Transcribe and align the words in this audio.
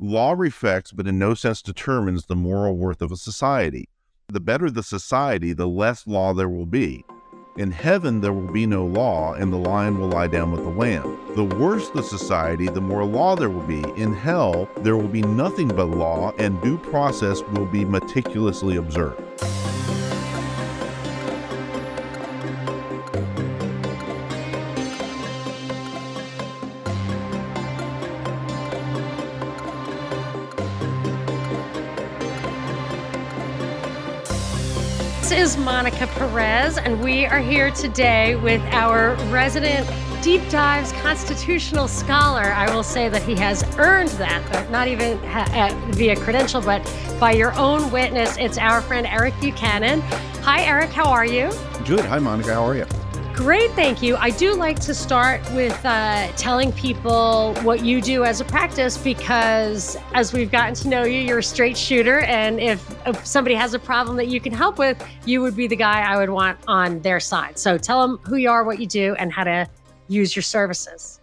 Law 0.00 0.32
reflects, 0.32 0.90
but 0.90 1.06
in 1.06 1.18
no 1.18 1.34
sense 1.34 1.62
determines, 1.62 2.26
the 2.26 2.34
moral 2.34 2.76
worth 2.76 3.00
of 3.00 3.12
a 3.12 3.16
society. 3.16 3.88
The 4.28 4.40
better 4.40 4.68
the 4.68 4.82
society, 4.82 5.52
the 5.52 5.68
less 5.68 6.06
law 6.06 6.34
there 6.34 6.48
will 6.48 6.66
be. 6.66 7.04
In 7.56 7.70
heaven, 7.70 8.20
there 8.20 8.32
will 8.32 8.50
be 8.50 8.66
no 8.66 8.84
law, 8.84 9.34
and 9.34 9.52
the 9.52 9.56
lion 9.56 10.00
will 10.00 10.08
lie 10.08 10.26
down 10.26 10.50
with 10.50 10.64
the 10.64 10.70
lamb. 10.70 11.20
The 11.36 11.44
worse 11.44 11.90
the 11.90 12.02
society, 12.02 12.66
the 12.66 12.80
more 12.80 13.04
law 13.04 13.36
there 13.36 13.50
will 13.50 13.66
be. 13.68 13.84
In 13.96 14.12
hell, 14.12 14.68
there 14.78 14.96
will 14.96 15.06
be 15.06 15.22
nothing 15.22 15.68
but 15.68 15.84
law, 15.84 16.32
and 16.38 16.60
due 16.60 16.78
process 16.78 17.42
will 17.52 17.66
be 17.66 17.84
meticulously 17.84 18.76
observed. 18.76 19.22
Monica 35.64 36.06
Perez, 36.08 36.76
and 36.76 37.02
we 37.02 37.24
are 37.24 37.38
here 37.38 37.70
today 37.70 38.36
with 38.36 38.60
our 38.74 39.14
resident 39.30 39.88
deep 40.22 40.46
dives 40.50 40.92
constitutional 40.92 41.88
scholar. 41.88 42.52
I 42.52 42.72
will 42.74 42.82
say 42.82 43.08
that 43.08 43.22
he 43.22 43.34
has 43.36 43.64
earned 43.78 44.10
that, 44.10 44.44
but 44.52 44.70
not 44.70 44.88
even 44.88 45.16
ha- 45.24 45.48
uh, 45.54 45.92
via 45.92 46.16
credential, 46.16 46.60
but 46.60 46.84
by 47.18 47.32
your 47.32 47.54
own 47.54 47.90
witness. 47.90 48.36
It's 48.36 48.58
our 48.58 48.82
friend 48.82 49.06
Eric 49.06 49.32
Buchanan. 49.40 50.02
Hi, 50.42 50.62
Eric. 50.64 50.90
How 50.90 51.10
are 51.10 51.24
you? 51.24 51.50
Good. 51.86 52.04
Hi, 52.04 52.18
Monica. 52.18 52.52
How 52.52 52.64
are 52.64 52.76
you? 52.76 52.84
Great, 53.34 53.72
thank 53.72 54.00
you. 54.00 54.14
I 54.16 54.30
do 54.30 54.54
like 54.54 54.78
to 54.80 54.94
start 54.94 55.42
with 55.54 55.78
uh, 55.84 56.28
telling 56.36 56.70
people 56.70 57.52
what 57.62 57.84
you 57.84 58.00
do 58.00 58.22
as 58.22 58.40
a 58.40 58.44
practice 58.44 58.96
because 58.96 59.96
as 60.14 60.32
we've 60.32 60.52
gotten 60.52 60.74
to 60.76 60.88
know 60.88 61.02
you, 61.02 61.18
you're 61.18 61.40
a 61.40 61.42
straight 61.42 61.76
shooter. 61.76 62.20
And 62.20 62.60
if, 62.60 62.96
if 63.08 63.26
somebody 63.26 63.56
has 63.56 63.74
a 63.74 63.78
problem 63.80 64.16
that 64.18 64.28
you 64.28 64.40
can 64.40 64.52
help 64.52 64.78
with, 64.78 65.04
you 65.26 65.42
would 65.42 65.56
be 65.56 65.66
the 65.66 65.74
guy 65.74 66.02
I 66.02 66.16
would 66.16 66.30
want 66.30 66.60
on 66.68 67.00
their 67.00 67.18
side. 67.18 67.58
So 67.58 67.76
tell 67.76 68.06
them 68.06 68.18
who 68.18 68.36
you 68.36 68.50
are, 68.50 68.62
what 68.62 68.78
you 68.78 68.86
do, 68.86 69.16
and 69.18 69.32
how 69.32 69.42
to 69.42 69.68
use 70.06 70.36
your 70.36 70.44
services. 70.44 71.20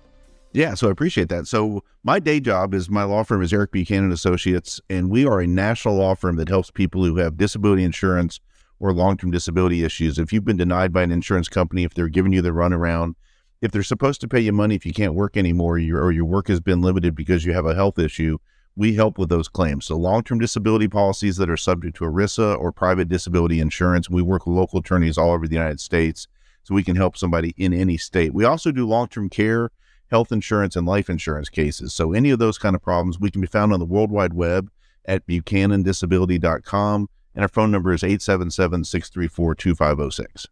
Yeah, 0.52 0.74
so 0.74 0.90
I 0.90 0.92
appreciate 0.92 1.30
that. 1.30 1.48
So 1.48 1.82
my 2.04 2.20
day 2.20 2.42
job 2.42 2.74
is 2.74 2.90
my 2.90 3.04
law 3.04 3.24
firm 3.24 3.42
is 3.42 3.54
Eric 3.54 3.72
Buchanan 3.72 4.12
Associates, 4.12 4.82
and 4.90 5.10
we 5.10 5.26
are 5.26 5.40
a 5.40 5.48
national 5.48 5.96
law 5.96 6.16
firm 6.16 6.36
that 6.36 6.50
helps 6.50 6.72
people 6.72 7.06
who 7.06 7.16
have 7.18 7.38
disability 7.38 7.86
insurance 7.86 8.42
or 8.82 8.92
long 8.92 9.16
term 9.16 9.30
disability 9.30 9.84
issues, 9.84 10.18
if 10.18 10.34
you've 10.34 10.44
been 10.44 10.58
denied 10.58 10.92
by 10.92 11.04
an 11.04 11.12
insurance 11.12 11.48
company, 11.48 11.84
if 11.84 11.94
they're 11.94 12.10
giving 12.10 12.34
you 12.34 12.42
the 12.42 12.50
runaround, 12.50 13.14
if 13.62 13.72
they're 13.72 13.84
supposed 13.84 14.20
to 14.22 14.28
pay 14.28 14.40
you 14.40 14.52
money 14.52 14.74
if 14.74 14.88
you 14.88 14.92
can't 14.92 15.14
work 15.14 15.38
anymore 15.38 15.76
or 15.76 16.12
your 16.12 16.26
work 16.26 16.48
has 16.48 16.60
been 16.60 16.82
limited 16.82 17.16
because 17.16 17.46
you 17.46 17.54
have 17.54 17.68
a 17.68 17.76
health 17.76 18.00
issue, 18.00 18.40
we 18.76 18.96
help 18.96 19.20
with 19.20 19.30
those 19.30 19.48
claims. 19.48 19.86
So, 19.86 19.96
long 19.96 20.24
term 20.24 20.40
disability 20.40 20.88
policies 20.88 21.38
that 21.38 21.50
are 21.50 21.58
subject 21.58 21.96
to 21.98 22.06
ERISA 22.06 22.58
or 22.60 22.72
private 22.72 23.08
disability 23.08 23.60
insurance, 23.60 24.10
we 24.10 24.24
work 24.24 24.48
with 24.48 24.58
local 24.58 24.80
attorneys 24.80 25.18
all 25.18 25.32
over 25.32 25.48
the 25.48 25.56
United 25.56 25.80
States 25.80 26.28
so 26.64 26.74
we 26.74 26.84
can 26.84 26.96
help 26.96 27.16
somebody 27.16 27.54
in 27.58 27.74
any 27.74 27.98
state. 27.98 28.34
We 28.34 28.46
also 28.46 28.72
do 28.72 28.88
long 28.88 29.10
term 29.10 29.30
care, 29.30 29.70
health 30.10 30.32
insurance, 30.32 30.76
and 30.76 30.88
life 30.88 31.08
insurance 31.08 31.50
cases. 31.50 31.94
So, 31.94 32.14
any 32.14 32.32
of 32.32 32.40
those 32.40 32.58
kind 32.58 32.76
of 32.76 32.82
problems, 32.82 33.20
we 33.20 33.30
can 33.30 33.42
be 33.42 33.48
found 33.48 33.74
on 33.74 33.80
the 33.80 33.86
World 33.86 34.10
Wide 34.10 34.34
Web 34.34 34.72
at 35.06 35.28
buchanandisability.com 35.28 37.10
and 37.36 37.44
our 37.44 37.50
phone 37.50 37.72
number 37.72 37.94
is 37.94 38.04
877 38.04 38.84
634 38.84 39.56
2506. 39.56 40.48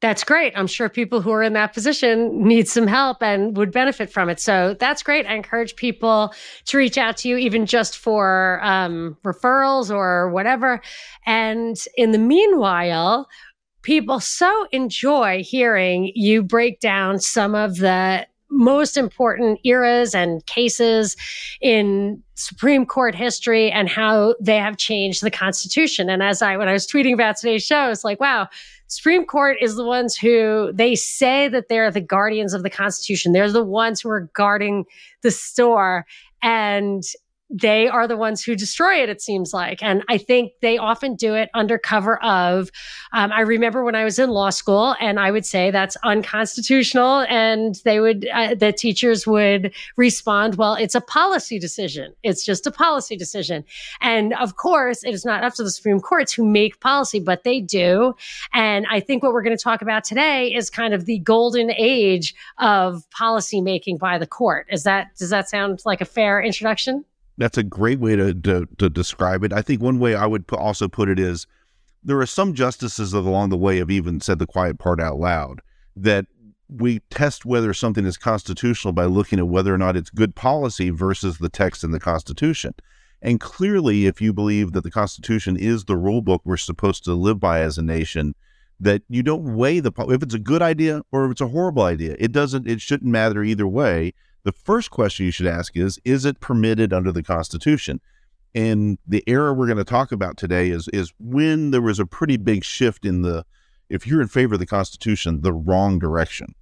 That's 0.00 0.24
great. 0.24 0.52
I'm 0.56 0.66
sure 0.66 0.88
people 0.88 1.20
who 1.20 1.32
are 1.32 1.42
in 1.42 1.54
that 1.54 1.72
position 1.72 2.46
need 2.46 2.68
some 2.68 2.86
help 2.86 3.22
and 3.22 3.56
would 3.56 3.72
benefit 3.72 4.12
from 4.12 4.28
it. 4.28 4.38
So 4.38 4.76
that's 4.78 5.02
great. 5.02 5.26
I 5.26 5.34
encourage 5.34 5.76
people 5.76 6.34
to 6.66 6.78
reach 6.78 6.98
out 6.98 7.16
to 7.18 7.28
you, 7.28 7.36
even 7.36 7.66
just 7.66 7.96
for 7.96 8.60
um, 8.62 9.16
referrals 9.24 9.94
or 9.94 10.30
whatever. 10.30 10.80
And 11.26 11.76
in 11.96 12.12
the 12.12 12.18
meanwhile, 12.18 13.26
people 13.82 14.20
so 14.20 14.66
enjoy 14.72 15.42
hearing 15.42 16.10
you 16.14 16.42
break 16.42 16.80
down 16.80 17.18
some 17.20 17.54
of 17.54 17.76
the 17.76 18.26
most 18.54 18.96
important 18.96 19.58
eras 19.64 20.14
and 20.14 20.44
cases 20.46 21.16
in 21.60 22.22
Supreme 22.34 22.86
Court 22.86 23.14
history 23.14 23.70
and 23.70 23.88
how 23.88 24.34
they 24.40 24.56
have 24.56 24.76
changed 24.76 25.22
the 25.22 25.30
Constitution. 25.30 26.08
And 26.08 26.22
as 26.22 26.40
I, 26.40 26.56
when 26.56 26.68
I 26.68 26.72
was 26.72 26.86
tweeting 26.86 27.12
about 27.12 27.36
today's 27.36 27.64
show, 27.64 27.90
it's 27.90 28.04
like, 28.04 28.20
wow, 28.20 28.48
Supreme 28.86 29.26
Court 29.26 29.56
is 29.60 29.76
the 29.76 29.84
ones 29.84 30.16
who 30.16 30.70
they 30.72 30.94
say 30.94 31.48
that 31.48 31.68
they're 31.68 31.90
the 31.90 32.00
guardians 32.00 32.54
of 32.54 32.62
the 32.62 32.70
Constitution. 32.70 33.32
They're 33.32 33.50
the 33.50 33.64
ones 33.64 34.00
who 34.00 34.10
are 34.10 34.30
guarding 34.34 34.84
the 35.22 35.30
store. 35.30 36.06
And 36.42 37.02
they 37.54 37.86
are 37.86 38.08
the 38.08 38.16
ones 38.16 38.42
who 38.42 38.56
destroy 38.56 39.00
it, 39.00 39.08
it 39.08 39.22
seems 39.22 39.54
like. 39.54 39.80
And 39.80 40.02
I 40.08 40.18
think 40.18 40.52
they 40.60 40.76
often 40.76 41.14
do 41.14 41.34
it 41.34 41.50
under 41.54 41.78
cover 41.78 42.20
of. 42.22 42.68
Um, 43.12 43.30
I 43.30 43.42
remember 43.42 43.84
when 43.84 43.94
I 43.94 44.02
was 44.02 44.18
in 44.18 44.28
law 44.30 44.50
school, 44.50 44.96
and 44.98 45.20
I 45.20 45.30
would 45.30 45.46
say 45.46 45.70
that's 45.70 45.96
unconstitutional. 46.02 47.20
And 47.28 47.76
they 47.84 48.00
would, 48.00 48.26
uh, 48.34 48.56
the 48.56 48.72
teachers 48.72 49.24
would 49.24 49.72
respond, 49.96 50.56
well, 50.56 50.74
it's 50.74 50.96
a 50.96 51.00
policy 51.00 51.60
decision. 51.60 52.12
It's 52.24 52.44
just 52.44 52.66
a 52.66 52.72
policy 52.72 53.16
decision. 53.16 53.64
And 54.00 54.34
of 54.34 54.56
course, 54.56 55.04
it 55.04 55.14
is 55.14 55.24
not 55.24 55.44
up 55.44 55.54
to 55.54 55.62
the 55.62 55.70
Supreme 55.70 56.00
Courts 56.00 56.32
who 56.32 56.44
make 56.44 56.80
policy, 56.80 57.20
but 57.20 57.44
they 57.44 57.60
do. 57.60 58.16
And 58.52 58.84
I 58.90 58.98
think 58.98 59.22
what 59.22 59.32
we're 59.32 59.44
going 59.44 59.56
to 59.56 59.62
talk 59.62 59.80
about 59.80 60.02
today 60.02 60.52
is 60.52 60.70
kind 60.70 60.92
of 60.92 61.04
the 61.04 61.20
golden 61.20 61.70
age 61.70 62.34
of 62.58 63.08
policy 63.10 63.60
making 63.60 63.98
by 63.98 64.18
the 64.18 64.26
court. 64.26 64.66
Is 64.72 64.82
that, 64.82 65.14
does 65.16 65.30
that 65.30 65.48
sound 65.48 65.82
like 65.84 66.00
a 66.00 66.04
fair 66.04 66.42
introduction? 66.42 67.04
That's 67.36 67.58
a 67.58 67.62
great 67.62 68.00
way 68.00 68.16
to, 68.16 68.34
to, 68.34 68.66
to 68.78 68.88
describe 68.88 69.44
it. 69.44 69.52
I 69.52 69.62
think 69.62 69.82
one 69.82 69.98
way 69.98 70.14
I 70.14 70.26
would 70.26 70.44
also 70.52 70.88
put 70.88 71.08
it 71.08 71.18
is 71.18 71.46
there 72.02 72.20
are 72.20 72.26
some 72.26 72.54
justices 72.54 73.12
along 73.12 73.48
the 73.48 73.56
way 73.56 73.78
have 73.78 73.90
even 73.90 74.20
said 74.20 74.38
the 74.38 74.46
quiet 74.46 74.78
part 74.78 75.00
out 75.00 75.18
loud 75.18 75.60
that 75.96 76.26
we 76.68 77.00
test 77.10 77.44
whether 77.44 77.72
something 77.74 78.04
is 78.04 78.16
constitutional 78.16 78.92
by 78.92 79.04
looking 79.04 79.38
at 79.38 79.48
whether 79.48 79.74
or 79.74 79.78
not 79.78 79.96
it's 79.96 80.10
good 80.10 80.34
policy 80.34 80.90
versus 80.90 81.38
the 81.38 81.48
text 81.48 81.84
in 81.84 81.90
the 81.90 82.00
Constitution. 82.00 82.74
And 83.22 83.40
clearly, 83.40 84.06
if 84.06 84.20
you 84.20 84.32
believe 84.32 84.72
that 84.72 84.82
the 84.82 84.90
Constitution 84.90 85.56
is 85.56 85.84
the 85.84 85.96
rule 85.96 86.20
book 86.20 86.42
we're 86.44 86.56
supposed 86.56 87.04
to 87.04 87.14
live 87.14 87.40
by 87.40 87.60
as 87.60 87.78
a 87.78 87.82
nation, 87.82 88.34
that 88.80 89.02
you 89.08 89.22
don't 89.22 89.56
weigh 89.56 89.80
the 89.80 89.92
if 90.08 90.22
it's 90.22 90.34
a 90.34 90.38
good 90.38 90.62
idea 90.62 91.02
or 91.12 91.24
if 91.24 91.32
it's 91.32 91.40
a 91.40 91.48
horrible 91.48 91.84
idea. 91.84 92.16
It 92.18 92.32
doesn't. 92.32 92.68
It 92.68 92.80
shouldn't 92.80 93.10
matter 93.10 93.42
either 93.42 93.66
way. 93.66 94.12
The 94.44 94.52
first 94.52 94.90
question 94.90 95.26
you 95.26 95.32
should 95.32 95.46
ask 95.46 95.76
is 95.76 95.98
Is 96.04 96.24
it 96.24 96.40
permitted 96.40 96.92
under 96.92 97.10
the 97.10 97.22
Constitution? 97.22 98.00
And 98.54 98.98
the 99.06 99.24
era 99.26 99.52
we're 99.52 99.66
going 99.66 99.78
to 99.78 99.84
talk 99.84 100.12
about 100.12 100.36
today 100.36 100.70
is 100.70 100.88
is 100.92 101.12
when 101.18 101.72
there 101.72 101.82
was 101.82 101.98
a 101.98 102.06
pretty 102.06 102.36
big 102.36 102.62
shift 102.62 103.04
in 103.04 103.22
the, 103.22 103.44
if 103.88 104.06
you're 104.06 104.22
in 104.22 104.28
favor 104.28 104.54
of 104.54 104.60
the 104.60 104.66
Constitution, 104.66 105.40
the 105.40 105.52
wrong 105.52 105.98
direction. 105.98 106.54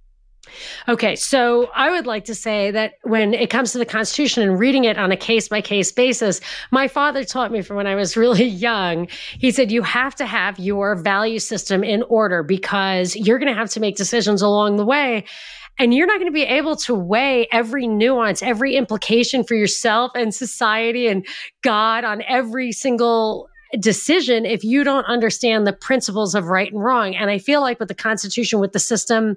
Okay, 0.89 1.15
so 1.15 1.69
I 1.73 1.89
would 1.89 2.05
like 2.05 2.25
to 2.25 2.35
say 2.35 2.69
that 2.71 2.95
when 3.03 3.33
it 3.33 3.49
comes 3.49 3.71
to 3.71 3.77
the 3.77 3.85
Constitution 3.85 4.43
and 4.43 4.59
reading 4.59 4.83
it 4.83 4.97
on 4.97 5.11
a 5.11 5.15
case 5.15 5.47
by 5.47 5.61
case 5.61 5.91
basis, 5.91 6.41
my 6.69 6.89
father 6.89 7.23
taught 7.23 7.51
me 7.51 7.61
from 7.61 7.77
when 7.77 7.87
I 7.87 7.95
was 7.95 8.17
really 8.23 8.45
young. 8.45 9.07
He 9.37 9.51
said, 9.51 9.71
You 9.71 9.83
have 9.83 10.15
to 10.15 10.25
have 10.25 10.59
your 10.59 10.95
value 10.95 11.39
system 11.39 11.83
in 11.83 12.03
order 12.03 12.43
because 12.43 13.15
you're 13.15 13.39
going 13.39 13.53
to 13.53 13.57
have 13.57 13.69
to 13.71 13.79
make 13.79 13.95
decisions 13.95 14.41
along 14.41 14.77
the 14.77 14.85
way. 14.85 15.25
And 15.79 15.93
you're 15.93 16.07
not 16.07 16.19
going 16.19 16.31
to 16.31 16.33
be 16.33 16.43
able 16.43 16.75
to 16.77 16.93
weigh 16.93 17.47
every 17.51 17.87
nuance, 17.87 18.43
every 18.43 18.75
implication 18.75 19.43
for 19.43 19.55
yourself 19.55 20.11
and 20.15 20.33
society 20.33 21.07
and 21.07 21.25
God 21.63 22.03
on 22.03 22.21
every 22.27 22.71
single 22.71 23.49
decision 23.79 24.45
if 24.45 24.63
you 24.63 24.83
don't 24.83 25.05
understand 25.05 25.65
the 25.65 25.73
principles 25.73 26.35
of 26.35 26.45
right 26.45 26.71
and 26.71 26.83
wrong. 26.83 27.15
And 27.15 27.29
I 27.29 27.39
feel 27.39 27.61
like 27.61 27.79
with 27.79 27.87
the 27.87 27.95
Constitution, 27.95 28.59
with 28.59 28.71
the 28.71 28.79
system, 28.79 29.35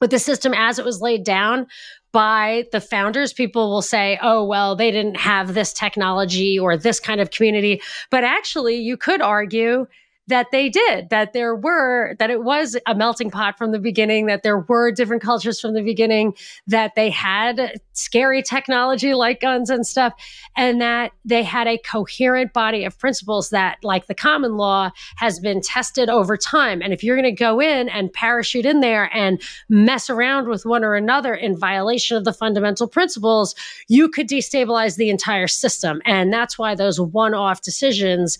with 0.00 0.10
the 0.10 0.18
system 0.18 0.54
as 0.54 0.78
it 0.78 0.84
was 0.84 1.00
laid 1.00 1.24
down 1.24 1.66
by 2.10 2.64
the 2.72 2.80
founders, 2.80 3.32
people 3.32 3.70
will 3.70 3.82
say, 3.82 4.18
oh, 4.22 4.44
well, 4.44 4.76
they 4.76 4.90
didn't 4.90 5.16
have 5.16 5.52
this 5.52 5.72
technology 5.72 6.58
or 6.58 6.76
this 6.76 7.00
kind 7.00 7.20
of 7.20 7.30
community. 7.30 7.82
But 8.10 8.24
actually, 8.24 8.76
you 8.76 8.96
could 8.96 9.20
argue 9.20 9.86
that 10.26 10.46
they 10.52 10.68
did, 10.68 11.10
that 11.10 11.32
there 11.32 11.54
were, 11.54 12.16
that 12.18 12.30
it 12.30 12.42
was 12.42 12.76
a 12.86 12.94
melting 12.94 13.30
pot 13.30 13.58
from 13.58 13.72
the 13.72 13.78
beginning, 13.78 14.26
that 14.26 14.42
there 14.42 14.58
were 14.58 14.90
different 14.90 15.22
cultures 15.22 15.60
from 15.60 15.74
the 15.74 15.82
beginning, 15.82 16.34
that 16.66 16.94
they 16.96 17.10
had 17.10 17.80
scary 17.92 18.42
technology 18.42 19.14
like 19.14 19.40
guns 19.40 19.68
and 19.68 19.86
stuff, 19.86 20.14
and 20.56 20.80
that 20.80 21.12
they 21.24 21.42
had 21.42 21.66
a 21.66 21.78
coherent 21.78 22.52
body 22.52 22.84
of 22.84 22.98
principles 22.98 23.50
that, 23.50 23.76
like 23.82 24.06
the 24.06 24.14
common 24.14 24.56
law, 24.56 24.90
has 25.16 25.38
been 25.40 25.60
tested 25.60 26.08
over 26.08 26.36
time. 26.36 26.80
And 26.80 26.92
if 26.92 27.04
you're 27.04 27.16
going 27.16 27.24
to 27.24 27.32
go 27.32 27.60
in 27.60 27.88
and 27.90 28.12
parachute 28.12 28.64
in 28.64 28.80
there 28.80 29.14
and 29.14 29.42
mess 29.68 30.08
around 30.08 30.48
with 30.48 30.64
one 30.64 30.84
or 30.84 30.94
another 30.94 31.34
in 31.34 31.56
violation 31.56 32.16
of 32.16 32.24
the 32.24 32.32
fundamental 32.32 32.88
principles, 32.88 33.54
you 33.88 34.08
could 34.08 34.28
destabilize 34.28 34.96
the 34.96 35.10
entire 35.10 35.48
system. 35.48 36.00
And 36.06 36.32
that's 36.32 36.58
why 36.58 36.74
those 36.74 36.98
one 37.00 37.34
off 37.34 37.60
decisions 37.60 38.38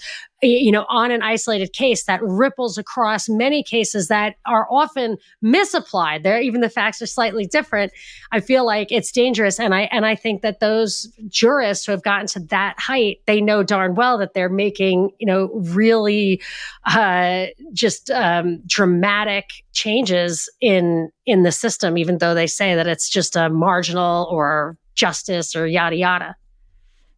you 0.48 0.72
know, 0.72 0.84
on 0.88 1.10
an 1.10 1.22
isolated 1.22 1.72
case 1.72 2.04
that 2.04 2.20
ripples 2.22 2.78
across 2.78 3.28
many 3.28 3.62
cases 3.62 4.08
that 4.08 4.36
are 4.46 4.66
often 4.70 5.16
misapplied. 5.42 6.22
There, 6.22 6.40
even 6.40 6.60
the 6.60 6.68
facts 6.68 7.00
are 7.02 7.06
slightly 7.06 7.46
different. 7.46 7.92
I 8.32 8.40
feel 8.40 8.64
like 8.64 8.90
it's 8.90 9.10
dangerous, 9.12 9.58
and 9.58 9.74
I 9.74 9.82
and 9.92 10.06
I 10.06 10.14
think 10.14 10.42
that 10.42 10.60
those 10.60 11.08
jurists 11.28 11.86
who 11.86 11.92
have 11.92 12.02
gotten 12.02 12.26
to 12.28 12.40
that 12.50 12.78
height, 12.78 13.20
they 13.26 13.40
know 13.40 13.62
darn 13.62 13.94
well 13.94 14.18
that 14.18 14.34
they're 14.34 14.48
making, 14.48 15.10
you 15.18 15.26
know, 15.26 15.50
really 15.54 16.42
uh, 16.86 17.46
just 17.72 18.10
um, 18.10 18.60
dramatic 18.66 19.46
changes 19.72 20.48
in 20.60 21.10
in 21.26 21.42
the 21.42 21.52
system, 21.52 21.98
even 21.98 22.18
though 22.18 22.34
they 22.34 22.46
say 22.46 22.74
that 22.74 22.86
it's 22.86 23.08
just 23.08 23.36
a 23.36 23.48
marginal 23.48 24.28
or 24.30 24.76
justice 24.94 25.56
or 25.56 25.66
yada 25.66 25.96
yada. 25.96 26.36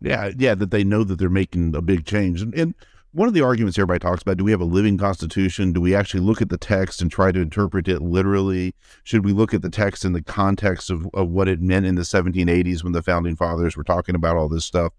Yeah, 0.00 0.30
yeah, 0.36 0.54
that 0.54 0.70
they 0.70 0.84
know 0.84 1.04
that 1.04 1.18
they're 1.18 1.30
making 1.30 1.74
a 1.74 1.82
big 1.82 2.04
change. 2.04 2.42
And, 2.42 2.54
and, 2.54 2.74
one 3.16 3.28
of 3.28 3.32
the 3.32 3.40
arguments 3.40 3.78
everybody 3.78 3.98
talks 3.98 4.20
about 4.20 4.36
do 4.36 4.44
we 4.44 4.50
have 4.50 4.60
a 4.60 4.64
living 4.64 4.98
constitution? 4.98 5.72
Do 5.72 5.80
we 5.80 5.94
actually 5.94 6.20
look 6.20 6.42
at 6.42 6.50
the 6.50 6.58
text 6.58 7.00
and 7.00 7.10
try 7.10 7.32
to 7.32 7.40
interpret 7.40 7.88
it 7.88 8.02
literally? 8.02 8.74
Should 9.04 9.24
we 9.24 9.32
look 9.32 9.54
at 9.54 9.62
the 9.62 9.70
text 9.70 10.04
in 10.04 10.12
the 10.12 10.22
context 10.22 10.90
of, 10.90 11.08
of 11.14 11.30
what 11.30 11.48
it 11.48 11.62
meant 11.62 11.86
in 11.86 11.94
the 11.94 12.02
1780s 12.02 12.84
when 12.84 12.92
the 12.92 13.00
founding 13.00 13.34
fathers 13.34 13.74
were 13.74 13.84
talking 13.84 14.14
about 14.14 14.36
all 14.36 14.50
this 14.50 14.66
stuff? 14.66 14.92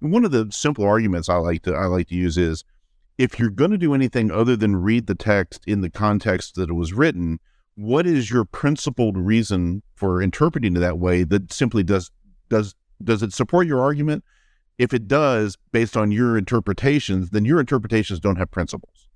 One 0.00 0.24
of 0.24 0.30
the 0.30 0.48
simple 0.50 0.86
arguments 0.86 1.28
I 1.28 1.34
like 1.34 1.62
to 1.64 1.74
I 1.74 1.84
like 1.84 2.08
to 2.08 2.14
use 2.14 2.38
is 2.38 2.64
if 3.18 3.38
you're 3.38 3.50
going 3.50 3.72
to 3.72 3.78
do 3.78 3.92
anything 3.92 4.30
other 4.30 4.56
than 4.56 4.76
read 4.76 5.06
the 5.06 5.14
text 5.14 5.62
in 5.66 5.82
the 5.82 5.90
context 5.90 6.54
that 6.54 6.70
it 6.70 6.74
was 6.74 6.94
written, 6.94 7.38
what 7.74 8.06
is 8.06 8.30
your 8.30 8.46
principled 8.46 9.18
reason 9.18 9.82
for 9.94 10.22
interpreting 10.22 10.74
it 10.74 10.80
that 10.80 10.98
way 10.98 11.22
that 11.24 11.52
simply 11.52 11.82
does 11.82 12.10
does 12.48 12.74
does 13.04 13.22
it 13.22 13.34
support 13.34 13.66
your 13.66 13.82
argument 13.82 14.24
if 14.78 14.94
it 14.94 15.08
does, 15.08 15.58
based 15.72 15.96
on 15.96 16.12
your 16.12 16.38
interpretations, 16.38 17.30
then 17.30 17.44
your 17.44 17.60
interpretations 17.60 18.20
don't 18.20 18.36
have 18.36 18.50
principles. 18.50 19.08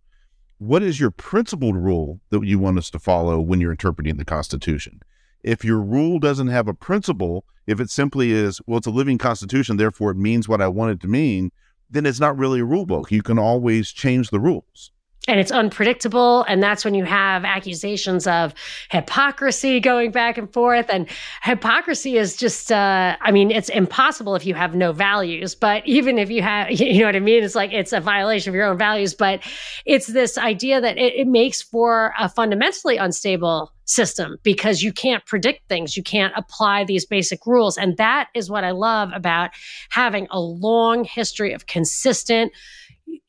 What 0.59 0.83
is 0.83 1.01
your 1.01 1.11
principled 1.11 1.77
rule 1.77 2.21
that 2.31 2.45
you 2.45 2.59
want 2.59 2.79
us 2.79 2.91
to 2.91 2.99
follow 2.99 3.41
when 3.41 3.61
you're 3.61 3.73
interpreting 3.73 4.17
the 4.17 4.25
Constitution? 4.25 5.01
If 5.43 5.65
your 5.65 5.81
rule 5.81 6.21
doesn't 6.21 6.49
have 6.49 6.69
a 6.69 6.75
principle, 6.75 7.45
if 7.67 7.81
it 7.81 7.91
simply 7.91 8.31
is, 8.31 8.61
well, 8.67 8.79
it's 8.79 8.87
a 8.87 8.91
living 8.91 9.19
Constitution, 9.19 9.77
therefore 9.77 10.13
it 10.13 10.17
means 10.17 10.49
what 10.49 10.63
I 10.63 10.69
want 10.69 10.93
it 10.93 11.01
to 11.01 11.09
mean, 11.09 11.51
then 11.91 12.07
it's 12.07 12.21
not 12.21 12.39
really 12.39 12.61
a 12.61 12.65
rule 12.65 12.87
book. 12.87 13.11
You 13.11 13.23
can 13.23 13.39
always 13.39 13.91
change 13.91 14.31
the 14.31 14.39
rules 14.39 14.92
and 15.29 15.39
it's 15.39 15.53
unpredictable. 15.53 16.43
And 16.49 16.61
that's 16.63 16.85
when 16.85 16.95
you 16.95 17.05
have 17.05 17.45
accusations 17.45 18.27
of 18.27 18.55
hypocrisy 18.91 19.79
going 19.79 20.11
back 20.11 20.37
and 20.37 20.53
forth. 20.53 20.87
And 20.89 21.09
hypocrisy 21.43 22.17
is 22.17 22.37
just 22.37 22.73
uh, 22.73 23.17
i 23.21 23.31
mean 23.31 23.51
it's 23.51 23.69
impossible 23.69 24.35
if 24.35 24.45
you 24.45 24.55
have 24.55 24.75
no 24.75 24.93
values. 24.93 25.55
But 25.55 25.87
even 25.87 26.19
if 26.19 26.29
you 26.31 26.43
have 26.43 26.71
you 26.81 27.01
know 27.01 27.07
what 27.07 27.17
i 27.17 27.21
mean? 27.21 27.45
It's 27.45 27.55
like 27.55 27.73
it's 27.73 27.93
a 27.93 28.01
violation 28.01 28.51
of 28.51 28.55
your 28.55 28.67
own 28.67 28.79
values. 28.79 29.15
But 29.15 29.41
it's 29.87 30.09
this 30.09 30.39
idea 30.39 30.81
that 30.81 30.99
it, 30.99 31.15
it 31.15 31.29
makes 31.29 31.63
for 31.63 32.13
a 32.19 32.29
fundamentally 32.29 32.97
unstable 32.97 33.73
system 33.85 34.39
because 34.43 34.83
you 34.83 34.93
can't 34.93 35.25
predict 35.27 35.69
things. 35.69 35.97
You 35.97 36.03
can't 36.03 36.33
apply 36.37 36.85
these 36.85 37.05
basic 37.05 37.47
rules. 37.47 37.77
And 37.77 37.97
that 37.97 38.29
is 38.35 38.51
what 38.51 38.65
i 38.65 38.71
love 38.71 39.11
about 39.15 39.51
having 39.91 40.27
a 40.31 40.41
long 40.41 41.05
history 41.05 41.53
of 41.53 41.67
consistent 41.67 42.53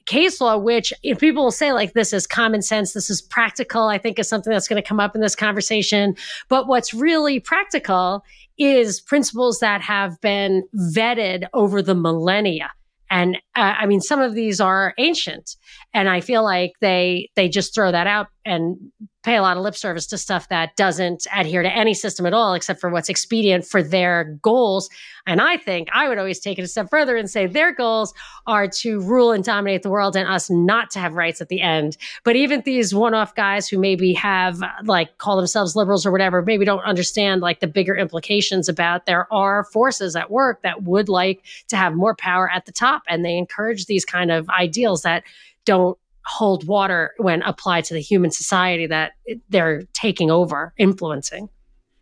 case 0.06 0.42
law, 0.42 0.58
which 0.58 0.94
people 1.20 1.44
will 1.46 1.52
say 1.52 1.74
like 1.74 1.94
this 1.94 2.14
is 2.14 2.28
common 2.28 2.62
sense, 2.62 2.94
this 2.94 3.10
is 3.10 3.22
practical, 3.22 3.84
I 3.84 3.98
think 3.98 4.20
is 4.20 4.28
something 4.28 4.52
that's 4.52 4.68
going 4.68 4.82
to 4.82 4.88
come 4.88 5.00
up 5.00 5.16
in 5.16 5.22
this 5.22 5.36
conversation. 5.36 6.16
But 6.50 6.68
what's 6.68 6.94
really 6.94 7.40
practical 7.40 8.24
is 8.58 9.02
principles 9.02 9.60
that 9.60 9.82
have 9.82 10.20
been 10.22 10.64
vetted 10.76 11.48
over 11.54 11.82
the 11.82 11.96
millennia. 11.96 12.72
And 13.10 13.38
uh, 13.56 13.76
I 13.78 13.86
mean, 13.86 14.02
some 14.02 14.20
of 14.20 14.34
these 14.34 14.60
are 14.60 14.94
ancient, 14.98 15.56
and 15.94 16.10
I 16.10 16.20
feel 16.20 16.44
like 16.44 16.74
they 16.82 17.30
they 17.36 17.48
just 17.48 17.76
throw 17.76 17.92
that 17.92 18.08
out 18.08 18.28
and 18.44 18.78
pay 19.24 19.38
a 19.38 19.42
lot 19.42 19.56
of 19.58 19.64
lip 19.64 19.76
service 19.76 20.06
to 20.08 20.18
stuff 20.18 20.50
that 20.50 20.76
doesn't 20.76 21.26
adhere 21.34 21.64
to 21.64 21.74
any 21.74 21.94
system 21.94 22.26
at 22.26 22.34
all, 22.34 22.54
except 22.54 22.80
for 22.82 22.90
what's 22.90 23.10
expedient 23.10 23.66
for 23.66 23.82
their 23.82 24.38
goals. 24.42 24.90
And 25.26 25.40
I 25.40 25.56
think 25.56 25.88
I 25.94 26.10
would 26.10 26.18
always 26.18 26.40
take 26.40 26.60
it 26.60 26.64
a 26.64 26.68
step 26.68 26.90
further 26.90 27.16
and 27.16 27.30
say 27.30 27.48
their 27.48 27.74
goals 27.74 28.14
are 28.46 28.68
to 28.68 29.00
rule 29.00 29.32
and 29.32 29.44
dominate 29.44 29.82
the 29.82 29.90
world 29.90 30.18
and 30.18 30.28
us 30.28 30.50
not 30.50 30.92
to 30.92 31.00
have 31.00 31.16
rights 31.16 31.40
at 31.40 31.48
the 31.48 31.62
end. 31.62 31.96
But 32.26 32.36
even 32.36 32.62
these 32.66 32.94
one 32.94 33.14
off 33.14 33.34
guys 33.34 33.70
who 33.70 33.80
maybe 33.80 34.14
have, 34.14 34.62
like, 34.84 35.18
call 35.18 35.38
themselves 35.38 35.76
liberals 35.76 36.06
or 36.06 36.12
whatever, 36.12 36.42
maybe 36.42 36.66
don't 36.66 36.84
understand 36.84 37.42
like 37.42 37.62
the 37.62 37.68
bigger 37.68 37.96
implications 37.96 38.68
about 38.68 39.06
there 39.06 39.32
are 39.34 39.64
forces 39.64 40.18
at 40.18 40.30
work 40.30 40.62
that 40.64 40.84
would 40.84 41.08
like 41.08 41.44
to 41.70 41.78
have 41.78 41.94
more 41.94 42.16
power 42.16 42.52
at 42.52 42.66
the 42.66 42.74
top. 42.74 43.04
And 43.08 43.24
they 43.24 43.38
encourage 43.38 43.86
these 43.86 44.04
kind 44.04 44.32
of 44.32 44.50
ideals 44.50 45.04
that 45.04 45.24
don't 45.66 45.98
hold 46.26 46.68
water 46.68 47.12
when 47.18 47.42
applied 47.44 47.86
to 47.86 47.94
the 47.94 48.02
human 48.02 48.32
society 48.32 48.88
that 48.88 49.14
they're 49.50 49.84
taking 49.94 50.32
over, 50.32 50.74
influencing. 50.78 51.50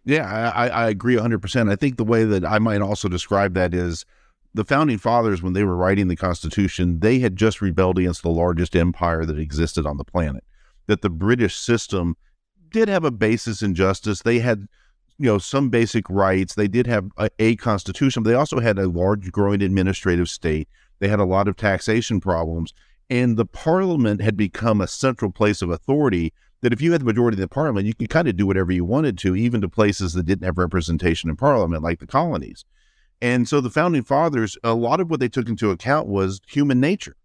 Yeah, 0.05 0.51
I, 0.55 0.67
I 0.69 0.89
agree 0.89 1.15
100%. 1.15 1.71
I 1.71 1.75
think 1.75 1.97
the 1.97 2.03
way 2.03 2.23
that 2.23 2.43
I 2.43 2.59
might 2.59 2.81
also 2.81 3.07
describe 3.07 3.53
that 3.53 3.73
is 3.73 4.05
the 4.53 4.65
founding 4.65 4.97
fathers, 4.97 5.41
when 5.41 5.53
they 5.53 5.63
were 5.63 5.75
writing 5.75 6.07
the 6.07 6.15
Constitution, 6.15 6.99
they 6.99 7.19
had 7.19 7.35
just 7.35 7.61
rebelled 7.61 7.99
against 7.99 8.21
the 8.21 8.29
largest 8.29 8.75
empire 8.75 9.25
that 9.25 9.39
existed 9.39 9.85
on 9.85 9.97
the 9.97 10.03
planet. 10.03 10.43
That 10.87 11.01
the 11.01 11.09
British 11.09 11.55
system 11.55 12.17
did 12.69 12.89
have 12.89 13.05
a 13.05 13.11
basis 13.11 13.61
in 13.61 13.75
justice. 13.75 14.21
They 14.23 14.39
had, 14.39 14.67
you 15.17 15.27
know, 15.27 15.37
some 15.37 15.69
basic 15.69 16.09
rights. 16.09 16.55
They 16.55 16.67
did 16.67 16.87
have 16.87 17.09
a, 17.17 17.29
a 17.39 17.55
constitution, 17.57 18.23
but 18.23 18.29
they 18.29 18.35
also 18.35 18.59
had 18.59 18.77
a 18.77 18.87
large, 18.87 19.31
growing 19.31 19.61
administrative 19.61 20.29
state. 20.29 20.67
They 20.99 21.07
had 21.07 21.19
a 21.19 21.25
lot 21.25 21.47
of 21.47 21.55
taxation 21.55 22.19
problems 22.19 22.73
and 23.11 23.35
the 23.35 23.45
parliament 23.45 24.21
had 24.21 24.37
become 24.37 24.79
a 24.79 24.87
central 24.87 25.31
place 25.31 25.61
of 25.61 25.69
authority 25.69 26.33
that 26.61 26.71
if 26.71 26.81
you 26.81 26.93
had 26.93 27.01
the 27.01 27.05
majority 27.05 27.35
of 27.35 27.41
the 27.41 27.47
parliament, 27.49 27.85
you 27.85 27.93
could 27.93 28.09
kind 28.09 28.29
of 28.29 28.37
do 28.37 28.47
whatever 28.47 28.71
you 28.71 28.85
wanted 28.85 29.17
to, 29.17 29.35
even 29.35 29.59
to 29.59 29.67
places 29.67 30.13
that 30.13 30.25
didn't 30.25 30.45
have 30.45 30.57
representation 30.57 31.29
in 31.29 31.35
parliament, 31.35 31.83
like 31.83 31.99
the 31.99 32.07
colonies. 32.07 32.63
And 33.21 33.49
so 33.49 33.59
the 33.59 33.69
founding 33.69 34.03
fathers, 34.03 34.57
a 34.63 34.73
lot 34.73 35.01
of 35.01 35.11
what 35.11 35.19
they 35.19 35.27
took 35.27 35.49
into 35.49 35.71
account 35.71 36.07
was 36.07 36.39
human 36.47 36.79
nature. 36.79 37.17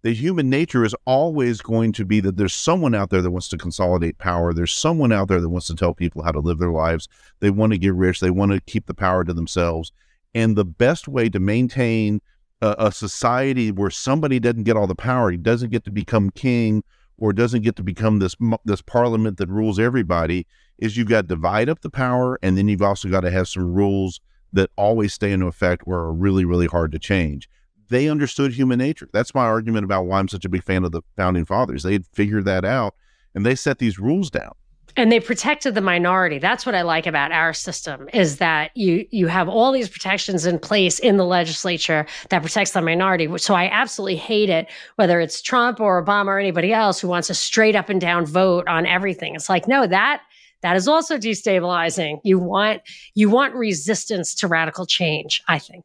The 0.00 0.14
human 0.14 0.48
nature 0.48 0.82
is 0.82 0.94
always 1.04 1.60
going 1.60 1.92
to 1.92 2.06
be 2.06 2.20
that 2.20 2.38
there's 2.38 2.54
someone 2.54 2.94
out 2.94 3.10
there 3.10 3.22
that 3.22 3.30
wants 3.30 3.48
to 3.48 3.58
consolidate 3.58 4.16
power. 4.16 4.54
There's 4.54 4.72
someone 4.72 5.12
out 5.12 5.28
there 5.28 5.40
that 5.42 5.48
wants 5.50 5.66
to 5.66 5.74
tell 5.74 5.92
people 5.92 6.22
how 6.22 6.32
to 6.32 6.40
live 6.40 6.58
their 6.58 6.72
lives. 6.72 7.06
They 7.40 7.50
want 7.50 7.72
to 7.72 7.78
get 7.78 7.94
rich. 7.94 8.20
They 8.20 8.30
want 8.30 8.52
to 8.52 8.60
keep 8.60 8.86
the 8.86 8.94
power 8.94 9.24
to 9.24 9.34
themselves. 9.34 9.92
And 10.34 10.56
the 10.56 10.64
best 10.64 11.06
way 11.06 11.28
to 11.28 11.38
maintain 11.38 12.22
a, 12.60 12.74
a 12.78 12.92
society 12.92 13.70
where 13.70 13.90
somebody 13.90 14.38
doesn't 14.40 14.64
get 14.64 14.76
all 14.76 14.86
the 14.86 14.94
power, 14.94 15.30
he 15.30 15.36
doesn't 15.36 15.70
get 15.70 15.84
to 15.84 15.90
become 15.90 16.30
king, 16.30 16.82
or 17.18 17.32
doesn't 17.32 17.62
get 17.62 17.76
to 17.76 17.82
become 17.82 18.18
this 18.18 18.36
this 18.64 18.82
parliament 18.82 19.38
that 19.38 19.48
rules 19.48 19.78
everybody, 19.78 20.46
is 20.78 20.96
you've 20.96 21.08
got 21.08 21.22
to 21.22 21.28
divide 21.28 21.68
up 21.68 21.80
the 21.80 21.90
power, 21.90 22.38
and 22.42 22.58
then 22.58 22.68
you've 22.68 22.82
also 22.82 23.08
got 23.08 23.20
to 23.20 23.30
have 23.30 23.48
some 23.48 23.72
rules 23.72 24.20
that 24.52 24.70
always 24.76 25.12
stay 25.12 25.32
into 25.32 25.46
effect 25.46 25.82
or 25.86 25.98
are 25.98 26.12
really 26.12 26.44
really 26.44 26.66
hard 26.66 26.92
to 26.92 26.98
change. 26.98 27.48
They 27.88 28.08
understood 28.08 28.52
human 28.52 28.78
nature. 28.78 29.08
That's 29.12 29.34
my 29.34 29.44
argument 29.44 29.84
about 29.84 30.06
why 30.06 30.18
I'm 30.18 30.28
such 30.28 30.44
a 30.44 30.48
big 30.48 30.64
fan 30.64 30.84
of 30.84 30.92
the 30.92 31.02
founding 31.16 31.44
fathers. 31.44 31.82
They 31.82 31.92
had 31.92 32.06
figured 32.06 32.46
that 32.46 32.64
out, 32.64 32.94
and 33.34 33.44
they 33.44 33.54
set 33.54 33.78
these 33.78 33.98
rules 33.98 34.30
down 34.30 34.52
and 34.96 35.10
they 35.10 35.20
protected 35.20 35.74
the 35.74 35.80
minority. 35.80 36.38
That's 36.38 36.64
what 36.64 36.74
i 36.74 36.82
like 36.82 37.06
about 37.06 37.32
our 37.32 37.52
system 37.52 38.08
is 38.12 38.38
that 38.38 38.70
you 38.76 39.06
you 39.10 39.26
have 39.26 39.48
all 39.48 39.72
these 39.72 39.88
protections 39.88 40.46
in 40.46 40.58
place 40.58 40.98
in 40.98 41.16
the 41.16 41.24
legislature 41.24 42.06
that 42.30 42.42
protects 42.42 42.72
the 42.72 42.82
minority. 42.82 43.28
So 43.38 43.54
i 43.54 43.68
absolutely 43.68 44.16
hate 44.16 44.50
it 44.50 44.68
whether 44.96 45.20
it's 45.20 45.42
trump 45.42 45.80
or 45.80 46.02
obama 46.02 46.26
or 46.26 46.38
anybody 46.38 46.72
else 46.72 47.00
who 47.00 47.08
wants 47.08 47.30
a 47.30 47.34
straight 47.34 47.76
up 47.76 47.88
and 47.88 48.00
down 48.00 48.26
vote 48.26 48.66
on 48.68 48.86
everything. 48.86 49.34
It's 49.34 49.48
like 49.48 49.68
no 49.68 49.86
that 49.86 50.22
that 50.62 50.76
is 50.76 50.88
also 50.88 51.18
destabilizing. 51.18 52.20
You 52.24 52.38
want 52.38 52.82
you 53.14 53.28
want 53.28 53.54
resistance 53.54 54.34
to 54.36 54.48
radical 54.48 54.86
change 54.86 55.42
i 55.48 55.58
think 55.58 55.84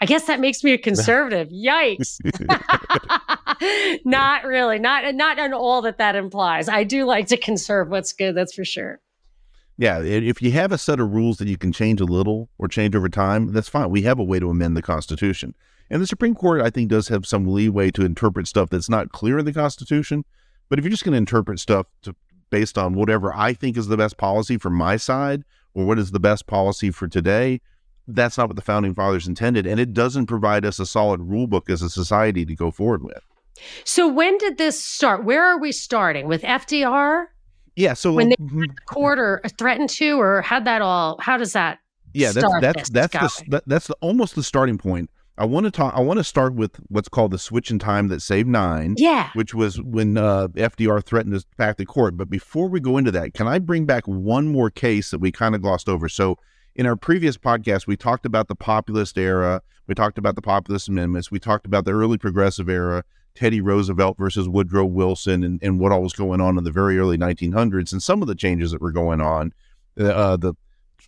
I 0.00 0.06
guess 0.06 0.26
that 0.26 0.40
makes 0.40 0.64
me 0.64 0.72
a 0.72 0.78
conservative. 0.78 1.48
Yikes. 1.48 2.18
not 4.04 4.44
really. 4.44 4.78
Not 4.78 5.14
not 5.14 5.38
on 5.38 5.52
all 5.52 5.82
that 5.82 5.98
that 5.98 6.16
implies. 6.16 6.68
I 6.68 6.84
do 6.84 7.04
like 7.04 7.26
to 7.28 7.36
conserve 7.36 7.88
what's 7.90 8.12
good, 8.12 8.34
that's 8.34 8.54
for 8.54 8.64
sure. 8.64 9.00
Yeah, 9.76 10.00
if 10.02 10.42
you 10.42 10.50
have 10.52 10.72
a 10.72 10.78
set 10.78 11.00
of 11.00 11.10
rules 11.12 11.38
that 11.38 11.48
you 11.48 11.56
can 11.56 11.72
change 11.72 12.02
a 12.02 12.04
little 12.04 12.50
or 12.58 12.68
change 12.68 12.94
over 12.94 13.08
time, 13.08 13.52
that's 13.52 13.68
fine. 13.68 13.88
We 13.88 14.02
have 14.02 14.18
a 14.18 14.24
way 14.24 14.38
to 14.38 14.50
amend 14.50 14.76
the 14.76 14.82
Constitution. 14.82 15.54
And 15.88 16.02
the 16.02 16.06
Supreme 16.06 16.34
Court, 16.34 16.60
I 16.60 16.68
think, 16.68 16.90
does 16.90 17.08
have 17.08 17.24
some 17.26 17.46
leeway 17.46 17.90
to 17.92 18.04
interpret 18.04 18.46
stuff 18.46 18.68
that's 18.68 18.90
not 18.90 19.10
clear 19.10 19.38
in 19.38 19.46
the 19.46 19.54
Constitution. 19.54 20.26
But 20.68 20.78
if 20.78 20.84
you're 20.84 20.90
just 20.90 21.02
going 21.02 21.12
to 21.12 21.18
interpret 21.18 21.58
stuff 21.58 21.86
to, 22.02 22.14
based 22.50 22.76
on 22.76 22.94
whatever 22.94 23.34
I 23.34 23.54
think 23.54 23.78
is 23.78 23.88
the 23.88 23.96
best 23.96 24.18
policy 24.18 24.58
for 24.58 24.70
my 24.70 24.98
side 24.98 25.44
or 25.72 25.86
what 25.86 25.98
is 25.98 26.10
the 26.10 26.20
best 26.20 26.46
policy 26.46 26.90
for 26.90 27.08
today, 27.08 27.62
that's 28.14 28.38
not 28.38 28.48
what 28.48 28.56
the 28.56 28.62
founding 28.62 28.94
fathers 28.94 29.26
intended. 29.26 29.66
And 29.66 29.80
it 29.80 29.92
doesn't 29.92 30.26
provide 30.26 30.64
us 30.64 30.78
a 30.78 30.86
solid 30.86 31.20
rule 31.20 31.46
book 31.46 31.70
as 31.70 31.82
a 31.82 31.90
society 31.90 32.44
to 32.44 32.54
go 32.54 32.70
forward 32.70 33.02
with. 33.02 33.22
So 33.84 34.08
when 34.08 34.38
did 34.38 34.58
this 34.58 34.82
start? 34.82 35.24
Where 35.24 35.44
are 35.44 35.58
we 35.58 35.72
starting 35.72 36.26
with 36.26 36.42
FDR? 36.42 37.26
Yeah, 37.76 37.94
so 37.94 38.12
when 38.12 38.30
they 38.30 38.36
mm-hmm. 38.36 38.64
court 38.86 39.18
or 39.18 39.40
threatened 39.58 39.90
to, 39.90 40.20
or 40.20 40.42
had 40.42 40.64
that 40.64 40.82
all? 40.82 41.18
How 41.20 41.36
does 41.36 41.52
that? 41.52 41.78
Yeah, 42.12 42.32
that's 42.32 42.60
that's 42.60 42.90
that's 42.90 43.38
the, 43.38 43.44
that, 43.48 43.62
that's 43.66 43.86
the 43.86 43.96
almost 44.00 44.34
the 44.34 44.42
starting 44.42 44.76
point. 44.76 45.10
I 45.38 45.46
want 45.46 45.64
to 45.64 45.70
talk. 45.70 45.94
I 45.94 46.00
want 46.00 46.18
to 46.18 46.24
start 46.24 46.54
with 46.54 46.76
what's 46.88 47.08
called 47.08 47.30
the 47.30 47.38
switch 47.38 47.70
in 47.70 47.78
time 47.78 48.08
that 48.08 48.20
saved 48.20 48.48
nine. 48.48 48.96
Yeah. 48.98 49.30
Which 49.32 49.54
was 49.54 49.80
when 49.80 50.18
uh, 50.18 50.48
FDR 50.48 51.02
threatened 51.02 51.40
to 51.40 51.46
pack 51.56 51.78
the 51.78 51.86
court. 51.86 52.16
But 52.16 52.28
before 52.28 52.68
we 52.68 52.80
go 52.80 52.98
into 52.98 53.10
that, 53.12 53.32
can 53.32 53.48
I 53.48 53.58
bring 53.58 53.86
back 53.86 54.06
one 54.06 54.48
more 54.48 54.68
case 54.68 55.10
that 55.10 55.18
we 55.20 55.32
kind 55.32 55.54
of 55.54 55.62
glossed 55.62 55.88
over? 55.88 56.10
So 56.10 56.36
in 56.80 56.86
our 56.86 56.96
previous 56.96 57.36
podcast, 57.36 57.86
we 57.86 57.94
talked 57.94 58.24
about 58.24 58.48
the 58.48 58.54
populist 58.54 59.18
era. 59.18 59.60
We 59.86 59.94
talked 59.94 60.16
about 60.16 60.34
the 60.34 60.40
populist 60.40 60.88
amendments. 60.88 61.30
We 61.30 61.38
talked 61.38 61.66
about 61.66 61.84
the 61.84 61.92
early 61.92 62.16
progressive 62.16 62.70
era, 62.70 63.04
Teddy 63.34 63.60
Roosevelt 63.60 64.16
versus 64.16 64.48
Woodrow 64.48 64.86
Wilson, 64.86 65.44
and, 65.44 65.62
and 65.62 65.78
what 65.78 65.92
all 65.92 66.00
was 66.00 66.14
going 66.14 66.40
on 66.40 66.56
in 66.56 66.64
the 66.64 66.70
very 66.70 66.98
early 66.98 67.18
1900s, 67.18 67.92
and 67.92 68.02
some 68.02 68.22
of 68.22 68.28
the 68.28 68.34
changes 68.34 68.70
that 68.70 68.80
were 68.80 68.92
going 68.92 69.20
on. 69.20 69.52
Uh, 69.98 70.38
the 70.38 70.54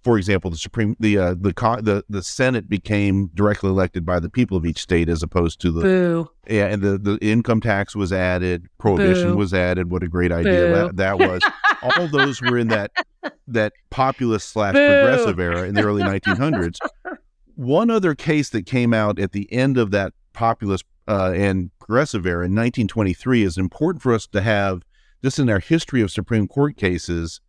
for 0.05 0.19
example, 0.19 0.51
the 0.51 0.59
Supreme, 0.59 0.95
the 1.01 1.17
uh, 1.17 1.35
the 1.41 1.55
the 1.81 2.05
the 2.07 2.23
Senate 2.23 2.69
became 2.69 3.31
directly 3.33 3.71
elected 3.71 4.05
by 4.05 4.21
the 4.21 4.29
people 4.29 4.59
of 4.59 4.67
each 4.67 4.83
state 4.83 5.09
as 5.09 5.23
opposed 5.23 5.59
to 5.63 5.71
the 5.71 5.81
Boo. 5.81 6.31
yeah, 6.51 6.67
and 6.67 6.83
the 6.83 6.99
the 6.99 7.19
income 7.23 7.63
tax 7.63 7.97
was 7.97 8.13
added, 8.13 8.69
prohibition 8.77 9.31
Boo. 9.33 9.37
was 9.39 9.55
added. 9.55 9.91
What 9.91 10.03
a 10.03 10.09
great 10.09 10.33
idea 10.33 10.67
Boo. 10.67 10.73
that, 10.75 10.97
that 10.97 11.19
was! 11.19 11.41
All 11.83 12.09
those 12.09 12.43
were 12.43 12.59
in 12.59 12.69
that 12.69 12.91
that 13.49 13.73
populist 13.91 14.51
slash 14.51 14.75
progressive 14.75 15.39
era 15.39 15.63
in 15.69 15.75
the 15.75 15.83
early 15.83 16.03
1900s. 16.03 16.77
One 17.55 17.91
other 17.91 18.15
case 18.15 18.51
that 18.51 18.67
came 18.67 18.95
out 18.95 19.19
at 19.19 19.33
the 19.33 19.53
end 19.53 19.77
of 19.77 19.91
that 19.91 20.15
populist 20.33 20.85
uh, 21.07 21.33
and 21.35 21.71
progressive 21.79 22.27
era 22.27 22.45
in 22.47 22.53
1923 22.53 23.43
is 23.43 23.59
important 23.59 24.03
for 24.03 24.15
us 24.15 24.27
to 24.29 24.41
have 24.41 24.83
just 25.23 25.39
in 25.39 25.51
our 25.51 25.61
history 25.61 26.01
of 26.01 26.11
Supreme 26.11 26.49
Court 26.49 26.77
cases 26.77 27.41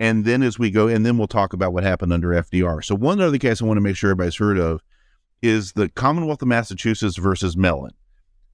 and 0.00 0.24
then 0.24 0.42
as 0.42 0.58
we 0.58 0.70
go, 0.70 0.86
and 0.86 1.04
then 1.04 1.18
we'll 1.18 1.26
talk 1.26 1.52
about 1.52 1.72
what 1.72 1.82
happened 1.82 2.12
under 2.12 2.28
FDR. 2.28 2.84
So 2.84 2.94
one 2.94 3.20
other 3.20 3.38
case 3.38 3.60
I 3.60 3.64
want 3.64 3.78
to 3.78 3.82
make 3.82 3.96
sure 3.96 4.10
everybody's 4.10 4.36
heard 4.36 4.58
of 4.58 4.80
is 5.42 5.72
the 5.72 5.88
Commonwealth 5.88 6.42
of 6.42 6.48
Massachusetts 6.48 7.16
versus 7.16 7.56
Mellon. 7.56 7.92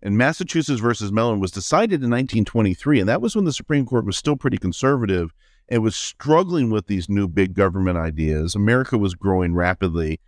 And 0.03 0.19
Massachusetts 0.19 0.81
versus 0.81 1.13
Mellon 1.13 1.41
was 1.41 1.51
decided 1.51 2.03
in 2.03 2.11
1923, 2.11 3.01
and 3.01 3.09
that 3.09 3.23
was 3.23 3.35
when 3.35 3.45
the 3.45 3.53
Supreme 3.53 3.87
Court 3.87 4.05
was 4.05 4.17
still 4.17 4.37
pretty 4.37 4.59
conservative 4.59 5.33
and 5.69 5.83
was 5.83 5.97
struggling 5.97 6.71
with 6.71 6.87
these 6.87 7.09
new 7.09 7.27
big 7.27 7.55
government 7.55 7.99
ideas. 7.99 8.55
America 8.55 8.99
was 8.99 9.15
growing 9.15 9.55
rapidly. 9.55 10.21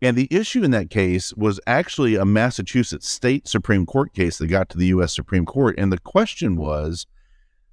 And 0.00 0.16
the 0.16 0.28
issue 0.30 0.64
in 0.64 0.72
that 0.72 0.90
case 0.90 1.32
was 1.34 1.60
actually 1.66 2.16
a 2.16 2.24
Massachusetts 2.24 3.08
state 3.08 3.46
Supreme 3.46 3.86
Court 3.86 4.12
case 4.12 4.38
that 4.38 4.48
got 4.48 4.68
to 4.70 4.78
the 4.78 4.86
U.S. 4.86 5.14
Supreme 5.14 5.46
Court. 5.46 5.76
And 5.78 5.92
the 5.92 5.98
question 5.98 6.56
was 6.56 7.06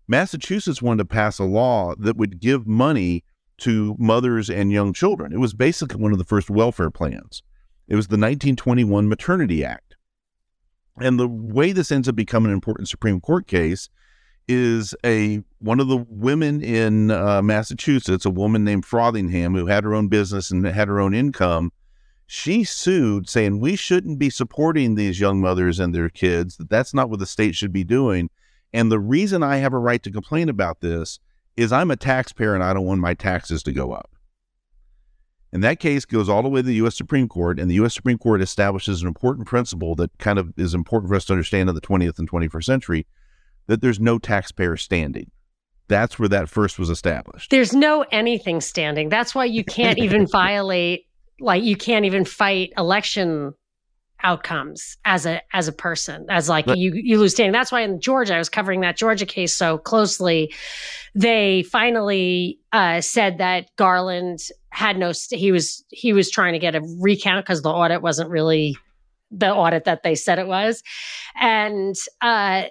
Massachusetts 0.08 0.82
wanted 0.82 1.00
to 1.00 1.06
pass 1.06 1.40
a 1.40 1.44
law 1.44 1.96
that 1.98 2.18
would 2.18 2.40
give 2.40 2.68
money 2.68 3.24
to 3.60 3.96
mothers 3.98 4.50
and 4.50 4.72
young 4.72 4.94
children. 4.94 5.34
It 5.34 5.40
was 5.40 5.54
basically 5.54 6.02
one 6.02 6.12
of 6.12 6.18
the 6.20 6.24
first 6.24 6.50
welfare 6.50 6.92
plans. 6.92 7.42
It 7.88 7.96
was 7.96 8.08
the 8.08 8.14
1921 8.14 9.10
Maternity 9.10 9.66
Act. 9.66 9.96
And 11.02 11.20
the 11.20 11.28
way 11.28 11.72
this 11.72 11.92
ends 11.92 12.08
up 12.08 12.16
becoming 12.16 12.52
an 12.52 12.56
important 12.56 12.90
Supreme 12.90 13.20
Court 13.20 13.48
case 13.48 13.90
is 14.50 14.96
a 15.06 15.42
one 15.60 15.80
of 15.80 15.88
the 15.88 16.04
women 16.10 16.62
in 16.62 17.12
uh, 17.12 17.42
Massachusetts, 17.42 18.26
a 18.26 18.32
woman 18.32 18.64
named 18.64 18.84
Frothingham, 18.84 19.56
who 19.56 19.68
had 19.68 19.84
her 19.84 19.94
own 19.94 20.08
business 20.08 20.50
and 20.50 20.66
had 20.66 20.88
her 20.88 21.00
own 21.00 21.14
income. 21.14 21.72
She 22.26 22.64
sued, 22.64 23.30
saying 23.30 23.60
we 23.60 23.76
shouldn't 23.76 24.18
be 24.18 24.30
supporting 24.30 24.96
these 24.96 25.20
young 25.20 25.40
mothers 25.40 25.80
and 25.80 25.94
their 25.94 26.10
kids. 26.10 26.58
That 26.58 26.70
that's 26.70 26.94
not 26.94 27.10
what 27.10 27.20
the 27.20 27.26
state 27.26 27.56
should 27.56 27.72
be 27.72 27.84
doing. 27.84 28.30
And 28.74 28.92
the 28.92 29.00
reason 29.00 29.44
I 29.44 29.58
have 29.58 29.74
a 29.74 29.80
right 29.80 30.02
to 30.04 30.12
complain 30.12 30.50
about 30.50 30.82
this 30.82 31.20
is 31.56 31.72
I'm 31.72 31.92
a 31.92 31.96
taxpayer 31.96 32.56
and 32.56 32.64
I 32.64 32.74
don't 32.74 32.86
want 32.86 33.02
my 33.02 33.14
taxes 33.14 33.62
to 33.64 33.72
go 33.72 33.92
up. 33.92 34.10
And 35.52 35.64
that 35.64 35.80
case 35.80 36.06
goes 36.06 36.30
all 36.30 36.44
the 36.44 36.50
way 36.50 36.62
to 36.62 36.68
the 36.68 36.76
U.S. 36.76 36.96
Supreme 36.96 37.28
Court, 37.28 37.60
and 37.60 37.70
the 37.70 37.76
U.S. 37.76 37.96
Supreme 37.96 38.20
Court 38.20 38.42
establishes 38.42 39.02
an 39.02 39.08
important 39.08 39.48
principle 39.48 39.96
that 39.96 40.16
kind 40.20 40.38
of 40.38 40.54
is 40.58 40.74
important 40.74 41.10
for 41.10 41.16
us 41.16 41.26
to 41.26 41.34
understand 41.34 41.70
in 41.70 41.76
the 41.76 41.82
20th 41.82 42.20
and 42.20 42.30
21st 42.30 42.64
century 42.64 43.08
that 43.70 43.82
there's 43.82 44.00
no 44.00 44.18
taxpayer 44.18 44.76
standing. 44.76 45.30
That's 45.88 46.20
where 46.20 46.28
that 46.30 46.50
first 46.50 46.78
was 46.80 46.90
established. 46.90 47.52
There's 47.52 47.72
no 47.74 48.04
anything 48.12 48.62
standing. 48.62 49.10
That's 49.10 49.34
why 49.34 49.46
you 49.46 49.64
can't 49.64 50.00
even 50.06 50.28
violate, 50.28 51.06
like, 51.40 51.64
you 51.64 51.76
can't 51.76 52.04
even 52.06 52.26
fight 52.26 52.72
election 52.78 53.54
outcomes 54.22 54.98
as 55.06 55.26
a 55.26 55.42
as 55.54 55.70
a 55.70 55.72
person 55.72 56.26
as 56.30 56.50
like 56.50 56.66
But- 56.66 56.78
you 56.78 56.92
you 56.94 57.18
lose 57.18 57.32
standing 57.32 57.54
that's 57.54 57.72
why 57.72 57.84
in 57.84 58.02
georgia 58.02 58.36
i 58.36 58.38
was 58.38 58.50
covering 58.50 58.82
that 58.82 58.98
georgia 58.98 59.26
case 59.26 59.56
so 59.56 59.78
closely 59.78 60.54
they 61.16 61.64
finally 61.64 62.60
uh 62.74 63.00
said 63.00 63.38
that 63.38 63.70
garland 63.78 64.40
had 64.72 64.98
no 64.98 65.14
st- 65.14 65.40
he 65.40 65.54
was 65.54 65.86
he 65.90 66.12
was 66.12 66.30
trying 66.30 66.52
to 66.52 66.60
get 66.60 66.76
a 66.76 66.82
recount 67.00 67.46
because 67.46 67.62
the 67.62 67.70
audit 67.70 68.02
wasn't 68.02 68.30
really 68.30 68.76
the 69.32 69.50
audit 69.50 69.86
that 69.86 70.04
they 70.04 70.16
said 70.16 70.38
it 70.38 70.48
was 70.48 70.84
and 71.40 71.96
uh 72.20 72.64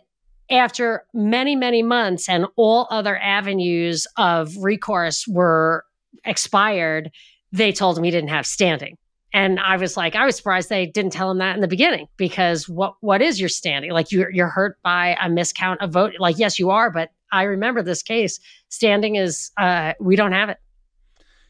after 0.51 1.05
many 1.15 1.57
many 1.57 1.83
months 1.83 2.29
and 2.29 2.47
all 2.57 2.87
other 2.91 3.19
avenues 3.19 4.07
of 4.17 4.55
recourse 4.61 5.27
were 5.29 5.85
expired 6.25 7.11
they 7.53 7.73
told 7.73 7.97
him 7.97 8.05
he 8.05 8.11
didn't 8.11 8.31
have 8.31 8.47
standing 8.47 8.97
and 9.33 9.61
I 9.61 9.77
was 9.77 9.97
like, 9.97 10.17
I 10.17 10.25
was 10.25 10.37
surprised 10.37 10.71
they 10.71 10.87
didn't 10.87 11.13
tell 11.13 11.31
him 11.31 11.39
that 11.39 11.55
in 11.55 11.61
the 11.61 11.69
beginning 11.69 12.09
because 12.17 12.69
what 12.69 12.95
what 13.01 13.21
is 13.21 13.39
your 13.39 13.51
standing? 13.51 13.91
Like 13.91 14.11
you're 14.11 14.31
you're 14.31 14.49
hurt 14.49 14.81
by 14.83 15.17
a 15.21 15.29
miscount 15.29 15.79
of 15.81 15.93
vote. 15.93 16.15
Like 16.19 16.39
yes, 16.39 16.59
you 16.59 16.71
are, 16.71 16.91
but 16.91 17.11
I 17.31 17.43
remember 17.43 17.83
this 17.83 18.03
case. 18.03 18.41
Standing 18.71 19.17
is 19.17 19.51
uh, 19.59 19.93
we 20.01 20.17
don't 20.17 20.33
have 20.33 20.49
it. 20.49 20.59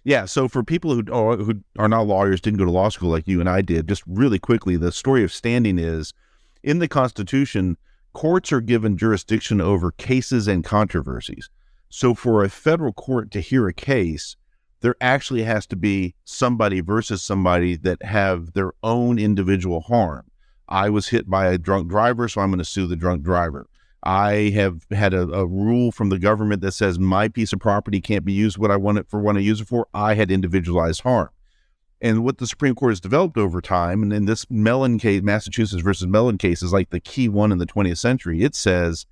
Yeah. 0.05 0.25
So 0.25 0.49
for 0.49 0.65
people 0.65 0.95
who 0.95 1.13
are, 1.13 1.37
who 1.37 1.61
are 1.79 1.89
not 1.89 2.07
lawyers, 2.07 2.41
didn't 2.41 2.59
go 2.59 2.65
to 2.65 2.71
law 2.71 2.89
school 2.89 3.11
like 3.11 3.29
you 3.29 3.41
and 3.41 3.49
I 3.49 3.61
did, 3.61 3.89
just 3.89 4.03
really 4.07 4.39
quickly, 4.39 4.77
the 4.77 4.91
story 4.91 5.23
of 5.23 5.33
standing 5.33 5.79
is 5.79 6.15
in 6.63 6.79
the 6.79 6.89
Constitution, 6.89 7.77
courts 8.13 8.53
are 8.53 8.61
given 8.61 8.97
jurisdiction 8.97 9.61
over 9.61 9.93
cases 9.93 10.49
and 10.49 10.65
controversies. 10.65 11.51
So 11.89 12.15
for 12.15 12.43
a 12.43 12.49
federal 12.49 12.93
court 12.93 13.31
to 13.33 13.41
hear 13.41 13.67
a 13.69 13.73
case, 13.73 14.37
there 14.81 14.97
actually 15.01 15.43
has 15.43 15.67
to 15.67 15.77
be 15.77 16.15
somebody 16.25 16.81
versus 16.81 17.23
somebody 17.23 17.77
that 17.77 18.03
have 18.03 18.53
their 18.53 18.73
own 18.83 19.19
individual 19.19 19.81
harm. 19.81 20.25
I 20.69 20.91
was 20.91 21.09
hit 21.09 21.29
by 21.29 21.47
a 21.47 21.59
drunk 21.59 21.89
driver, 21.89 22.29
so 22.29 22.41
I'm 22.41 22.51
going 22.51 22.59
to 22.59 22.65
sue 22.65 22.87
the 22.87 22.97
drunk 22.97 23.23
driver. 23.23 23.69
I 24.03 24.53
have 24.55 24.87
had 24.91 25.15
a, 25.15 25.23
a 25.23 25.47
rule 25.47 25.91
from 25.91 26.11
the 26.11 26.19
government 26.19 26.61
that 26.63 26.73
says 26.73 26.99
my 26.99 27.29
piece 27.29 27.53
of 27.53 27.59
property 27.59 28.01
can't 28.01 28.25
be 28.25 28.33
used 28.33 28.59
what 28.59 28.71
I 28.71 28.77
want 28.77 28.99
it 28.99 29.09
for 29.09 29.21
what 29.21 29.37
I 29.37 29.41
use 29.41 29.61
it 29.61 29.67
for. 29.67 29.89
I 29.93 30.15
had 30.15 30.31
individualized 30.31 31.01
harm. 31.01 31.31
And 32.01 32.23
what 32.23 32.39
the 32.39 32.47
Supreme 32.47 32.75
Court 32.75 32.93
has 32.93 33.01
developed 33.01 33.37
over 33.37 33.61
time, 33.61 34.03
and 34.03 34.13
in 34.13 34.27
this 34.27 34.49
Mellon 34.49 34.99
case, 34.99 35.23
Massachusetts 35.23 35.83
versus 35.83 36.07
Mellon 36.07 36.39
case 36.39 36.63
is 36.63 36.73
like 36.73 36.91
the 36.91 37.01
key 37.01 37.29
one 37.29 37.51
in 37.51 37.59
the 37.59 37.67
20th 37.67 37.99
century. 37.99 38.43
It 38.43 38.55
says 38.55 39.07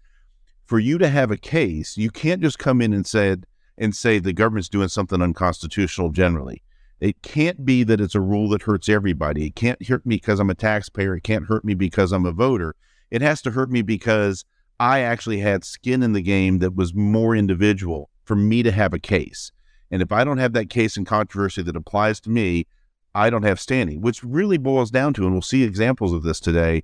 for 0.66 0.78
you 0.78 0.98
to 0.98 1.08
have 1.08 1.30
a 1.30 1.36
case, 1.36 1.96
you 1.96 2.10
can't 2.10 2.42
just 2.42 2.58
come 2.58 2.80
in 2.80 2.92
and 2.92 3.06
say 3.06 3.36
and 3.78 3.94
say 3.94 4.18
the 4.18 4.32
government's 4.32 4.68
doing 4.68 4.88
something 4.88 5.20
unconstitutional 5.20 6.10
generally. 6.10 6.62
It 6.98 7.20
can't 7.22 7.64
be 7.64 7.84
that 7.84 8.00
it's 8.00 8.14
a 8.14 8.20
rule 8.20 8.48
that 8.50 8.62
hurts 8.62 8.88
everybody. 8.88 9.46
It 9.46 9.54
can't 9.54 9.86
hurt 9.86 10.06
me 10.06 10.16
because 10.16 10.40
I'm 10.40 10.50
a 10.50 10.54
taxpayer. 10.54 11.14
It 11.14 11.24
can't 11.24 11.46
hurt 11.46 11.64
me 11.64 11.74
because 11.74 12.10
I'm 12.10 12.24
a 12.24 12.32
voter. 12.32 12.74
It 13.10 13.20
has 13.20 13.42
to 13.42 13.50
hurt 13.50 13.70
me 13.70 13.82
because 13.82 14.44
I 14.80 15.00
actually 15.00 15.38
had 15.38 15.64
skin 15.64 16.02
in 16.02 16.14
the 16.14 16.22
game 16.22 16.58
that 16.58 16.74
was 16.74 16.94
more 16.94 17.36
individual 17.36 18.10
for 18.24 18.34
me 18.34 18.62
to 18.62 18.72
have 18.72 18.94
a 18.94 18.98
case. 18.98 19.52
And 19.90 20.02
if 20.02 20.10
I 20.10 20.24
don't 20.24 20.38
have 20.38 20.54
that 20.54 20.70
case 20.70 20.96
and 20.96 21.06
controversy 21.06 21.62
that 21.62 21.76
applies 21.76 22.18
to 22.20 22.30
me, 22.30 22.66
I 23.16 23.30
don't 23.30 23.44
have 23.44 23.58
standing, 23.58 24.02
which 24.02 24.22
really 24.22 24.58
boils 24.58 24.90
down 24.90 25.14
to, 25.14 25.22
and 25.22 25.32
we'll 25.32 25.40
see 25.40 25.62
examples 25.62 26.12
of 26.12 26.22
this 26.22 26.38
today, 26.38 26.82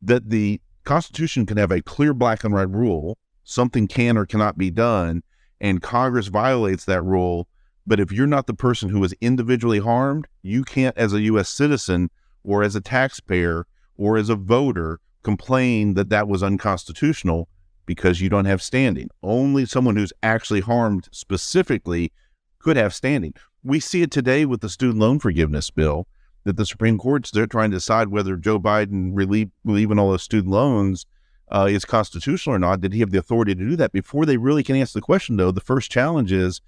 that 0.00 0.30
the 0.30 0.62
Constitution 0.84 1.44
can 1.44 1.58
have 1.58 1.70
a 1.70 1.82
clear 1.82 2.14
black 2.14 2.42
and 2.42 2.54
white 2.54 2.70
rule, 2.70 3.18
something 3.44 3.86
can 3.86 4.16
or 4.16 4.24
cannot 4.24 4.56
be 4.56 4.70
done, 4.70 5.22
and 5.60 5.82
Congress 5.82 6.28
violates 6.28 6.86
that 6.86 7.02
rule. 7.02 7.48
But 7.86 8.00
if 8.00 8.10
you're 8.10 8.26
not 8.26 8.46
the 8.46 8.54
person 8.54 8.88
who 8.88 8.98
was 8.98 9.12
individually 9.20 9.78
harmed, 9.78 10.26
you 10.40 10.64
can't, 10.64 10.96
as 10.96 11.12
a 11.12 11.20
U.S. 11.20 11.50
citizen 11.50 12.10
or 12.42 12.62
as 12.62 12.74
a 12.74 12.80
taxpayer 12.80 13.66
or 13.98 14.16
as 14.16 14.30
a 14.30 14.36
voter, 14.36 15.00
complain 15.22 15.92
that 15.94 16.08
that 16.08 16.28
was 16.28 16.42
unconstitutional 16.42 17.46
because 17.84 18.22
you 18.22 18.30
don't 18.30 18.46
have 18.46 18.62
standing. 18.62 19.10
Only 19.22 19.66
someone 19.66 19.96
who's 19.96 20.14
actually 20.22 20.60
harmed 20.60 21.08
specifically 21.12 22.10
could 22.58 22.78
have 22.78 22.94
standing. 22.94 23.34
We 23.64 23.80
see 23.80 24.02
it 24.02 24.10
today 24.10 24.44
with 24.44 24.60
the 24.60 24.68
student 24.68 24.98
loan 24.98 25.18
forgiveness 25.18 25.70
bill 25.70 26.06
that 26.44 26.56
the 26.56 26.66
Supreme 26.66 26.98
Court's 26.98 27.30
they're 27.30 27.46
trying 27.46 27.70
to 27.70 27.78
decide 27.78 28.08
whether 28.08 28.36
Joe 28.36 28.60
Biden 28.60 29.12
relieving 29.14 29.98
all 29.98 30.10
those 30.10 30.22
student 30.22 30.52
loans 30.52 31.06
uh, 31.50 31.66
is 31.70 31.84
constitutional 31.84 32.56
or 32.56 32.58
not. 32.58 32.80
Did 32.80 32.92
he 32.92 33.00
have 33.00 33.10
the 33.10 33.18
authority 33.18 33.54
to 33.54 33.60
do 33.60 33.76
that? 33.76 33.92
Before 33.92 34.26
they 34.26 34.36
really 34.36 34.62
can 34.62 34.76
answer 34.76 34.98
the 34.98 35.02
question, 35.02 35.36
though, 35.36 35.50
the 35.50 35.60
first 35.60 35.90
challenge 35.90 36.30
is: 36.30 36.60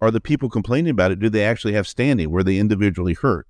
Are 0.00 0.10
the 0.10 0.20
people 0.20 0.48
complaining 0.48 0.90
about 0.90 1.12
it? 1.12 1.20
Do 1.20 1.28
they 1.28 1.44
actually 1.44 1.74
have 1.74 1.86
standing? 1.86 2.30
Were 2.30 2.42
they 2.42 2.58
individually 2.58 3.14
hurt? 3.14 3.46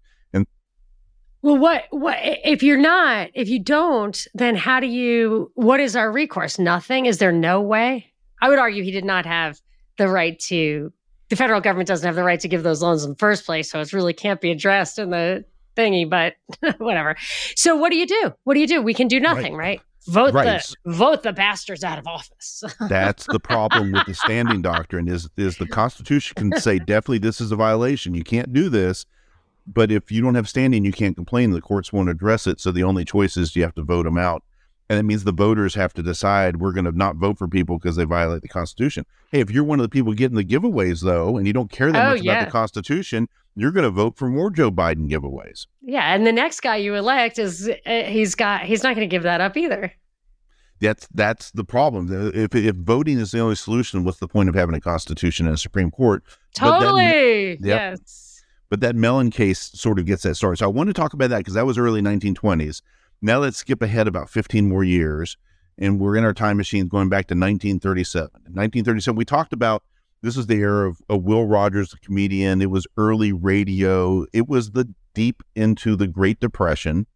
Well, 1.40 1.56
what 1.56 1.84
what 1.90 2.18
if 2.20 2.62
you're 2.64 2.76
not? 2.76 3.30
If 3.34 3.48
you 3.48 3.62
don't, 3.62 4.26
then 4.34 4.56
how 4.56 4.80
do 4.80 4.88
you? 4.88 5.52
What 5.54 5.78
is 5.78 5.94
our 5.94 6.10
recourse? 6.10 6.58
Nothing. 6.58 7.06
Is 7.06 7.18
there 7.18 7.32
no 7.32 7.60
way? 7.60 8.12
I 8.42 8.48
would 8.48 8.58
argue 8.58 8.82
he 8.82 8.90
did 8.90 9.04
not 9.04 9.24
have 9.24 9.60
the 9.98 10.08
right 10.08 10.38
to. 10.40 10.92
The 11.28 11.36
federal 11.36 11.60
government 11.60 11.88
doesn't 11.88 12.06
have 12.06 12.16
the 12.16 12.24
right 12.24 12.40
to 12.40 12.48
give 12.48 12.62
those 12.62 12.82
loans 12.82 13.04
in 13.04 13.10
the 13.10 13.16
first 13.16 13.44
place, 13.44 13.70
so 13.70 13.80
it 13.80 13.92
really 13.92 14.14
can't 14.14 14.40
be 14.40 14.50
addressed 14.50 14.98
in 14.98 15.10
the 15.10 15.44
thingy, 15.76 16.08
but 16.08 16.34
whatever. 16.78 17.16
So 17.54 17.76
what 17.76 17.90
do 17.90 17.98
you 17.98 18.06
do? 18.06 18.34
What 18.44 18.54
do 18.54 18.60
you 18.60 18.66
do? 18.66 18.82
We 18.82 18.94
can 18.94 19.08
do 19.08 19.20
nothing, 19.20 19.54
right? 19.54 19.78
right? 19.78 19.80
Vote 20.08 20.32
right. 20.32 20.62
the 20.84 20.92
vote 20.92 21.22
the 21.22 21.34
bastards 21.34 21.84
out 21.84 21.98
of 21.98 22.06
office. 22.06 22.64
That's 22.88 23.26
the 23.26 23.40
problem 23.40 23.92
with 23.92 24.06
the 24.06 24.14
standing 24.14 24.62
doctrine 24.62 25.06
is 25.06 25.28
is 25.36 25.58
the 25.58 25.66
Constitution 25.66 26.34
can 26.34 26.60
say 26.60 26.78
definitely 26.78 27.18
this 27.18 27.40
is 27.40 27.52
a 27.52 27.56
violation. 27.56 28.14
You 28.14 28.24
can't 28.24 28.52
do 28.52 28.68
this. 28.68 29.04
But 29.70 29.92
if 29.92 30.10
you 30.10 30.22
don't 30.22 30.34
have 30.34 30.48
standing, 30.48 30.82
you 30.86 30.92
can't 30.92 31.14
complain. 31.14 31.50
The 31.50 31.60
courts 31.60 31.92
won't 31.92 32.08
address 32.08 32.46
it. 32.46 32.58
So 32.58 32.72
the 32.72 32.82
only 32.82 33.04
choice 33.04 33.36
is 33.36 33.54
you 33.54 33.62
have 33.64 33.74
to 33.74 33.82
vote 33.82 34.04
them 34.04 34.16
out 34.16 34.42
and 34.88 34.98
it 34.98 35.02
means 35.02 35.24
the 35.24 35.32
voters 35.32 35.74
have 35.74 35.92
to 35.94 36.02
decide 36.02 36.56
we're 36.56 36.72
going 36.72 36.84
to 36.84 36.92
not 36.92 37.16
vote 37.16 37.38
for 37.38 37.46
people 37.46 37.78
because 37.78 37.96
they 37.96 38.04
violate 38.04 38.42
the 38.42 38.48
Constitution. 38.48 39.04
Hey, 39.30 39.40
if 39.40 39.50
you're 39.50 39.64
one 39.64 39.78
of 39.78 39.82
the 39.82 39.88
people 39.88 40.14
getting 40.14 40.36
the 40.36 40.44
giveaways 40.44 41.02
though, 41.02 41.36
and 41.36 41.46
you 41.46 41.52
don't 41.52 41.70
care 41.70 41.92
that 41.92 42.06
oh, 42.06 42.14
much 42.14 42.22
yeah. 42.22 42.32
about 42.32 42.44
the 42.46 42.50
Constitution, 42.52 43.28
you're 43.54 43.72
going 43.72 43.84
to 43.84 43.90
vote 43.90 44.16
for 44.16 44.28
more 44.28 44.50
Joe 44.50 44.70
Biden 44.70 45.10
giveaways. 45.10 45.66
Yeah, 45.82 46.14
and 46.14 46.26
the 46.26 46.32
next 46.32 46.60
guy 46.60 46.76
you 46.76 46.94
elect 46.94 47.38
is 47.38 47.68
uh, 47.68 48.02
he's 48.04 48.34
got 48.34 48.62
he's 48.62 48.82
not 48.82 48.94
going 48.94 49.08
to 49.08 49.10
give 49.10 49.24
that 49.24 49.40
up 49.40 49.56
either. 49.56 49.92
That's 50.80 51.08
that's 51.12 51.50
the 51.50 51.64
problem. 51.64 52.32
If 52.34 52.54
if 52.54 52.76
voting 52.76 53.18
is 53.18 53.32
the 53.32 53.40
only 53.40 53.56
solution, 53.56 54.04
what's 54.04 54.18
the 54.18 54.28
point 54.28 54.48
of 54.48 54.54
having 54.54 54.74
a 54.74 54.80
Constitution 54.80 55.46
and 55.46 55.54
a 55.54 55.58
Supreme 55.58 55.90
Court? 55.90 56.22
Totally. 56.54 57.56
That. 57.56 57.66
Yes. 57.66 58.44
But 58.70 58.80
that 58.80 58.94
Mellon 58.94 59.30
case 59.30 59.70
sort 59.74 59.98
of 59.98 60.06
gets 60.06 60.22
that 60.22 60.36
started. 60.36 60.58
So 60.58 60.66
I 60.66 60.68
want 60.68 60.88
to 60.88 60.92
talk 60.92 61.14
about 61.14 61.30
that 61.30 61.38
because 61.38 61.54
that 61.54 61.66
was 61.66 61.78
early 61.78 62.02
1920s. 62.02 62.82
Now 63.20 63.40
let's 63.40 63.56
skip 63.56 63.82
ahead 63.82 64.06
about 64.06 64.30
15 64.30 64.68
more 64.68 64.84
years, 64.84 65.36
and 65.76 65.98
we're 65.98 66.16
in 66.16 66.24
our 66.24 66.34
time 66.34 66.56
machine 66.56 66.86
going 66.86 67.08
back 67.08 67.26
to 67.26 67.34
1937. 67.34 68.30
In 68.46 68.54
1937, 68.54 69.16
we 69.16 69.24
talked 69.24 69.52
about 69.52 69.82
this 70.22 70.36
is 70.36 70.46
the 70.46 70.60
era 70.60 70.88
of, 70.88 70.98
of 71.08 71.24
Will 71.24 71.44
Rogers, 71.44 71.90
the 71.90 71.98
comedian. 71.98 72.62
It 72.62 72.70
was 72.70 72.86
early 72.96 73.32
radio. 73.32 74.24
It 74.32 74.48
was 74.48 74.70
the 74.70 74.92
deep 75.14 75.42
into 75.56 75.96
the 75.96 76.06
Great 76.06 76.38
Depression. 76.38 77.06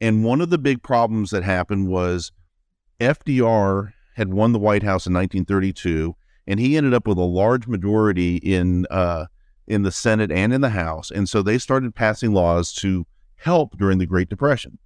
And 0.00 0.24
one 0.24 0.40
of 0.40 0.50
the 0.50 0.58
big 0.58 0.82
problems 0.82 1.30
that 1.30 1.44
happened 1.44 1.88
was 1.88 2.32
FDR 2.98 3.92
had 4.16 4.32
won 4.32 4.52
the 4.52 4.58
White 4.58 4.82
House 4.82 5.06
in 5.06 5.14
1932, 5.14 6.16
and 6.48 6.58
he 6.58 6.76
ended 6.76 6.94
up 6.94 7.06
with 7.06 7.18
a 7.18 7.22
large 7.22 7.68
majority 7.68 8.36
in 8.38 8.86
uh, 8.90 9.26
in 9.68 9.82
the 9.82 9.92
Senate 9.92 10.32
and 10.32 10.52
in 10.52 10.62
the 10.62 10.70
House. 10.70 11.12
And 11.12 11.28
so 11.28 11.42
they 11.42 11.58
started 11.58 11.94
passing 11.94 12.32
laws 12.32 12.72
to 12.74 13.06
help 13.36 13.78
during 13.78 13.98
the 13.98 14.06
Great 14.06 14.28
Depression 14.28 14.78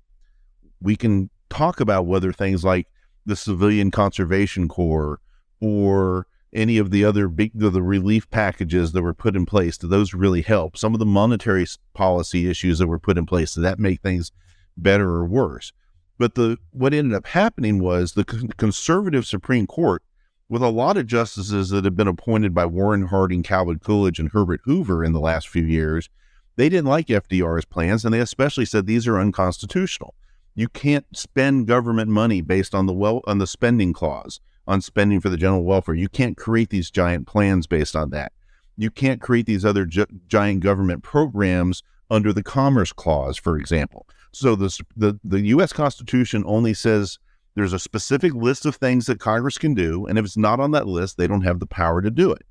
we 0.81 0.97
can 0.97 1.31
talk 1.49 1.81
about 1.81 2.07
whether 2.07 2.33
things 2.33 2.65
like 2.65 2.87
the 3.27 3.37
Civilian 3.37 3.91
Conservation 3.91 4.69
Corps 4.69 5.21
or 5.61 6.27
any 6.53 6.79
of 6.79 6.91
the 6.91 7.05
other 7.05 7.29
big 7.29 7.53
the 7.55 7.83
relief 7.83 8.29
packages 8.31 8.93
that 8.93 9.03
were 9.03 9.15
put 9.15 9.37
in 9.37 9.47
place 9.47 9.79
do 9.79 9.87
those 9.87 10.15
really 10.15 10.43
help? 10.43 10.77
Some 10.77 10.95
of 10.95 10.99
the 10.99 11.07
monetary 11.07 11.67
policy 11.95 12.49
issues 12.49 12.79
that 12.79 12.87
were 12.87 12.99
put 12.99 13.19
in 13.19 13.27
place 13.27 13.55
did 13.55 13.63
that 13.63 13.79
make 13.79 14.01
things 14.01 14.33
better 14.77 15.11
or 15.11 15.25
worse? 15.25 15.73
But 16.19 16.35
the 16.35 16.59
what 16.73 16.93
ended 16.93 17.17
up 17.17 17.27
happening 17.27 17.79
was 17.79 18.13
the 18.13 18.25
conservative 18.25 19.27
supreme 19.27 19.67
court 19.67 20.03
with 20.51 20.63
a 20.63 20.69
lot 20.69 20.97
of 20.97 21.07
justices 21.07 21.71
that 21.71 21.85
have 21.85 21.97
been 21.97 22.09
appointed 22.09 22.53
by 22.53 22.67
warren 22.67 23.07
harding 23.07 23.43
calvin 23.43 23.79
coolidge 23.79 24.19
and 24.19 24.31
herbert 24.33 24.61
hoover 24.65 25.03
in 25.05 25.13
the 25.13 25.21
last 25.21 25.49
few 25.49 25.63
years 25.63 26.11
they 26.57 26.69
didn't 26.69 26.89
like 26.89 27.07
fdr's 27.07 27.65
plans 27.65 28.05
and 28.05 28.13
they 28.13 28.21
especially 28.21 28.67
said 28.67 28.85
these 28.85 29.07
are 29.07 29.19
unconstitutional 29.19 30.15
you 30.55 30.69
can't 30.69 31.07
spend 31.17 31.67
government 31.67 32.11
money 32.11 32.41
based 32.41 32.75
on 32.75 32.87
the 32.87 32.93
well 32.93 33.23
on 33.27 33.39
the 33.39 33.47
spending 33.47 33.93
clause 33.93 34.41
on 34.67 34.81
spending 34.81 35.21
for 35.21 35.29
the 35.29 35.37
general 35.37 35.65
welfare. 35.65 35.95
You 35.95 36.09
can't 36.09 36.37
create 36.37 36.71
these 36.71 36.91
giant 36.91 37.27
plans 37.27 37.67
based 37.67 37.97
on 37.97 38.11
that. 38.11 38.33
You 38.77 38.91
can't 38.91 39.21
create 39.21 39.47
these 39.47 39.65
other 39.65 39.85
gi- 39.85 40.07
giant 40.29 40.61
government 40.61 41.03
programs 41.03 41.83
under 42.11 42.33
the 42.33 42.43
Commerce 42.43 42.93
Clause, 42.93 43.37
for 43.37 43.57
example. 43.57 44.07
So 44.33 44.55
the, 44.55 44.79
the 44.97 45.19
the 45.25 45.41
U.S. 45.49 45.73
Constitution 45.73 46.45
only 46.47 46.75
says 46.75 47.19
there's 47.55 47.73
a 47.73 47.79
specific 47.79 48.33
list 48.35 48.65
of 48.65 48.77
things 48.77 49.07
that 49.07 49.19
Congress 49.19 49.59
can 49.59 49.75
do, 49.75 50.07
and 50.07 50.19
if 50.19 50.25
it's 50.25 50.37
not 50.37 50.61
on 50.61 50.71
that 50.71 50.87
list, 50.87 51.17
they 51.17 51.27
don't 51.27 51.43
have 51.43 51.59
the 51.59 51.67
power 51.67 52.01
to 52.01 52.11
do 52.11 52.31
it. 52.33 52.43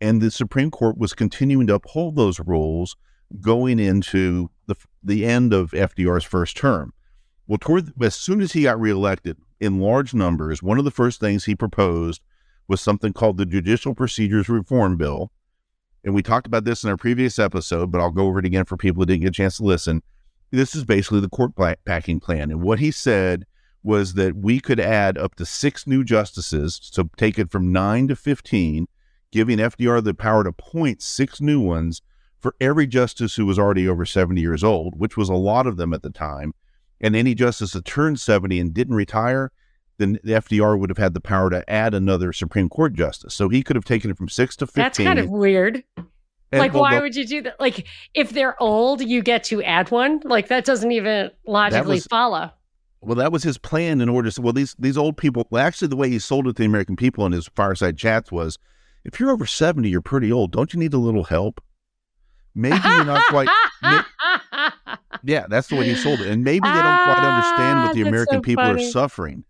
And 0.00 0.20
the 0.20 0.30
Supreme 0.30 0.70
Court 0.70 0.98
was 0.98 1.14
continuing 1.14 1.66
to 1.68 1.74
uphold 1.74 2.16
those 2.16 2.40
rules 2.40 2.96
going 3.40 3.78
into 3.78 4.50
the 4.66 4.76
the 5.02 5.24
end 5.24 5.52
of 5.52 5.70
FDR's 5.70 6.24
first 6.24 6.56
term. 6.56 6.92
Well, 7.46 7.58
toward 7.58 7.92
as 8.02 8.14
soon 8.14 8.40
as 8.40 8.52
he 8.52 8.62
got 8.62 8.80
reelected 8.80 9.36
in 9.60 9.80
large 9.80 10.14
numbers, 10.14 10.62
one 10.62 10.78
of 10.78 10.84
the 10.84 10.90
first 10.90 11.20
things 11.20 11.44
he 11.44 11.54
proposed 11.54 12.22
was 12.68 12.80
something 12.80 13.12
called 13.12 13.36
the 13.36 13.44
Judicial 13.44 13.94
Procedures 13.94 14.48
Reform 14.48 14.96
Bill. 14.96 15.30
And 16.02 16.14
we 16.14 16.22
talked 16.22 16.46
about 16.46 16.64
this 16.64 16.84
in 16.84 16.90
our 16.90 16.96
previous 16.96 17.38
episode, 17.38 17.90
but 17.90 18.00
I'll 18.00 18.10
go 18.10 18.26
over 18.26 18.38
it 18.38 18.46
again 18.46 18.64
for 18.64 18.78
people 18.78 19.02
who 19.02 19.06
didn't 19.06 19.22
get 19.22 19.28
a 19.28 19.32
chance 19.32 19.58
to 19.58 19.64
listen. 19.64 20.02
This 20.50 20.74
is 20.74 20.84
basically 20.84 21.20
the 21.20 21.28
court 21.28 21.52
packing 21.84 22.20
plan. 22.20 22.50
And 22.50 22.62
what 22.62 22.78
he 22.78 22.90
said 22.90 23.44
was 23.82 24.14
that 24.14 24.36
we 24.36 24.58
could 24.58 24.80
add 24.80 25.18
up 25.18 25.34
to 25.34 25.44
six 25.44 25.86
new 25.86 26.02
justices, 26.02 26.80
so 26.82 27.10
take 27.18 27.38
it 27.38 27.50
from 27.50 27.72
nine 27.72 28.08
to 28.08 28.16
15, 28.16 28.86
giving 29.30 29.58
FDR 29.58 30.02
the 30.02 30.14
power 30.14 30.44
to 30.44 30.50
appoint 30.50 31.02
six 31.02 31.42
new 31.42 31.60
ones 31.60 32.00
for 32.40 32.54
every 32.58 32.86
justice 32.86 33.36
who 33.36 33.44
was 33.44 33.58
already 33.58 33.86
over 33.86 34.06
70 34.06 34.40
years 34.40 34.64
old, 34.64 34.98
which 34.98 35.18
was 35.18 35.28
a 35.28 35.34
lot 35.34 35.66
of 35.66 35.76
them 35.76 35.92
at 35.92 36.02
the 36.02 36.10
time 36.10 36.54
and 37.04 37.14
any 37.14 37.34
justice 37.34 37.72
that 37.72 37.84
turned 37.84 38.18
70 38.18 38.58
and 38.58 38.72
didn't 38.72 38.94
retire, 38.94 39.52
then 39.98 40.18
the 40.24 40.32
FDR 40.32 40.78
would 40.78 40.88
have 40.88 40.96
had 40.96 41.12
the 41.12 41.20
power 41.20 41.50
to 41.50 41.68
add 41.70 41.92
another 41.92 42.32
Supreme 42.32 42.70
Court 42.70 42.94
justice. 42.94 43.34
So 43.34 43.50
he 43.50 43.62
could 43.62 43.76
have 43.76 43.84
taken 43.84 44.10
it 44.10 44.16
from 44.16 44.30
six 44.30 44.56
to 44.56 44.66
15. 44.66 44.82
That's 44.82 44.98
kind 44.98 45.18
of 45.18 45.28
weird. 45.28 45.84
Like, 46.50 46.72
why 46.72 47.00
would 47.00 47.14
you 47.14 47.26
do 47.26 47.42
that? 47.42 47.60
Like, 47.60 47.86
if 48.14 48.30
they're 48.30 48.60
old, 48.62 49.02
you 49.02 49.22
get 49.22 49.44
to 49.44 49.62
add 49.62 49.90
one. 49.90 50.20
Like, 50.24 50.48
that 50.48 50.64
doesn't 50.64 50.92
even 50.92 51.30
logically 51.46 51.96
was, 51.96 52.06
follow. 52.06 52.50
Well, 53.02 53.16
that 53.16 53.32
was 53.32 53.42
his 53.42 53.58
plan 53.58 54.00
in 54.00 54.08
order 54.08 54.30
to. 54.30 54.40
Well, 54.40 54.52
these 54.52 54.74
these 54.78 54.96
old 54.96 55.16
people. 55.18 55.46
Well, 55.50 55.66
actually, 55.66 55.88
the 55.88 55.96
way 55.96 56.08
he 56.08 56.18
sold 56.18 56.46
it 56.46 56.56
to 56.56 56.62
the 56.62 56.66
American 56.66 56.96
people 56.96 57.26
in 57.26 57.32
his 57.32 57.48
fireside 57.48 57.98
chats 57.98 58.32
was, 58.32 58.58
if 59.04 59.20
you're 59.20 59.30
over 59.30 59.46
seventy, 59.46 59.90
you're 59.90 60.00
pretty 60.00 60.32
old. 60.32 60.52
Don't 60.52 60.72
you 60.72 60.78
need 60.78 60.94
a 60.94 60.98
little 60.98 61.24
help? 61.24 61.60
Maybe 62.54 62.78
you're 62.84 63.04
not 63.04 63.24
quite. 63.26 63.48
may, 63.82 64.00
yeah, 65.24 65.46
that's 65.48 65.68
the 65.68 65.76
way 65.76 65.86
he 65.86 65.94
sold 65.94 66.20
it. 66.20 66.28
And 66.28 66.44
maybe 66.44 66.68
they 66.68 66.74
don't 66.74 67.04
quite 67.04 67.18
understand 67.18 67.82
what 67.82 67.94
the 67.94 68.04
ah, 68.04 68.08
American 68.08 68.38
so 68.38 68.40
people 68.42 68.64
funny. 68.64 68.86
are 68.86 68.90
suffering. 68.90 69.44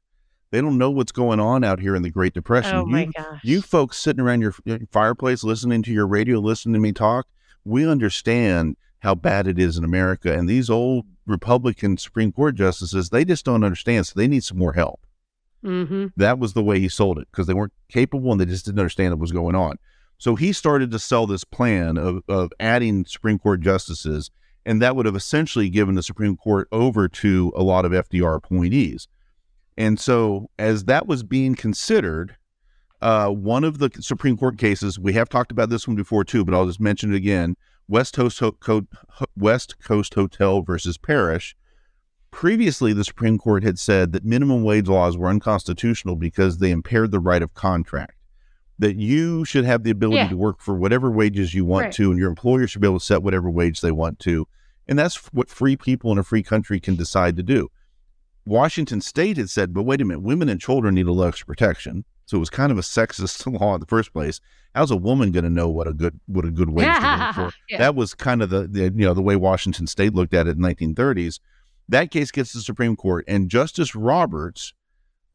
They 0.50 0.60
don't 0.60 0.78
know 0.78 0.90
what's 0.90 1.12
going 1.12 1.40
on 1.40 1.64
out 1.64 1.80
here 1.80 1.96
in 1.96 2.02
the 2.02 2.10
Great 2.10 2.32
Depression. 2.32 2.76
Oh 2.76 2.86
you, 2.86 2.92
my 2.92 3.08
gosh. 3.16 3.40
you 3.42 3.60
folks 3.60 3.98
sitting 3.98 4.20
around 4.20 4.40
your, 4.40 4.54
your 4.64 4.78
fireplace 4.92 5.42
listening 5.42 5.82
to 5.82 5.92
your 5.92 6.06
radio, 6.06 6.38
listening 6.38 6.74
to 6.74 6.80
me 6.80 6.92
talk, 6.92 7.26
we 7.64 7.86
understand 7.86 8.76
how 9.00 9.14
bad 9.14 9.48
it 9.48 9.58
is 9.58 9.76
in 9.76 9.84
America. 9.84 10.32
And 10.32 10.48
these 10.48 10.70
old 10.70 11.06
Republican 11.26 11.96
Supreme 11.96 12.30
Court 12.30 12.54
justices, 12.54 13.10
they 13.10 13.24
just 13.24 13.44
don't 13.44 13.64
understand. 13.64 14.06
So 14.06 14.12
they 14.16 14.28
need 14.28 14.44
some 14.44 14.58
more 14.58 14.74
help. 14.74 15.00
Mm-hmm. 15.64 16.06
That 16.16 16.38
was 16.38 16.52
the 16.52 16.62
way 16.62 16.78
he 16.78 16.88
sold 16.88 17.18
it 17.18 17.28
because 17.30 17.46
they 17.46 17.54
weren't 17.54 17.72
capable 17.88 18.30
and 18.30 18.40
they 18.40 18.44
just 18.44 18.66
didn't 18.66 18.78
understand 18.78 19.12
what 19.12 19.20
was 19.20 19.32
going 19.32 19.54
on. 19.54 19.78
So 20.24 20.36
he 20.36 20.54
started 20.54 20.90
to 20.90 20.98
sell 20.98 21.26
this 21.26 21.44
plan 21.44 21.98
of, 21.98 22.22
of 22.30 22.50
adding 22.58 23.04
Supreme 23.04 23.38
Court 23.38 23.60
justices 23.60 24.30
and 24.64 24.80
that 24.80 24.96
would 24.96 25.04
have 25.04 25.16
essentially 25.16 25.68
given 25.68 25.96
the 25.96 26.02
Supreme 26.02 26.34
Court 26.34 26.66
over 26.72 27.08
to 27.08 27.52
a 27.54 27.62
lot 27.62 27.84
of 27.84 27.92
FDR 27.92 28.34
appointees. 28.34 29.06
And 29.76 30.00
so, 30.00 30.48
as 30.58 30.84
that 30.84 31.06
was 31.06 31.22
being 31.24 31.54
considered, 31.54 32.38
uh, 33.02 33.28
one 33.28 33.64
of 33.64 33.76
the 33.80 33.90
Supreme 34.00 34.38
Court 34.38 34.56
cases, 34.56 34.98
we 34.98 35.12
have 35.12 35.28
talked 35.28 35.52
about 35.52 35.68
this 35.68 35.86
one 35.86 35.94
before 35.94 36.24
too, 36.24 36.42
but 36.42 36.54
I'll 36.54 36.64
just 36.64 36.80
mention 36.80 37.12
it 37.12 37.16
again 37.18 37.54
West 37.86 38.14
Coast, 38.14 38.40
Ho- 38.40 38.86
West 39.36 39.78
Coast 39.80 40.14
Hotel 40.14 40.62
versus 40.62 40.96
Parrish. 40.96 41.54
Previously, 42.30 42.94
the 42.94 43.04
Supreme 43.04 43.36
Court 43.36 43.62
had 43.62 43.78
said 43.78 44.12
that 44.12 44.24
minimum 44.24 44.64
wage 44.64 44.88
laws 44.88 45.18
were 45.18 45.28
unconstitutional 45.28 46.16
because 46.16 46.56
they 46.56 46.70
impaired 46.70 47.10
the 47.10 47.20
right 47.20 47.42
of 47.42 47.52
contract. 47.52 48.14
That 48.78 48.96
you 48.96 49.44
should 49.44 49.64
have 49.64 49.84
the 49.84 49.90
ability 49.90 50.16
yeah. 50.16 50.28
to 50.28 50.36
work 50.36 50.60
for 50.60 50.74
whatever 50.74 51.10
wages 51.10 51.54
you 51.54 51.64
want 51.64 51.84
right. 51.84 51.92
to, 51.94 52.10
and 52.10 52.18
your 52.18 52.28
employer 52.28 52.66
should 52.66 52.80
be 52.80 52.88
able 52.88 52.98
to 52.98 53.04
set 53.04 53.22
whatever 53.22 53.48
wage 53.48 53.80
they 53.80 53.92
want 53.92 54.18
to. 54.20 54.48
And 54.88 54.98
that's 54.98 55.16
what 55.32 55.48
free 55.48 55.76
people 55.76 56.10
in 56.12 56.18
a 56.18 56.24
free 56.24 56.42
country 56.42 56.80
can 56.80 56.96
decide 56.96 57.36
to 57.36 57.42
do. 57.42 57.70
Washington 58.44 59.00
state 59.00 59.36
had 59.36 59.48
said, 59.48 59.72
but 59.72 59.84
wait 59.84 60.00
a 60.00 60.04
minute, 60.04 60.22
women 60.22 60.48
and 60.48 60.60
children 60.60 60.94
need 60.94 61.06
a 61.06 61.12
little 61.12 61.28
extra 61.28 61.46
protection. 61.46 62.04
So 62.26 62.36
it 62.36 62.40
was 62.40 62.50
kind 62.50 62.72
of 62.72 62.78
a 62.78 62.82
sexist 62.82 63.50
law 63.60 63.74
in 63.74 63.80
the 63.80 63.86
first 63.86 64.12
place. 64.12 64.40
How's 64.74 64.90
a 64.90 64.96
woman 64.96 65.32
going 65.32 65.44
to 65.44 65.50
know 65.50 65.68
what 65.68 65.86
a 65.86 65.92
good 65.92 66.18
what 66.26 66.44
a 66.44 66.50
good 66.50 66.70
wage 66.70 66.86
to 66.86 67.18
work 67.20 67.34
for? 67.34 67.56
Yeah. 67.68 67.78
That 67.78 67.94
was 67.94 68.14
kind 68.14 68.42
of 68.42 68.50
the, 68.50 68.66
the 68.66 68.84
you 68.84 69.06
know 69.06 69.14
the 69.14 69.22
way 69.22 69.36
Washington 69.36 69.86
State 69.86 70.14
looked 70.14 70.34
at 70.34 70.46
it 70.46 70.56
in 70.56 70.62
the 70.62 70.68
1930s. 70.74 71.38
That 71.88 72.10
case 72.10 72.30
gets 72.30 72.52
to 72.52 72.58
the 72.58 72.64
Supreme 72.64 72.96
Court, 72.96 73.24
and 73.28 73.48
Justice 73.48 73.94
Roberts, 73.94 74.72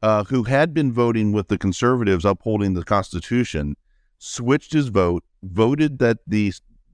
uh, 0.02 0.24
who 0.24 0.44
had 0.44 0.72
been 0.72 0.92
voting 0.92 1.32
with 1.32 1.48
the 1.48 1.58
conservatives 1.58 2.24
upholding 2.24 2.74
the 2.74 2.84
Constitution, 2.84 3.76
switched 4.18 4.72
his 4.72 4.88
vote, 4.88 5.24
voted 5.42 5.98
that 5.98 6.18
the 6.26 6.52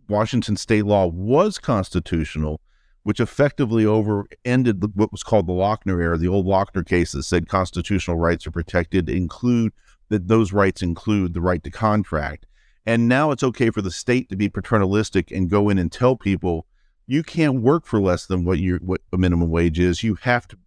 Washington 0.08 0.56
state 0.56 0.86
law 0.86 1.06
was 1.06 1.58
constitutional, 1.58 2.60
which 3.02 3.20
effectively 3.20 3.84
over 3.84 4.26
ended 4.44 4.96
what 4.96 5.12
was 5.12 5.22
called 5.22 5.46
the 5.46 5.52
Lochner 5.52 6.00
era. 6.02 6.16
The 6.16 6.28
old 6.28 6.46
Lochner 6.46 6.86
cases 6.86 7.26
said 7.26 7.48
constitutional 7.48 8.16
rights 8.16 8.46
are 8.46 8.52
protected, 8.52 9.08
include 9.08 9.72
that 10.08 10.28
those 10.28 10.52
rights 10.52 10.82
include 10.82 11.34
the 11.34 11.40
right 11.40 11.62
to 11.64 11.70
contract. 11.70 12.46
And 12.84 13.08
now 13.08 13.32
it's 13.32 13.42
okay 13.42 13.70
for 13.70 13.82
the 13.82 13.90
state 13.90 14.28
to 14.28 14.36
be 14.36 14.48
paternalistic 14.48 15.32
and 15.32 15.50
go 15.50 15.68
in 15.68 15.78
and 15.78 15.90
tell 15.90 16.14
people 16.14 16.66
you 17.08 17.22
can't 17.22 17.60
work 17.62 17.86
for 17.86 18.00
less 18.00 18.26
than 18.26 18.44
what 18.44 18.58
your 18.58 18.78
what 18.78 19.00
a 19.12 19.18
minimum 19.18 19.50
wage 19.50 19.78
is. 19.78 20.02
You 20.02 20.16
have 20.22 20.46
to 20.48 20.58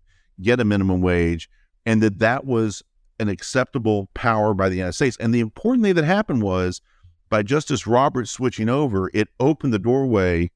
get 0.41 0.59
a 0.59 0.65
minimum 0.65 1.01
wage, 1.01 1.49
and 1.89 2.03
that 2.03 2.19
that 2.19 2.45
was 2.45 2.83
an 3.19 3.29
acceptable 3.29 4.09
power 4.13 4.53
by 4.53 4.69
the 4.69 4.75
United 4.75 4.93
States. 4.93 5.17
And 5.19 5.33
the 5.33 5.39
important 5.39 5.83
thing 5.83 5.95
that 5.95 6.05
happened 6.05 6.43
was 6.43 6.81
by 7.29 7.41
Justice 7.41 7.87
Roberts 7.87 8.29
switching 8.29 8.69
over, 8.69 9.09
it 9.11 9.27
opened 9.39 9.73
the 9.73 9.79
doorway 9.79 10.51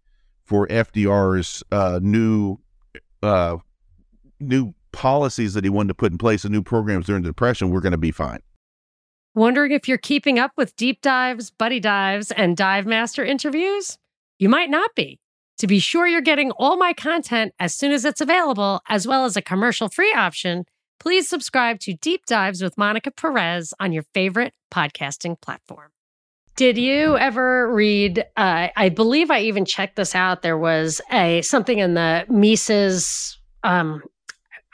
for 0.46 0.68
FDR's 0.68 1.64
uh, 1.72 2.00
new 2.04 2.60
uh, 3.24 3.58
new 4.40 4.76
policies 4.92 5.56
that 5.56 5.64
he 5.64 5.72
wanted 5.72 5.88
to 5.88 5.94
put 5.96 6.12
in 6.12 6.20
place, 6.20 6.44
and 6.44 6.54
new 6.54 6.62
programs 6.62 7.08
during 7.08 7.24
the 7.24 7.30
Depression. 7.30 7.72
We're 7.72 7.82
going 7.82 7.94
to 7.94 7.98
be 7.98 8.12
fine. 8.12 8.42
Wondering 9.34 9.72
if 9.72 9.88
you're 9.88 9.98
keeping 9.98 10.38
up 10.38 10.52
with 10.56 10.76
deep 10.76 11.02
dives, 11.02 11.50
buddy 11.50 11.80
dives, 11.80 12.30
and 12.30 12.56
dive 12.56 12.86
master 12.86 13.26
interviews? 13.26 13.98
You 14.38 14.50
might 14.50 14.70
not 14.70 14.94
be. 14.94 15.20
To 15.58 15.66
be 15.66 15.80
sure 15.80 16.06
you're 16.06 16.22
getting 16.22 16.52
all 16.52 16.78
my 16.78 16.94
content 16.94 17.54
as 17.60 17.74
soon 17.74 17.92
as 17.92 18.06
it's 18.06 18.22
available, 18.22 18.82
as 18.88 19.08
well 19.08 19.26
as 19.26 19.36
a 19.36 19.42
commercial 19.42 19.90
free 19.90 20.14
option, 20.14 20.66
please 21.04 21.28
subscribe 21.28 21.82
to 21.82 21.94
Deep 21.96 22.26
Dives 22.26 22.64
with 22.64 22.78
Monica 22.78 23.12
Perez 23.12 23.74
on 23.78 23.92
your 23.92 24.04
favorite 24.14 24.54
podcasting 24.72 25.40
platform. 25.42 25.90
Did 26.56 26.78
you 26.78 27.18
ever 27.18 27.70
read? 27.74 28.20
Uh, 28.38 28.70
I 28.74 28.88
believe 28.88 29.30
I 29.30 29.42
even 29.42 29.66
checked 29.66 29.98
this 29.98 30.16
out. 30.16 30.44
There 30.44 30.58
was 30.58 31.02
a 31.12 31.42
something 31.42 31.80
in 31.80 31.96
the 31.96 32.26
Mises 32.30 33.38
um, 33.66 34.02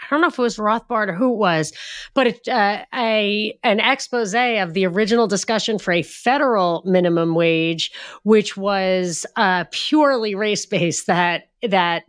I 0.01 0.07
don't 0.09 0.21
know 0.21 0.27
if 0.27 0.39
it 0.39 0.41
was 0.41 0.57
Rothbard 0.57 1.09
or 1.09 1.13
who 1.13 1.33
it 1.33 1.37
was, 1.37 1.73
but 2.13 2.27
it, 2.27 2.47
uh, 2.47 2.83
a 2.93 3.57
an 3.63 3.79
expose 3.79 4.33
of 4.33 4.73
the 4.73 4.85
original 4.85 5.27
discussion 5.27 5.77
for 5.77 5.91
a 5.91 6.03
federal 6.03 6.81
minimum 6.85 7.35
wage, 7.35 7.91
which 8.23 8.55
was 8.55 9.25
uh, 9.35 9.65
purely 9.71 10.35
race 10.35 10.65
based. 10.65 11.07
That 11.07 11.49
that 11.61 12.03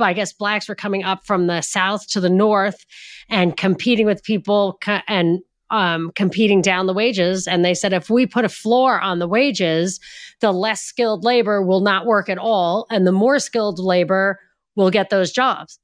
I 0.00 0.12
guess 0.12 0.32
blacks 0.32 0.68
were 0.68 0.74
coming 0.74 1.04
up 1.04 1.26
from 1.26 1.46
the 1.46 1.60
south 1.60 2.06
to 2.08 2.20
the 2.20 2.30
north 2.30 2.84
and 3.28 3.56
competing 3.56 4.06
with 4.06 4.22
people 4.22 4.78
and 5.06 5.40
um, 5.70 6.10
competing 6.14 6.62
down 6.62 6.86
the 6.86 6.94
wages. 6.94 7.46
And 7.46 7.64
they 7.64 7.74
said 7.74 7.92
if 7.92 8.08
we 8.08 8.26
put 8.26 8.44
a 8.44 8.48
floor 8.48 9.00
on 9.00 9.18
the 9.18 9.28
wages, 9.28 10.00
the 10.40 10.52
less 10.52 10.80
skilled 10.80 11.24
labor 11.24 11.62
will 11.62 11.80
not 11.80 12.06
work 12.06 12.28
at 12.28 12.38
all, 12.38 12.86
and 12.90 13.06
the 13.06 13.12
more 13.12 13.38
skilled 13.38 13.78
labor 13.78 14.38
will 14.76 14.90
get 14.90 15.10
those 15.10 15.32
jobs. 15.32 15.78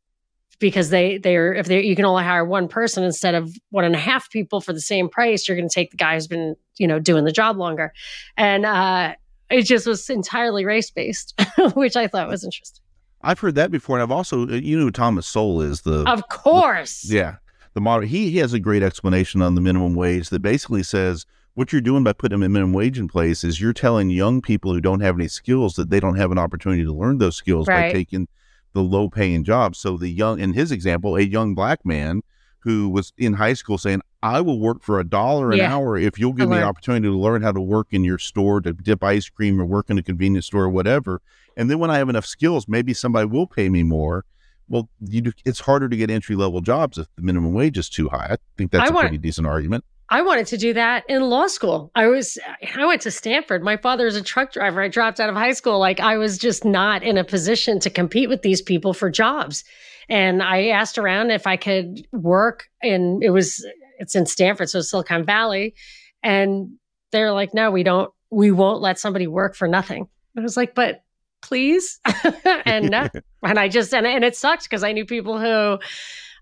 Because 0.61 0.91
they 0.91 1.19
they're 1.19 1.53
if 1.53 1.67
they 1.67 1.83
you 1.83 1.97
can 1.97 2.05
only 2.05 2.23
hire 2.23 2.45
one 2.45 2.69
person 2.69 3.03
instead 3.03 3.35
of 3.35 3.53
one 3.71 3.85
and 3.85 3.95
a 3.95 3.99
half 3.99 4.31
people 4.31 4.61
for 4.61 4.73
the 4.73 4.81
same 4.81 5.09
price 5.09 5.47
you're 5.47 5.57
going 5.57 5.69
to 5.69 5.75
take 5.75 5.91
the 5.91 5.97
guy 5.97 6.15
who's 6.15 6.29
been 6.29 6.55
you 6.79 6.87
know 6.87 7.01
doing 7.01 7.25
the 7.25 7.33
job 7.33 7.57
longer. 7.57 7.93
And 8.37 8.65
uh 8.65 9.15
it 9.51 9.63
just 9.63 9.87
was 9.87 10.09
entirely 10.09 10.65
race 10.65 10.91
based 10.91 11.39
which 11.75 11.97
i 11.97 12.07
thought 12.07 12.29
was 12.29 12.45
interesting 12.45 12.84
i've 13.25 13.41
heard 13.41 13.55
that 13.55 13.71
before 13.71 13.97
and 13.97 14.03
i've 14.03 14.11
also 14.11 14.43
uh, 14.49 14.53
you 14.55 14.79
know 14.79 14.91
thomas 14.91 15.27
sowell 15.27 15.61
is 15.61 15.83
the 15.83 16.09
of 16.09 16.29
course 16.29 17.03
the, 17.03 17.15
yeah 17.17 17.37
the 17.75 17.81
model 17.81 18.07
he, 18.07 18.31
he 18.31 18.39
has 18.39 18.53
a 18.53 18.61
great 18.61 18.83
explanation 18.83 19.43
on 19.43 19.55
the 19.55 19.61
minimum 19.61 19.95
wage 19.95 20.29
that 20.29 20.41
basically 20.41 20.83
says 20.83 21.27
what 21.55 21.73
you're 21.73 21.81
doing 21.81 22.03
by 22.03 22.13
putting 22.13 22.43
a 22.43 22.49
minimum 22.49 22.73
wage 22.73 22.99
in 22.99 23.09
place 23.09 23.45
is 23.45 23.61
you're 23.61 23.73
telling 23.73 24.11
young 24.11 24.43
people 24.43 24.73
who 24.73 24.81
don't 24.81 25.01
have 25.01 25.17
any 25.17 25.29
skills 25.29 25.75
that 25.77 25.89
they 25.89 26.01
don't 26.01 26.17
have 26.17 26.33
an 26.33 26.39
opportunity 26.39 26.85
to 26.85 26.93
learn 26.93 27.19
those 27.19 27.37
skills 27.37 27.69
right. 27.69 27.93
by 27.93 27.93
taking 27.93 28.29
the 28.73 28.83
low 28.83 29.09
paying 29.09 29.45
jobs. 29.45 29.79
So 29.79 29.97
the 29.97 30.09
young, 30.09 30.41
in 30.41 30.53
his 30.53 30.73
example, 30.73 31.17
a 31.17 31.23
young 31.23 31.55
black 31.55 31.87
man 31.87 32.23
who 32.61 32.89
was 32.89 33.13
in 33.17 33.35
high 33.35 33.55
school 33.55 33.79
saying, 33.79 34.03
I 34.25 34.41
will 34.41 34.59
work 34.59 34.83
for 34.83 34.99
a 34.99 35.05
dollar 35.05 35.53
an 35.53 35.59
yeah. 35.59 35.75
hour 35.75 35.99
if 35.99 36.19
you'll 36.19 36.33
give 36.33 36.49
me 36.49 36.57
the 36.57 36.63
opportunity 36.63 37.07
to 37.07 37.13
learn 37.13 37.43
how 37.43 37.53
to 37.53 37.61
work 37.61 37.89
in 37.91 38.05
your 38.05 38.17
store, 38.17 38.63
to 38.63 38.73
dip 38.73 39.05
ice 39.05 39.29
cream 39.29 39.61
or 39.61 39.67
work 39.67 39.91
in 39.91 39.99
a 39.99 40.03
convenience 40.03 40.47
store 40.47 40.65
or 40.65 40.71
whatever. 40.71 41.21
And 41.59 41.71
then 41.71 41.79
when 41.79 41.91
I 41.91 41.99
have 41.99 42.09
enough 42.09 42.25
skills, 42.25 42.67
maybe 42.67 42.95
somebody 42.95 43.27
will 43.27 43.47
pay 43.47 43.69
me 43.69 43.83
more. 43.83 44.25
Well, 44.67 44.89
you, 44.99 45.31
it's 45.45 45.61
harder 45.61 45.91
to 45.91 45.97
get 45.97 46.09
entry 46.09 46.37
level 46.37 46.63
jobs 46.63 46.97
if 46.97 47.07
the 47.17 47.23
minimum 47.23 47.53
wage 47.53 47.77
is 47.77 47.91
too 47.91 48.09
high. 48.09 48.29
I 48.31 48.37
think 48.57 48.71
that's 48.71 48.89
I 48.89 48.93
a 48.93 48.95
want, 48.95 49.03
pretty 49.03 49.19
decent 49.19 49.47
argument. 49.47 49.85
I 50.09 50.23
wanted 50.23 50.47
to 50.47 50.57
do 50.57 50.73
that 50.73 51.05
in 51.07 51.21
law 51.29 51.47
school. 51.47 51.91
I 51.95 52.07
was 52.07 52.39
I 52.75 52.87
went 52.87 53.03
to 53.03 53.11
Stanford. 53.11 53.63
My 53.63 53.77
father 53.77 54.07
is 54.07 54.17
a 54.17 54.23
truck 54.23 54.55
driver. 54.55 54.81
I 54.81 54.89
dropped 54.89 55.21
out 55.21 55.29
of 55.29 55.35
high 55.35 55.53
school 55.53 55.79
like 55.79 56.01
I 56.01 56.17
was 56.17 56.39
just 56.39 56.65
not 56.65 57.03
in 57.03 57.19
a 57.19 57.25
position 57.25 57.79
to 57.81 57.91
compete 57.91 58.31
with 58.31 58.41
these 58.41 58.63
people 58.63 58.95
for 58.95 59.11
jobs. 59.11 59.65
And 60.09 60.43
I 60.43 60.69
asked 60.69 60.97
around 60.97 61.31
if 61.31 61.47
I 61.47 61.59
could 61.59 62.07
work 62.13 62.71
and 62.83 63.23
it 63.23 63.31
was 63.31 63.67
it's 63.99 64.15
in 64.15 64.27
Stanford, 64.27 64.71
so 64.71 64.81
Silicon 64.81 65.25
Valley, 65.25 65.75
and 66.23 66.71
they're 67.13 67.33
like, 67.33 67.55
"No, 67.55 67.71
we 67.71 67.83
don't 67.83 68.11
we 68.31 68.51
won't 68.51 68.81
let 68.83 68.99
somebody 68.99 69.27
work 69.27 69.55
for 69.55 69.69
nothing." 69.69 70.09
I 70.37 70.41
was 70.41 70.57
like, 70.57 70.75
"But 70.75 71.03
please." 71.43 72.01
and 72.67 72.91
no. 72.91 73.09
and 73.43 73.59
I 73.59 73.69
just 73.69 73.95
and 73.95 74.07
and 74.07 74.25
it 74.25 74.37
sucks 74.37 74.67
because 74.67 74.85
I 74.85 74.93
knew 74.93 75.05
people 75.05 75.39
who 75.39 75.79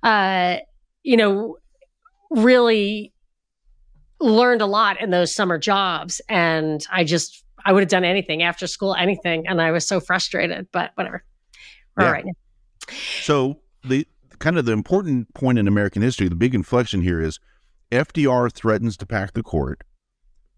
uh 0.07 0.57
you 1.03 1.17
know 1.17 1.57
really 2.31 3.12
learned 4.23 4.62
a 4.62 4.67
lot 4.67 5.01
in 5.01 5.11
those 5.11 5.35
summer 5.35 5.59
jobs. 5.59 6.21
And 6.29 6.85
I 6.91 7.05
just, 7.05 7.45
I 7.65 7.73
would 7.73 7.81
have 7.81 7.91
done 7.91 8.05
anything 8.05 8.43
after 8.43 8.67
school, 8.67 8.95
anything. 8.95 9.47
And 9.47 9.61
I 9.61 9.73
was 9.73 9.87
so 9.87 10.01
frustrated, 10.01 10.69
but 10.73 10.93
whatever. 10.95 11.25
We're 11.97 12.05
yeah. 12.05 12.09
all 12.09 12.12
right. 12.12 12.25
So 13.23 13.59
the 13.85 14.07
kind 14.42 14.59
of 14.59 14.64
the 14.64 14.72
important 14.72 15.33
point 15.35 15.57
in 15.57 15.68
American 15.68 16.02
history, 16.02 16.28
the 16.28 16.35
big 16.35 16.55
inflection 16.55 17.00
here 17.00 17.20
is 17.20 17.38
FDR 17.92 18.52
threatens 18.52 18.96
to 18.96 19.07
pack 19.07 19.35
the 19.35 19.42
court. 19.42 19.83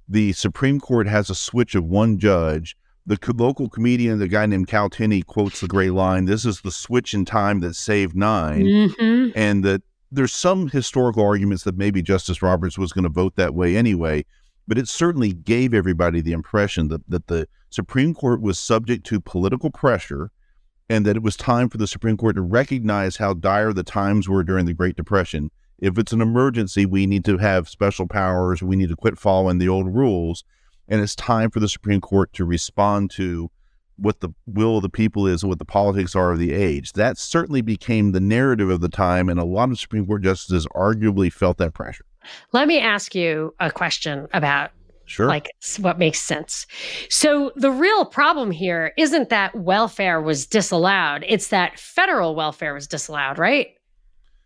The 0.09 0.33
Supreme 0.33 0.81
Court 0.81 1.07
has 1.07 1.29
a 1.29 1.35
switch 1.35 1.75
of 1.75 1.85
one 1.85 2.19
judge. 2.19 2.77
The 3.07 3.19
local 3.37 3.69
comedian, 3.69 4.19
the 4.19 4.29
guy 4.29 4.47
named 4.47 4.69
Cal 4.69 4.89
Tinney, 4.89 5.23
quotes 5.23 5.61
the 5.61 5.69
great 5.69 5.93
line, 5.93 6.25
This 6.25 6.47
is 6.47 6.63
the 6.63 6.71
switch 6.71 7.13
in 7.13 7.27
time 7.27 7.61
that 7.61 7.75
saved 7.75 8.17
9 8.17 8.63
mm-hmm. 8.63 9.39
And 9.39 9.63
that 9.65 9.83
there's 10.11 10.33
some 10.33 10.69
historical 10.69 11.23
arguments 11.23 11.65
that 11.65 11.77
maybe 11.77 12.01
Justice 12.01 12.41
Roberts 12.41 12.79
was 12.79 12.93
going 12.93 13.03
to 13.03 13.11
vote 13.11 13.37
that 13.37 13.55
way 13.55 13.77
anyway, 13.77 14.25
but 14.67 14.79
it 14.79 14.89
certainly 14.89 15.35
gave 15.35 15.75
everybody 15.75 16.23
the 16.23 16.33
impression 16.33 16.89
that, 16.89 17.03
that 17.11 17.27
the 17.27 17.47
Supreme 17.69 18.15
Court 18.15 18.41
was 18.41 18.59
subject 18.59 19.05
to 19.07 19.21
political 19.21 19.71
pressure 19.71 20.31
and 20.89 21.07
that 21.07 21.17
it 21.17 21.23
was 21.23 21.37
time 21.37 21.69
for 21.69 21.79
the 21.79 21.87
Supreme 21.87 22.17
Court 22.17 22.37
to 22.37 22.43
recognize 22.43 23.17
how 23.17 23.35
dire 23.35 23.73
the 23.73 23.83
times 23.83 24.29
were 24.29 24.45
during 24.45 24.67
the 24.67 24.75
Great 24.75 24.97
Depression. 24.97 25.51
If 25.79 25.99
it's 25.99 26.13
an 26.13 26.21
emergency, 26.21 26.87
we 26.87 27.07
need 27.07 27.25
to 27.25 27.39
have 27.39 27.69
special 27.69 28.07
powers. 28.07 28.63
We 28.63 28.77
need 28.77 28.91
to 28.91 28.97
quit 28.97 29.19
following 29.19 29.59
the 29.59 29.69
old 29.69 29.95
rules. 29.95 30.45
And 30.87 31.01
it's 31.01 31.17
time 31.17 31.51
for 31.51 31.61
the 31.61 31.69
Supreme 31.69 32.01
Court 32.01 32.33
to 32.35 32.45
respond 32.45 33.11
to 33.13 33.51
what 33.97 34.21
the 34.21 34.31
will 34.47 34.77
of 34.77 34.83
the 34.83 34.89
people 34.89 35.27
is 35.27 35.43
and 35.43 35.49
what 35.49 35.59
the 35.59 35.65
politics 35.65 36.15
are 36.15 36.33
of 36.33 36.39
the 36.39 36.53
age. 36.53 36.93
That 36.93 37.17
certainly 37.17 37.63
became 37.63 38.13
the 38.13 38.21
narrative 38.21 38.69
of 38.69 38.81
the 38.81 38.89
time, 38.89 39.29
and 39.29 39.39
a 39.39 39.45
lot 39.45 39.71
of 39.71 39.79
Supreme 39.79 40.07
Court 40.07 40.23
justices 40.23 40.67
arguably 40.75 41.33
felt 41.33 41.59
that 41.59 41.75
pressure. 41.75 42.05
Let 42.53 42.69
me 42.69 42.81
ask 42.81 43.15
you 43.15 43.55
a 43.61 43.71
question 43.71 44.27
about 44.33 44.71
Sure. 45.07 45.27
Like 45.27 45.51
what 45.79 45.99
makes 45.99 46.21
sense. 46.21 46.67
So 47.11 47.53
the 47.57 47.71
real 47.71 48.05
problem 48.05 48.51
here 48.51 48.93
isn't 48.97 49.29
that 49.29 49.55
welfare 49.55 50.21
was 50.21 50.47
disallowed, 50.47 51.25
it's 51.29 51.49
that 51.49 51.79
federal 51.79 52.35
welfare 52.35 52.75
was 52.75 52.87
disallowed, 52.87 53.39
right? 53.39 53.69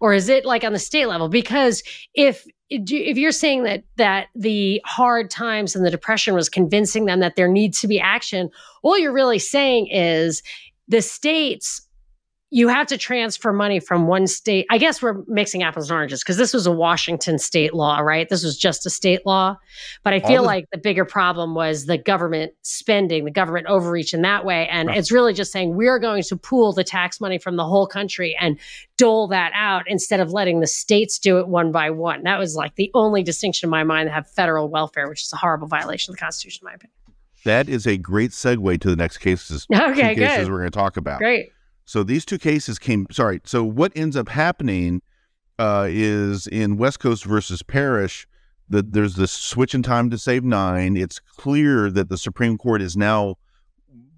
Or 0.01 0.13
is 0.13 0.29
it 0.29 0.45
like 0.45 0.65
on 0.65 0.73
the 0.73 0.79
state 0.79 1.07
level? 1.07 1.29
Because 1.29 1.83
if 2.15 2.45
if 2.71 3.17
you're 3.17 3.33
saying 3.33 3.63
that 3.63 3.85
that 3.97 4.29
the 4.35 4.81
hard 4.85 5.31
times 5.31 5.75
and 5.75 5.85
the 5.85 5.91
depression 5.91 6.35
was 6.35 6.49
convincing 6.49 7.07
them 7.07 7.21
that 7.21 7.37
there 7.37 7.49
needs 7.49 7.81
to 7.81 7.89
be 7.89 7.99
action 7.99 8.51
all 8.83 8.99
you're 8.99 9.13
really 9.13 9.39
saying 9.39 9.89
is 9.91 10.43
the 10.87 11.01
states 11.01 11.88
you 12.51 12.69
have 12.69 12.87
to 12.87 12.97
transfer 12.97 13.53
money 13.53 13.79
from 13.79 14.07
one 14.07 14.27
state. 14.27 14.67
I 14.71 14.79
guess 14.79 15.03
we're 15.03 15.23
mixing 15.27 15.63
apples 15.63 15.91
and 15.91 15.97
oranges 15.97 16.23
because 16.23 16.39
this 16.39 16.55
was 16.55 16.67
a 16.67 16.73
Washington 16.73 17.39
state 17.39 17.75
law, 17.75 17.99
right? 17.99 18.27
This 18.27 18.43
was 18.43 18.57
just 18.57 18.87
a 18.87 18.91
state 18.91 19.27
law. 19.27 19.57
But 20.03 20.15
I 20.15 20.21
feel 20.21 20.43
the- 20.43 20.49
like 20.49 20.71
the 20.71 20.79
bigger 20.79 21.05
problem 21.05 21.55
was 21.55 21.85
the 21.85 21.99
government 21.99 22.53
spending, 22.63 23.27
the 23.27 23.31
government 23.31 23.67
overreach 23.67 24.15
in 24.15 24.23
that 24.23 24.47
way. 24.47 24.67
And 24.69 24.89
right. 24.89 24.97
it's 24.97 25.13
really 25.13 25.35
just 25.35 25.53
saying 25.53 25.77
we're 25.77 25.99
going 25.99 26.23
to 26.23 26.37
pool 26.37 26.73
the 26.73 26.85
tax 26.85 27.21
money 27.21 27.39
from 27.39 27.57
the 27.57 27.67
whole 27.67 27.87
country 27.87 28.35
and 28.41 28.59
dole 28.97 29.29
that 29.29 29.53
out 29.55 29.85
instead 29.87 30.21
of 30.21 30.33
letting 30.33 30.61
the 30.61 30.67
states 30.67 31.19
do 31.19 31.39
it 31.39 31.49
one 31.49 31.71
by 31.71 31.91
one. 31.91 32.23
That 32.23 32.39
was 32.39 32.57
like 32.57 32.77
the 32.77 32.91
only 32.95 33.23
distinction 33.23 33.67
in 33.67 33.71
my 33.71 33.85
mind 33.85 34.09
that 34.09 34.15
have 34.15 34.27
federal 34.27 34.71
welfare, 34.71 35.09
which 35.09 35.23
is 35.23 35.33
a 35.35 35.37
horrible 35.37 35.69
violation 35.69 36.13
of 36.13 36.17
the 36.17 36.21
Constitution, 36.21 36.63
in 36.63 36.71
my 36.71 36.75
opinion. 36.75 36.93
That 37.45 37.69
is 37.69 37.87
a 37.87 37.97
great 37.97 38.31
segue 38.31 38.81
to 38.81 38.91
the 38.91 38.97
next 38.97 39.19
cases. 39.19 39.67
Okay, 39.75 40.15
cases 40.15 40.47
good. 40.47 40.51
we're 40.51 40.59
going 40.61 40.71
to 40.71 40.79
talk 40.79 40.97
about. 40.97 41.19
Great. 41.19 41.51
So 41.89 42.03
these 42.03 42.27
two 42.27 42.37
cases 42.37 42.79
came. 42.79 43.07
Sorry. 43.11 43.41
So 43.45 43.65
what 43.65 43.93
ends 43.97 44.15
up 44.15 44.29
happening 44.29 45.01
uh, 45.59 45.87
is 45.89 46.47
in 46.47 46.77
West 46.77 47.01
Coast 47.01 47.25
versus 47.25 47.63
Parrish 47.63 48.29
that 48.69 48.93
there's 48.93 49.15
this 49.15 49.33
switch 49.33 49.75
in 49.75 49.83
time 49.83 50.11
to 50.11 50.19
save 50.19 50.45
nine. 50.45 50.99
It's 50.99 51.19
clear 51.19 51.91
that 51.91 52.11
the 52.11 52.19
Supreme 52.19 52.59
Court 52.59 52.83
is 52.83 52.95
now 52.95 53.37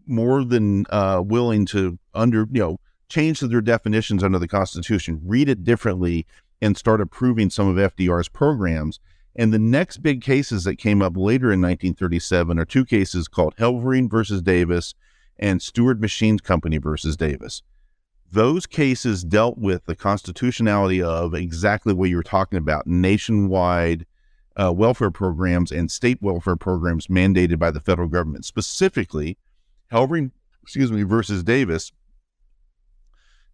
more 0.04 0.44
than 0.44 0.84
uh, 0.90 1.22
willing 1.24 1.64
to 1.66 1.96
under 2.12 2.40
you 2.50 2.60
know 2.60 2.80
change 3.08 3.38
their 3.38 3.60
definitions 3.60 4.24
under 4.24 4.40
the 4.40 4.48
Constitution, 4.48 5.20
read 5.24 5.48
it 5.48 5.62
differently, 5.62 6.26
and 6.60 6.76
start 6.76 7.00
approving 7.00 7.50
some 7.50 7.68
of 7.68 7.92
FDR's 7.94 8.28
programs. 8.28 8.98
And 9.36 9.54
the 9.54 9.60
next 9.60 9.98
big 9.98 10.22
cases 10.22 10.64
that 10.64 10.74
came 10.74 11.00
up 11.00 11.16
later 11.16 11.52
in 11.52 11.60
1937 11.60 12.58
are 12.58 12.64
two 12.64 12.84
cases 12.84 13.28
called 13.28 13.54
Helvering 13.58 14.10
versus 14.10 14.42
Davis 14.42 14.96
and 15.40 15.60
Steward 15.60 16.00
Machines 16.00 16.40
Company 16.40 16.78
versus 16.78 17.16
Davis. 17.16 17.62
Those 18.30 18.66
cases 18.66 19.24
dealt 19.24 19.58
with 19.58 19.86
the 19.86 19.96
constitutionality 19.96 21.02
of 21.02 21.34
exactly 21.34 21.92
what 21.92 22.10
you 22.10 22.16
were 22.16 22.22
talking 22.22 22.58
about 22.58 22.86
nationwide 22.86 24.06
uh, 24.56 24.72
welfare 24.72 25.10
programs 25.10 25.72
and 25.72 25.90
state 25.90 26.18
welfare 26.20 26.54
programs 26.54 27.08
mandated 27.08 27.58
by 27.58 27.72
the 27.72 27.80
federal 27.80 28.06
government. 28.06 28.44
Specifically, 28.44 29.36
Helvering, 29.90 30.30
excuse 30.62 30.92
me, 30.92 31.02
versus 31.02 31.42
Davis 31.42 31.90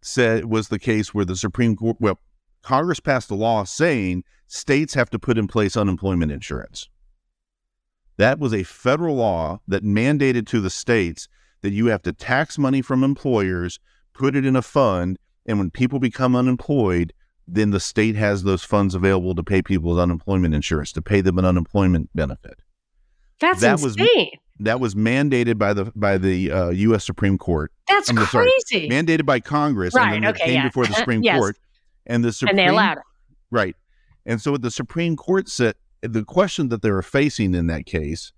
said 0.03 0.44
was 0.44 0.68
the 0.68 0.79
case 0.79 1.14
where 1.14 1.25
the 1.25 1.37
Supreme 1.37 1.77
Court, 1.77 1.96
well, 2.01 2.20
Congress 2.62 3.01
passed 3.01 3.31
a 3.31 3.35
law 3.35 3.64
saying 3.64 4.25
states 4.46 4.94
have 4.94 5.09
to 5.11 5.18
put 5.18 5.38
in 5.38 5.46
place 5.46 5.77
unemployment 5.77 6.33
insurance. 6.33 6.88
That 8.18 8.38
was 8.38 8.53
a 8.53 8.62
federal 8.64 9.16
law 9.16 9.61
that 9.68 9.85
mandated 9.85 10.46
to 10.49 10.61
the 10.61 10.70
states 10.70 11.29
that 11.66 11.72
you 11.72 11.87
have 11.87 12.02
to 12.02 12.12
tax 12.12 12.59
money 12.59 12.81
from 12.81 13.02
employers, 13.02 13.81
put 14.14 14.37
it 14.37 14.46
in 14.46 14.55
a 14.55 14.62
fund, 14.62 15.18
and 15.46 15.59
when 15.59 15.68
people 15.68 15.98
become 15.98 16.37
unemployed, 16.37 17.12
then 17.48 17.70
the 17.70 17.81
state 17.81 18.14
has 18.14 18.44
those 18.44 18.62
funds 18.62 18.94
available 18.94 19.35
to 19.35 19.42
pay 19.42 19.62
people's 19.62 19.98
unemployment 19.98 20.55
insurance, 20.55 20.92
to 20.92 21.02
pay 21.02 21.20
them 21.20 21.40
an 21.40 21.44
unemployment 21.44 22.09
benefit. 22.14 22.61
That's 23.40 23.62
that 23.62 23.83
insane. 23.83 24.07
Was, 24.07 24.29
that 24.61 24.79
was 24.79 24.94
mandated 24.94 25.59
by 25.59 25.72
the 25.72 25.87
by 25.96 26.18
the 26.18 26.52
uh, 26.52 26.70
U.S. 26.70 27.05
Supreme 27.05 27.37
Court. 27.37 27.72
That's 27.88 28.11
I'm 28.11 28.16
crazy. 28.16 28.52
Sorry, 28.68 28.88
mandated 28.88 29.26
by 29.26 29.40
Congress, 29.40 29.92
right? 29.92 30.14
And 30.14 30.22
then 30.22 30.31
okay, 30.31 30.44
came 30.44 30.55
yeah. 30.55 30.68
before 30.68 30.87
the 30.87 30.94
Supreme 30.94 31.24
yes. 31.24 31.37
Court, 31.37 31.57
and 32.07 32.24
the 32.24 32.33
Supreme 32.33 32.50
and 32.50 32.59
they 32.61 32.68
allowed 32.68 32.98
it. 32.98 33.05
Right, 33.50 33.74
and 34.24 34.40
so 34.40 34.52
what 34.52 34.62
the 34.62 34.70
Supreme 34.70 35.16
Court 35.16 35.48
said, 35.48 35.74
the 36.00 36.22
question 36.22 36.68
that 36.68 36.83
they 36.83 36.92
were 36.92 37.02
facing 37.02 37.57
in 37.57 37.66
that 37.66 37.87
case, 37.87 38.33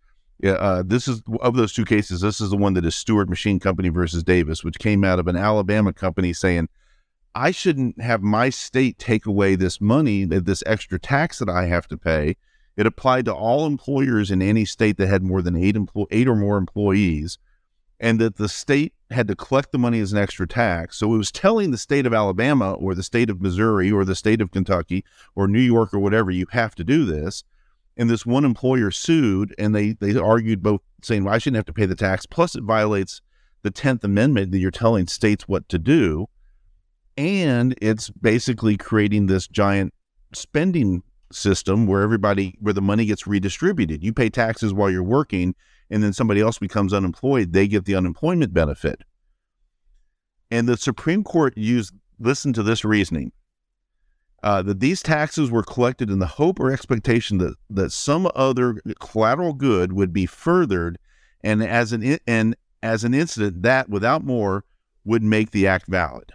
uh, 0.44 0.82
this 0.86 1.08
is 1.08 1.22
of 1.40 1.56
those 1.56 1.72
two 1.72 1.84
cases. 1.84 2.20
This 2.20 2.40
is 2.40 2.50
the 2.50 2.56
one 2.56 2.74
that 2.74 2.84
is 2.84 2.94
Steward 2.94 3.28
Machine 3.28 3.58
Company 3.58 3.88
versus 3.88 4.22
Davis, 4.22 4.62
which 4.62 4.78
came 4.78 5.04
out 5.04 5.18
of 5.18 5.26
an 5.26 5.36
Alabama 5.36 5.92
company 5.92 6.32
saying, 6.32 6.68
"I 7.34 7.50
shouldn't 7.50 8.00
have 8.00 8.22
my 8.22 8.50
state 8.50 8.98
take 8.98 9.26
away 9.26 9.56
this 9.56 9.80
money, 9.80 10.24
this 10.24 10.62
extra 10.66 10.98
tax 10.98 11.38
that 11.40 11.48
I 11.48 11.66
have 11.66 11.88
to 11.88 11.96
pay." 11.96 12.36
It 12.76 12.86
applied 12.86 13.24
to 13.24 13.34
all 13.34 13.66
employers 13.66 14.30
in 14.30 14.40
any 14.40 14.64
state 14.64 14.98
that 14.98 15.08
had 15.08 15.24
more 15.24 15.42
than 15.42 15.56
eight 15.56 15.74
empl- 15.74 16.06
eight 16.12 16.28
or 16.28 16.36
more 16.36 16.56
employees, 16.56 17.38
and 17.98 18.20
that 18.20 18.36
the 18.36 18.48
state 18.48 18.92
had 19.10 19.26
to 19.26 19.34
collect 19.34 19.72
the 19.72 19.78
money 19.78 19.98
as 19.98 20.12
an 20.12 20.18
extra 20.18 20.46
tax. 20.46 20.98
So 20.98 21.12
it 21.12 21.18
was 21.18 21.32
telling 21.32 21.72
the 21.72 21.78
state 21.78 22.06
of 22.06 22.14
Alabama 22.14 22.74
or 22.74 22.94
the 22.94 23.02
state 23.02 23.30
of 23.30 23.40
Missouri 23.40 23.90
or 23.90 24.04
the 24.04 24.14
state 24.14 24.40
of 24.40 24.52
Kentucky 24.52 25.04
or 25.34 25.48
New 25.48 25.60
York 25.60 25.92
or 25.92 25.98
whatever, 25.98 26.30
you 26.30 26.46
have 26.50 26.76
to 26.76 26.84
do 26.84 27.04
this. 27.04 27.42
And 27.98 28.08
this 28.08 28.24
one 28.24 28.44
employer 28.44 28.90
sued, 28.90 29.54
and 29.58 29.74
they 29.74 29.92
they 29.92 30.16
argued 30.16 30.62
both 30.62 30.80
saying, 31.02 31.24
"Well, 31.24 31.34
I 31.34 31.38
shouldn't 31.38 31.56
have 31.56 31.66
to 31.66 31.72
pay 31.72 31.86
the 31.86 31.96
tax." 31.96 32.26
Plus, 32.26 32.54
it 32.54 32.62
violates 32.62 33.20
the 33.62 33.70
Tenth 33.70 34.04
Amendment 34.04 34.52
that 34.52 34.58
you're 34.58 34.70
telling 34.70 35.08
states 35.08 35.48
what 35.48 35.68
to 35.68 35.78
do, 35.78 36.28
and 37.16 37.74
it's 37.82 38.08
basically 38.10 38.76
creating 38.76 39.26
this 39.26 39.48
giant 39.48 39.92
spending 40.32 41.02
system 41.32 41.86
where 41.86 42.02
everybody 42.02 42.56
where 42.60 42.72
the 42.72 42.80
money 42.80 43.04
gets 43.04 43.26
redistributed. 43.26 44.02
You 44.02 44.12
pay 44.12 44.30
taxes 44.30 44.72
while 44.72 44.90
you're 44.90 45.02
working 45.02 45.54
and 45.90 46.02
then 46.02 46.12
somebody 46.12 46.40
else 46.40 46.58
becomes 46.58 46.92
unemployed, 46.92 47.52
they 47.52 47.66
get 47.66 47.84
the 47.84 47.94
unemployment 47.94 48.52
benefit. 48.52 49.02
And 50.50 50.68
the 50.68 50.76
Supreme 50.76 51.24
Court 51.24 51.56
used 51.56 51.94
listen 52.18 52.52
to 52.54 52.62
this 52.62 52.84
reasoning. 52.84 53.32
Uh, 54.42 54.62
that 54.62 54.78
these 54.78 55.02
taxes 55.02 55.50
were 55.50 55.64
collected 55.64 56.10
in 56.10 56.20
the 56.20 56.26
hope 56.26 56.60
or 56.60 56.70
expectation 56.70 57.38
that, 57.38 57.56
that 57.68 57.90
some 57.90 58.30
other 58.36 58.80
collateral 59.00 59.52
good 59.52 59.92
would 59.92 60.12
be 60.12 60.26
furthered, 60.26 60.96
and 61.42 61.62
as 61.62 61.92
an 61.92 62.18
and 62.26 62.54
as 62.82 63.02
an 63.02 63.14
incident 63.14 63.62
that, 63.62 63.88
without 63.88 64.24
more, 64.24 64.64
would 65.04 65.24
make 65.24 65.50
the 65.50 65.66
act 65.66 65.88
valid. 65.88 66.32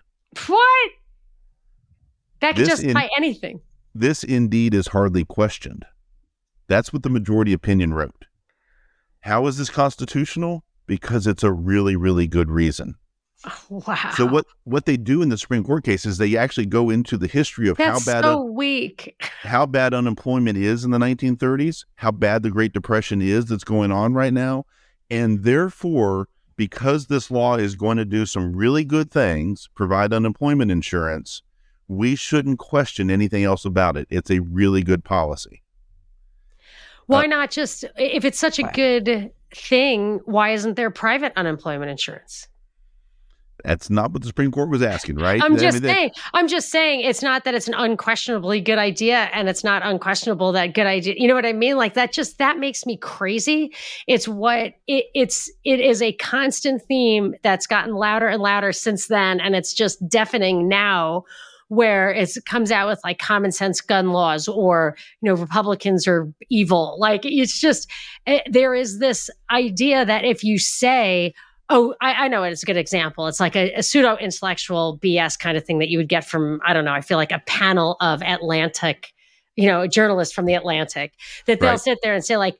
What? 0.47 0.91
That 2.41 2.57
could 2.57 2.65
justify 2.65 3.03
in, 3.03 3.09
anything. 3.15 3.61
This 3.95 4.23
indeed 4.23 4.73
is 4.73 4.87
hardly 4.87 5.23
questioned. 5.23 5.85
That's 6.67 6.91
what 6.91 7.03
the 7.03 7.09
majority 7.09 7.53
opinion 7.53 7.93
wrote. 7.93 8.25
How 9.21 9.47
is 9.47 9.57
this 9.57 9.69
constitutional? 9.69 10.65
Because 10.85 11.25
it's 11.25 11.43
a 11.43 11.53
really, 11.53 11.95
really 11.95 12.27
good 12.27 12.49
reason. 12.49 12.95
wow. 13.69 14.11
So 14.15 14.25
what 14.25 14.45
what 14.63 14.85
they 14.85 14.97
do 14.97 15.21
in 15.21 15.29
the 15.29 15.37
Supreme 15.37 15.63
Court 15.63 15.83
case 15.83 16.05
is 16.05 16.17
they 16.17 16.37
actually 16.37 16.65
go 16.65 16.89
into 16.89 17.17
the 17.17 17.27
history 17.27 17.69
of 17.69 17.77
That's 17.77 18.05
how 18.05 18.13
bad 18.13 18.23
so 18.23 18.41
un- 18.41 18.53
weak. 18.53 19.21
how 19.41 19.65
bad 19.65 19.93
unemployment 19.93 20.57
is 20.57 20.83
in 20.83 20.91
the 20.91 20.97
1930s, 20.97 21.85
how 21.95 22.11
bad 22.11 22.43
the 22.43 22.51
Great 22.51 22.73
Depression 22.73 23.21
is 23.21 23.45
that's 23.45 23.63
going 23.63 23.91
on 23.91 24.13
right 24.13 24.33
now, 24.33 24.65
and 25.09 25.43
therefore 25.43 26.27
because 26.55 27.07
this 27.07 27.31
law 27.31 27.55
is 27.55 27.75
going 27.75 27.97
to 27.97 28.05
do 28.05 28.25
some 28.25 28.55
really 28.55 28.83
good 28.83 29.11
things, 29.11 29.69
provide 29.75 30.13
unemployment 30.13 30.71
insurance, 30.71 31.41
we 31.87 32.15
shouldn't 32.15 32.59
question 32.59 33.09
anything 33.09 33.43
else 33.43 33.65
about 33.65 33.97
it. 33.97 34.07
It's 34.09 34.29
a 34.31 34.39
really 34.39 34.83
good 34.83 35.03
policy. 35.03 35.61
Why 37.07 37.23
uh, 37.23 37.27
not 37.27 37.51
just, 37.51 37.85
if 37.97 38.23
it's 38.23 38.39
such 38.39 38.59
a 38.59 38.63
good 38.63 39.31
thing, 39.53 40.19
why 40.25 40.51
isn't 40.51 40.75
there 40.75 40.89
private 40.89 41.33
unemployment 41.35 41.91
insurance? 41.91 42.47
That's 43.63 43.89
not 43.89 44.11
what 44.11 44.21
the 44.21 44.27
Supreme 44.27 44.51
Court 44.51 44.69
was 44.69 44.81
asking, 44.81 45.15
right? 45.15 45.41
I'm 45.41 45.57
just 45.57 45.77
I 45.77 45.79
mean, 45.79 45.81
saying. 45.83 46.11
They, 46.13 46.21
I'm 46.33 46.47
just 46.47 46.69
saying. 46.69 47.01
It's 47.01 47.21
not 47.21 47.45
that 47.45 47.55
it's 47.55 47.67
an 47.67 47.73
unquestionably 47.73 48.59
good 48.59 48.77
idea, 48.77 49.29
and 49.33 49.47
it's 49.47 49.63
not 49.63 49.85
unquestionable 49.85 50.51
that 50.51 50.73
good 50.73 50.85
idea. 50.85 51.15
You 51.17 51.29
know 51.29 51.35
what 51.35 51.45
I 51.45 51.53
mean? 51.53 51.77
Like 51.77 51.93
that. 51.93 52.11
Just 52.11 52.39
that 52.39 52.57
makes 52.57 52.85
me 52.85 52.97
crazy. 52.97 53.73
It's 54.05 54.27
what 54.27 54.73
it, 54.87 55.05
it's. 55.15 55.49
It 55.63 55.79
is 55.79 56.01
a 56.01 56.11
constant 56.13 56.81
theme 56.83 57.35
that's 57.41 57.65
gotten 57.65 57.95
louder 57.95 58.27
and 58.27 58.41
louder 58.41 58.73
since 58.73 59.07
then, 59.07 59.39
and 59.39 59.55
it's 59.55 59.73
just 59.73 60.07
deafening 60.09 60.67
now 60.67 61.23
where 61.69 62.11
it 62.11 62.29
comes 62.45 62.71
out 62.71 62.87
with 62.87 62.99
like 63.03 63.17
common 63.17 63.51
sense 63.51 63.81
gun 63.81 64.09
laws 64.09 64.47
or 64.47 64.95
you 65.21 65.29
know 65.29 65.35
republicans 65.35 66.07
are 66.07 66.31
evil 66.49 66.95
like 66.99 67.21
it's 67.23 67.59
just 67.59 67.89
it, 68.27 68.43
eh, 68.45 68.49
there 68.51 68.75
is 68.75 68.99
this 68.99 69.29
idea 69.49 70.05
that 70.05 70.23
if 70.23 70.43
you 70.43 70.59
say 70.59 71.33
oh 71.73 71.93
i, 72.01 72.25
I 72.25 72.27
know 72.27 72.43
it's 72.43 72.63
a 72.63 72.65
good 72.65 72.77
example 72.77 73.27
it's 73.27 73.39
like 73.39 73.55
a, 73.55 73.73
a 73.73 73.83
pseudo 73.83 74.15
intellectual 74.17 74.99
bs 75.03 75.37
kind 75.37 75.57
of 75.57 75.65
thing 75.65 75.79
that 75.79 75.89
you 75.89 75.97
would 75.97 76.09
get 76.09 76.25
from 76.25 76.61
i 76.65 76.73
don't 76.73 76.85
know 76.85 76.93
i 76.93 77.01
feel 77.01 77.17
like 77.17 77.31
a 77.31 77.41
panel 77.45 77.97
of 77.99 78.21
atlantic 78.21 79.11
you 79.55 79.67
know 79.67 79.87
journalists 79.87 80.33
from 80.33 80.45
the 80.45 80.53
atlantic 80.53 81.13
that 81.47 81.59
they'll 81.59 81.71
right. 81.71 81.79
sit 81.79 81.99
there 82.01 82.13
and 82.13 82.23
say 82.23 82.37
like 82.37 82.57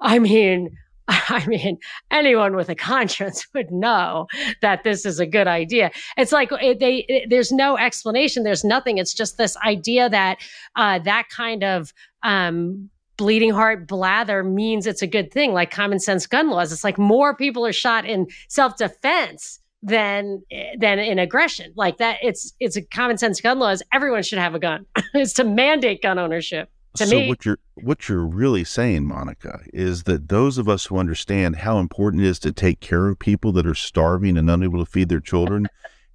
i 0.00 0.18
mean 0.18 0.70
I 1.30 1.46
mean, 1.46 1.78
anyone 2.10 2.54
with 2.54 2.68
a 2.68 2.74
conscience 2.74 3.46
would 3.54 3.70
know 3.70 4.26
that 4.60 4.84
this 4.84 5.06
is 5.06 5.18
a 5.18 5.26
good 5.26 5.46
idea. 5.46 5.90
It's 6.18 6.32
like 6.32 6.50
it, 6.52 6.80
they, 6.80 7.06
it, 7.08 7.30
there's 7.30 7.50
no 7.50 7.78
explanation. 7.78 8.42
There's 8.42 8.62
nothing. 8.62 8.98
It's 8.98 9.14
just 9.14 9.38
this 9.38 9.56
idea 9.64 10.10
that 10.10 10.38
uh, 10.76 10.98
that 11.00 11.28
kind 11.34 11.64
of 11.64 11.94
um, 12.22 12.90
bleeding 13.18 13.50
heart 13.50 13.86
blather 13.86 14.42
means 14.42 14.86
it's 14.86 15.02
a 15.02 15.06
good 15.06 15.30
thing, 15.30 15.52
like 15.52 15.70
common 15.70 16.00
sense 16.00 16.26
gun 16.26 16.48
laws. 16.48 16.72
It's 16.72 16.84
like 16.84 16.96
more 16.96 17.36
people 17.36 17.66
are 17.66 17.72
shot 17.72 18.06
in 18.06 18.28
self 18.48 18.78
defense 18.78 19.60
than 19.82 20.42
than 20.78 20.98
in 20.98 21.18
aggression. 21.18 21.74
Like 21.76 21.98
that, 21.98 22.18
it's 22.22 22.54
it's 22.58 22.76
a 22.76 22.82
common 22.82 23.18
sense 23.18 23.42
gun 23.42 23.58
laws. 23.58 23.82
Everyone 23.92 24.22
should 24.22 24.38
have 24.38 24.54
a 24.54 24.58
gun. 24.58 24.86
it's 25.14 25.34
to 25.34 25.44
mandate 25.44 26.00
gun 26.00 26.18
ownership 26.18 26.70
to 26.94 27.06
so 27.06 27.16
me. 27.16 27.28
what 27.28 27.44
you're 27.44 27.58
what 27.74 28.08
you're 28.08 28.24
really 28.24 28.64
saying, 28.64 29.06
Monica, 29.06 29.60
is 29.72 30.04
that 30.04 30.28
those 30.28 30.58
of 30.58 30.68
us 30.68 30.86
who 30.86 30.98
understand 30.98 31.56
how 31.56 31.78
important 31.78 32.22
it 32.22 32.28
is 32.28 32.38
to 32.40 32.52
take 32.52 32.80
care 32.80 33.08
of 33.08 33.18
people 33.18 33.52
that 33.52 33.66
are 33.66 33.74
starving 33.74 34.36
and 34.38 34.48
unable 34.50 34.84
to 34.84 34.90
feed 34.90 35.08
their 35.08 35.20
children, 35.20 35.68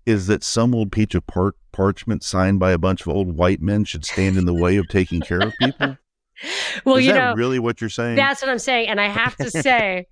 is 0.06 0.28
that 0.28 0.44
some 0.44 0.74
old 0.76 0.92
piece 0.92 1.16
of 1.16 1.26
par- 1.28 1.56
parchment 1.72 2.24
signed 2.24 2.60
by 2.60 2.72
a 2.72 2.78
bunch 2.78 3.02
of 3.02 3.10
old 3.10 3.36
white 3.38 3.62
men 3.62 3.84
should 3.86 4.06
stand 4.06 4.38
in 4.38 4.46
the 4.46 4.54
way 4.54 4.78
of 4.78 4.88
taking 4.88 5.22
care 5.22 5.42
of 5.42 5.54
people. 5.60 5.98
well, 6.86 6.98
is 6.98 7.06
you 7.06 7.14
that 7.14 7.20
know, 7.20 7.36
really 7.36 7.60
what 7.60 7.82
you're 7.82 7.90
saying? 7.90 8.16
That's 8.16 8.42
what 8.42 8.50
I'm 8.50 8.60
saying, 8.60 8.90
and 8.90 9.00
I 9.00 9.08
have 9.08 9.36
to 9.38 9.50
say, 9.62 10.08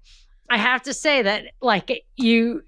I 0.50 0.58
have 0.58 0.82
to 0.84 0.94
say 0.94 1.22
that 1.22 1.46
like 1.62 2.04
you 2.16 2.64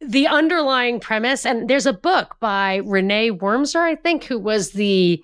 the 0.00 0.26
underlying 0.26 0.98
premise, 1.00 1.46
and 1.46 1.68
there's 1.68 1.86
a 1.86 1.92
book 1.92 2.36
by 2.40 2.80
René 2.80 3.30
Wormser, 3.38 3.80
I 3.80 3.94
think, 3.94 4.24
who 4.24 4.38
was 4.38 4.72
the 4.72 5.22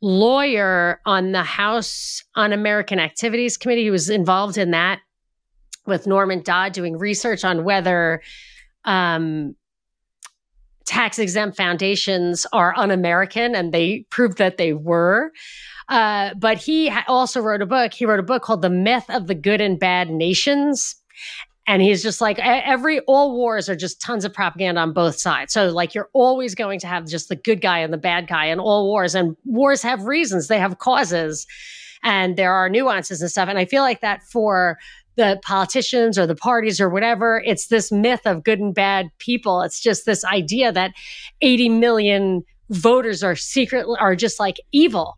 lawyer 0.00 1.00
on 1.06 1.32
the 1.32 1.42
House 1.42 2.22
on 2.34 2.52
American 2.52 2.98
Activities 2.98 3.56
Committee. 3.56 3.84
He 3.84 3.90
was 3.90 4.08
involved 4.10 4.58
in 4.58 4.70
that 4.70 5.00
with 5.86 6.06
Norman 6.06 6.42
Dodd 6.42 6.72
doing 6.72 6.96
research 6.98 7.44
on 7.44 7.64
whether 7.64 8.22
um, 8.84 9.54
tax 10.86 11.18
exempt 11.18 11.56
foundations 11.56 12.46
are 12.52 12.74
un 12.76 12.90
American, 12.90 13.54
and 13.54 13.72
they 13.72 14.06
proved 14.10 14.38
that 14.38 14.56
they 14.56 14.72
were. 14.72 15.32
Uh, 15.88 16.34
but 16.34 16.58
he 16.58 16.90
also 17.08 17.40
wrote 17.40 17.62
a 17.62 17.66
book. 17.66 17.92
He 17.92 18.06
wrote 18.06 18.20
a 18.20 18.24
book 18.24 18.42
called 18.42 18.62
The 18.62 18.70
Myth 18.70 19.04
of 19.08 19.26
the 19.26 19.34
Good 19.34 19.60
and 19.60 19.78
Bad 19.78 20.10
Nations. 20.10 20.96
And 21.66 21.80
he's 21.80 22.02
just 22.02 22.20
like, 22.20 22.38
every, 22.38 23.00
all 23.00 23.34
wars 23.34 23.70
are 23.70 23.76
just 23.76 24.00
tons 24.00 24.24
of 24.24 24.34
propaganda 24.34 24.80
on 24.82 24.92
both 24.92 25.18
sides. 25.18 25.52
So, 25.54 25.68
like, 25.68 25.94
you're 25.94 26.10
always 26.12 26.54
going 26.54 26.78
to 26.80 26.86
have 26.86 27.06
just 27.06 27.30
the 27.30 27.36
good 27.36 27.62
guy 27.62 27.78
and 27.78 27.92
the 27.92 27.98
bad 27.98 28.28
guy 28.28 28.46
in 28.46 28.60
all 28.60 28.86
wars. 28.86 29.14
And 29.14 29.34
wars 29.46 29.80
have 29.80 30.04
reasons, 30.04 30.48
they 30.48 30.58
have 30.58 30.78
causes, 30.78 31.46
and 32.02 32.36
there 32.36 32.52
are 32.52 32.68
nuances 32.68 33.22
and 33.22 33.30
stuff. 33.30 33.48
And 33.48 33.58
I 33.58 33.64
feel 33.64 33.82
like 33.82 34.02
that 34.02 34.22
for 34.24 34.78
the 35.16 35.40
politicians 35.42 36.18
or 36.18 36.26
the 36.26 36.34
parties 36.34 36.80
or 36.80 36.90
whatever. 36.90 37.42
It's 37.46 37.68
this 37.68 37.92
myth 37.92 38.22
of 38.26 38.44
good 38.44 38.58
and 38.58 38.74
bad 38.74 39.08
people. 39.18 39.62
It's 39.62 39.80
just 39.80 40.06
this 40.06 40.24
idea 40.24 40.72
that 40.72 40.92
80 41.40 41.68
million 41.70 42.44
voters 42.70 43.22
are 43.22 43.36
secretly 43.36 43.96
are 44.00 44.16
just 44.16 44.40
like 44.40 44.56
evil. 44.72 45.16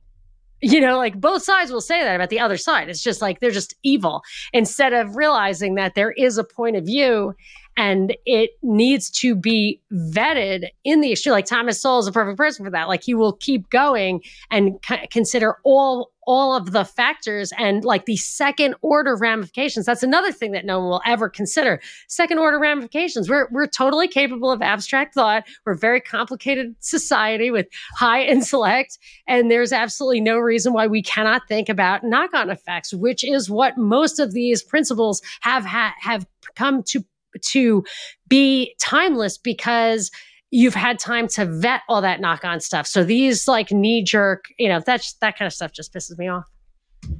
You 0.68 0.80
know, 0.80 0.96
like 0.96 1.20
both 1.20 1.44
sides 1.44 1.70
will 1.70 1.80
say 1.80 2.02
that 2.02 2.16
about 2.16 2.30
the 2.30 2.40
other 2.40 2.56
side. 2.56 2.88
It's 2.88 3.00
just 3.00 3.22
like 3.22 3.38
they're 3.38 3.52
just 3.52 3.74
evil 3.84 4.22
instead 4.52 4.92
of 4.92 5.14
realizing 5.14 5.76
that 5.76 5.94
there 5.94 6.10
is 6.10 6.38
a 6.38 6.44
point 6.44 6.74
of 6.74 6.84
view 6.84 7.34
and 7.76 8.16
it 8.24 8.50
needs 8.62 9.08
to 9.20 9.36
be 9.36 9.80
vetted 9.92 10.68
in 10.82 11.02
the 11.02 11.12
issue. 11.12 11.30
Like 11.30 11.46
Thomas 11.46 11.80
Sowell 11.80 12.00
is 12.00 12.08
a 12.08 12.12
perfect 12.12 12.36
person 12.36 12.64
for 12.64 12.70
that. 12.72 12.88
Like 12.88 13.04
he 13.04 13.14
will 13.14 13.34
keep 13.34 13.70
going 13.70 14.22
and 14.50 14.72
c- 14.84 15.06
consider 15.08 15.58
all 15.62 16.10
all 16.26 16.54
of 16.54 16.72
the 16.72 16.84
factors 16.84 17.52
and 17.58 17.84
like 17.84 18.04
the 18.06 18.16
second 18.16 18.74
order 18.82 19.16
ramifications. 19.16 19.86
That's 19.86 20.02
another 20.02 20.32
thing 20.32 20.52
that 20.52 20.64
no 20.64 20.80
one 20.80 20.88
will 20.88 21.02
ever 21.06 21.28
consider. 21.28 21.80
Second 22.08 22.38
order 22.38 22.58
ramifications. 22.58 23.30
We're 23.30 23.48
we're 23.50 23.66
totally 23.66 24.08
capable 24.08 24.50
of 24.50 24.60
abstract 24.60 25.14
thought. 25.14 25.44
We're 25.64 25.72
a 25.72 25.78
very 25.78 26.00
complicated 26.00 26.74
society 26.80 27.50
with 27.50 27.66
high 27.94 28.22
intellect, 28.26 28.98
and 29.26 29.50
there's 29.50 29.72
absolutely 29.72 30.20
no 30.20 30.38
reason 30.38 30.72
why 30.72 30.86
we 30.86 31.02
cannot 31.02 31.42
think 31.48 31.68
about 31.68 32.04
knock-on 32.04 32.50
effects, 32.50 32.92
which 32.92 33.24
is 33.24 33.48
what 33.48 33.78
most 33.78 34.18
of 34.18 34.32
these 34.32 34.62
principles 34.62 35.22
have 35.40 35.64
ha- 35.64 35.94
have 36.00 36.26
come 36.54 36.82
to 36.84 37.04
to 37.42 37.84
be 38.28 38.74
timeless 38.80 39.38
because 39.38 40.10
you've 40.56 40.74
had 40.74 40.98
time 40.98 41.28
to 41.28 41.44
vet 41.44 41.82
all 41.86 42.00
that 42.00 42.18
knock 42.18 42.42
on 42.42 42.60
stuff. 42.60 42.86
So 42.86 43.04
these 43.04 43.46
like 43.46 43.70
knee 43.70 44.02
jerk, 44.02 44.46
you 44.58 44.70
know, 44.70 44.80
that's 44.80 45.12
that 45.20 45.38
kind 45.38 45.46
of 45.46 45.52
stuff 45.52 45.70
just 45.70 45.92
pisses 45.92 46.16
me 46.16 46.28
off. 46.28 46.46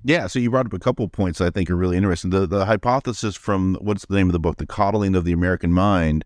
Yeah, 0.05 0.27
so 0.27 0.38
you 0.38 0.51
brought 0.51 0.64
up 0.64 0.72
a 0.72 0.79
couple 0.79 1.05
of 1.05 1.12
points 1.12 1.40
I 1.42 1.51
think 1.51 1.70
are 1.70 1.77
really 1.77 1.99
interesting. 1.99 2.31
The 2.31 2.46
the 2.46 2.64
hypothesis 2.64 3.37
from 3.37 3.77
what's 3.81 4.07
the 4.07 4.14
name 4.14 4.29
of 4.29 4.33
the 4.33 4.38
book, 4.38 4.57
The 4.57 4.66
Coddling 4.66 5.14
of 5.14 5.25
the 5.25 5.33
American 5.33 5.70
Mind. 5.70 6.25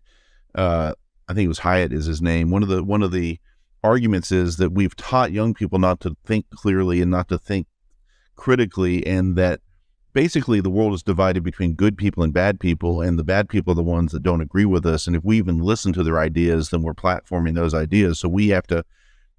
Uh, 0.55 0.93
I 1.27 1.33
think 1.33 1.45
it 1.45 1.49
was 1.49 1.59
Haidt 1.59 1.91
is 1.91 2.05
his 2.05 2.21
name. 2.21 2.49
One 2.49 2.63
of 2.63 2.69
the 2.69 2.81
one 2.81 3.03
of 3.03 3.11
the 3.11 3.39
arguments 3.83 4.31
is 4.31 4.55
that 4.57 4.71
we've 4.71 4.95
taught 4.95 5.33
young 5.33 5.53
people 5.53 5.79
not 5.79 5.99
to 6.01 6.15
think 6.25 6.49
clearly 6.51 7.01
and 7.01 7.11
not 7.11 7.27
to 7.27 7.37
think 7.37 7.67
critically, 8.37 9.05
and 9.05 9.35
that 9.35 9.59
basically 10.13 10.61
the 10.61 10.69
world 10.69 10.93
is 10.93 11.03
divided 11.03 11.43
between 11.43 11.73
good 11.73 11.97
people 11.97 12.23
and 12.23 12.33
bad 12.33 12.59
people, 12.59 13.01
and 13.01 13.17
the 13.17 13.23
bad 13.23 13.49
people 13.49 13.71
are 13.71 13.75
the 13.75 13.83
ones 13.83 14.11
that 14.11 14.23
don't 14.23 14.41
agree 14.41 14.65
with 14.65 14.85
us. 14.85 15.07
And 15.07 15.15
if 15.15 15.23
we 15.23 15.37
even 15.37 15.59
listen 15.59 15.93
to 15.93 16.03
their 16.03 16.19
ideas, 16.19 16.69
then 16.69 16.81
we're 16.81 16.93
platforming 16.93 17.55
those 17.55 17.73
ideas. 17.73 18.19
So 18.19 18.29
we 18.29 18.49
have 18.49 18.67
to 18.67 18.83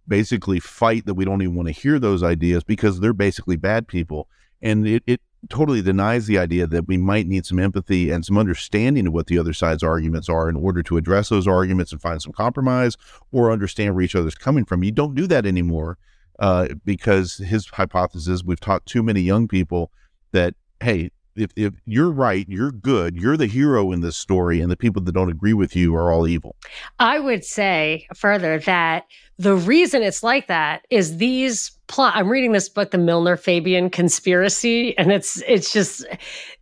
basically 0.09 0.61
fight 0.61 1.07
that 1.07 1.15
we 1.15 1.25
don't 1.25 1.43
even 1.43 1.55
want 1.55 1.69
to 1.69 1.73
hear 1.73 1.99
those 1.99 2.23
ideas 2.23 2.65
because 2.65 3.01
they're 3.01 3.13
basically 3.13 3.57
bad 3.57 3.87
people. 3.87 4.29
And 4.61 4.87
it, 4.87 5.03
it 5.07 5.21
totally 5.49 5.83
denies 5.83 6.27
the 6.27 6.39
idea 6.39 6.67
that 6.67 6.87
we 6.87 6.97
might 6.97 7.27
need 7.27 7.45
some 7.45 7.59
empathy 7.59 8.11
and 8.11 8.25
some 8.25 8.39
understanding 8.39 9.09
of 9.09 9.13
what 9.13 9.27
the 9.27 9.39
other 9.39 9.53
side's 9.53 9.83
arguments 9.83 10.29
are 10.29 10.49
in 10.49 10.57
order 10.57 10.83
to 10.85 10.97
address 10.97 11.29
those 11.29 11.49
arguments 11.49 11.93
and 11.93 12.01
find 12.01 12.23
some 12.23 12.33
compromise 12.33 12.97
or 13.33 13.53
understand 13.53 13.95
where 13.95 14.05
each 14.05 14.15
other's 14.15 14.35
coming 14.35 14.65
from. 14.65 14.85
You 14.85 14.93
don't 14.93 15.15
do 15.15 15.27
that 15.27 15.47
anymore 15.47 15.99
uh, 16.39 16.69
because 16.85 17.39
his 17.39 17.69
hypothesis 17.69 18.43
we've 18.45 18.61
taught 18.61 18.87
too 18.87 19.03
many 19.03 19.21
young 19.21 19.49
people 19.49 19.91
that 20.33 20.55
hey, 20.83 21.11
if, 21.35 21.51
if 21.57 21.75
you're 21.87 22.11
right, 22.11 22.47
you're 22.49 22.73
good, 22.73 23.17
you're 23.17 23.37
the 23.37 23.47
hero 23.47 23.91
in 23.93 24.01
this 24.01 24.17
story, 24.17 24.61
and 24.61 24.71
the 24.71 24.77
people 24.77 25.03
that 25.03 25.13
don't 25.13 25.31
agree 25.31 25.55
with 25.55 25.75
you 25.75 25.95
are 25.95 26.13
all 26.13 26.29
evil. 26.29 26.57
I 26.99 27.19
would 27.19 27.45
say 27.45 28.07
further 28.15 28.59
that 28.61 29.07
the 29.39 29.57
reason 29.57 30.03
it's 30.03 30.23
like 30.23 30.47
that 30.49 30.87
is 30.91 31.17
these 31.17 31.71
plot. 31.89 32.15
I'm 32.17 32.29
reading 32.29 32.53
this 32.53 32.69
book, 32.69 32.91
The 32.91 32.99
Milner 32.99 33.37
Fabian 33.37 33.91
Conspiracy, 33.91 34.97
and 34.99 35.11
it's 35.11 35.43
it's 35.47 35.73
just 35.73 36.05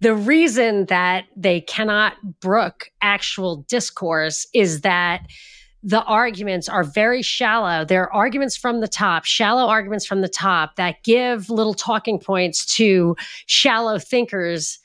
the 0.01 0.15
reason 0.15 0.87
that 0.87 1.25
they 1.37 1.61
cannot 1.61 2.15
brook 2.41 2.91
actual 3.03 3.65
discourse 3.69 4.47
is 4.55 4.83
that 4.83 5.27
the 5.83 6.03
arguments 6.05 6.69
are 6.69 6.85
very 6.85 7.23
shallow. 7.23 7.85
They're 7.85 8.13
arguments 8.13 8.57
from 8.57 8.81
the 8.81 8.89
top, 8.89 9.25
shallow 9.25 9.67
arguments 9.67 10.05
from 10.05 10.21
the 10.21 10.29
top 10.29 10.77
that 10.77 11.03
give 11.03 11.49
little 11.49 11.75
talking 11.75 12.19
points 12.19 12.67
to 12.77 13.17
shallow 13.47 13.99
thinkers 13.99 14.79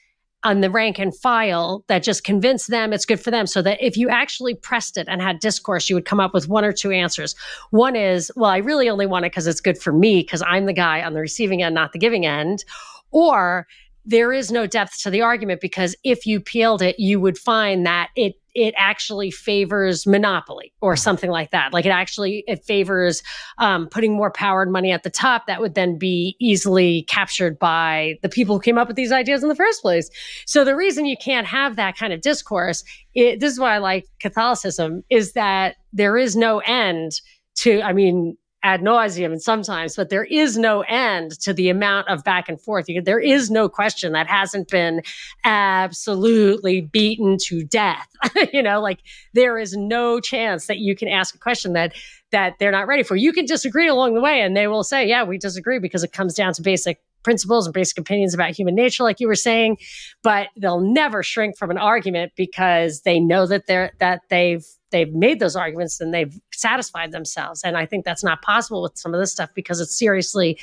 on 0.45 0.61
the 0.61 0.69
rank 0.69 0.99
and 0.99 1.13
file 1.15 1.83
that 1.87 2.03
just 2.03 2.23
convince 2.23 2.67
them 2.67 2.93
it's 2.93 3.05
good 3.05 3.19
for 3.19 3.31
them. 3.31 3.47
So 3.47 3.63
that 3.63 3.79
if 3.81 3.97
you 3.97 4.09
actually 4.09 4.53
pressed 4.53 4.95
it 4.95 5.07
and 5.09 5.21
had 5.21 5.39
discourse, 5.39 5.89
you 5.89 5.95
would 5.95 6.05
come 6.05 6.19
up 6.19 6.33
with 6.33 6.47
one 6.47 6.63
or 6.63 6.71
two 6.71 6.91
answers. 6.91 7.35
One 7.71 7.95
is, 7.95 8.31
well, 8.35 8.51
I 8.51 8.57
really 8.57 8.87
only 8.87 9.07
want 9.07 9.25
it 9.25 9.31
because 9.31 9.47
it's 9.47 9.59
good 9.59 9.77
for 9.77 9.91
me 9.91 10.21
because 10.21 10.43
I'm 10.45 10.65
the 10.65 10.73
guy 10.73 11.01
on 11.01 11.13
the 11.13 11.19
receiving 11.19 11.63
end, 11.63 11.73
not 11.73 11.93
the 11.93 11.99
giving 11.99 12.25
end. 12.27 12.63
Or 13.11 13.65
there 14.05 14.31
is 14.31 14.51
no 14.51 14.67
depth 14.67 15.01
to 15.01 15.09
the 15.09 15.23
argument 15.23 15.61
because 15.61 15.95
if 16.03 16.27
you 16.27 16.39
peeled 16.39 16.83
it, 16.83 16.99
you 16.99 17.19
would 17.19 17.39
find 17.39 17.85
that 17.87 18.11
it 18.15 18.35
it 18.55 18.73
actually 18.77 19.29
favors 19.29 20.07
monopoly 20.07 20.73
or 20.81 20.95
something 20.95 21.29
like 21.29 21.51
that. 21.51 21.73
Like 21.73 21.85
it 21.85 21.89
actually 21.89 22.43
it 22.47 22.63
favors 22.63 23.21
um, 23.57 23.87
putting 23.87 24.13
more 24.13 24.31
power 24.31 24.63
and 24.63 24.71
money 24.71 24.91
at 24.91 25.03
the 25.03 25.09
top 25.09 25.45
that 25.45 25.61
would 25.61 25.75
then 25.75 25.97
be 25.97 26.37
easily 26.39 27.03
captured 27.03 27.59
by 27.59 28.15
the 28.21 28.29
people 28.29 28.55
who 28.55 28.61
came 28.61 28.77
up 28.77 28.87
with 28.87 28.95
these 28.95 29.11
ideas 29.11 29.43
in 29.43 29.49
the 29.49 29.55
first 29.55 29.81
place. 29.81 30.09
So 30.47 30.63
the 30.63 30.75
reason 30.75 31.05
you 31.05 31.17
can't 31.17 31.45
have 31.45 31.75
that 31.75 31.97
kind 31.97 32.13
of 32.13 32.21
discourse, 32.21 32.83
it, 33.13 33.41
this 33.41 33.51
is 33.51 33.59
why 33.59 33.75
I 33.75 33.79
like 33.79 34.05
Catholicism, 34.21 35.03
is 35.09 35.33
that 35.33 35.75
there 35.91 36.17
is 36.17 36.35
no 36.35 36.59
end 36.59 37.11
to. 37.57 37.81
I 37.81 37.91
mean, 37.91 38.37
ad 38.65 38.81
nauseum 38.81 39.31
and 39.31 39.41
sometimes, 39.41 39.95
but 39.95 40.09
there 40.09 40.23
is 40.23 40.57
no 40.57 40.81
end 40.81 41.39
to 41.39 41.53
the 41.53 41.69
amount 41.69 42.09
of 42.09 42.23
back 42.23 42.49
and 42.49 42.59
forth. 42.59 42.89
You, 42.89 42.99
there 42.99 43.19
is 43.19 43.51
no 43.51 43.69
question 43.69 44.11
that 44.13 44.25
hasn't 44.25 44.69
been 44.69 45.03
absolutely 45.43 46.81
beaten 46.81 47.37
to 47.45 47.63
death. 47.63 48.07
you 48.53 48.63
know, 48.63 48.81
like 48.81 48.99
there 49.33 49.59
is 49.59 49.77
no 49.77 50.19
chance 50.19 50.65
that 50.65 50.79
you 50.79 50.95
can 50.95 51.07
ask 51.07 51.35
a 51.35 51.37
question 51.37 51.73
that 51.73 51.93
that 52.31 52.55
they're 52.59 52.71
not 52.71 52.87
ready 52.87 53.03
for. 53.03 53.15
You 53.15 53.31
can 53.31 53.45
disagree 53.45 53.87
along 53.87 54.15
the 54.15 54.21
way, 54.21 54.41
and 54.41 54.57
they 54.57 54.67
will 54.67 54.83
say, 54.83 55.07
"Yeah, 55.07 55.23
we 55.23 55.37
disagree," 55.37 55.77
because 55.77 56.03
it 56.03 56.11
comes 56.11 56.33
down 56.33 56.53
to 56.53 56.63
basic 56.63 56.99
principles 57.23 57.67
and 57.67 57.73
basic 57.73 57.99
opinions 57.99 58.33
about 58.33 58.51
human 58.51 58.75
nature, 58.75 59.03
like 59.03 59.19
you 59.19 59.27
were 59.27 59.35
saying. 59.35 59.77
But 60.23 60.47
they'll 60.57 60.81
never 60.81 61.21
shrink 61.21 61.55
from 61.55 61.69
an 61.69 61.77
argument 61.77 62.31
because 62.35 63.01
they 63.01 63.19
know 63.19 63.45
that 63.45 63.67
they're 63.67 63.91
that 63.99 64.21
they've 64.29 64.65
they've 64.95 65.13
made 65.13 65.39
those 65.39 65.57
arguments 65.57 65.99
and 65.99 66.13
they've 66.13 66.39
satisfied 66.53 67.11
themselves. 67.11 67.61
And 67.63 67.77
I 67.77 67.85
think 67.85 68.05
that's 68.05 68.23
not 68.23 68.41
possible 68.41 68.81
with 68.81 68.97
some 68.97 69.13
of 69.13 69.19
this 69.19 69.31
stuff 69.31 69.49
because 69.53 69.81
it's 69.81 69.97
seriously 69.97 70.57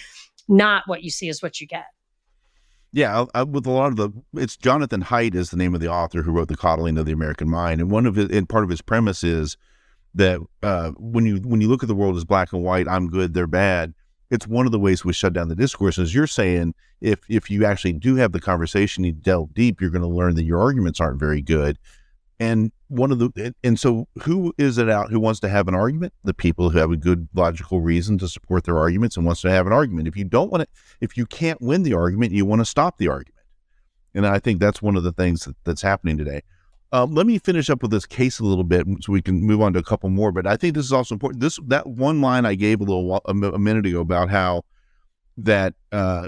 not 0.48 0.84
what 0.86 1.02
you 1.02 1.10
see 1.10 1.28
is 1.28 1.42
what 1.42 1.60
you 1.60 1.66
get. 1.66 1.84
Yeah, 2.94 3.26
I, 3.34 3.42
with 3.42 3.66
a 3.66 3.70
lot 3.70 3.88
of 3.88 3.96
the, 3.96 4.10
it's 4.34 4.56
Jonathan 4.56 5.02
Haidt 5.02 5.34
is 5.34 5.50
the 5.50 5.56
name 5.56 5.74
of 5.74 5.80
the 5.80 5.88
author 5.88 6.22
who 6.22 6.32
wrote 6.32 6.48
The 6.48 6.56
Coddling 6.56 6.98
of 6.98 7.06
the 7.06 7.12
American 7.12 7.48
Mind, 7.48 7.80
and 7.80 7.90
one 7.90 8.04
of 8.04 8.18
it, 8.18 8.30
and 8.30 8.48
part 8.48 8.64
of 8.64 8.70
his 8.70 8.82
premise 8.82 9.24
is 9.24 9.56
that 10.14 10.40
uh, 10.62 10.90
when 10.98 11.24
you 11.24 11.36
when 11.36 11.62
you 11.62 11.68
look 11.68 11.82
at 11.82 11.88
the 11.88 11.94
world 11.94 12.16
as 12.16 12.24
black 12.26 12.52
and 12.52 12.62
white, 12.62 12.86
I'm 12.86 13.08
good, 13.08 13.32
they're 13.32 13.46
bad. 13.46 13.94
It's 14.30 14.46
one 14.46 14.66
of 14.66 14.72
the 14.72 14.78
ways 14.78 15.06
we 15.06 15.14
shut 15.14 15.32
down 15.32 15.48
the 15.48 15.54
discourse. 15.54 15.98
As 15.98 16.14
you're 16.14 16.26
saying, 16.26 16.74
if 17.00 17.20
if 17.30 17.50
you 17.50 17.64
actually 17.64 17.94
do 17.94 18.16
have 18.16 18.32
the 18.32 18.40
conversation, 18.40 19.04
you 19.04 19.12
delve 19.12 19.54
deep, 19.54 19.80
you're 19.80 19.88
going 19.88 20.02
to 20.02 20.08
learn 20.08 20.34
that 20.34 20.44
your 20.44 20.60
arguments 20.60 21.00
aren't 21.00 21.18
very 21.18 21.40
good, 21.40 21.78
and 22.42 22.72
one 22.88 23.12
of 23.12 23.20
the 23.20 23.54
and 23.62 23.78
so 23.78 24.08
who 24.22 24.52
is 24.58 24.76
it 24.76 24.90
out 24.90 25.12
who 25.12 25.20
wants 25.20 25.38
to 25.40 25.48
have 25.48 25.68
an 25.68 25.76
argument? 25.76 26.12
The 26.24 26.34
people 26.34 26.70
who 26.70 26.78
have 26.78 26.90
a 26.90 26.96
good 26.96 27.28
logical 27.34 27.80
reason 27.80 28.18
to 28.18 28.26
support 28.26 28.64
their 28.64 28.78
arguments 28.78 29.16
and 29.16 29.24
wants 29.24 29.42
to 29.42 29.50
have 29.50 29.68
an 29.68 29.72
argument. 29.72 30.08
If 30.08 30.16
you 30.16 30.24
don't 30.24 30.50
want 30.50 30.62
to, 30.62 30.68
if 31.00 31.16
you 31.16 31.24
can't 31.24 31.62
win 31.62 31.84
the 31.84 31.94
argument, 31.94 32.32
you 32.32 32.44
want 32.44 32.60
to 32.60 32.64
stop 32.64 32.98
the 32.98 33.06
argument. 33.06 33.44
And 34.12 34.26
I 34.26 34.40
think 34.40 34.58
that's 34.58 34.82
one 34.82 34.96
of 34.96 35.04
the 35.04 35.12
things 35.12 35.44
that, 35.44 35.54
that's 35.62 35.82
happening 35.82 36.18
today. 36.18 36.42
Um, 36.90 37.14
let 37.14 37.26
me 37.26 37.38
finish 37.38 37.70
up 37.70 37.80
with 37.80 37.92
this 37.92 38.06
case 38.06 38.40
a 38.40 38.44
little 38.44 38.64
bit 38.64 38.86
so 39.00 39.12
we 39.12 39.22
can 39.22 39.40
move 39.40 39.62
on 39.62 39.72
to 39.74 39.78
a 39.78 39.84
couple 39.84 40.10
more. 40.10 40.32
But 40.32 40.48
I 40.48 40.56
think 40.56 40.74
this 40.74 40.84
is 40.84 40.92
also 40.92 41.14
important. 41.14 41.40
This 41.40 41.60
that 41.68 41.86
one 41.86 42.20
line 42.20 42.44
I 42.44 42.56
gave 42.56 42.80
a 42.80 42.84
little 42.84 43.22
a, 43.24 43.32
a 43.32 43.58
minute 43.58 43.86
ago 43.86 44.00
about 44.00 44.30
how 44.30 44.64
that 45.36 45.74
uh, 45.92 46.26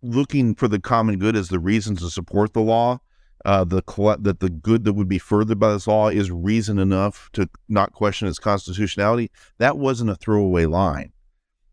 looking 0.00 0.54
for 0.54 0.68
the 0.68 0.78
common 0.78 1.18
good 1.18 1.34
is 1.34 1.48
the 1.48 1.58
reason 1.58 1.96
to 1.96 2.08
support 2.08 2.52
the 2.52 2.62
law 2.62 3.00
uh, 3.44 3.64
the 3.64 3.82
that 4.20 4.40
the 4.40 4.50
good 4.50 4.84
that 4.84 4.94
would 4.94 5.08
be 5.08 5.18
furthered 5.18 5.58
by 5.58 5.72
this 5.72 5.86
law 5.86 6.08
is 6.08 6.30
reason 6.30 6.78
enough 6.78 7.28
to 7.34 7.48
not 7.68 7.92
question 7.92 8.26
its 8.26 8.38
constitutionality. 8.38 9.30
That 9.58 9.76
wasn't 9.76 10.10
a 10.10 10.14
throwaway 10.14 10.64
line. 10.66 11.12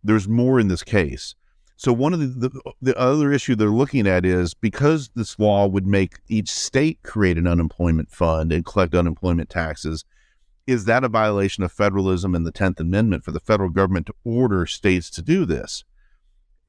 There's 0.04 0.28
more 0.28 0.60
in 0.60 0.68
this 0.68 0.84
case. 0.84 1.36
So 1.78 1.94
one 1.94 2.14
of 2.14 2.20
the, 2.20 2.50
the, 2.50 2.74
the 2.82 2.98
other 2.98 3.32
issue 3.32 3.56
they're 3.56 3.70
looking 3.70 4.06
at 4.06 4.26
is 4.26 4.54
because 4.54 5.10
this 5.16 5.40
law 5.40 5.66
would 5.66 5.88
make 5.88 6.20
each 6.28 6.52
state 6.52 7.00
create 7.04 7.38
an 7.38 7.48
unemployment 7.48 8.12
fund 8.12 8.52
and 8.52 8.66
collect 8.66 8.94
unemployment 8.94 9.50
taxes. 9.50 10.06
Is 10.68 10.86
that 10.86 11.04
a 11.04 11.10
violation 11.10 11.64
of 11.64 11.72
federalism 11.72 12.36
and 12.36 12.46
the 12.46 12.52
Tenth 12.52 12.80
Amendment 12.80 13.24
for 13.24 13.32
the 13.32 13.40
federal 13.40 13.70
government 13.70 14.06
to 14.08 14.14
order 14.24 14.68
states 14.68 15.10
to 15.12 15.24
do 15.24 15.44
this? 15.44 15.84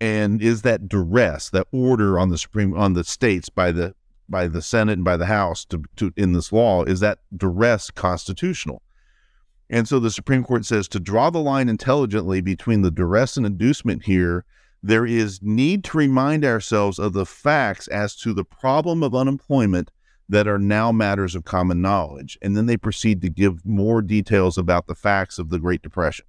And 0.00 0.40
is 0.40 0.62
that 0.62 0.88
duress, 0.88 1.50
that 1.50 1.66
order 1.72 2.18
on 2.18 2.30
the 2.30 2.38
Supreme 2.38 2.74
on 2.74 2.94
the 2.94 3.04
states 3.04 3.50
by 3.50 3.70
the 3.70 3.94
by 4.32 4.48
the 4.48 4.62
Senate 4.62 4.94
and 4.94 5.04
by 5.04 5.16
the 5.16 5.26
House 5.26 5.64
to, 5.66 5.84
to 5.94 6.12
in 6.16 6.32
this 6.32 6.52
law 6.52 6.82
is 6.82 6.98
that 6.98 7.20
duress 7.36 7.92
constitutional. 7.92 8.82
And 9.70 9.86
so 9.86 10.00
the 10.00 10.10
Supreme 10.10 10.42
Court 10.42 10.64
says 10.64 10.88
to 10.88 10.98
draw 10.98 11.30
the 11.30 11.38
line 11.38 11.68
intelligently 11.68 12.40
between 12.40 12.82
the 12.82 12.90
duress 12.90 13.36
and 13.36 13.46
inducement 13.46 14.04
here, 14.04 14.44
there 14.82 15.06
is 15.06 15.40
need 15.40 15.84
to 15.84 15.96
remind 15.96 16.44
ourselves 16.44 16.98
of 16.98 17.12
the 17.12 17.24
facts 17.24 17.86
as 17.86 18.16
to 18.16 18.34
the 18.34 18.44
problem 18.44 19.04
of 19.04 19.14
unemployment 19.14 19.92
that 20.28 20.48
are 20.48 20.58
now 20.58 20.90
matters 20.90 21.34
of 21.34 21.44
common 21.44 21.80
knowledge. 21.80 22.36
And 22.42 22.56
then 22.56 22.66
they 22.66 22.76
proceed 22.76 23.22
to 23.22 23.28
give 23.28 23.64
more 23.64 24.02
details 24.02 24.58
about 24.58 24.88
the 24.88 24.94
facts 24.94 25.38
of 25.38 25.50
the 25.50 25.58
Great 25.58 25.82
Depression. 25.82 26.24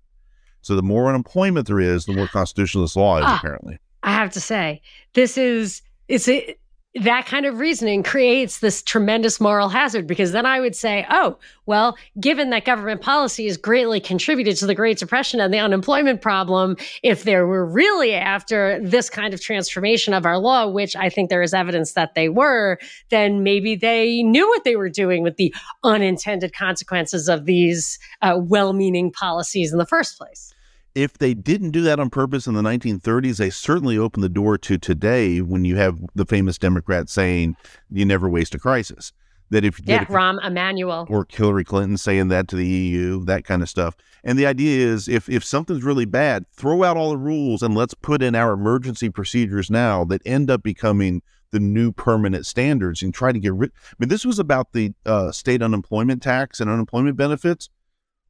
So 0.61 0.75
the 0.75 0.83
more 0.83 1.07
unemployment 1.07 1.67
there 1.67 1.79
is, 1.79 2.05
the 2.05 2.13
more 2.13 2.27
constitutional 2.27 2.83
this 2.83 2.95
law 2.95 3.17
is, 3.17 3.23
ah, 3.25 3.37
apparently. 3.37 3.79
I 4.03 4.11
have 4.11 4.31
to 4.31 4.41
say, 4.41 4.81
this 5.13 5.37
is 5.37 5.81
it's 6.07 6.27
a, 6.27 6.55
that 6.95 7.25
kind 7.25 7.47
of 7.47 7.59
reasoning 7.59 8.03
creates 8.03 8.59
this 8.59 8.83
tremendous 8.83 9.41
moral 9.41 9.69
hazard 9.69 10.05
because 10.05 10.31
then 10.31 10.45
I 10.45 10.59
would 10.59 10.75
say, 10.75 11.07
oh, 11.09 11.37
well, 11.65 11.97
given 12.19 12.51
that 12.51 12.65
government 12.65 13.01
policy 13.01 13.47
has 13.47 13.57
greatly 13.57 13.99
contributed 13.99 14.57
to 14.57 14.67
the 14.67 14.75
Great 14.75 14.99
Depression 14.99 15.39
and 15.39 15.51
the 15.51 15.57
unemployment 15.57 16.21
problem, 16.21 16.77
if 17.01 17.23
they 17.23 17.35
were 17.37 17.65
really 17.65 18.13
after 18.13 18.79
this 18.79 19.09
kind 19.09 19.33
of 19.33 19.41
transformation 19.41 20.13
of 20.13 20.25
our 20.25 20.37
law, 20.37 20.67
which 20.67 20.95
I 20.95 21.09
think 21.09 21.29
there 21.29 21.41
is 21.41 21.53
evidence 21.53 21.93
that 21.93 22.13
they 22.13 22.29
were, 22.29 22.77
then 23.09 23.41
maybe 23.41 23.75
they 23.75 24.21
knew 24.21 24.47
what 24.47 24.63
they 24.63 24.75
were 24.75 24.89
doing 24.89 25.23
with 25.23 25.37
the 25.37 25.53
unintended 25.83 26.53
consequences 26.53 27.27
of 27.27 27.45
these 27.45 27.97
uh, 28.21 28.37
well 28.39 28.73
meaning 28.73 29.11
policies 29.11 29.71
in 29.71 29.79
the 29.79 29.85
first 29.87 30.17
place 30.17 30.52
if 30.95 31.17
they 31.17 31.33
didn't 31.33 31.71
do 31.71 31.81
that 31.81 31.99
on 31.99 32.09
purpose 32.09 32.47
in 32.47 32.53
the 32.53 32.61
1930s, 32.61 33.37
they 33.37 33.49
certainly 33.49 33.97
opened 33.97 34.23
the 34.23 34.29
door 34.29 34.57
to 34.59 34.77
today 34.77 35.41
when 35.41 35.65
you 35.65 35.75
have 35.75 35.99
the 36.15 36.25
famous 36.25 36.57
Democrat 36.57 37.09
saying, 37.09 37.55
you 37.89 38.05
never 38.05 38.29
waste 38.29 38.53
a 38.55 38.59
crisis. 38.59 39.11
That 39.49 39.63
if, 39.63 39.79
yeah, 39.83 39.99
that 39.99 40.03
if, 40.03 40.07
Rahm 40.09 40.43
Emanuel. 40.45 41.05
Or 41.09 41.27
Hillary 41.29 41.63
Clinton 41.63 41.97
saying 41.97 42.29
that 42.29 42.47
to 42.49 42.55
the 42.55 42.65
EU, 42.65 43.23
that 43.25 43.43
kind 43.43 43.61
of 43.61 43.69
stuff. 43.69 43.95
And 44.23 44.37
the 44.37 44.45
idea 44.45 44.87
is 44.87 45.07
if, 45.07 45.29
if 45.29 45.43
something's 45.43 45.83
really 45.83 46.05
bad, 46.05 46.45
throw 46.53 46.83
out 46.83 46.97
all 46.97 47.11
the 47.11 47.17
rules 47.17 47.61
and 47.61 47.75
let's 47.75 47.93
put 47.93 48.23
in 48.23 48.35
our 48.35 48.53
emergency 48.53 49.09
procedures 49.09 49.69
now 49.69 50.05
that 50.05 50.21
end 50.25 50.49
up 50.49 50.63
becoming 50.63 51.21
the 51.51 51.59
new 51.59 51.91
permanent 51.91 52.47
standards 52.47 53.03
and 53.03 53.13
try 53.13 53.31
to 53.31 53.39
get 53.39 53.53
rid. 53.53 53.71
I 53.91 53.95
mean, 53.99 54.09
this 54.09 54.25
was 54.25 54.39
about 54.39 54.73
the 54.73 54.93
uh, 55.05 55.31
state 55.31 55.61
unemployment 55.61 56.23
tax 56.23 56.59
and 56.59 56.69
unemployment 56.69 57.15
benefits 57.15 57.69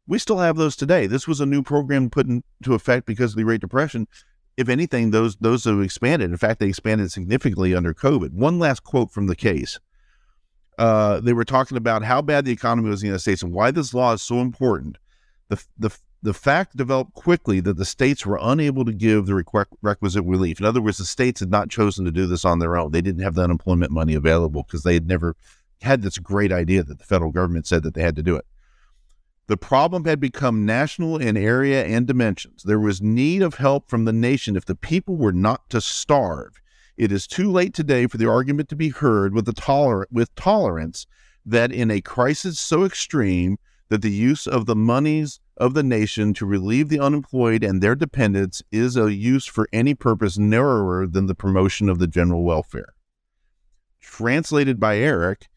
we 0.07 0.19
still 0.19 0.39
have 0.39 0.57
those 0.57 0.75
today. 0.75 1.07
This 1.07 1.27
was 1.27 1.39
a 1.39 1.45
new 1.45 1.63
program 1.63 2.09
put 2.09 2.27
into 2.27 2.73
effect 2.73 3.05
because 3.05 3.31
of 3.31 3.37
the 3.37 3.43
Great 3.43 3.61
Depression. 3.61 4.07
If 4.57 4.69
anything, 4.69 5.11
those 5.11 5.35
those 5.37 5.63
have 5.65 5.81
expanded. 5.81 6.29
In 6.29 6.37
fact, 6.37 6.59
they 6.59 6.67
expanded 6.67 7.11
significantly 7.11 7.73
under 7.73 7.93
COVID. 7.93 8.31
One 8.31 8.59
last 8.59 8.83
quote 8.83 9.11
from 9.11 9.27
the 9.27 9.35
case. 9.35 9.79
Uh, 10.77 11.19
they 11.19 11.33
were 11.33 11.45
talking 11.45 11.77
about 11.77 12.03
how 12.03 12.21
bad 12.21 12.45
the 12.45 12.51
economy 12.51 12.89
was 12.89 13.01
in 13.01 13.07
the 13.07 13.09
United 13.09 13.21
States 13.21 13.43
and 13.43 13.53
why 13.53 13.71
this 13.71 13.93
law 13.93 14.13
is 14.13 14.21
so 14.21 14.39
important. 14.39 14.97
The 15.49 15.63
the 15.77 15.97
the 16.21 16.33
fact 16.33 16.77
developed 16.77 17.13
quickly 17.13 17.59
that 17.59 17.77
the 17.77 17.85
states 17.85 18.25
were 18.25 18.39
unable 18.41 18.85
to 18.85 18.93
give 18.93 19.25
the 19.25 19.35
requisite 19.81 20.23
relief. 20.23 20.59
In 20.59 20.65
other 20.65 20.81
words, 20.81 20.97
the 20.97 21.05
states 21.05 21.41
had 21.41 21.51
not 21.51 21.69
chosen 21.69 22.05
to 22.05 22.11
do 22.11 22.27
this 22.27 22.45
on 22.45 22.59
their 22.59 22.77
own. 22.77 22.91
They 22.91 23.01
didn't 23.01 23.23
have 23.23 23.35
the 23.35 23.43
unemployment 23.43 23.91
money 23.91 24.13
available 24.13 24.63
because 24.63 24.83
they 24.83 24.93
had 24.93 25.07
never 25.07 25.35
had 25.81 26.01
this 26.01 26.17
great 26.17 26.53
idea 26.53 26.81
that 26.83 26.97
the 26.97 27.03
federal 27.03 27.31
government 27.31 27.67
said 27.67 27.83
that 27.83 27.93
they 27.93 28.01
had 28.01 28.15
to 28.15 28.23
do 28.23 28.37
it. 28.37 28.45
The 29.47 29.57
problem 29.57 30.05
had 30.05 30.19
become 30.21 30.65
national 30.65 31.17
in 31.17 31.35
area 31.35 31.83
and 31.85 32.07
dimensions. 32.07 32.63
There 32.63 32.79
was 32.79 33.01
need 33.01 33.41
of 33.41 33.55
help 33.55 33.89
from 33.89 34.05
the 34.05 34.13
nation 34.13 34.55
if 34.55 34.65
the 34.65 34.75
people 34.75 35.17
were 35.17 35.33
not 35.33 35.69
to 35.71 35.81
starve. 35.81 36.61
It 36.95 37.11
is 37.11 37.27
too 37.27 37.51
late 37.51 37.73
today 37.73 38.07
for 38.07 38.17
the 38.17 38.29
argument 38.29 38.69
to 38.69 38.75
be 38.75 38.89
heard 38.89 39.33
with, 39.33 39.53
toler- 39.55 40.07
with 40.11 40.33
tolerance 40.35 41.07
that 41.45 41.73
in 41.73 41.91
a 41.91 41.99
crisis 41.99 42.57
so 42.57 42.85
extreme 42.85 43.57
that 43.89 44.01
the 44.01 44.11
use 44.11 44.47
of 44.47 44.65
the 44.65 44.75
monies 44.75 45.41
of 45.57 45.73
the 45.73 45.83
nation 45.83 46.33
to 46.33 46.45
relieve 46.45 46.89
the 46.89 46.99
unemployed 46.99 47.63
and 47.63 47.81
their 47.81 47.95
dependents 47.95 48.63
is 48.71 48.95
a 48.95 49.13
use 49.13 49.45
for 49.45 49.67
any 49.73 49.93
purpose 49.93 50.37
narrower 50.37 51.05
than 51.05 51.25
the 51.25 51.35
promotion 51.35 51.89
of 51.89 51.99
the 51.99 52.07
general 52.07 52.43
welfare. 52.43 52.93
Translated 53.99 54.79
by 54.79 54.97
Eric, 54.97 55.49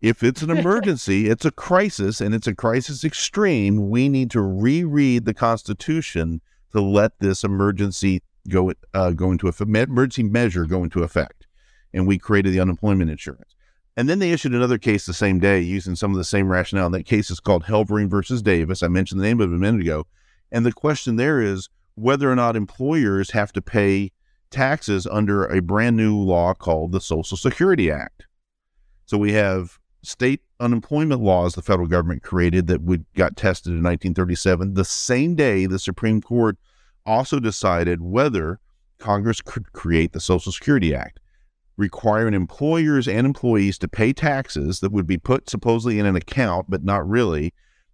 if 0.00 0.22
it's 0.22 0.42
an 0.42 0.50
emergency, 0.58 1.28
it's 1.28 1.44
a 1.44 1.50
crisis, 1.50 2.20
and 2.20 2.34
it's 2.34 2.46
a 2.46 2.54
crisis 2.54 3.04
extreme, 3.04 3.90
we 3.90 4.08
need 4.08 4.30
to 4.32 4.40
reread 4.40 5.24
the 5.24 5.34
Constitution 5.34 6.40
to 6.72 6.80
let 6.80 7.18
this 7.18 7.44
emergency 7.44 8.22
go 8.48 8.72
uh, 8.94 9.10
go 9.10 9.30
into 9.30 9.48
a 9.48 9.54
emergency 9.60 10.22
measure 10.22 10.64
go 10.64 10.82
into 10.82 11.02
effect. 11.02 11.46
And 11.92 12.06
we 12.06 12.18
created 12.18 12.52
the 12.52 12.60
unemployment 12.60 13.10
insurance. 13.10 13.54
And 13.96 14.08
then 14.08 14.20
they 14.20 14.30
issued 14.30 14.54
another 14.54 14.78
case 14.78 15.04
the 15.04 15.12
same 15.12 15.40
day 15.40 15.60
using 15.60 15.96
some 15.96 16.12
of 16.12 16.16
the 16.16 16.24
same 16.24 16.48
rationale. 16.48 16.86
And 16.86 16.94
that 16.94 17.04
case 17.04 17.30
is 17.30 17.40
called 17.40 17.64
Helvering 17.64 18.08
versus 18.08 18.40
Davis. 18.40 18.82
I 18.82 18.88
mentioned 18.88 19.20
the 19.20 19.24
name 19.24 19.40
of 19.40 19.50
it 19.50 19.56
a 19.56 19.58
minute 19.58 19.80
ago. 19.80 20.06
And 20.52 20.64
the 20.64 20.72
question 20.72 21.16
there 21.16 21.40
is 21.40 21.68
whether 21.96 22.30
or 22.30 22.36
not 22.36 22.56
employers 22.56 23.32
have 23.32 23.52
to 23.52 23.60
pay 23.60 24.12
taxes 24.50 25.06
under 25.06 25.44
a 25.44 25.60
brand 25.60 25.96
new 25.96 26.16
law 26.16 26.54
called 26.54 26.92
the 26.92 27.00
Social 27.00 27.36
Security 27.36 27.90
Act. 27.90 28.26
So 29.06 29.18
we 29.18 29.32
have 29.32 29.79
state 30.02 30.40
unemployment 30.58 31.20
laws 31.20 31.54
the 31.54 31.62
federal 31.62 31.88
government 31.88 32.22
created 32.22 32.66
that 32.66 32.82
would 32.82 33.04
got 33.14 33.36
tested 33.36 33.70
in 33.70 33.82
1937. 33.82 34.74
The 34.74 34.84
same 34.84 35.34
day, 35.34 35.66
the 35.66 35.78
Supreme 35.78 36.20
Court 36.20 36.56
also 37.06 37.40
decided 37.40 38.00
whether 38.00 38.60
Congress 38.98 39.40
could 39.40 39.72
create 39.72 40.12
the 40.12 40.20
Social 40.20 40.52
Security 40.52 40.94
Act, 40.94 41.18
requiring 41.76 42.34
employers 42.34 43.08
and 43.08 43.26
employees 43.26 43.78
to 43.78 43.88
pay 43.88 44.12
taxes 44.12 44.80
that 44.80 44.92
would 44.92 45.06
be 45.06 45.18
put 45.18 45.48
supposedly 45.48 45.98
in 45.98 46.06
an 46.06 46.16
account, 46.16 46.66
but 46.68 46.84
not 46.84 47.08
really. 47.08 47.52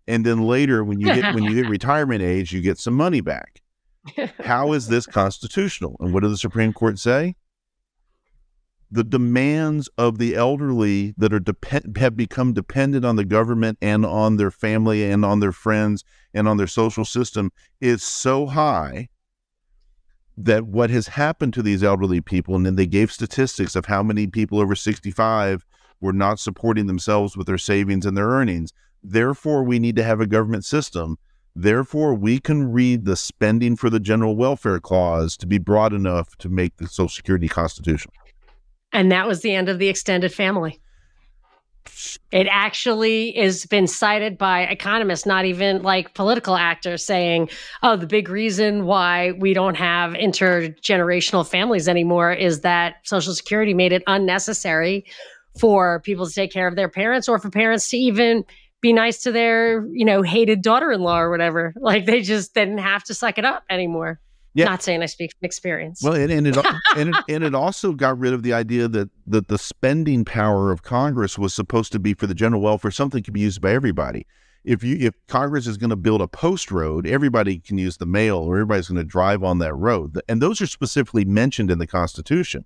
And 0.09 0.25
then 0.25 0.43
later, 0.43 0.85
when 0.85 1.01
you 1.01 1.07
get 1.07 1.35
when 1.35 1.45
you 1.45 1.63
get 1.63 1.71
retirement 1.71 2.23
age, 2.23 2.53
you 2.53 2.61
get 2.61 2.79
some 2.79 2.95
money 2.95 3.21
back. 3.21 3.63
How 4.41 4.73
is 4.73 4.89
this 4.89 5.07
constitutional? 5.07 5.97
And 6.01 6.13
what 6.13 6.23
did 6.23 6.31
the 6.31 6.37
Supreme 6.37 6.73
Court 6.73 6.99
say? 6.99 7.35
The 8.91 9.05
demands 9.05 9.89
of 9.99 10.19
the 10.19 10.37
elderly 10.37 11.13
that 11.19 11.33
are 11.33 11.41
depend 11.41 11.97
have 11.97 12.17
become 12.17 12.53
dependent 12.53 13.05
on 13.05 13.17
the 13.17 13.25
government 13.25 13.79
and 13.83 14.07
on 14.07 14.37
their 14.37 14.51
family 14.51 15.11
and 15.11 15.25
on 15.25 15.41
their 15.41 15.53
friends 15.53 16.05
and 16.33 16.47
on 16.47 16.57
their 16.57 16.67
social 16.67 17.05
system 17.05 17.51
is 17.81 18.03
so 18.03 18.47
high 18.47 19.09
that 20.37 20.67
what 20.67 20.91
has 20.91 21.09
happened 21.09 21.53
to 21.55 21.63
these 21.63 21.83
elderly 21.83 22.21
people 22.21 22.55
and 22.55 22.65
then 22.65 22.77
they 22.77 22.87
gave 22.87 23.11
statistics 23.11 23.75
of 23.75 23.87
how 23.87 24.03
many 24.03 24.27
people 24.27 24.61
over 24.61 24.75
65 24.75 25.65
were 26.01 26.13
not 26.13 26.39
supporting 26.39 26.87
themselves 26.87 27.37
with 27.37 27.47
their 27.47 27.59
savings 27.59 28.07
and 28.07 28.17
their 28.17 28.29
earnings. 28.29 28.73
Therefore 29.03 29.65
we 29.65 29.79
need 29.79 29.97
to 29.97 30.05
have 30.05 30.21
a 30.21 30.27
government 30.27 30.65
system. 30.65 31.17
Therefore 31.57 32.15
we 32.15 32.39
can 32.39 32.71
read 32.71 33.05
the 33.05 33.17
spending 33.17 33.77
for 33.77 33.89
the 33.89 33.99
general 33.99 34.37
welfare 34.37 34.79
clause 34.79 35.37
to 35.39 35.47
be 35.47 35.59
broad 35.59 35.93
enough 35.95 36.37
to 36.37 36.51
make 36.51 36.77
the 36.77 36.87
social 36.87 37.09
security 37.09 37.49
constitutional 37.49 38.13
and 38.97 39.13
that 39.13 39.29
was 39.29 39.43
the 39.43 39.55
end 39.55 39.69
of 39.69 39.79
the 39.79 39.89
extended 39.89 40.33
family. 40.33 40.81
It 42.33 42.49
actually 42.51 43.33
has 43.33 43.67
been 43.67 43.87
cited 43.87 44.39
by 44.39 44.63
economists, 44.63 45.27
not 45.27 45.45
even 45.45 45.83
like 45.83 46.15
political 46.15 46.57
actors, 46.57 47.05
saying, 47.05 47.51
oh, 47.83 47.97
the 47.97 48.07
big 48.07 48.31
reason 48.31 48.87
why 48.87 49.33
we 49.33 49.53
don't 49.53 49.77
have 49.77 50.15
intergenerational 50.15 51.47
families 51.47 51.89
anymore 51.89 52.33
is 52.33 52.63
that 52.63 52.97
Social 53.05 53.35
Security 53.35 53.75
made 53.75 53.93
it 53.93 54.03
unnecessary 54.07 55.05
for 55.61 56.01
people 56.01 56.27
to 56.27 56.33
take 56.33 56.51
care 56.51 56.67
of 56.67 56.75
their 56.75 56.89
parents 56.89 57.29
or 57.29 57.39
for 57.39 57.51
parents 57.51 57.91
to 57.91 57.99
even 57.99 58.45
be 58.81 58.95
nice 58.95 59.23
to 59.23 59.31
their, 59.31 59.87
you 59.93 60.07
know, 60.07 60.23
hated 60.23 60.63
daughter 60.63 60.91
in 60.91 61.03
law 61.03 61.21
or 61.21 61.31
whatever. 61.31 61.75
Like 61.77 62.07
they 62.07 62.23
just 62.23 62.55
didn't 62.55 62.79
have 62.79 63.05
to 63.05 63.15
suck 63.15 63.37
it 63.37 63.45
up 63.45 63.63
anymore. 63.69 64.21
Yeah. 64.57 64.65
Not 64.65 64.83
saying 64.83 65.03
I 65.03 65.07
speak 65.07 65.33
from 65.39 65.45
experience. 65.45 66.03
Well, 66.03 66.15
and, 66.15 66.33
and 66.33 66.47
it 66.47 66.57
and, 66.97 67.15
it, 67.15 67.25
and 67.29 67.45
it 67.45 67.55
also 67.55 67.93
got 67.93 68.19
rid 68.19 68.33
of 68.33 68.43
the 68.43 68.55
idea 68.55 68.89
that 68.89 69.11
that 69.27 69.49
the 69.49 69.59
spending 69.59 70.25
power 70.25 70.73
of 70.73 70.83
Congress 70.83 71.37
was 71.37 71.53
supposed 71.53 71.93
to 71.93 71.99
be 71.99 72.15
for 72.15 72.27
the 72.27 72.35
general 72.35 72.63
welfare. 72.63 72.91
Something 72.91 73.23
could 73.23 73.35
be 73.35 73.41
used 73.41 73.61
by 73.61 73.73
everybody. 73.73 74.27
If 74.65 74.83
you 74.83 74.97
if 74.99 75.15
Congress 75.29 75.67
is 75.67 75.77
going 75.77 75.91
to 75.91 75.97
build 75.97 76.23
a 76.23 76.27
post 76.27 76.71
road, 76.71 77.07
everybody 77.07 77.59
can 77.59 77.77
use 77.77 77.99
the 77.99 78.07
mail, 78.07 78.39
or 78.39 78.57
everybody's 78.57 78.89
going 78.89 78.97
to 78.97 79.05
drive 79.05 79.45
on 79.45 79.59
that 79.59 79.75
road, 79.75 80.19
and 80.27 80.41
those 80.41 80.63
are 80.63 80.67
specifically 80.67 81.27
mentioned 81.27 81.71
in 81.71 81.79
the 81.79 81.87
Constitution. 81.87 82.65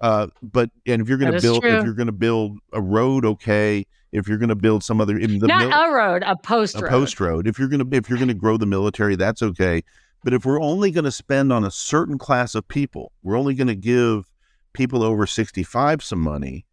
Uh, 0.00 0.28
but 0.42 0.70
and 0.86 1.02
if 1.02 1.08
you're 1.10 1.18
going 1.18 1.34
to 1.34 1.40
build 1.42 1.60
true. 1.60 1.70
if 1.70 1.84
you're 1.84 1.92
going 1.92 2.06
to 2.06 2.12
build 2.12 2.58
a 2.72 2.80
road, 2.80 3.26
okay. 3.26 3.86
If 4.12 4.26
you're 4.26 4.38
going 4.38 4.48
to 4.48 4.56
build 4.56 4.82
some 4.82 5.00
other 5.00 5.16
in 5.16 5.38
the 5.38 5.46
not 5.46 5.68
mil- 5.68 5.78
a 5.78 5.92
road, 5.92 6.24
a 6.26 6.34
post 6.34 6.74
road. 6.76 6.80
a 6.80 6.84
road. 6.84 6.90
post 6.90 7.20
road. 7.20 7.46
If 7.46 7.58
you're 7.58 7.68
going 7.68 7.88
to 7.88 7.96
if 7.96 8.08
you're 8.08 8.18
going 8.18 8.28
to 8.28 8.34
grow 8.34 8.56
the 8.56 8.66
military, 8.66 9.14
that's 9.14 9.42
okay. 9.42 9.84
But 10.22 10.34
if 10.34 10.44
we're 10.44 10.60
only 10.60 10.90
going 10.90 11.04
to 11.04 11.10
spend 11.10 11.52
on 11.52 11.64
a 11.64 11.70
certain 11.70 12.18
class 12.18 12.54
of 12.54 12.68
people, 12.68 13.12
we're 13.22 13.38
only 13.38 13.54
going 13.54 13.68
to 13.68 13.74
give 13.74 14.30
people 14.72 15.02
over 15.02 15.26
65 15.26 16.02
some 16.02 16.20
money, 16.20 16.66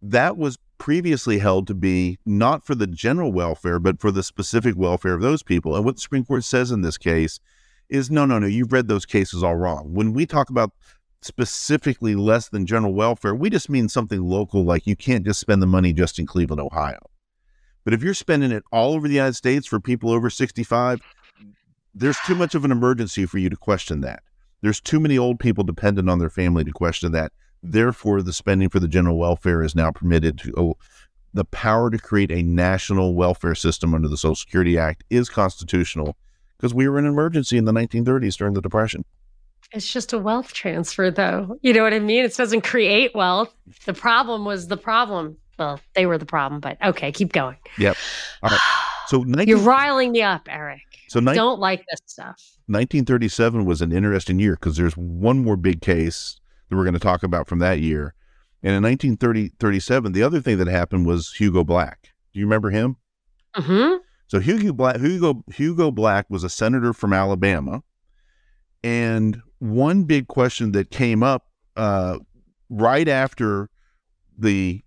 that 0.00 0.36
was 0.36 0.58
previously 0.78 1.38
held 1.38 1.66
to 1.66 1.74
be 1.74 2.18
not 2.24 2.64
for 2.64 2.74
the 2.74 2.86
general 2.86 3.32
welfare, 3.32 3.78
but 3.78 4.00
for 4.00 4.10
the 4.10 4.22
specific 4.22 4.76
welfare 4.76 5.14
of 5.14 5.20
those 5.20 5.42
people. 5.42 5.74
And 5.76 5.84
what 5.84 5.96
the 5.96 6.00
Supreme 6.00 6.24
Court 6.24 6.44
says 6.44 6.70
in 6.70 6.82
this 6.82 6.96
case 6.96 7.40
is 7.88 8.10
no, 8.10 8.24
no, 8.24 8.38
no, 8.38 8.46
you've 8.46 8.72
read 8.72 8.88
those 8.88 9.06
cases 9.06 9.42
all 9.42 9.56
wrong. 9.56 9.92
When 9.92 10.12
we 10.12 10.24
talk 10.24 10.50
about 10.50 10.72
specifically 11.20 12.14
less 12.14 12.48
than 12.48 12.64
general 12.64 12.94
welfare, 12.94 13.34
we 13.34 13.50
just 13.50 13.68
mean 13.68 13.88
something 13.88 14.22
local, 14.22 14.64
like 14.64 14.86
you 14.86 14.94
can't 14.94 15.26
just 15.26 15.40
spend 15.40 15.60
the 15.60 15.66
money 15.66 15.92
just 15.92 16.18
in 16.18 16.26
Cleveland, 16.26 16.60
Ohio. 16.60 17.00
But 17.84 17.94
if 17.94 18.02
you're 18.02 18.14
spending 18.14 18.52
it 18.52 18.62
all 18.70 18.92
over 18.92 19.08
the 19.08 19.14
United 19.14 19.34
States 19.34 19.66
for 19.66 19.80
people 19.80 20.10
over 20.10 20.30
65, 20.30 21.00
there's 21.98 22.18
too 22.26 22.34
much 22.34 22.54
of 22.54 22.64
an 22.64 22.72
emergency 22.72 23.26
for 23.26 23.38
you 23.38 23.50
to 23.50 23.56
question 23.56 24.00
that. 24.02 24.22
There's 24.60 24.80
too 24.80 25.00
many 25.00 25.18
old 25.18 25.38
people 25.38 25.64
dependent 25.64 26.08
on 26.10 26.18
their 26.18 26.30
family 26.30 26.64
to 26.64 26.72
question 26.72 27.12
that. 27.12 27.32
Therefore, 27.62 28.22
the 28.22 28.32
spending 28.32 28.68
for 28.68 28.80
the 28.80 28.88
general 28.88 29.18
welfare 29.18 29.62
is 29.62 29.74
now 29.74 29.90
permitted 29.90 30.38
to. 30.38 30.54
Oh, 30.56 30.76
the 31.34 31.44
power 31.44 31.90
to 31.90 31.98
create 31.98 32.30
a 32.30 32.42
national 32.42 33.14
welfare 33.14 33.54
system 33.54 33.94
under 33.94 34.08
the 34.08 34.16
Social 34.16 34.34
Security 34.34 34.78
Act 34.78 35.04
is 35.10 35.28
constitutional 35.28 36.16
because 36.56 36.72
we 36.72 36.88
were 36.88 36.98
in 36.98 37.04
an 37.04 37.12
emergency 37.12 37.56
in 37.56 37.64
the 37.64 37.72
1930s 37.72 38.36
during 38.36 38.54
the 38.54 38.62
Depression. 38.62 39.04
It's 39.72 39.92
just 39.92 40.12
a 40.12 40.18
wealth 40.18 40.54
transfer, 40.54 41.10
though. 41.10 41.58
You 41.60 41.74
know 41.74 41.82
what 41.82 41.92
I 41.92 41.98
mean? 41.98 42.24
It 42.24 42.34
doesn't 42.34 42.62
create 42.62 43.14
wealth. 43.14 43.52
The 43.84 43.92
problem 43.92 44.44
was 44.44 44.68
the 44.68 44.78
problem. 44.78 45.36
Well, 45.58 45.80
they 45.94 46.06
were 46.06 46.16
the 46.16 46.26
problem, 46.26 46.60
but 46.60 46.78
okay, 46.82 47.12
keep 47.12 47.32
going. 47.32 47.56
Yep. 47.78 47.96
All 48.42 48.50
right. 48.50 48.60
So 49.08 49.24
19- 49.24 49.46
you're 49.48 49.58
riling 49.58 50.12
me 50.12 50.22
up, 50.22 50.48
Eric. 50.48 50.80
So 51.08 51.20
ni- 51.20 51.34
don't 51.34 51.60
like 51.60 51.84
this 51.90 52.00
stuff. 52.06 52.40
1937 52.66 53.64
was 53.64 53.80
an 53.80 53.92
interesting 53.92 54.38
year 54.38 54.54
because 54.54 54.76
there's 54.76 54.96
one 54.96 55.42
more 55.42 55.56
big 55.56 55.80
case 55.80 56.38
that 56.68 56.76
we're 56.76 56.84
going 56.84 56.94
to 56.94 57.00
talk 57.00 57.22
about 57.22 57.48
from 57.48 57.58
that 57.60 57.80
year. 57.80 58.14
And 58.62 58.74
in 58.74 58.82
1937, 58.82 60.12
the 60.12 60.22
other 60.22 60.40
thing 60.40 60.58
that 60.58 60.66
happened 60.66 61.06
was 61.06 61.32
Hugo 61.32 61.64
Black. 61.64 62.10
Do 62.32 62.40
you 62.40 62.46
remember 62.46 62.70
him? 62.70 62.96
Mm-hmm. 63.56 63.96
So 64.26 64.40
Hugo 64.40 64.72
Black, 64.72 64.96
Hugo 64.98 65.42
Hugo 65.52 65.90
Black 65.90 66.26
was 66.28 66.44
a 66.44 66.50
senator 66.50 66.92
from 66.92 67.12
Alabama, 67.14 67.82
and 68.84 69.40
one 69.58 70.04
big 70.04 70.28
question 70.28 70.72
that 70.72 70.90
came 70.90 71.22
up 71.22 71.46
uh, 71.76 72.18
right 72.68 73.08
after 73.08 73.70
the 74.36 74.82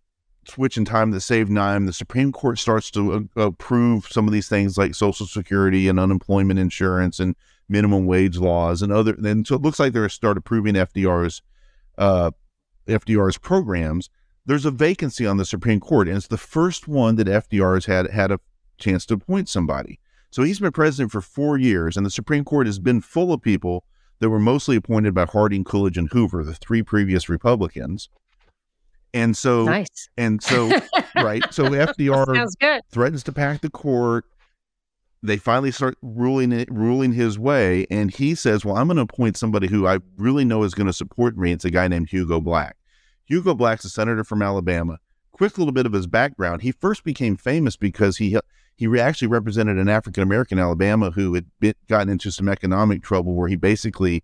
switch 0.47 0.77
in 0.77 0.85
time 0.85 1.11
that 1.11 1.21
saved 1.21 1.49
nine, 1.49 1.85
the 1.85 1.93
Supreme 1.93 2.31
Court 2.31 2.57
starts 2.59 2.89
to 2.91 3.29
uh, 3.37 3.41
approve 3.41 4.07
some 4.07 4.27
of 4.27 4.33
these 4.33 4.49
things 4.49 4.77
like 4.77 4.95
Social 4.95 5.25
Security 5.25 5.87
and 5.87 5.99
unemployment 5.99 6.59
insurance 6.59 7.19
and 7.19 7.35
minimum 7.69 8.05
wage 8.05 8.37
laws 8.37 8.81
and 8.81 8.91
other. 8.91 9.13
And 9.13 9.45
so 9.45 9.55
it 9.55 9.61
looks 9.61 9.79
like 9.79 9.93
they're 9.93 10.09
start 10.09 10.37
approving 10.37 10.75
FDR's 10.75 11.41
uh, 11.97 12.31
FDR's 12.87 13.37
programs. 13.37 14.09
There's 14.45 14.65
a 14.65 14.71
vacancy 14.71 15.25
on 15.25 15.37
the 15.37 15.45
Supreme 15.45 15.79
Court, 15.79 16.07
and 16.07 16.17
it's 16.17 16.27
the 16.27 16.37
first 16.37 16.87
one 16.87 17.15
that 17.15 17.27
FDR 17.27 17.75
has 17.75 17.85
had 17.85 18.09
had 18.09 18.31
a 18.31 18.39
chance 18.77 19.05
to 19.05 19.13
appoint 19.13 19.47
somebody. 19.47 19.99
So 20.31 20.43
he's 20.43 20.59
been 20.59 20.71
president 20.71 21.11
for 21.11 21.21
four 21.21 21.57
years, 21.57 21.95
and 21.95 22.05
the 22.05 22.11
Supreme 22.11 22.43
Court 22.43 22.65
has 22.65 22.79
been 22.79 23.01
full 23.01 23.31
of 23.33 23.41
people 23.41 23.83
that 24.19 24.29
were 24.29 24.39
mostly 24.39 24.75
appointed 24.75 25.13
by 25.13 25.25
Harding, 25.25 25.63
Coolidge, 25.63 25.97
and 25.97 26.09
Hoover, 26.11 26.43
the 26.43 26.53
three 26.53 26.81
previous 26.81 27.27
Republicans. 27.29 28.09
And 29.13 29.35
so, 29.35 29.65
nice. 29.65 30.09
and 30.17 30.41
so, 30.41 30.69
right. 31.15 31.43
So 31.51 31.65
FDR 31.65 32.81
threatens 32.91 33.23
to 33.23 33.31
pack 33.31 33.61
the 33.61 33.69
court. 33.69 34.25
They 35.23 35.37
finally 35.37 35.71
start 35.71 35.97
ruling 36.01 36.51
it, 36.51 36.71
ruling 36.71 37.13
his 37.13 37.37
way, 37.37 37.85
and 37.91 38.11
he 38.11 38.33
says, 38.33 38.65
"Well, 38.65 38.77
I'm 38.77 38.87
going 38.87 38.97
to 38.97 39.03
appoint 39.03 39.37
somebody 39.37 39.67
who 39.67 39.85
I 39.85 39.99
really 40.17 40.45
know 40.45 40.63
is 40.63 40.73
going 40.73 40.87
to 40.87 40.93
support 40.93 41.37
me." 41.37 41.51
It's 41.51 41.65
a 41.65 41.69
guy 41.69 41.87
named 41.87 42.09
Hugo 42.09 42.39
Black. 42.41 42.77
Hugo 43.25 43.53
Black's 43.53 43.85
a 43.85 43.89
senator 43.89 44.23
from 44.23 44.41
Alabama. 44.41 44.97
Quick 45.31 45.57
little 45.57 45.73
bit 45.73 45.85
of 45.85 45.93
his 45.93 46.07
background: 46.07 46.63
he 46.63 46.71
first 46.71 47.03
became 47.03 47.37
famous 47.37 47.75
because 47.75 48.17
he 48.17 48.37
he 48.81 48.99
actually 48.99 49.27
represented 49.27 49.77
an 49.77 49.89
African 49.89 50.23
American 50.23 50.57
Alabama 50.57 51.11
who 51.11 51.35
had 51.35 51.45
been, 51.59 51.75
gotten 51.87 52.09
into 52.09 52.31
some 52.31 52.49
economic 52.49 53.03
trouble, 53.03 53.35
where 53.35 53.47
he 53.47 53.55
basically, 53.55 54.23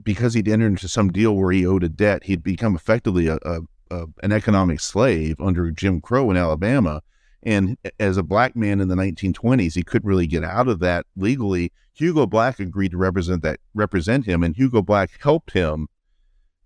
because 0.00 0.34
he'd 0.34 0.46
entered 0.46 0.68
into 0.68 0.88
some 0.88 1.10
deal 1.10 1.34
where 1.34 1.50
he 1.50 1.66
owed 1.66 1.82
a 1.82 1.88
debt, 1.88 2.24
he'd 2.24 2.44
become 2.44 2.76
effectively 2.76 3.26
a, 3.26 3.38
a 3.44 3.62
uh, 3.90 4.06
an 4.22 4.32
economic 4.32 4.80
slave 4.80 5.36
under 5.40 5.70
Jim 5.70 6.00
Crow 6.00 6.30
in 6.30 6.36
Alabama. 6.36 7.02
And 7.42 7.76
as 8.00 8.16
a 8.16 8.22
black 8.22 8.56
man 8.56 8.80
in 8.80 8.88
the 8.88 8.96
1920s, 8.96 9.74
he 9.74 9.82
couldn't 9.82 10.08
really 10.08 10.26
get 10.26 10.44
out 10.44 10.68
of 10.68 10.80
that 10.80 11.06
legally. 11.16 11.72
Hugo 11.94 12.26
Black 12.26 12.60
agreed 12.60 12.90
to 12.92 12.96
represent 12.96 13.42
that 13.42 13.60
represent 13.74 14.24
him, 14.26 14.42
and 14.42 14.56
Hugo 14.56 14.82
Black 14.82 15.10
helped 15.20 15.52
him. 15.52 15.88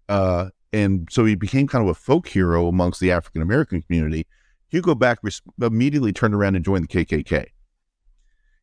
Uh, 0.09 0.49
and 0.73 1.09
so 1.11 1.25
he 1.25 1.35
became 1.35 1.67
kind 1.67 1.85
of 1.85 1.91
a 1.91 1.95
folk 1.95 2.29
hero 2.29 2.69
amongst 2.69 3.01
the 3.01 3.13
African 3.13 3.43
American 3.43 3.83
community. 3.83 4.27
Hugo 4.69 4.95
Black 4.95 5.19
res- 5.23 5.43
immediately 5.61 6.13
turned 6.13 6.35
around 6.35 6.57
and 6.57 6.65
joined 6.65 6.89
the 6.89 7.05
KKK. 7.05 7.47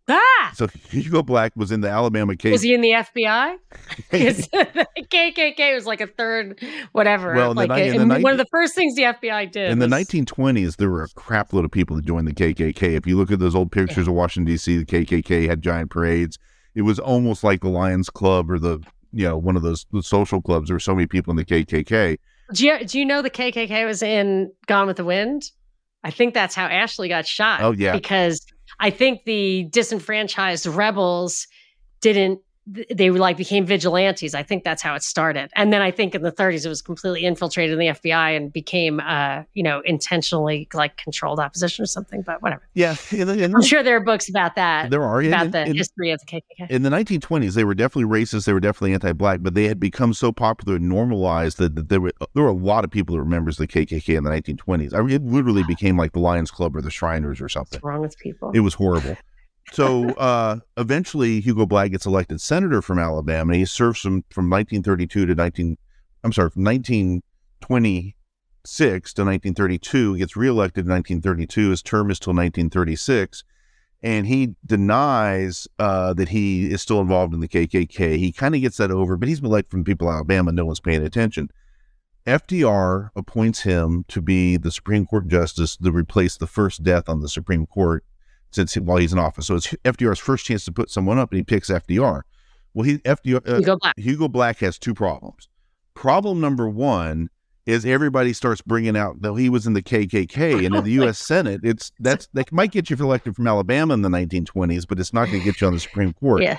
Ah! 0.10 0.52
So 0.56 0.68
Hugo 0.90 1.22
Black 1.22 1.54
was 1.56 1.72
in 1.72 1.82
the 1.82 1.90
Alabama 1.90 2.36
case. 2.36 2.52
Was 2.52 2.62
he 2.64 2.74
in 2.74 2.82
the 2.82 2.92
FBI? 2.92 3.58
Because 4.12 4.38
the 4.48 4.88
KKK 4.98 5.76
was 5.76 5.86
like 5.86 6.02
a 6.02 6.08
third, 6.08 6.60
whatever. 6.94 7.34
Well, 7.34 7.54
like 7.54 7.70
the, 7.70 7.98
a, 7.98 8.20
one 8.20 8.32
of 8.32 8.38
the 8.38 8.48
first 8.52 8.76
things 8.76 8.96
the 8.96 9.04
FBI 9.04 9.52
did. 9.52 9.72
In 9.72 9.80
was... 9.80 9.90
the 9.90 9.96
1920s, 9.96 10.78
there 10.78 10.90
were 10.90 11.04
a 11.04 11.10
crap 11.10 11.54
load 11.54 11.66
of 11.66 11.72
people 11.72 11.96
that 11.96 12.06
joined 12.06 12.28
the 12.28 12.34
KKK. 12.34 12.96
If 12.96 13.06
you 13.06 13.18
look 13.18 13.32
at 13.32 13.40
those 13.40 13.56
old 13.56 13.72
pictures 13.72 14.08
yeah. 14.08 14.12
of 14.12 14.16
Washington 14.16 14.52
D.C., 14.52 14.78
the 14.78 14.86
KKK 14.86 15.48
had 15.48 15.62
giant 15.62 15.92
parades. 15.92 16.40
It 16.76 16.82
was 16.82 17.00
almost 17.00 17.44
like 17.44 17.62
the 17.62 17.70
Lions 17.70 18.10
Club 18.10 18.50
or 18.50 18.58
the 18.58 18.80
you 19.12 19.26
know 19.26 19.38
one 19.38 19.56
of 19.56 19.62
those 19.62 19.86
social 20.02 20.42
clubs. 20.42 20.70
There 20.70 20.76
were 20.76 20.80
so 20.80 20.96
many 20.96 21.08
people 21.08 21.32
in 21.32 21.38
the 21.38 21.46
KKK. 21.46 22.18
Do 22.54 22.66
you 22.66 22.86
do 22.86 23.00
you 23.00 23.06
know 23.06 23.22
the 23.22 23.30
KKK 23.30 23.86
was 23.86 24.02
in 24.02 24.52
Gone 24.68 24.88
with 24.88 24.98
the 24.98 25.06
Wind? 25.06 25.52
I 26.04 26.12
think 26.12 26.34
that's 26.34 26.56
how 26.56 26.66
Ashley 26.66 27.10
got 27.10 27.28
shot. 27.28 27.62
Oh 27.62 27.72
yeah, 27.72 27.94
because 27.94 28.46
I 28.80 28.90
think 28.90 29.24
the 29.26 29.68
disenfranchised 29.70 30.66
rebels 30.66 31.48
didn't 32.02 32.42
they 32.70 33.10
like 33.10 33.38
became 33.38 33.66
vigilantes. 33.66 34.36
I 34.36 34.44
think 34.44 34.64
that's 34.64 34.82
how 34.82 34.94
it 34.96 35.04
started. 35.04 35.50
And 35.56 35.74
then 35.74 35.82
I 35.82 35.92
think 35.92 36.14
in 36.14 36.22
the 36.22 36.32
30s 36.32 36.66
it 36.66 36.70
was 36.70 36.82
completely 36.82 37.26
infiltrated 37.26 37.74
in 37.74 37.80
the 37.80 37.88
FBI 37.88 38.38
and 38.38 38.54
became 38.54 39.00
uh, 39.00 39.44
you 39.54 39.64
know, 39.64 39.82
intentionally 39.86 40.68
like 40.74 40.98
controlled 40.98 41.40
opposition 41.40 41.84
or 41.84 41.88
something, 41.88 42.22
but 42.22 42.42
whatever. 42.42 42.62
Yeah. 42.74 42.96
In 43.12 43.28
the, 43.28 43.44
in 43.44 43.56
I'm 43.56 43.62
sure 43.62 43.82
there 43.82 43.96
are 43.96 44.02
books 44.02 44.30
about 44.30 44.56
that. 44.56 44.90
There 44.90 45.04
are 45.04 45.22
about 45.22 45.46
in, 45.46 45.52
the 45.52 45.66
in, 45.66 45.76
history 45.76 46.12
of 46.12 46.20
the 46.20 46.26
KKK. 46.26 46.70
In 46.70 46.84
the 46.84 46.90
1920s 46.90 47.54
they 47.54 47.64
were 47.64 47.76
definitely 47.76 48.10
racist, 48.10 48.46
they 48.46 48.54
were 48.54 48.60
definitely 48.60 48.94
anti-black, 48.94 49.42
but 49.42 49.54
they 49.54 49.68
had 49.68 49.80
become 49.80 50.14
so 50.14 50.32
popular 50.32 50.76
and 50.76 50.88
normalized 50.88 51.58
that, 51.58 51.76
that 51.76 51.90
there 51.90 52.02
were 52.02 52.12
there 52.34 52.44
were 52.44 52.50
a 52.50 52.54
lot 52.54 52.84
of 52.84 52.92
people 52.92 53.16
that 53.16 53.20
were 53.20 53.30
members 53.30 53.60
of 53.60 53.68
the 53.68 53.74
KKK 53.86 54.18
in 54.18 54.24
the 54.24 54.30
1920s. 54.30 54.94
I 54.94 55.02
mean, 55.02 55.10
it 55.10 55.24
literally 55.24 55.64
became 55.68 55.98
like 55.98 56.12
the 56.12 56.20
Lions 56.20 56.52
Club 56.52 56.76
or 56.76 56.82
the 56.82 56.92
Shriners 56.92 57.42
or 57.42 57.50
something. 57.50 57.78
What's 57.78 57.84
wrong 57.84 58.02
with 58.02 58.18
people? 58.18 58.52
It 58.54 58.60
was 58.60 58.76
horrible. 58.76 59.18
So 59.72 60.10
uh, 60.12 60.60
eventually, 60.78 61.42
Hugo 61.42 61.66
Black 61.66 61.92
gets 61.92 62.06
elected 62.06 62.40
senator 62.42 62.82
from 62.82 63.00
Alabama. 63.00 63.56
He 63.56 63.66
serves 63.66 64.00
from, 64.00 64.24
from 64.30 64.50
1932 64.50 65.26
to 65.28 65.36
19, 65.36 65.78
I'm 66.24 66.34
sorry, 66.34 66.50
from 66.50 66.64
1926 66.64 69.14
to 69.14 69.22
1932. 69.22 70.14
He 70.14 70.20
gets 70.20 70.36
reelected 70.36 70.86
in 70.86 70.92
1932. 70.92 71.70
His 71.70 71.82
term 71.82 72.12
is 72.12 72.20
till 72.20 72.34
1936. 72.34 73.46
And 74.02 74.28
he 74.28 74.56
denies 74.66 75.68
uh, 75.78 76.14
that 76.14 76.30
he 76.30 76.72
is 76.72 76.82
still 76.82 77.02
involved 77.02 77.34
in 77.34 77.42
the 77.42 77.50
KKK. 77.50 78.18
He 78.18 78.32
kind 78.32 78.56
of 78.56 78.62
gets 78.62 78.78
that 78.78 78.92
over, 78.92 79.18
but 79.18 79.28
he's 79.28 79.42
been 79.42 79.52
elected 79.52 79.72
from 79.72 79.84
people 79.84 80.08
in 80.08 80.16
Alabama. 80.16 80.54
No 80.54 80.66
one's 80.66 80.80
paying 80.80 81.04
attention. 81.04 81.50
FDR 82.26 83.10
appoints 83.16 83.62
him 83.62 84.06
to 84.08 84.22
be 84.22 84.56
the 84.56 84.72
Supreme 84.72 85.06
Court 85.06 85.28
justice 85.28 85.76
to 85.78 85.92
replace 85.92 86.38
the 86.38 86.48
first 86.48 86.84
death 86.84 87.10
on 87.10 87.22
the 87.22 87.30
Supreme 87.30 87.66
Court 87.66 88.06
since 88.52 88.76
while 88.76 88.98
he's 88.98 89.14
in 89.14 89.20
office. 89.20 89.48
So 89.48 89.56
it's 89.56 89.68
FDR's 89.86 90.20
first 90.20 90.46
chance 90.46 90.66
to 90.66 90.72
put 90.72 90.90
someone 90.90 91.20
up, 91.20 91.32
and 91.32 91.38
he 91.38 91.44
picks 91.44 91.70
FDR. 91.70 92.22
Well, 92.74 92.84
he 92.84 92.98
FDR 93.00 93.48
uh, 93.48 93.58
Hugo 93.58 93.78
Black. 93.78 93.98
Hugo 93.98 94.28
Black 94.28 94.60
has 94.60 94.78
two 94.78 94.94
problems. 94.94 95.48
Problem 95.94 96.40
number 96.40 96.70
one 96.70 97.30
is 97.66 97.86
everybody 97.86 98.34
starts 98.34 98.62
bringing 98.62 98.98
out 98.98 99.22
though 99.22 99.36
he 99.36 99.50
was 99.50 99.68
in 99.68 99.74
the 99.74 99.82
KKK 99.82 100.66
and 100.66 100.76
in 100.76 100.84
the 100.84 100.92
U.S. 100.92 101.20
Senate. 101.28 101.62
It's 101.64 101.92
that's 102.00 102.28
that 102.34 102.52
might 102.52 102.72
get 102.72 102.90
you 102.90 102.96
elected 102.96 103.36
from 103.36 103.48
Alabama 103.48 103.94
in 103.94 104.02
the 104.02 104.10
1920s, 104.10 104.88
but 104.88 105.00
it's 105.00 105.14
not 105.14 105.28
going 105.28 105.40
to 105.40 105.46
get 105.46 105.62
you 105.62 105.68
on 105.68 105.74
the 105.74 105.80
Supreme 105.80 106.14
Court. 106.14 106.42
Yeah. 106.42 106.58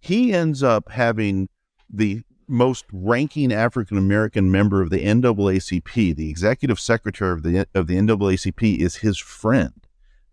He 0.00 0.32
ends 0.32 0.62
up 0.62 0.90
having 0.90 1.48
the 1.88 2.22
most 2.48 2.84
ranking 2.92 3.52
African 3.52 3.96
American 3.96 4.50
member 4.50 4.82
of 4.82 4.90
the 4.90 5.04
NAACP. 5.04 6.16
The 6.16 6.28
executive 6.28 6.78
secretary 6.78 7.32
of 7.32 7.42
the 7.42 7.66
of 7.74 7.86
the 7.86 7.96
NAACP 7.96 8.78
is 8.78 8.96
his 8.96 9.18
friend. 9.18 9.81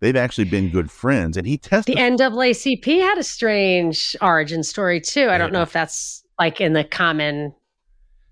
They've 0.00 0.16
actually 0.16 0.44
been 0.44 0.70
good 0.70 0.90
friends. 0.90 1.36
And 1.36 1.46
he 1.46 1.58
tested. 1.58 1.96
The 1.96 2.00
NAACP 2.00 3.00
had 3.00 3.18
a 3.18 3.22
strange 3.22 4.16
origin 4.20 4.62
story 4.62 5.00
too. 5.00 5.28
I 5.28 5.38
don't 5.38 5.52
know 5.52 5.62
if 5.62 5.72
that's 5.72 6.24
like 6.38 6.60
in 6.60 6.72
the 6.72 6.84
common 6.84 7.54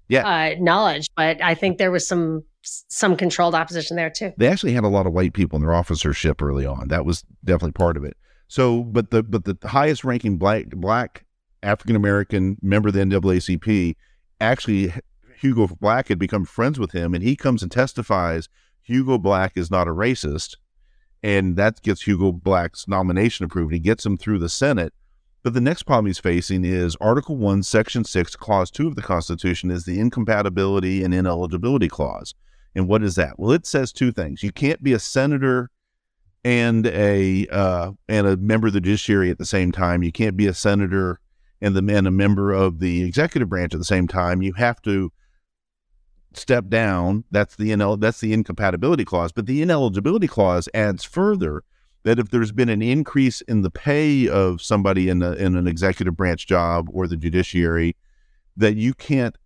yeah. 0.09 0.27
Uh, 0.27 0.55
knowledge, 0.59 1.07
but 1.17 1.43
I 1.43 1.55
think 1.55 1.77
there 1.77 1.91
was 1.91 2.07
some 2.07 2.43
some 2.63 3.17
controlled 3.17 3.55
opposition 3.55 3.97
there 3.97 4.09
too. 4.11 4.33
They 4.39 4.49
actually 4.49 4.73
had 4.73 4.85
a 4.85 4.89
lot 4.89 5.07
of 5.07 5.13
white 5.13 5.35
people 5.35 5.57
in 5.57 5.63
their 5.63 5.75
officership 5.75 6.43
early 6.43 6.65
on. 6.65 6.89
That 6.89 7.05
was 7.05 7.25
definitely 7.45 7.73
part 7.73 7.99
of 7.99 8.05
it. 8.05 8.17
So, 8.49 8.85
but 8.85 9.11
the 9.11 9.23
but 9.23 9.45
the 9.45 9.57
highest 9.69 10.05
ranking 10.05 10.39
black 10.39 10.69
black 10.71 11.27
African 11.63 11.95
American 11.95 12.57
member 12.63 12.89
of 12.89 12.95
the 12.95 13.01
NAACP 13.01 13.97
actually 14.41 14.95
Hugo 15.39 15.69
Black 15.81 16.09
had 16.09 16.19
become 16.19 16.45
friends 16.45 16.79
with 16.79 16.93
him, 16.93 17.15
and 17.15 17.23
he 17.23 17.37
comes 17.37 17.63
and 17.63 17.71
testifies. 17.71 18.49
Hugo 18.83 19.19
Black 19.19 19.57
is 19.57 19.71
not 19.71 19.87
a 19.87 19.93
racist 19.93 20.57
and 21.23 21.57
that 21.57 21.83
gets 21.83 22.03
Hugo 22.03 22.33
Black's 22.33 22.87
nomination 22.89 23.45
approved. 23.45 23.73
He 23.73 23.79
gets 23.79 24.05
him 24.05 24.17
through 24.17 24.39
the 24.39 24.49
Senate. 24.49 24.93
But 25.43 25.55
the 25.55 25.61
next 25.61 25.85
problem 25.85 26.07
he's 26.07 26.19
facing 26.19 26.65
is 26.65 26.97
Article 27.01 27.37
1, 27.37 27.63
Section 27.63 28.05
6, 28.05 28.37
Clause 28.37 28.71
2 28.71 28.89
of 28.89 28.97
the 28.97 29.03
Constitution 29.03 29.71
is 29.71 29.85
the 29.85 30.01
incompatibility 30.01 31.03
and 31.05 31.15
ineligibility 31.15 31.89
clause. 31.89 32.35
And 32.75 32.89
what 32.89 33.03
is 33.03 33.15
that? 33.15 33.39
Well, 33.39 33.53
it 33.53 33.67
says 33.67 33.93
two 33.93 34.13
things. 34.13 34.43
You 34.43 34.53
can't 34.53 34.83
be 34.83 34.93
a 34.93 34.99
senator 34.99 35.71
and 36.45 36.87
a 36.87 37.47
uh, 37.49 37.93
and 38.09 38.27
a 38.27 38.37
member 38.37 38.69
of 38.69 38.73
the 38.73 38.81
judiciary 38.81 39.31
at 39.31 39.39
the 39.39 39.45
same 39.45 39.73
time. 39.73 40.03
You 40.03 40.13
can't 40.13 40.37
be 40.37 40.47
a 40.47 40.55
senator 40.55 41.21
and 41.61 41.75
the 41.75 41.95
and 41.95 42.07
a 42.07 42.11
member 42.11 42.53
of 42.53 42.79
the 42.79 43.03
executive 43.03 43.49
branch 43.49 43.75
at 43.75 43.81
the 43.81 43.85
same 43.85 44.07
time, 44.07 44.43
you 44.43 44.53
have 44.55 44.81
to 44.83 45.13
step 46.39 46.69
down. 46.69 47.25
That's 47.31 47.57
the 47.57 47.71
inel- 47.71 48.01
that's 48.01 48.21
the 48.21 48.33
incompatibility 48.33 49.05
clause. 49.05 49.33
But 49.33 49.47
the 49.47 49.63
ineligibility 49.63 50.29
clause 50.29 50.69
adds 50.73 51.05
further 51.05 51.65
that 52.05 52.19
if 52.19 52.31
there's 52.31 52.53
been 52.53 52.69
an 52.69 52.83
increase 52.83 53.41
in 53.43 53.63
the 53.63 53.71
pay 53.71 54.29
of 54.29 54.63
somebody 54.63 55.09
in, 55.09 55.23
in 55.23 55.57
an 55.57 55.67
executive 55.67 56.17
branch 56.17 56.47
job 56.47 56.89
or 56.93 57.07
the 57.07 57.17
judiciary, 57.17 57.97
that 58.57 58.77
you 58.77 58.95
can't 58.95 59.37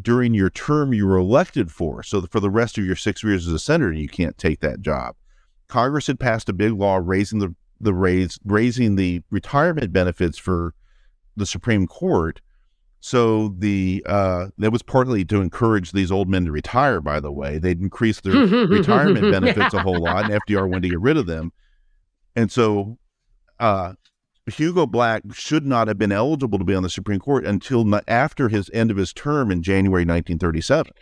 during 0.00 0.34
your 0.34 0.50
term 0.50 0.92
you 0.92 1.06
were 1.06 1.16
elected 1.16 1.70
for. 1.70 2.02
So 2.02 2.22
for 2.22 2.40
the 2.40 2.50
rest 2.50 2.78
of 2.78 2.84
your 2.84 2.96
six 2.96 3.22
years 3.22 3.46
as 3.46 3.52
a 3.52 3.58
senator, 3.58 3.92
you 3.92 4.08
can't 4.08 4.36
take 4.36 4.60
that 4.60 4.80
job. 4.80 5.16
Congress 5.68 6.06
had 6.06 6.20
passed 6.20 6.48
a 6.48 6.52
big 6.52 6.72
law 6.72 7.00
raising 7.02 7.38
the 7.38 7.54
the 7.80 7.92
raise 7.92 8.38
raising 8.44 8.96
the 8.96 9.22
retirement 9.30 9.92
benefits 9.92 10.38
for 10.38 10.74
the 11.36 11.46
Supreme 11.46 11.86
Court. 11.86 12.40
So 13.00 13.54
the 13.58 14.02
uh, 14.06 14.48
that 14.58 14.72
was 14.72 14.82
partly 14.82 15.24
to 15.26 15.40
encourage 15.40 15.92
these 15.92 16.10
old 16.10 16.28
men 16.28 16.44
to 16.46 16.52
retire. 16.52 17.00
By 17.00 17.20
the 17.20 17.30
way, 17.30 17.58
they'd 17.58 17.80
increased 17.80 18.24
their 18.24 18.34
retirement 18.66 19.30
benefits 19.30 19.74
a 19.74 19.80
whole 19.80 20.00
lot, 20.00 20.30
and 20.30 20.40
FDR 20.42 20.68
wanted 20.68 20.82
to 20.82 20.88
get 20.90 21.00
rid 21.00 21.16
of 21.16 21.26
them. 21.26 21.52
And 22.34 22.50
so 22.50 22.98
uh, 23.60 23.94
Hugo 24.46 24.86
Black 24.86 25.22
should 25.32 25.66
not 25.66 25.88
have 25.88 25.98
been 25.98 26.12
eligible 26.12 26.58
to 26.58 26.64
be 26.64 26.74
on 26.74 26.82
the 26.82 26.90
Supreme 26.90 27.18
Court 27.18 27.44
until 27.44 27.84
after 28.06 28.48
his 28.48 28.70
end 28.72 28.90
of 28.90 28.96
his 28.96 29.12
term 29.12 29.50
in 29.50 29.62
January 29.62 30.02
1937. 30.02 30.92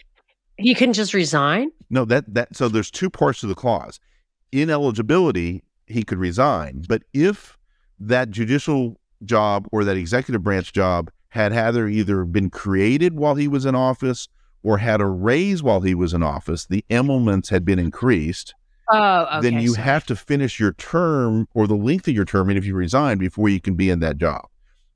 He 0.56 0.74
couldn't 0.74 0.94
just 0.94 1.14
resign? 1.14 1.70
No, 1.90 2.04
that 2.04 2.32
that 2.32 2.56
so 2.56 2.68
there's 2.68 2.90
two 2.90 3.10
parts 3.10 3.40
to 3.40 3.46
the 3.46 3.54
clause. 3.54 3.98
Ineligibility, 4.52 5.64
he 5.86 6.04
could 6.04 6.18
resign, 6.18 6.84
but 6.88 7.02
if 7.12 7.58
that 7.98 8.30
judicial 8.30 9.00
job 9.24 9.66
or 9.72 9.84
that 9.84 9.96
executive 9.96 10.42
branch 10.42 10.72
job 10.72 11.10
had 11.34 11.52
either 11.52 11.88
either 11.88 12.24
been 12.24 12.48
created 12.48 13.14
while 13.14 13.34
he 13.34 13.48
was 13.48 13.66
in 13.66 13.74
office 13.74 14.28
or 14.62 14.78
had 14.78 15.00
a 15.00 15.06
raise 15.06 15.62
while 15.62 15.80
he 15.82 15.94
was 15.94 16.14
in 16.14 16.22
office, 16.22 16.64
the 16.66 16.84
emoluments 16.88 17.48
had 17.50 17.64
been 17.64 17.78
increased 17.78 18.54
Oh, 18.90 19.26
okay. 19.38 19.50
then 19.50 19.60
you 19.62 19.70
sorry. 19.74 19.84
have 19.84 20.06
to 20.06 20.16
finish 20.16 20.60
your 20.60 20.72
term 20.74 21.48
or 21.54 21.66
the 21.66 21.74
length 21.74 22.06
of 22.06 22.14
your 22.14 22.24
term, 22.26 22.48
and 22.50 22.58
if 22.58 22.64
you 22.66 22.74
resign 22.74 23.18
before 23.18 23.48
you 23.48 23.60
can 23.60 23.74
be 23.74 23.88
in 23.90 24.00
that 24.00 24.18
job, 24.18 24.46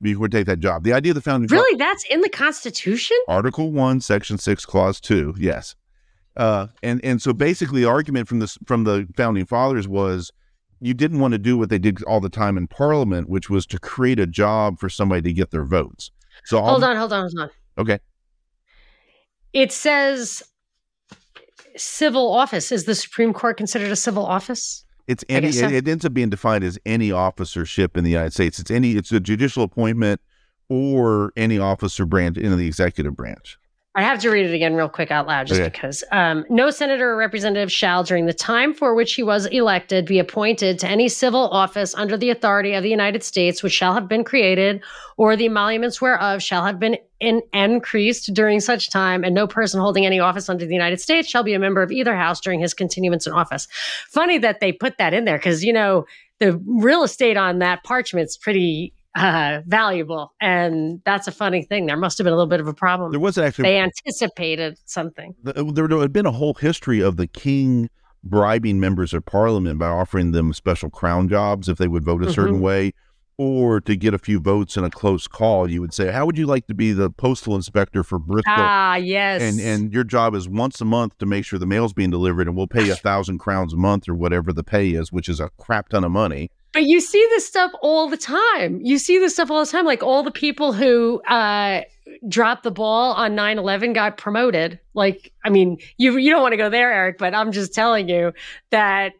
before 0.02 0.26
you 0.26 0.28
take 0.28 0.46
that 0.46 0.60
job. 0.60 0.84
The 0.84 0.92
idea 0.92 1.12
of 1.12 1.14
the 1.16 1.22
founding 1.22 1.48
really 1.50 1.76
that's 1.76 2.04
in 2.10 2.20
the 2.20 2.28
Constitution. 2.28 3.16
Article 3.28 3.72
One, 3.72 4.00
Section 4.00 4.36
Six, 4.38 4.66
Clause 4.66 5.00
Two, 5.00 5.34
yes. 5.38 5.74
Uh, 6.36 6.66
and 6.82 7.02
and 7.02 7.20
so 7.20 7.32
basically, 7.32 7.80
the 7.80 7.88
argument 7.88 8.28
from 8.28 8.38
this 8.40 8.58
from 8.66 8.84
the 8.84 9.08
founding 9.16 9.46
fathers 9.46 9.88
was 9.88 10.32
you 10.80 10.94
didn't 10.94 11.18
want 11.18 11.32
to 11.32 11.38
do 11.38 11.56
what 11.58 11.70
they 11.70 11.78
did 11.78 12.02
all 12.04 12.20
the 12.20 12.28
time 12.28 12.56
in 12.58 12.66
Parliament, 12.68 13.28
which 13.28 13.48
was 13.50 13.66
to 13.66 13.78
create 13.80 14.20
a 14.20 14.26
job 14.26 14.78
for 14.78 14.88
somebody 14.88 15.22
to 15.22 15.32
get 15.32 15.50
their 15.50 15.64
votes. 15.64 16.10
So 16.48 16.62
Hold 16.62 16.82
on, 16.82 16.96
hold 16.96 17.12
on, 17.12 17.24
hold 17.24 17.38
on. 17.40 17.50
okay, 17.76 17.98
It 19.52 19.70
says 19.70 20.42
civil 21.76 22.32
office. 22.32 22.72
Is 22.72 22.86
the 22.86 22.94
Supreme 22.94 23.34
Court 23.34 23.58
considered 23.58 23.90
a 23.92 23.96
civil 23.96 24.24
office? 24.24 24.82
It's 25.06 25.22
any. 25.28 25.52
so. 25.52 25.66
It, 25.66 25.72
it 25.74 25.88
ends 25.88 26.06
up 26.06 26.14
being 26.14 26.30
defined 26.30 26.64
as 26.64 26.78
any 26.86 27.12
officership 27.12 27.98
in 27.98 28.04
the 28.04 28.10
United 28.10 28.32
States. 28.32 28.58
It's 28.58 28.70
any. 28.70 28.92
It's 28.92 29.12
a 29.12 29.20
judicial 29.20 29.62
appointment 29.62 30.22
or 30.70 31.34
any 31.36 31.58
officer 31.58 32.06
branch 32.06 32.38
in 32.38 32.56
the 32.56 32.66
executive 32.66 33.14
branch. 33.14 33.58
I 33.94 34.02
have 34.02 34.20
to 34.20 34.30
read 34.30 34.46
it 34.46 34.54
again 34.54 34.74
real 34.74 34.88
quick 34.88 35.10
out 35.10 35.26
loud 35.26 35.46
just 35.48 35.60
Okay. 35.60 35.70
because. 35.70 36.04
Um, 36.12 36.44
no 36.48 36.70
senator 36.70 37.10
or 37.10 37.16
representative 37.16 37.72
shall, 37.72 38.04
during 38.04 38.26
the 38.26 38.34
time 38.34 38.72
for 38.72 38.94
which 38.94 39.14
he 39.14 39.22
was 39.24 39.46
elected, 39.46 40.04
be 40.06 40.18
appointed 40.20 40.78
to 40.80 40.86
any 40.88 41.08
civil 41.08 41.48
office 41.48 41.94
under 41.96 42.16
the 42.16 42.30
authority 42.30 42.74
of 42.74 42.82
the 42.84 42.90
United 42.90 43.24
States, 43.24 43.62
which 43.62 43.72
shall 43.72 43.94
have 43.94 44.06
been 44.06 44.22
created, 44.24 44.82
or 45.16 45.34
the 45.34 45.46
emoluments 45.46 46.00
whereof 46.00 46.42
shall 46.42 46.64
have 46.64 46.78
been 46.78 46.96
in- 47.18 47.42
increased 47.52 48.32
during 48.34 48.60
such 48.60 48.90
time, 48.90 49.24
and 49.24 49.34
no 49.34 49.48
person 49.48 49.80
holding 49.80 50.06
any 50.06 50.20
office 50.20 50.48
under 50.48 50.64
the 50.66 50.74
United 50.74 51.00
States 51.00 51.26
shall 51.28 51.42
be 51.42 51.54
a 51.54 51.58
member 51.58 51.82
of 51.82 51.90
either 51.90 52.14
house 52.14 52.40
during 52.40 52.60
his 52.60 52.74
continuance 52.74 53.26
in 53.26 53.32
office. 53.32 53.66
Funny 54.10 54.38
that 54.38 54.60
they 54.60 54.70
put 54.70 54.98
that 54.98 55.12
in 55.14 55.24
there 55.24 55.38
because, 55.38 55.64
you 55.64 55.72
know, 55.72 56.04
the 56.38 56.60
real 56.66 57.02
estate 57.02 57.36
on 57.36 57.58
that 57.58 57.82
parchment's 57.82 58.36
pretty 58.36 58.92
uh, 59.18 59.60
valuable. 59.66 60.32
And 60.40 61.00
that's 61.04 61.26
a 61.28 61.32
funny 61.32 61.62
thing. 61.62 61.86
There 61.86 61.96
must 61.96 62.18
have 62.18 62.24
been 62.24 62.32
a 62.32 62.36
little 62.36 62.48
bit 62.48 62.60
of 62.60 62.68
a 62.68 62.74
problem 62.74 63.10
There 63.10 63.20
was 63.20 63.36
actually 63.38 63.64
they 63.64 63.78
anticipated 63.78 64.78
something. 64.84 65.34
th- 65.44 65.56
there 65.74 65.88
had 66.00 66.12
been 66.12 66.26
a 66.26 66.32
whole 66.32 66.54
history 66.54 67.00
of 67.00 67.16
the 67.16 67.26
king 67.26 67.88
bribing 68.24 68.80
members 68.80 69.12
of 69.14 69.24
parliament 69.24 69.78
by 69.78 69.86
offering 69.88 70.32
them 70.32 70.52
special 70.52 70.90
crown 70.90 71.28
jobs 71.28 71.68
if 71.68 71.78
they 71.78 71.86
would 71.88 72.04
vote 72.04 72.22
a 72.24 72.32
certain 72.32 72.60
way 72.60 72.92
or 73.40 73.80
to 73.80 73.94
get 73.94 74.12
a 74.12 74.18
few 74.18 74.40
votes 74.40 74.76
in 74.76 74.82
a 74.82 74.90
close 74.90 75.28
call 75.28 75.70
you 75.70 75.80
would 75.80 75.94
say 75.94 76.10
how 76.10 76.26
would 76.26 76.36
you 76.36 76.44
like 76.44 76.66
to 76.66 76.74
be 76.74 76.92
the 76.92 77.08
postal 77.10 77.54
inspector 77.54 78.02
for 78.02 78.18
bristol 78.18 78.52
Ah, 78.56 78.96
yes. 78.96 79.40
and 79.40 79.60
and 79.60 79.92
your 79.92 80.02
job 80.02 80.34
is 80.34 80.48
once 80.48 80.80
a 80.80 80.84
month 80.84 81.16
to 81.18 81.26
make 81.26 81.44
sure 81.44 81.60
the 81.60 81.64
mail's 81.66 81.92
being 81.92 82.10
delivered 82.10 82.48
and 82.48 82.56
we'll 82.56 82.66
pay 82.66 82.84
you 82.86 82.92
a 82.92 82.96
thousand 82.96 83.38
crowns 83.38 83.72
a 83.72 83.76
month 83.76 84.08
or 84.08 84.14
whatever 84.16 84.52
the 84.52 84.64
pay 84.64 84.90
is 84.90 85.12
which 85.12 85.28
is 85.28 85.38
a 85.38 85.48
crap 85.56 85.88
ton 85.90 86.02
of 86.02 86.10
money 86.10 86.50
but 86.72 86.84
you 86.84 87.00
see 87.00 87.24
this 87.30 87.46
stuff 87.46 87.72
all 87.82 88.08
the 88.08 88.16
time. 88.16 88.80
You 88.82 88.98
see 88.98 89.18
this 89.18 89.34
stuff 89.34 89.50
all 89.50 89.64
the 89.64 89.70
time. 89.70 89.84
Like 89.84 90.02
all 90.02 90.22
the 90.22 90.30
people 90.30 90.72
who 90.72 91.20
uh, 91.22 91.82
dropped 92.28 92.62
the 92.62 92.70
ball 92.70 93.12
on 93.12 93.34
9-11 93.34 93.94
got 93.94 94.16
promoted. 94.16 94.78
Like, 94.94 95.32
I 95.44 95.50
mean, 95.50 95.78
you 95.96 96.16
you 96.18 96.30
don't 96.30 96.42
want 96.42 96.52
to 96.52 96.58
go 96.58 96.70
there, 96.70 96.92
Eric, 96.92 97.18
but 97.18 97.34
I'm 97.34 97.52
just 97.52 97.74
telling 97.74 98.08
you 98.08 98.32
that 98.70 99.12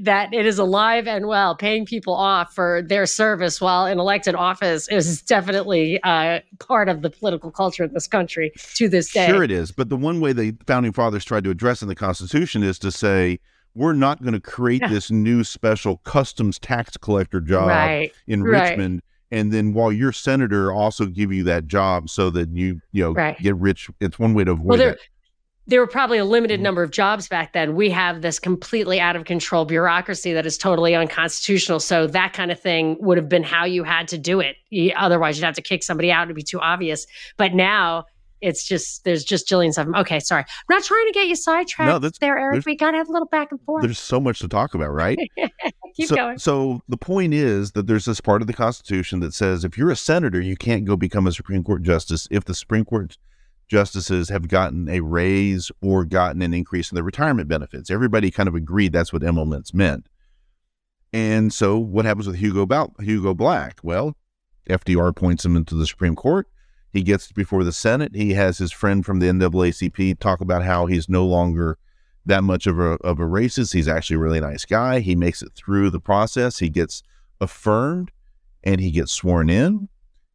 that 0.00 0.32
it 0.32 0.46
is 0.46 0.58
alive 0.58 1.06
and 1.06 1.26
well. 1.26 1.54
Paying 1.54 1.84
people 1.84 2.14
off 2.14 2.54
for 2.54 2.82
their 2.82 3.06
service 3.06 3.60
while 3.60 3.86
in 3.86 3.98
elected 3.98 4.34
office 4.34 4.88
is 4.88 5.20
definitely 5.22 6.02
uh, 6.02 6.40
part 6.58 6.88
of 6.88 7.02
the 7.02 7.10
political 7.10 7.50
culture 7.50 7.84
in 7.84 7.92
this 7.92 8.06
country 8.06 8.52
to 8.74 8.88
this 8.88 9.12
day. 9.12 9.26
Sure, 9.26 9.42
it 9.42 9.50
is. 9.50 9.70
But 9.70 9.90
the 9.90 9.96
one 9.96 10.20
way 10.20 10.32
the 10.32 10.56
founding 10.66 10.92
fathers 10.92 11.24
tried 11.24 11.44
to 11.44 11.50
address 11.50 11.82
in 11.82 11.88
the 11.88 11.94
Constitution 11.94 12.62
is 12.62 12.78
to 12.78 12.90
say, 12.90 13.40
we're 13.78 13.92
not 13.92 14.20
going 14.22 14.34
to 14.34 14.40
create 14.40 14.82
Yeah. 14.82 14.88
this 14.88 15.10
new 15.10 15.44
special 15.44 15.98
customs 15.98 16.58
tax 16.58 16.96
collector 16.96 17.40
job 17.40 17.68
right. 17.68 18.12
in 18.26 18.42
right. 18.42 18.70
Richmond. 18.70 19.02
And 19.30 19.52
then 19.52 19.72
while 19.74 19.92
you're 19.92 20.12
senator, 20.12 20.72
also 20.72 21.06
give 21.06 21.32
you 21.32 21.44
that 21.44 21.66
job 21.68 22.08
so 22.10 22.30
that 22.30 22.48
you, 22.50 22.80
you 22.92 23.04
know, 23.04 23.12
Right. 23.12 23.38
get 23.38 23.54
rich. 23.56 23.88
It's 24.00 24.18
one 24.18 24.34
way 24.34 24.44
to 24.44 24.52
avoid 24.52 24.66
Well, 24.66 24.78
there, 24.78 24.90
that. 24.92 24.98
there 25.66 25.80
were 25.80 25.86
probably 25.86 26.16
a 26.16 26.24
limited 26.24 26.60
Mhm. 26.60 26.62
number 26.62 26.82
of 26.82 26.90
jobs 26.90 27.28
back 27.28 27.52
then. 27.52 27.74
We 27.76 27.90
have 27.90 28.22
this 28.22 28.38
completely 28.38 28.98
out 29.00 29.16
of 29.16 29.26
control 29.26 29.66
bureaucracy 29.66 30.32
that 30.32 30.46
is 30.46 30.56
totally 30.56 30.94
unconstitutional. 30.94 31.78
So 31.80 32.06
that 32.06 32.32
kind 32.32 32.50
of 32.50 32.58
thing 32.58 32.96
would 33.00 33.18
have 33.18 33.28
been 33.28 33.42
how 33.42 33.66
you 33.66 33.84
had 33.84 34.08
to 34.08 34.18
do 34.18 34.40
it. 34.40 34.56
Otherwise, 34.96 35.38
you'd 35.38 35.44
have 35.44 35.54
to 35.56 35.62
kick 35.62 35.82
somebody 35.82 36.10
out. 36.10 36.24
It'd 36.24 36.34
be 36.34 36.42
too 36.42 36.60
obvious. 36.60 37.06
But 37.36 37.52
now 37.54 38.06
it's 38.40 38.64
just 38.64 39.04
there's 39.04 39.24
just 39.24 39.48
jillions 39.48 39.78
of 39.78 39.86
them. 39.86 39.94
Okay, 39.94 40.20
sorry. 40.20 40.42
I'm 40.42 40.76
not 40.76 40.84
trying 40.84 41.06
to 41.06 41.12
get 41.12 41.26
you 41.26 41.36
sidetracked 41.36 41.88
No, 41.88 41.98
that's- 41.98 42.18
there, 42.20 42.38
Eric. 42.38 42.64
We 42.64 42.76
got 42.76 42.92
to 42.92 42.98
have 42.98 43.08
a 43.08 43.12
little 43.12 43.28
back 43.28 43.50
and 43.50 43.60
forth. 43.62 43.82
There's 43.82 43.98
so 43.98 44.20
much 44.20 44.38
to 44.40 44.48
talk 44.48 44.74
about, 44.74 44.92
right? 44.92 45.18
Keep 45.96 46.08
so, 46.08 46.14
going. 46.14 46.38
So 46.38 46.82
the 46.88 46.96
point 46.96 47.34
is 47.34 47.72
that 47.72 47.86
there's 47.86 48.04
this 48.04 48.20
part 48.20 48.40
of 48.40 48.46
the 48.46 48.52
Constitution 48.52 49.20
that 49.20 49.34
says 49.34 49.64
if 49.64 49.76
you're 49.76 49.90
a 49.90 49.96
senator, 49.96 50.40
you 50.40 50.56
can't 50.56 50.84
go 50.84 50.96
become 50.96 51.26
a 51.26 51.32
Supreme 51.32 51.64
Court 51.64 51.82
justice 51.82 52.28
if 52.30 52.44
the 52.44 52.54
Supreme 52.54 52.84
Court 52.84 53.16
justices 53.68 54.28
have 54.28 54.48
gotten 54.48 54.88
a 54.88 55.00
raise 55.00 55.70
or 55.82 56.04
gotten 56.04 56.40
an 56.42 56.54
increase 56.54 56.90
in 56.90 56.94
their 56.94 57.04
retirement 57.04 57.48
benefits. 57.48 57.90
Everybody 57.90 58.30
kind 58.30 58.48
of 58.48 58.54
agreed 58.54 58.92
that's 58.92 59.12
what 59.12 59.22
emoluments 59.22 59.74
meant. 59.74 60.06
And 61.12 61.52
so 61.52 61.78
what 61.78 62.04
happens 62.04 62.26
with 62.26 62.36
Hugo 62.36 62.66
Bal- 62.66 62.94
Hugo 63.00 63.34
Black? 63.34 63.80
Well, 63.82 64.16
FDR 64.68 65.08
appoints 65.08 65.44
him 65.44 65.56
into 65.56 65.74
the 65.74 65.86
Supreme 65.86 66.16
Court. 66.16 66.46
He 66.92 67.02
gets 67.02 67.30
before 67.32 67.64
the 67.64 67.72
Senate. 67.72 68.14
He 68.14 68.32
has 68.34 68.58
his 68.58 68.72
friend 68.72 69.04
from 69.04 69.18
the 69.18 69.26
NAACP 69.26 70.18
talk 70.18 70.40
about 70.40 70.64
how 70.64 70.86
he's 70.86 71.08
no 71.08 71.26
longer 71.26 71.78
that 72.26 72.44
much 72.44 72.66
of 72.66 72.78
a 72.78 72.92
of 73.04 73.18
a 73.18 73.24
racist. 73.24 73.72
He's 73.72 73.88
actually 73.88 74.16
a 74.16 74.20
really 74.20 74.40
nice 74.40 74.64
guy. 74.64 75.00
He 75.00 75.14
makes 75.14 75.42
it 75.42 75.52
through 75.54 75.90
the 75.90 76.00
process. 76.00 76.58
He 76.58 76.68
gets 76.68 77.02
affirmed, 77.40 78.10
and 78.62 78.80
he 78.80 78.90
gets 78.90 79.12
sworn 79.12 79.50
in. 79.50 79.88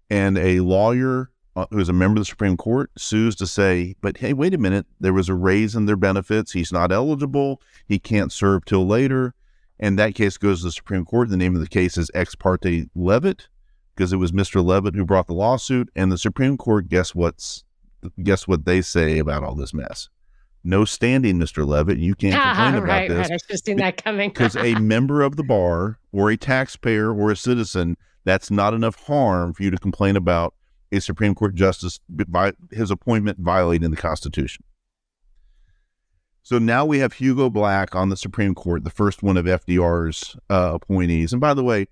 And 0.09 0.37
a 0.37 0.59
lawyer 0.59 1.31
uh, 1.55 1.65
who's 1.71 1.89
a 1.89 1.93
member 1.93 2.19
of 2.19 2.21
the 2.21 2.29
Supreme 2.29 2.57
Court 2.57 2.91
sues 2.97 3.35
to 3.37 3.47
say, 3.47 3.95
"But 4.01 4.17
hey, 4.17 4.33
wait 4.33 4.53
a 4.53 4.57
minute. 4.57 4.85
There 4.99 5.13
was 5.13 5.29
a 5.29 5.35
raise 5.35 5.75
in 5.75 5.85
their 5.85 5.95
benefits. 5.95 6.51
He's 6.51 6.71
not 6.71 6.91
eligible. 6.91 7.61
He 7.87 7.99
can't 7.99 8.31
serve 8.31 8.65
till 8.65 8.85
later." 8.85 9.33
And 9.79 9.97
that 9.99 10.15
case 10.15 10.37
goes 10.37 10.59
to 10.59 10.65
the 10.65 10.71
Supreme 10.71 11.03
Court. 11.03 11.29
The 11.29 11.37
name 11.37 11.55
of 11.55 11.61
the 11.61 11.67
case 11.67 11.97
is 11.97 12.11
Ex 12.13 12.35
parte 12.35 12.85
Levitt, 12.95 13.49
because 13.95 14.13
it 14.13 14.17
was 14.17 14.31
Mr. 14.31 14.63
Levitt 14.63 14.95
who 14.95 15.05
brought 15.05 15.27
the 15.27 15.33
lawsuit. 15.33 15.89
And 15.95 16.11
the 16.11 16.17
Supreme 16.17 16.57
Court, 16.57 16.89
guess 16.89 17.13
what's 17.13 17.63
guess 18.21 18.47
what 18.47 18.65
they 18.65 18.81
say 18.81 19.19
about 19.19 19.43
all 19.43 19.55
this 19.55 19.73
mess? 19.73 20.09
No 20.63 20.85
standing, 20.85 21.37
Mr. 21.39 21.67
Levitt. 21.67 21.97
You 21.97 22.15
can't 22.15 22.33
complain 22.43 22.75
about 22.75 22.87
right, 22.87 23.09
this 23.09 23.29
right. 23.29 23.31
I 23.31 23.37
should 23.37 23.51
have 23.51 23.59
seen 23.59 23.77
that 23.77 24.03
coming. 24.03 24.29
because 24.33 24.55
a 24.55 24.75
member 24.75 25.21
of 25.21 25.35
the 25.35 25.43
bar 25.43 25.99
or 26.11 26.31
a 26.31 26.37
taxpayer 26.37 27.13
or 27.13 27.31
a 27.31 27.35
citizen, 27.35 27.97
that's 28.23 28.49
not 28.49 28.73
enough 28.73 28.95
harm 29.07 29.53
for 29.53 29.63
you 29.63 29.71
to 29.71 29.77
complain 29.77 30.15
about 30.15 30.53
a 30.91 31.01
Supreme 31.01 31.35
Court 31.35 31.55
justice 31.55 31.99
by 32.07 32.53
his 32.71 32.91
appointment 32.91 33.39
violating 33.39 33.91
the 33.91 33.97
Constitution. 33.97 34.63
So 36.43 36.59
now 36.59 36.85
we 36.85 36.99
have 36.99 37.13
Hugo 37.13 37.49
Black 37.49 37.95
on 37.95 38.09
the 38.09 38.17
Supreme 38.17 38.53
Court, 38.53 38.83
the 38.83 38.89
first 38.89 39.23
one 39.23 39.37
of 39.37 39.45
FDR's 39.45 40.35
uh, 40.49 40.71
appointees. 40.73 41.31
And 41.31 41.39
by 41.39 41.53
the 41.53 41.63
way, 41.63 41.87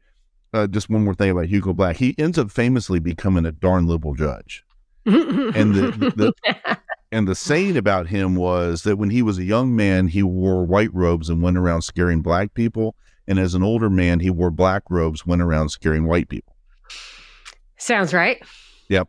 uh, 0.53 0.67
just 0.67 0.89
one 0.89 1.03
more 1.03 1.13
thing 1.13 1.31
about 1.31 1.45
Hugo 1.45 1.73
Black. 1.73 1.97
He 1.97 2.15
ends 2.17 2.37
up 2.37 2.51
famously 2.51 2.99
becoming 2.99 3.45
a 3.45 3.51
darn 3.51 3.87
liberal 3.87 4.13
judge, 4.13 4.63
and 5.05 5.73
the, 5.75 6.33
the 6.53 6.77
and 7.11 7.27
the 7.27 7.35
saying 7.35 7.77
about 7.77 8.07
him 8.07 8.35
was 8.35 8.83
that 8.83 8.97
when 8.97 9.09
he 9.09 9.21
was 9.21 9.37
a 9.37 9.43
young 9.43 9.75
man, 9.75 10.07
he 10.07 10.23
wore 10.23 10.65
white 10.65 10.93
robes 10.93 11.29
and 11.29 11.41
went 11.41 11.57
around 11.57 11.83
scaring 11.83 12.21
black 12.21 12.53
people, 12.53 12.95
and 13.27 13.39
as 13.39 13.53
an 13.53 13.63
older 13.63 13.89
man, 13.89 14.19
he 14.19 14.29
wore 14.29 14.51
black 14.51 14.83
robes, 14.89 15.25
went 15.25 15.41
around 15.41 15.69
scaring 15.69 16.05
white 16.05 16.29
people. 16.29 16.55
Sounds 17.77 18.13
right. 18.13 18.41
Yep. 18.89 19.07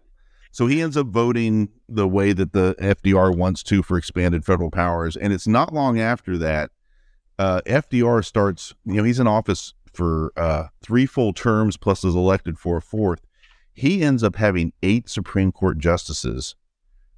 So 0.52 0.66
he 0.66 0.80
ends 0.80 0.96
up 0.96 1.06
voting 1.06 1.70
the 1.88 2.06
way 2.06 2.32
that 2.32 2.52
the 2.52 2.74
FDR 2.78 3.34
wants 3.36 3.62
to 3.64 3.82
for 3.82 3.98
expanded 3.98 4.44
federal 4.44 4.70
powers, 4.70 5.16
and 5.16 5.32
it's 5.32 5.46
not 5.46 5.74
long 5.74 5.98
after 5.98 6.38
that 6.38 6.70
uh, 7.38 7.60
FDR 7.66 8.24
starts. 8.24 8.74
You 8.84 8.94
know, 8.94 9.02
he's 9.02 9.18
in 9.18 9.26
office 9.26 9.74
for 9.92 10.32
uh, 10.36 10.64
three 10.82 11.06
full 11.06 11.32
terms 11.32 11.76
plus 11.76 12.04
is 12.04 12.14
elected 12.14 12.58
for 12.58 12.76
a 12.78 12.82
fourth. 12.82 13.20
He 13.72 14.02
ends 14.02 14.22
up 14.22 14.36
having 14.36 14.72
eight 14.82 15.08
Supreme 15.08 15.52
Court 15.52 15.78
justices 15.78 16.54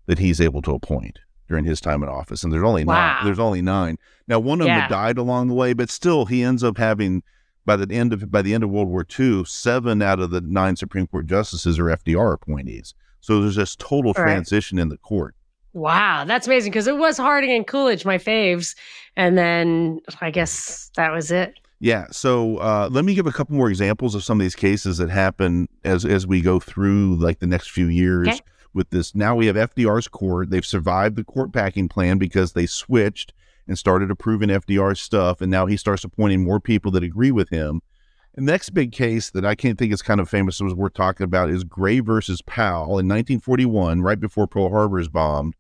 that 0.07 0.18
he's 0.18 0.41
able 0.41 0.62
to 0.62 0.72
appoint 0.75 1.18
during 1.49 1.64
his 1.64 1.81
time 1.81 2.03
in 2.03 2.09
office, 2.09 2.43
and 2.43 2.53
there's 2.53 2.62
only 2.64 2.85
Wow. 2.85 2.95
nine. 3.16 3.25
There's 3.25 3.39
only 3.39 3.62
nine. 3.62 3.99
Now, 4.29 4.39
one 4.39 4.61
of 4.61 4.66
them 4.66 4.75
Yeah. 4.75 4.81
had 4.83 4.91
died 4.91 5.18
along 5.18 5.49
the 5.49 5.55
way, 5.55 5.72
but 5.72 5.91
still, 5.91 6.27
he 6.27 6.43
ends 6.43 6.62
up 6.64 6.79
having 6.79 7.22
by 7.66 7.77
the 7.77 7.95
end 7.95 8.12
of 8.12 8.31
by 8.31 8.43
the 8.43 8.53
end 8.55 8.62
of 8.62 8.70
World 8.70 8.89
War 8.89 9.07
II, 9.18 9.45
seven 9.47 10.03
out 10.03 10.20
of 10.20 10.31
the 10.31 10.41
nine 10.43 10.77
Supreme 10.77 11.07
Court 11.07 11.27
justices 11.27 11.79
are 11.79 11.91
FDR 11.91 12.33
appointees. 12.35 12.95
So 13.20 13.41
there's 13.41 13.57
this 13.57 13.75
total 13.77 14.12
Right. 14.12 14.25
transition 14.25 14.79
in 14.79 14.91
the 14.91 14.99
court. 14.99 15.35
Wow, 15.72 16.25
that's 16.27 16.47
amazing 16.47 16.70
because 16.70 16.87
it 16.87 16.97
was 16.99 17.16
Harding 17.16 17.51
and 17.51 17.66
Coolidge, 17.66 18.05
my 18.05 18.18
faves, 18.18 18.77
and 19.16 19.37
then 19.37 20.01
I 20.20 20.31
guess 20.31 20.91
that 20.97 21.11
was 21.11 21.31
it. 21.31 21.55
Yeah. 21.85 22.07
So 22.12 22.57
uh, 22.57 22.89
let 22.91 23.05
me 23.05 23.14
give 23.14 23.26
a 23.26 23.30
couple 23.32 23.55
more 23.57 23.68
examples 23.68 24.14
of 24.14 24.24
some 24.24 24.41
of 24.41 24.43
these 24.43 24.55
cases 24.55 24.97
that 24.97 25.11
happen 25.11 25.68
as 25.85 26.07
as 26.07 26.26
we 26.26 26.41
go 26.41 26.59
through 26.59 27.16
like 27.16 27.41
the 27.41 27.47
next 27.47 27.72
few 27.72 27.89
years 27.89 28.26
Okay. 28.26 28.41
with 28.72 28.89
this. 28.89 29.14
Now 29.14 29.37
we 29.37 29.49
have 29.49 29.57
FDR's 29.57 30.09
court. 30.09 30.49
They've 30.49 30.64
survived 30.64 31.16
the 31.16 31.24
court 31.24 31.53
packing 31.53 31.91
plan 31.91 32.16
because 32.16 32.55
they 32.55 32.64
switched 32.64 33.35
and 33.68 33.78
started 33.78 34.11
approving 34.11 34.49
FDR's 34.49 34.99
stuff, 34.99 35.43
and 35.43 35.51
now 35.51 35.66
he 35.66 35.76
starts 35.76 36.05
appointing 36.05 36.43
more 36.43 36.59
people 36.59 36.91
that 36.93 37.03
agree 37.03 37.30
with 37.30 37.51
him. 37.51 37.82
The 38.35 38.41
next 38.41 38.70
big 38.70 38.91
case 38.93 39.28
that 39.32 39.45
I 39.45 39.55
can't 39.55 39.78
think 39.78 39.93
is 39.93 40.01
kind 40.01 40.20
of 40.20 40.28
famous 40.30 40.61
was 40.62 40.72
worth 40.74 40.95
talking 40.95 41.24
about 41.24 41.51
is 41.51 41.64
Gray 41.64 42.01
versus 42.01 42.41
Powell 42.41 42.99
in 42.99 43.07
1941, 43.09 44.01
right 44.01 44.18
before 44.18 44.47
Pearl 44.47 44.70
Harbor 44.70 44.99
is 44.99 45.09
bombed. 45.09 45.55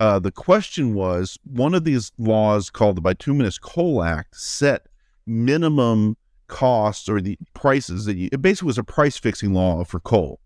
Uh, 0.00 0.18
the 0.18 0.32
question 0.32 0.94
was 0.94 1.38
one 1.44 1.74
of 1.74 1.84
these 1.84 2.12
laws 2.16 2.70
called 2.70 2.96
the 2.96 3.02
Bituminous 3.02 3.58
Coal 3.58 4.02
Act 4.02 4.34
set 4.34 4.86
minimum 5.28 6.16
costs 6.48 7.08
or 7.08 7.20
the 7.20 7.38
prices 7.54 8.06
that 8.06 8.16
you, 8.16 8.28
it 8.32 8.42
basically 8.42 8.66
was 8.66 8.78
a 8.78 8.84
price 8.84 9.16
fixing 9.16 9.52
law 9.52 9.84
for 9.84 10.00
coal. 10.00 10.40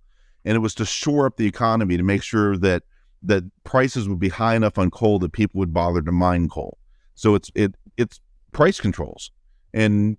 And 0.44 0.56
it 0.56 0.58
was 0.58 0.74
to 0.74 0.84
shore 0.84 1.26
up 1.26 1.36
the 1.36 1.46
economy 1.46 1.96
to 1.96 2.02
make 2.02 2.22
sure 2.22 2.56
that 2.58 2.82
that 3.22 3.44
prices 3.62 4.08
would 4.08 4.18
be 4.18 4.28
high 4.28 4.56
enough 4.56 4.76
on 4.76 4.90
coal 4.90 5.20
that 5.20 5.32
people 5.32 5.60
would 5.60 5.72
bother 5.72 6.02
to 6.02 6.12
mine 6.12 6.48
coal. 6.48 6.78
So 7.14 7.36
it's 7.36 7.50
it 7.54 7.76
it's 7.96 8.20
price 8.50 8.80
controls. 8.80 9.30
And 9.72 10.16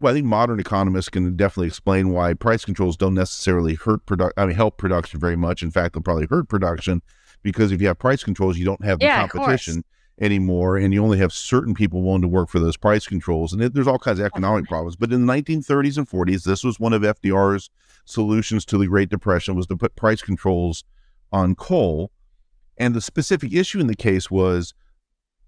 well, 0.00 0.12
I 0.12 0.14
think 0.16 0.26
modern 0.26 0.60
economists 0.60 1.08
can 1.08 1.34
definitely 1.36 1.68
explain 1.68 2.10
why 2.10 2.34
price 2.34 2.64
controls 2.64 2.96
don't 2.96 3.14
necessarily 3.14 3.74
hurt 3.74 4.04
product 4.04 4.34
I 4.36 4.44
mean 4.44 4.56
help 4.56 4.76
production 4.76 5.18
very 5.18 5.36
much. 5.36 5.62
In 5.62 5.70
fact, 5.70 5.94
they'll 5.94 6.02
probably 6.02 6.26
hurt 6.28 6.48
production 6.50 7.00
because 7.42 7.72
if 7.72 7.80
you 7.80 7.86
have 7.86 7.98
price 7.98 8.22
controls, 8.22 8.58
you 8.58 8.66
don't 8.66 8.84
have 8.84 8.98
the 8.98 9.06
Yeah, 9.06 9.26
competition 9.26 9.84
anymore, 10.20 10.76
and 10.76 10.92
you 10.92 11.02
only 11.02 11.18
have 11.18 11.32
certain 11.32 11.74
people 11.74 12.02
willing 12.02 12.22
to 12.22 12.28
work 12.28 12.48
for 12.48 12.58
those 12.58 12.76
price 12.76 13.06
controls. 13.06 13.52
And 13.52 13.62
it, 13.62 13.74
there's 13.74 13.86
all 13.86 13.98
kinds 13.98 14.20
of 14.20 14.26
economic 14.26 14.66
problems. 14.66 14.96
But 14.96 15.12
in 15.12 15.26
the 15.26 15.32
1930s 15.32 15.96
and 15.96 16.08
40s, 16.08 16.44
this 16.44 16.62
was 16.62 16.78
one 16.78 16.92
of 16.92 17.02
FDR's 17.02 17.70
solutions 18.04 18.64
to 18.66 18.78
the 18.78 18.86
Great 18.86 19.08
Depression 19.08 19.54
was 19.54 19.66
to 19.68 19.76
put 19.76 19.96
price 19.96 20.22
controls 20.22 20.84
on 21.32 21.54
coal. 21.54 22.10
And 22.76 22.94
the 22.94 23.00
specific 23.00 23.52
issue 23.52 23.80
in 23.80 23.86
the 23.86 23.96
case 23.96 24.30
was 24.30 24.74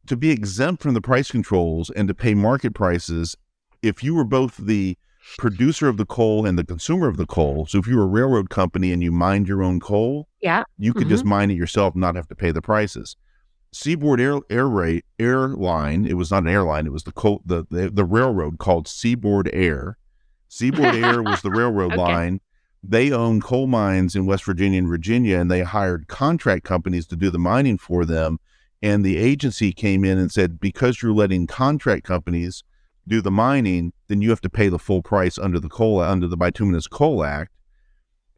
to 0.07 0.17
be 0.17 0.31
exempt 0.31 0.83
from 0.83 0.95
the 0.95 1.01
price 1.01 1.31
controls 1.31 1.91
and 1.91 2.09
to 2.09 2.15
pay 2.15 2.35
market 2.35 2.75
prices 2.75 3.37
if 3.83 4.03
you 4.03 4.15
were 4.15 4.25
both 4.25 4.57
the 4.57 4.97
producer 5.39 5.89
of 5.89 5.97
the 5.97 6.05
coal 6.05 6.45
and 6.45 6.59
the 6.59 6.65
consumer 6.65 7.09
of 7.09 7.17
the 7.17 7.27
coal. 7.27 7.67
So 7.67 7.79
if 7.79 7.87
you 7.87 7.97
were 7.97 8.05
a 8.05 8.07
railroad 8.07 8.51
company 8.51 8.93
and 8.93 9.03
you 9.03 9.11
mined 9.11 9.49
your 9.49 9.63
own 9.63 9.81
coal, 9.81 10.29
Yeah. 10.41 10.65
you 10.79 10.93
could 10.93 11.09
just 11.09 11.23
mm-hmm. 11.23 11.31
mine 11.31 11.51
it 11.51 11.55
yourself 11.55 11.95
and 11.95 12.03
not 12.03 12.15
have 12.15 12.29
to 12.29 12.35
pay 12.35 12.51
the 12.51 12.61
prices. 12.63 13.17
Seaboard 13.75 14.21
Air 14.21 14.39
Air 14.49 14.69
Rate 14.69 15.05
Airline, 15.19 16.07
it 16.07 16.15
was 16.15 16.31
not 16.31 16.45
an 16.45 16.49
airline, 16.49 16.87
it 16.87 16.93
was 16.93 17.03
the 17.03 17.13
coal, 17.13 17.43
the, 17.45 17.67
the 17.71 17.91
the 17.91 18.05
railroad 18.05 18.59
called 18.59 18.87
Seaboard 18.87 19.51
Air. 19.53 19.99
Seaboard 20.49 20.95
Air 21.05 21.23
was 21.23 21.43
the 21.43 21.51
railroad 21.51 21.93
Okay. 21.93 22.01
line. 22.01 22.41
They 22.87 23.11
owned 23.11 23.43
coal 23.43 23.67
mines 23.67 24.15
in 24.15 24.27
West 24.27 24.45
Virginia 24.45 24.79
and 24.79 24.87
Virginia, 24.89 25.39
and 25.39 25.51
they 25.51 25.63
hired 25.63 26.07
contract 26.07 26.65
companies 26.65 27.07
to 27.09 27.17
do 27.17 27.31
the 27.31 27.39
mining 27.39 27.79
for 27.79 28.05
them. 28.05 28.39
And 28.83 29.05
the 29.05 29.17
agency 29.17 29.73
came 29.73 30.05
in 30.05 30.19
and 30.19 30.31
said, 30.31 30.61
because 30.61 31.03
you're 31.03 31.15
letting 31.15 31.47
contract 31.47 32.05
companies 32.05 32.63
do 33.09 33.23
the 33.23 33.31
mining, 33.31 33.93
then 34.09 34.21
you 34.21 34.29
have 34.31 34.43
to 34.43 34.51
pay 34.51 34.69
the 34.69 34.79
full 34.79 35.03
price 35.03 35.39
under 35.39 35.59
the 35.59 35.71
coal 35.71 36.01
under 36.01 36.29
the 36.29 36.37
Bituminous 36.37 36.87
Coal 36.87 37.25
Act. 37.25 37.51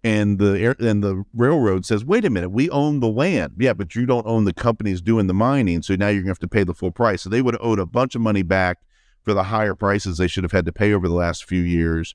And 0.07 0.39
the 0.39 0.61
air, 0.61 0.77
and 0.79 1.03
the 1.03 1.25
railroad 1.35 1.85
says, 1.85 2.05
wait 2.05 2.25
a 2.25 2.31
minute, 2.31 2.51
we 2.51 2.71
own 2.71 3.01
the 3.01 3.09
land. 3.09 3.55
Yeah, 3.59 3.73
but 3.73 3.97
you 3.97 4.07
don't 4.07 4.25
own 4.25 4.45
the 4.45 4.53
companies 4.53 5.03
doing 5.03 5.27
the 5.27 5.35
mining, 5.35 5.83
so 5.83 5.97
now 5.97 6.07
you're 6.07 6.23
gonna 6.23 6.31
have 6.31 6.39
to 6.39 6.49
pay 6.49 6.63
the 6.63 6.75
full 6.75 6.93
price. 6.93 7.23
So 7.23 7.29
they 7.29 7.43
would 7.43 7.55
have 7.55 7.61
owed 7.61 7.81
a 7.81 7.87
bunch 7.87 8.15
of 8.15 8.21
money 8.21 8.45
back 8.45 8.79
for 9.25 9.35
the 9.35 9.43
higher 9.43 9.75
prices 9.75 10.17
they 10.17 10.29
should 10.29 10.45
have 10.45 10.53
had 10.53 10.65
to 10.67 10.73
pay 10.73 10.93
over 10.93 11.09
the 11.09 11.15
last 11.15 11.45
few 11.45 11.61
years. 11.61 12.15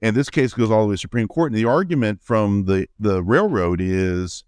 And 0.00 0.16
this 0.16 0.30
case 0.30 0.54
goes 0.54 0.70
all 0.70 0.84
the 0.84 0.88
way 0.88 0.94
to 0.94 0.98
Supreme 0.98 1.28
Court. 1.28 1.52
And 1.52 1.58
the 1.58 1.66
argument 1.66 2.22
from 2.22 2.64
the, 2.64 2.88
the 2.98 3.22
railroad 3.22 3.82
is 3.82 4.44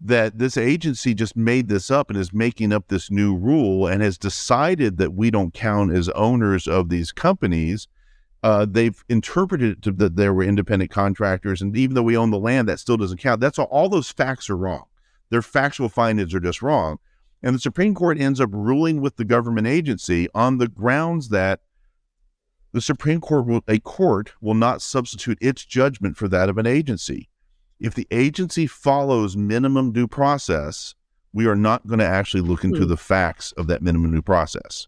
that 0.00 0.38
this 0.38 0.56
agency 0.56 1.12
just 1.12 1.36
made 1.36 1.66
this 1.66 1.90
up 1.90 2.08
and 2.08 2.16
is 2.16 2.32
making 2.32 2.72
up 2.72 2.86
this 2.86 3.10
new 3.10 3.34
rule 3.34 3.88
and 3.88 4.00
has 4.00 4.16
decided 4.16 4.98
that 4.98 5.14
we 5.14 5.32
don't 5.32 5.52
count 5.52 5.92
as 5.92 6.08
owners 6.10 6.68
of 6.68 6.88
these 6.88 7.10
companies. 7.10 7.88
Uh, 8.42 8.66
they've 8.68 9.04
interpreted 9.08 9.70
it 9.70 9.82
to 9.82 9.92
that 9.92 10.16
there 10.16 10.32
were 10.32 10.44
independent 10.44 10.90
contractors, 10.90 11.62
and 11.62 11.76
even 11.76 11.94
though 11.94 12.02
we 12.02 12.16
own 12.16 12.30
the 12.30 12.38
land, 12.38 12.68
that 12.68 12.78
still 12.78 12.96
doesn't 12.96 13.18
count. 13.18 13.40
That's 13.40 13.58
all. 13.58 13.66
All 13.66 13.88
those 13.88 14.10
facts 14.10 14.48
are 14.50 14.56
wrong. 14.56 14.84
Their 15.30 15.42
factual 15.42 15.88
findings 15.88 16.34
are 16.34 16.40
just 16.40 16.62
wrong. 16.62 16.98
And 17.42 17.54
the 17.54 17.60
Supreme 17.60 17.94
Court 17.94 18.18
ends 18.20 18.40
up 18.40 18.50
ruling 18.52 19.00
with 19.00 19.16
the 19.16 19.24
government 19.24 19.66
agency 19.66 20.28
on 20.34 20.58
the 20.58 20.68
grounds 20.68 21.28
that 21.30 21.60
the 22.72 22.80
Supreme 22.80 23.20
Court, 23.20 23.46
will, 23.46 23.62
a 23.68 23.78
court, 23.78 24.32
will 24.40 24.54
not 24.54 24.82
substitute 24.82 25.38
its 25.40 25.64
judgment 25.64 26.16
for 26.16 26.28
that 26.28 26.48
of 26.48 26.58
an 26.58 26.66
agency. 26.66 27.28
If 27.80 27.94
the 27.94 28.06
agency 28.10 28.66
follows 28.66 29.36
minimum 29.36 29.92
due 29.92 30.08
process, 30.08 30.94
we 31.32 31.46
are 31.46 31.56
not 31.56 31.86
going 31.86 31.98
to 31.98 32.06
actually 32.06 32.42
look 32.42 32.64
into 32.64 32.82
Hmm. 32.82 32.88
the 32.88 32.96
facts 32.96 33.52
of 33.52 33.66
that 33.66 33.82
minimum 33.82 34.12
due 34.12 34.22
process. 34.22 34.86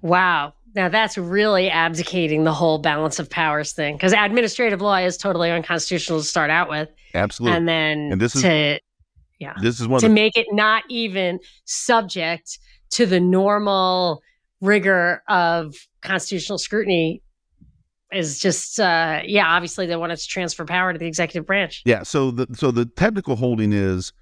Wow. 0.00 0.54
Now 0.74 0.88
that's 0.88 1.16
really 1.16 1.70
abdicating 1.70 2.44
the 2.44 2.52
whole 2.52 2.78
balance 2.78 3.18
of 3.18 3.30
powers 3.30 3.72
thing 3.72 3.96
because 3.96 4.12
administrative 4.12 4.80
law 4.80 4.96
is 4.96 5.16
totally 5.16 5.50
unconstitutional 5.50 6.18
to 6.20 6.24
start 6.26 6.50
out 6.50 6.68
with, 6.68 6.88
Absolutely. 7.14 7.56
and 7.56 7.68
then 7.68 8.08
And 8.12 8.20
this 8.20 8.34
is- 8.36 8.42
to 8.42 8.78
this 9.60 9.78
is 9.78 9.86
one 9.86 10.00
to 10.00 10.08
the, 10.08 10.14
make 10.14 10.36
it 10.38 10.46
not 10.52 10.84
even 10.88 11.38
subject 11.66 12.58
to 12.92 13.04
the 13.04 13.20
normal 13.20 14.22
rigor 14.62 15.22
of 15.28 15.74
constitutional 16.00 16.56
scrutiny 16.56 17.20
is 18.10 18.38
just 18.38 18.80
uh 18.80 19.20
yeah 19.26 19.46
obviously 19.48 19.84
they 19.86 19.96
wanted 19.96 20.16
to 20.16 20.26
transfer 20.26 20.64
power 20.64 20.92
to 20.94 20.98
the 20.98 21.06
executive 21.06 21.46
branch 21.46 21.82
Yeah. 21.84 22.04
So 22.04 22.30
the 22.30 22.46
so 22.54 22.70
the 22.70 22.86
technical 22.86 23.36
holding 23.36 23.72
is 23.74 24.12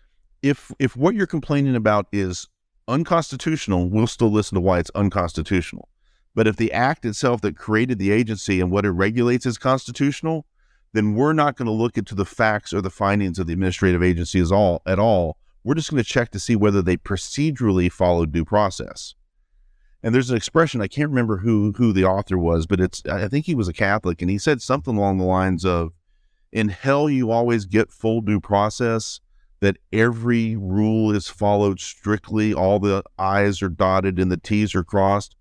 if 0.42 0.72
if 0.80 0.96
what 0.96 1.14
you're 1.14 1.26
complaining 1.28 1.76
about 1.76 2.06
is 2.10 2.48
unconstitutional, 2.88 3.88
we'll 3.88 4.06
still 4.08 4.30
listen 4.32 4.56
to 4.56 4.60
why 4.60 4.80
it's 4.80 4.90
unconstitutional. 4.96 5.88
But 6.34 6.46
if 6.46 6.56
the 6.56 6.72
act 6.72 7.04
itself 7.04 7.40
that 7.42 7.56
created 7.56 7.98
the 7.98 8.10
agency 8.10 8.60
and 8.60 8.70
what 8.70 8.86
it 8.86 8.90
regulates 8.90 9.44
is 9.44 9.58
constitutional, 9.58 10.46
then 10.92 11.14
we're 11.14 11.32
not 11.32 11.56
going 11.56 11.66
to 11.66 11.72
look 11.72 11.98
into 11.98 12.14
the 12.14 12.24
facts 12.24 12.72
or 12.72 12.80
the 12.80 12.90
findings 12.90 13.38
of 13.38 13.46
the 13.46 13.52
administrative 13.52 14.02
agency 14.02 14.40
as 14.40 14.52
all 14.52 14.82
at 14.86 14.98
all. 14.98 15.36
We're 15.64 15.74
just 15.74 15.90
going 15.90 16.02
to 16.02 16.08
check 16.08 16.30
to 16.30 16.40
see 16.40 16.56
whether 16.56 16.82
they 16.82 16.96
procedurally 16.96 17.90
followed 17.90 18.32
due 18.32 18.44
process. 18.44 19.14
And 20.02 20.14
there's 20.14 20.30
an 20.30 20.36
expression 20.36 20.80
I 20.80 20.88
can't 20.88 21.10
remember 21.10 21.38
who 21.38 21.72
who 21.76 21.92
the 21.92 22.04
author 22.04 22.36
was, 22.36 22.66
but 22.66 22.80
it's 22.80 23.02
I 23.06 23.28
think 23.28 23.46
he 23.46 23.54
was 23.54 23.68
a 23.68 23.72
Catholic, 23.72 24.20
and 24.20 24.30
he 24.30 24.38
said 24.38 24.60
something 24.60 24.96
along 24.96 25.18
the 25.18 25.24
lines 25.24 25.64
of, 25.64 25.92
"In 26.50 26.70
hell, 26.70 27.08
you 27.08 27.30
always 27.30 27.66
get 27.66 27.92
full 27.92 28.20
due 28.20 28.40
process. 28.40 29.20
That 29.60 29.76
every 29.92 30.56
rule 30.56 31.12
is 31.12 31.28
followed 31.28 31.78
strictly, 31.78 32.52
all 32.52 32.80
the 32.80 33.04
I's 33.16 33.62
are 33.62 33.68
dotted 33.68 34.18
and 34.18 34.28
the 34.28 34.36
T's 34.36 34.74
are 34.74 34.82
crossed. 34.82 35.36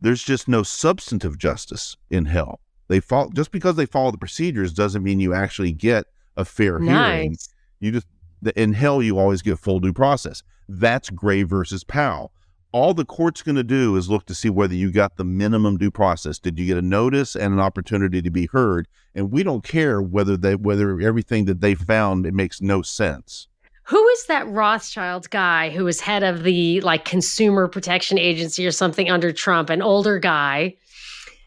There's 0.00 0.22
just 0.22 0.48
no 0.48 0.62
substantive 0.62 1.38
justice 1.38 1.96
in 2.10 2.26
hell. 2.26 2.60
They 2.88 3.00
follow 3.00 3.30
just 3.34 3.50
because 3.50 3.76
they 3.76 3.86
follow 3.86 4.10
the 4.10 4.18
procedures 4.18 4.72
doesn't 4.72 5.02
mean 5.02 5.20
you 5.20 5.32
actually 5.32 5.72
get 5.72 6.04
a 6.36 6.44
fair 6.44 6.78
hearing. 6.80 7.36
You 7.80 7.92
just 7.92 8.06
the- 8.42 8.60
in 8.60 8.74
hell 8.74 9.02
you 9.02 9.18
always 9.18 9.40
get 9.42 9.58
full 9.58 9.80
due 9.80 9.92
process. 9.94 10.42
That's 10.68 11.10
Gray 11.10 11.42
versus 11.44 11.84
Powell. 11.84 12.32
all 12.72 12.92
the 12.92 13.04
court's 13.04 13.40
going 13.40 13.54
to 13.54 13.62
do 13.62 13.94
is 13.94 14.10
look 14.10 14.26
to 14.26 14.34
see 14.34 14.50
whether 14.50 14.74
you 14.74 14.90
got 14.90 15.16
the 15.16 15.22
minimum 15.24 15.76
due 15.78 15.92
process. 15.92 16.40
Did 16.40 16.58
you 16.58 16.66
get 16.66 16.76
a 16.76 16.82
notice 16.82 17.36
and 17.36 17.54
an 17.54 17.60
opportunity 17.60 18.20
to 18.20 18.30
be 18.32 18.46
heard? 18.46 18.88
And 19.14 19.30
we 19.30 19.44
don't 19.44 19.62
care 19.62 20.02
whether 20.02 20.36
they 20.36 20.56
whether 20.56 21.00
everything 21.00 21.44
that 21.44 21.60
they 21.60 21.76
found 21.76 22.26
it 22.26 22.34
makes 22.34 22.60
no 22.60 22.82
sense. 22.82 23.46
Who 23.86 24.08
is 24.08 24.26
that 24.26 24.48
Rothschild 24.48 25.28
guy 25.30 25.70
who 25.70 25.84
was 25.84 26.00
head 26.00 26.22
of 26.22 26.42
the 26.42 26.80
like 26.80 27.04
consumer 27.04 27.68
protection 27.68 28.18
agency 28.18 28.66
or 28.66 28.70
something 28.70 29.10
under 29.10 29.30
Trump? 29.30 29.68
An 29.68 29.82
older 29.82 30.18
guy, 30.18 30.76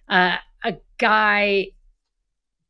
uh, 0.08 0.38
a 0.64 0.76
guy. 1.00 1.68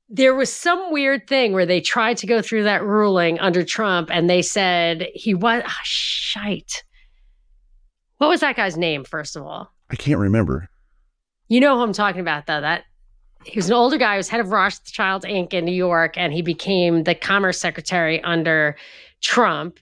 There 0.09 0.33
was 0.33 0.53
some 0.53 0.93
weird 0.93 1.27
thing 1.27 1.51
where 1.51 1.65
they 1.65 1.81
tried 1.81 2.15
to 2.19 2.27
go 2.27 2.41
through 2.41 2.63
that 2.63 2.81
ruling 2.81 3.39
under 3.39 3.65
Trump, 3.65 4.09
and 4.09 4.29
they 4.29 4.41
said 4.41 5.09
he 5.13 5.33
was 5.33 5.63
oh, 5.65 5.71
shite. 5.83 6.83
What 8.17 8.29
was 8.29 8.39
that 8.39 8.55
guy's 8.55 8.77
name, 8.77 9.03
first 9.03 9.35
of 9.35 9.43
all? 9.43 9.73
I 9.89 9.97
can't 9.97 10.19
remember. 10.19 10.69
You 11.49 11.59
know 11.59 11.75
who 11.75 11.83
I'm 11.83 11.91
talking 11.91 12.21
about, 12.21 12.45
though. 12.45 12.61
That 12.61 12.85
he 13.43 13.57
was 13.57 13.67
an 13.67 13.73
older 13.73 13.97
guy. 13.97 14.13
He 14.13 14.17
was 14.17 14.29
head 14.29 14.39
of 14.39 14.51
Rothschild 14.51 15.23
Inc. 15.23 15.53
in 15.53 15.65
New 15.65 15.73
York, 15.73 16.17
and 16.17 16.31
he 16.31 16.41
became 16.41 17.03
the 17.03 17.13
Commerce 17.13 17.59
Secretary 17.59 18.23
under 18.23 18.77
Trump. 19.21 19.79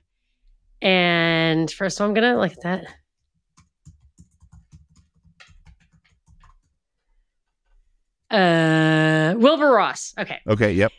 And 0.82 1.72
first, 1.72 2.00
of 2.00 2.04
all, 2.04 2.10
I'm 2.10 2.14
gonna 2.14 2.40
look 2.40 2.52
at 2.52 2.62
that. 2.64 2.86
Uh, 8.32 9.36
Wilbur 9.38 9.72
Ross. 9.72 10.14
Okay. 10.20 10.40
Okay. 10.48 10.74
Yep. 10.74 10.92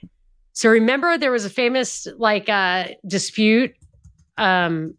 So 0.52 0.70
remember, 0.70 1.18
there 1.18 1.30
was 1.30 1.44
a 1.44 1.50
famous 1.50 2.06
like 2.16 2.48
uh, 2.48 2.88
dispute 3.06 3.74
um, 4.38 4.94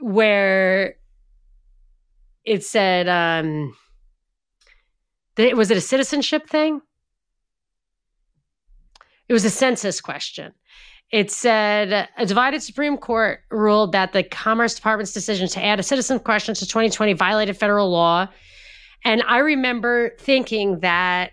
where 0.00 0.96
it 2.44 2.62
said 2.62 3.08
um 3.08 3.74
that 5.36 5.56
was 5.56 5.70
it 5.70 5.76
a 5.76 5.80
citizenship 5.80 6.48
thing 6.48 6.80
it 9.28 9.32
was 9.32 9.44
a 9.44 9.50
census 9.50 10.00
question. 10.00 10.52
It 11.10 11.30
said 11.30 12.08
a 12.16 12.26
divided 12.26 12.62
supreme 12.62 12.96
court 12.96 13.40
ruled 13.50 13.92
that 13.92 14.12
the 14.12 14.22
commerce 14.22 14.74
department's 14.74 15.12
decision 15.12 15.48
to 15.48 15.64
add 15.64 15.78
a 15.78 15.82
citizen 15.82 16.18
question 16.18 16.54
to 16.54 16.66
2020 16.66 17.12
violated 17.12 17.56
federal 17.56 17.90
law. 17.90 18.28
And 19.04 19.22
i 19.28 19.38
remember 19.38 20.16
thinking 20.18 20.80
that 20.80 21.32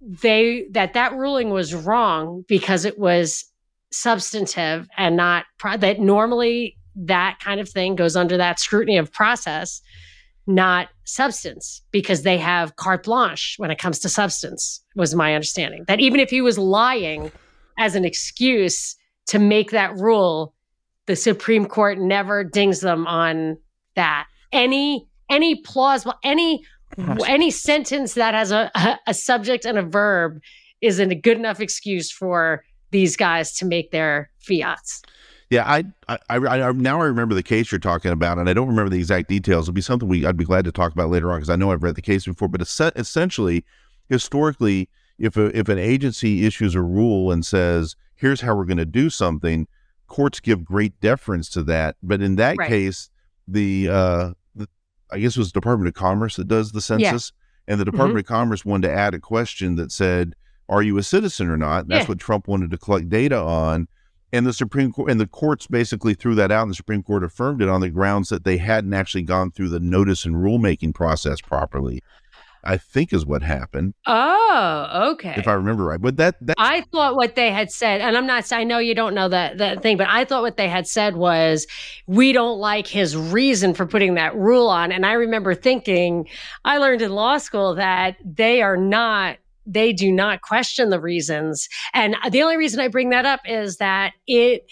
they 0.00 0.66
that 0.72 0.92
that 0.94 1.14
ruling 1.14 1.50
was 1.50 1.74
wrong 1.74 2.44
because 2.48 2.84
it 2.84 2.98
was 2.98 3.44
substantive 3.92 4.88
and 4.96 5.16
not 5.16 5.44
that 5.78 6.00
normally 6.00 6.76
that 6.94 7.38
kind 7.40 7.60
of 7.60 7.68
thing 7.68 7.94
goes 7.94 8.16
under 8.16 8.36
that 8.36 8.58
scrutiny 8.58 8.96
of 8.96 9.12
process, 9.12 9.80
not 10.46 10.88
substance, 11.04 11.82
because 11.90 12.22
they 12.22 12.38
have 12.38 12.76
carte 12.76 13.04
blanche 13.04 13.54
when 13.58 13.70
it 13.70 13.78
comes 13.78 13.98
to 14.00 14.08
substance, 14.08 14.80
was 14.94 15.14
my 15.14 15.34
understanding. 15.34 15.84
That 15.88 16.00
even 16.00 16.20
if 16.20 16.30
he 16.30 16.40
was 16.40 16.58
lying 16.58 17.32
as 17.78 17.94
an 17.94 18.04
excuse 18.04 18.96
to 19.26 19.38
make 19.38 19.70
that 19.72 19.96
rule, 19.96 20.54
the 21.06 21.16
Supreme 21.16 21.66
Court 21.66 21.98
never 21.98 22.44
dings 22.44 22.80
them 22.80 23.06
on 23.06 23.58
that. 23.94 24.26
Any 24.52 25.08
any 25.28 25.56
plausible 25.62 26.14
any 26.22 26.64
any 27.26 27.50
sentence 27.50 28.14
that 28.14 28.34
has 28.34 28.52
a, 28.52 28.70
a 29.06 29.14
subject 29.14 29.64
and 29.64 29.78
a 29.78 29.82
verb 29.82 30.40
isn't 30.80 31.10
a 31.10 31.14
good 31.14 31.36
enough 31.36 31.60
excuse 31.60 32.10
for 32.10 32.64
these 32.90 33.16
guys 33.16 33.52
to 33.54 33.64
make 33.64 33.90
their 33.90 34.30
fiats. 34.38 35.02
Yeah, 35.48 35.64
I, 35.64 35.84
I, 36.08 36.18
I, 36.28 36.72
now 36.72 37.00
I 37.00 37.04
remember 37.04 37.34
the 37.34 37.42
case 37.42 37.70
you're 37.70 37.78
talking 37.78 38.10
about, 38.10 38.38
and 38.38 38.48
I 38.48 38.52
don't 38.52 38.66
remember 38.66 38.90
the 38.90 38.98
exact 38.98 39.28
details. 39.28 39.66
It'll 39.66 39.74
be 39.74 39.80
something 39.80 40.08
we 40.08 40.26
I'd 40.26 40.36
be 40.36 40.44
glad 40.44 40.64
to 40.64 40.72
talk 40.72 40.92
about 40.92 41.08
later 41.08 41.30
on 41.30 41.38
because 41.38 41.50
I 41.50 41.56
know 41.56 41.70
I've 41.70 41.84
read 41.84 41.94
the 41.94 42.02
case 42.02 42.24
before. 42.24 42.48
But 42.48 42.62
essentially, 42.62 43.64
historically, 44.08 44.88
if 45.18 45.36
a, 45.36 45.56
if 45.56 45.68
an 45.68 45.78
agency 45.78 46.44
issues 46.46 46.74
a 46.74 46.82
rule 46.82 47.30
and 47.30 47.46
says, 47.46 47.94
"Here's 48.16 48.40
how 48.40 48.56
we're 48.56 48.64
going 48.64 48.78
to 48.78 48.84
do 48.84 49.08
something," 49.08 49.68
courts 50.08 50.40
give 50.40 50.64
great 50.64 51.00
deference 51.00 51.48
to 51.50 51.62
that. 51.64 51.96
But 52.02 52.22
in 52.22 52.36
that 52.36 52.56
right. 52.58 52.68
case, 52.68 53.08
the, 53.46 53.88
uh, 53.88 54.30
the 54.56 54.68
I 55.12 55.20
guess 55.20 55.36
it 55.36 55.38
was 55.38 55.52
the 55.52 55.60
Department 55.60 55.86
of 55.86 55.94
Commerce 55.94 56.36
that 56.36 56.48
does 56.48 56.72
the 56.72 56.80
census, 56.80 57.32
yeah. 57.68 57.72
and 57.72 57.80
the 57.80 57.84
Department 57.84 58.14
mm-hmm. 58.14 58.34
of 58.34 58.38
Commerce 58.38 58.64
wanted 58.64 58.88
to 58.88 58.94
add 58.94 59.14
a 59.14 59.20
question 59.20 59.76
that 59.76 59.92
said, 59.92 60.34
"Are 60.68 60.82
you 60.82 60.98
a 60.98 61.04
citizen 61.04 61.48
or 61.48 61.56
not?" 61.56 61.86
That's 61.86 62.02
yeah. 62.02 62.08
what 62.08 62.18
Trump 62.18 62.48
wanted 62.48 62.72
to 62.72 62.78
collect 62.78 63.08
data 63.08 63.38
on 63.38 63.86
and 64.32 64.46
the 64.46 64.52
Supreme 64.52 64.92
Court 64.92 65.10
and 65.10 65.20
the 65.20 65.26
courts 65.26 65.66
basically 65.66 66.14
threw 66.14 66.34
that 66.34 66.50
out, 66.52 66.62
and 66.62 66.70
the 66.70 66.76
Supreme 66.76 67.02
Court 67.02 67.24
affirmed 67.24 67.62
it 67.62 67.68
on 67.68 67.80
the 67.80 67.90
grounds 67.90 68.28
that 68.28 68.44
they 68.44 68.56
hadn't 68.58 68.94
actually 68.94 69.22
gone 69.22 69.50
through 69.50 69.68
the 69.68 69.80
notice 69.80 70.24
and 70.24 70.36
rulemaking 70.36 70.94
process 70.94 71.40
properly. 71.40 72.02
I 72.66 72.78
think 72.78 73.12
is 73.12 73.24
what 73.24 73.42
happened. 73.42 73.94
Oh, 74.06 75.12
okay. 75.12 75.34
If 75.36 75.46
I 75.46 75.52
remember 75.52 75.84
right, 75.84 76.00
but 76.00 76.16
that 76.16 76.34
that 76.40 76.56
I 76.58 76.80
thought 76.92 77.14
what 77.14 77.36
they 77.36 77.52
had 77.52 77.70
said, 77.70 78.00
and 78.00 78.16
I'm 78.16 78.26
not. 78.26 78.52
I 78.52 78.64
know 78.64 78.78
you 78.78 78.94
don't 78.94 79.14
know 79.14 79.28
that 79.28 79.58
that 79.58 79.82
thing, 79.82 79.96
but 79.96 80.08
I 80.08 80.24
thought 80.24 80.42
what 80.42 80.56
they 80.56 80.68
had 80.68 80.88
said 80.88 81.16
was 81.16 81.66
we 82.06 82.32
don't 82.32 82.58
like 82.58 82.88
his 82.88 83.16
reason 83.16 83.72
for 83.72 83.86
putting 83.86 84.14
that 84.14 84.34
rule 84.34 84.66
on. 84.66 84.90
And 84.90 85.06
I 85.06 85.12
remember 85.12 85.54
thinking, 85.54 86.28
I 86.64 86.78
learned 86.78 87.02
in 87.02 87.12
law 87.12 87.38
school 87.38 87.76
that 87.76 88.16
they 88.24 88.62
are 88.62 88.76
not 88.76 89.36
they 89.66 89.92
do 89.92 90.12
not 90.12 90.42
question 90.42 90.90
the 90.90 91.00
reasons. 91.00 91.68
And 91.92 92.16
the 92.30 92.42
only 92.42 92.56
reason 92.56 92.80
I 92.80 92.88
bring 92.88 93.10
that 93.10 93.26
up 93.26 93.40
is 93.44 93.78
that 93.78 94.12
it 94.26 94.62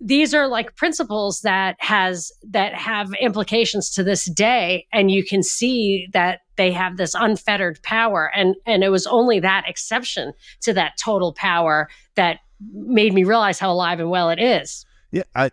these 0.00 0.32
are 0.32 0.46
like 0.46 0.76
principles 0.76 1.40
that 1.40 1.76
has 1.80 2.30
that 2.50 2.74
have 2.74 3.12
implications 3.20 3.90
to 3.90 4.04
this 4.04 4.30
day 4.30 4.86
and 4.92 5.10
you 5.10 5.24
can 5.24 5.42
see 5.42 6.06
that 6.12 6.40
they 6.56 6.70
have 6.70 6.96
this 6.96 7.14
unfettered 7.14 7.82
power 7.82 8.30
and 8.34 8.54
and 8.64 8.84
it 8.84 8.90
was 8.90 9.08
only 9.08 9.40
that 9.40 9.64
exception 9.66 10.32
to 10.60 10.72
that 10.72 10.92
total 11.02 11.34
power 11.34 11.88
that 12.14 12.38
made 12.72 13.12
me 13.12 13.24
realize 13.24 13.58
how 13.58 13.72
alive 13.72 13.98
and 13.98 14.08
well 14.08 14.30
it 14.30 14.38
is 14.38 14.86
yeah 15.10 15.24
i 15.34 15.50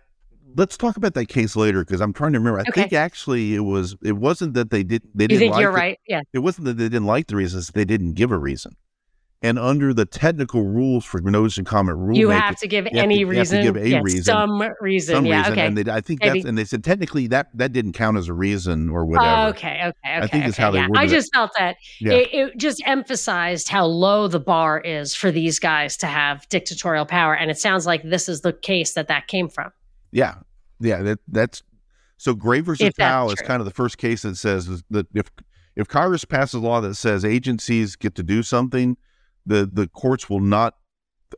let's 0.55 0.77
talk 0.77 0.97
about 0.97 1.13
that 1.13 1.27
case 1.27 1.55
later 1.55 1.83
because 1.83 2.01
I'm 2.01 2.13
trying 2.13 2.33
to 2.33 2.39
remember. 2.39 2.59
I 2.59 2.63
okay. 2.63 2.81
think 2.81 2.93
actually 2.93 3.55
it 3.55 3.59
was 3.59 3.95
it 4.03 4.13
wasn't 4.13 4.53
that 4.55 4.69
they 4.69 4.83
did 4.83 5.03
they 5.13 5.27
didn't. 5.27 5.33
You 5.33 5.39
think 5.39 5.53
like 5.53 5.61
you're 5.61 5.71
the, 5.71 5.77
right? 5.77 5.99
Yeah. 6.07 6.21
It 6.33 6.39
wasn't 6.39 6.65
that 6.65 6.77
they 6.77 6.85
didn't 6.85 7.05
like 7.05 7.27
the 7.27 7.35
reasons; 7.35 7.69
they 7.69 7.85
didn't 7.85 8.13
give 8.13 8.31
a 8.31 8.37
reason. 8.37 8.75
And 9.41 9.59
under 9.59 9.93
the 9.93 10.05
technical 10.05 10.63
rules 10.63 11.05
for 11.05 11.21
notice 11.21 11.57
and 11.57 11.67
comment 11.67 11.99
rule, 11.99 12.17
you 12.17 12.29
have 12.29 12.55
to 12.61 12.67
give 12.67 12.87
any 12.87 13.19
to, 13.19 13.25
reason. 13.25 13.61
give 13.61 13.75
a 13.75 13.87
yes, 13.87 14.03
reason, 14.03 14.23
some 14.23 14.63
reason. 14.81 15.15
Some 15.15 15.25
yeah, 15.25 15.39
reason. 15.39 15.53
okay. 15.53 15.67
And 15.67 15.77
they, 15.77 15.91
I 15.91 16.01
think 16.01 16.21
Maybe. 16.21 16.39
that's 16.39 16.49
and 16.49 16.57
they 16.57 16.65
said 16.65 16.83
technically 16.83 17.27
that 17.27 17.49
that 17.53 17.71
didn't 17.71 17.93
count 17.93 18.17
as 18.17 18.27
a 18.27 18.33
reason 18.33 18.89
or 18.89 19.05
whatever. 19.05 19.29
Oh, 19.29 19.49
okay, 19.49 19.81
okay, 19.83 19.87
okay. 19.87 20.15
I 20.15 20.21
think 20.21 20.43
okay, 20.43 20.47
is 20.47 20.57
how 20.57 20.71
they 20.71 20.79
yeah. 20.79 20.87
I 20.95 21.05
just 21.05 21.31
felt 21.31 21.51
that 21.59 21.75
yeah. 21.99 22.13
it, 22.13 22.29
it 22.33 22.57
just 22.57 22.81
emphasized 22.87 23.69
how 23.69 23.85
low 23.85 24.27
the 24.27 24.39
bar 24.39 24.79
is 24.79 25.13
for 25.13 25.29
these 25.29 25.59
guys 25.59 25.95
to 25.97 26.07
have 26.07 26.49
dictatorial 26.49 27.05
power, 27.05 27.35
and 27.35 27.51
it 27.51 27.59
sounds 27.59 27.85
like 27.85 28.01
this 28.03 28.27
is 28.27 28.41
the 28.41 28.53
case 28.53 28.93
that 28.93 29.09
that 29.09 29.27
came 29.27 29.49
from. 29.49 29.71
Yeah, 30.15 30.35
yeah, 30.79 31.01
that 31.01 31.19
that's 31.27 31.61
so 32.15 32.33
Gray 32.33 32.61
versus 32.61 32.93
Powell 32.97 33.31
is 33.31 33.41
kind 33.41 33.59
of 33.59 33.65
the 33.65 33.73
first 33.73 33.97
case 33.97 34.21
that 34.21 34.37
says 34.37 34.81
that 34.89 35.07
if 35.13 35.29
if 35.75 35.89
Congress 35.89 36.23
passes 36.23 36.53
a 36.53 36.59
law 36.59 36.79
that 36.79 36.95
says 36.95 37.25
agencies 37.25 37.97
get 37.97 38.15
to 38.15 38.23
do 38.23 38.41
something, 38.41 38.95
the 39.45 39.69
the 39.71 39.89
courts 39.89 40.29
will 40.29 40.39
not 40.39 40.77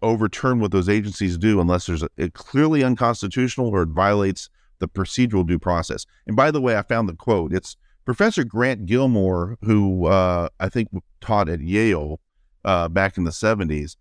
overturn 0.04 0.60
what 0.60 0.72
those 0.72 0.90
agencies 0.90 1.40
do 1.40 1.60
unless 1.60 1.88
there's 1.88 2.04
a, 2.04 2.10
it 2.18 2.36
clearly 2.36 2.84
unconstitutional 2.84 3.70
or 3.70 3.82
it 3.82 3.90
violates 3.90 4.48
the 4.78 4.88
procedural 4.88 5.48
due 5.48 5.58
process. 5.58 6.06
And 6.28 6.36
by 6.36 6.52
the 6.52 6.62
way, 6.62 6.78
I 6.78 6.84
found 6.84 7.10
the 7.10 7.16
quote. 7.16 7.54
It's 7.54 7.78
Professor 8.06 8.44
Grant 8.44 8.86
Gilmore, 8.86 9.58
who 9.64 10.06
uh, 10.06 10.50
I 10.60 10.70
think 10.70 10.90
taught 11.20 11.50
at 11.50 11.62
Yale 11.62 12.20
uh, 12.64 12.90
back 12.90 13.18
in 13.18 13.24
the 13.24 13.32
70s. 13.32 13.96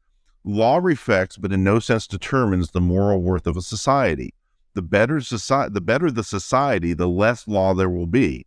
Law 0.45 0.77
reflects, 0.77 1.39
but 1.39 1.51
in 1.51 1.64
no 1.64 1.79
sense 1.79 2.07
determines 2.07 2.72
the 2.72 2.81
moral 2.83 3.22
worth 3.22 3.47
of 3.47 3.57
a 3.57 3.62
society 3.62 4.35
the 4.77 4.83
better 4.83 5.20
society 5.20 5.72
the 5.72 5.81
better 5.81 6.11
the 6.11 6.22
society 6.22 6.93
the 6.93 7.09
less 7.09 7.49
law 7.49 7.74
there 7.74 7.91
will 7.91 8.07
be. 8.07 8.47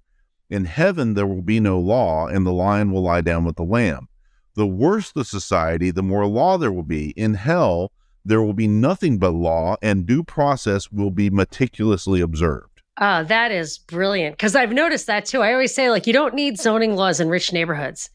In 0.50 0.66
heaven 0.66 1.16
there 1.16 1.28
will 1.28 1.42
be 1.42 1.60
no 1.60 1.78
law 1.78 2.28
and 2.28 2.46
the 2.46 2.54
lion 2.54 2.92
will 2.92 3.04
lie 3.04 3.22
down 3.22 3.44
with 3.44 3.58
the 3.58 3.64
lamb. 3.64 4.08
The 4.56 4.68
worse 4.68 5.12
the 5.12 5.26
society 5.26 5.92
the 5.92 6.04
more 6.04 6.26
law 6.26 6.58
there 6.58 6.72
will 6.72 6.84
be. 6.84 7.10
In 7.18 7.34
hell 7.34 7.92
there 8.24 8.42
will 8.42 8.54
be 8.54 8.68
nothing 8.68 9.18
but 9.18 9.32
law 9.34 9.76
and 9.82 10.06
due 10.06 10.24
process 10.24 10.92
will 10.92 11.12
be 11.12 11.30
meticulously 11.30 12.22
observed. 12.22 12.82
Oh 13.02 13.24
that 13.24 13.52
is 13.52 13.80
brilliant 13.80 14.36
because 14.38 14.56
i've 14.56 14.72
noticed 14.72 15.08
that 15.08 15.26
too. 15.26 15.42
I 15.42 15.52
always 15.52 15.74
say 15.74 15.90
like 15.90 16.08
you 16.08 16.14
don't 16.14 16.36
need 16.36 16.60
zoning 16.60 16.96
laws 16.96 17.20
in 17.20 17.28
rich 17.28 17.52
neighborhoods 17.52 18.10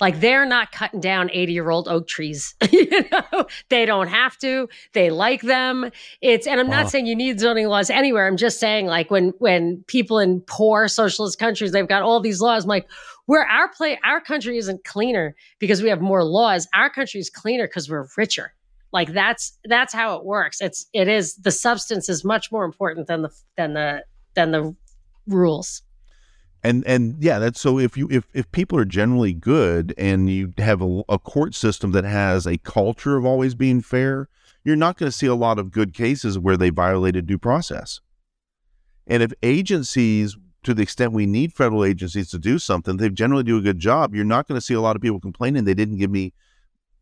like 0.00 0.20
they're 0.20 0.46
not 0.46 0.72
cutting 0.72 1.00
down 1.00 1.30
80 1.32 1.52
year 1.52 1.70
old 1.70 1.88
oak 1.88 2.06
trees. 2.08 2.54
you 2.72 2.88
know, 2.90 3.46
they 3.68 3.86
don't 3.86 4.08
have 4.08 4.36
to. 4.38 4.68
They 4.94 5.10
like 5.10 5.42
them. 5.42 5.90
It's 6.20 6.46
and 6.46 6.58
I'm 6.60 6.68
wow. 6.68 6.82
not 6.82 6.90
saying 6.90 7.06
you 7.06 7.16
need 7.16 7.38
zoning 7.38 7.68
laws 7.68 7.90
anywhere. 7.90 8.26
I'm 8.26 8.36
just 8.36 8.58
saying 8.58 8.86
like 8.86 9.10
when 9.10 9.32
when 9.38 9.84
people 9.86 10.18
in 10.18 10.40
poor 10.40 10.88
socialist 10.88 11.38
countries 11.38 11.72
they've 11.72 11.88
got 11.88 12.02
all 12.02 12.20
these 12.20 12.40
laws. 12.40 12.64
I'm 12.64 12.68
like, 12.68 12.88
where 13.26 13.46
our 13.46 13.68
play 13.68 13.98
our 14.04 14.20
country 14.20 14.58
isn't 14.58 14.84
cleaner 14.84 15.34
because 15.58 15.82
we 15.82 15.88
have 15.88 16.00
more 16.00 16.24
laws. 16.24 16.66
Our 16.74 16.90
country 16.90 17.20
is 17.20 17.30
cleaner 17.30 17.66
because 17.66 17.88
we're 17.88 18.08
richer. 18.16 18.54
Like 18.92 19.12
that's 19.12 19.58
that's 19.64 19.92
how 19.92 20.16
it 20.16 20.24
works. 20.24 20.60
It's 20.60 20.86
it 20.92 21.08
is 21.08 21.36
the 21.36 21.50
substance 21.50 22.08
is 22.08 22.24
much 22.24 22.50
more 22.50 22.64
important 22.64 23.06
than 23.06 23.22
the 23.22 23.30
than 23.56 23.74
the 23.74 24.04
than 24.34 24.50
the 24.50 24.74
rules. 25.26 25.82
And 26.64 26.86
and 26.86 27.16
yeah, 27.18 27.38
that's 27.38 27.60
so 27.60 27.78
if 27.78 27.96
you 27.96 28.08
if 28.10 28.24
if 28.34 28.50
people 28.52 28.78
are 28.78 28.84
generally 28.84 29.32
good 29.32 29.92
and 29.98 30.30
you 30.30 30.54
have 30.58 30.80
a, 30.80 31.02
a 31.08 31.18
court 31.18 31.54
system 31.54 31.90
that 31.92 32.04
has 32.04 32.46
a 32.46 32.58
culture 32.58 33.16
of 33.16 33.24
always 33.24 33.54
being 33.54 33.80
fair, 33.80 34.28
you're 34.64 34.76
not 34.76 34.96
going 34.96 35.10
to 35.10 35.16
see 35.16 35.26
a 35.26 35.34
lot 35.34 35.58
of 35.58 35.72
good 35.72 35.92
cases 35.92 36.38
where 36.38 36.56
they 36.56 36.70
violated 36.70 37.26
due 37.26 37.38
process. 37.38 38.00
And 39.08 39.22
if 39.22 39.32
agencies 39.42 40.36
to 40.62 40.74
the 40.74 40.82
extent 40.82 41.12
we 41.12 41.26
need 41.26 41.52
federal 41.52 41.84
agencies 41.84 42.30
to 42.30 42.38
do 42.38 42.58
something, 42.58 42.96
they 42.96 43.10
generally 43.10 43.42
do 43.42 43.58
a 43.58 43.62
good 43.62 43.78
job. 43.78 44.14
You're 44.14 44.24
not 44.24 44.46
going 44.46 44.56
to 44.56 44.64
see 44.64 44.74
a 44.74 44.80
lot 44.80 44.96
of 44.96 45.02
people 45.02 45.20
complaining 45.20 45.64
they 45.64 45.74
didn't 45.74 45.96
give 45.96 46.10
me, 46.10 46.32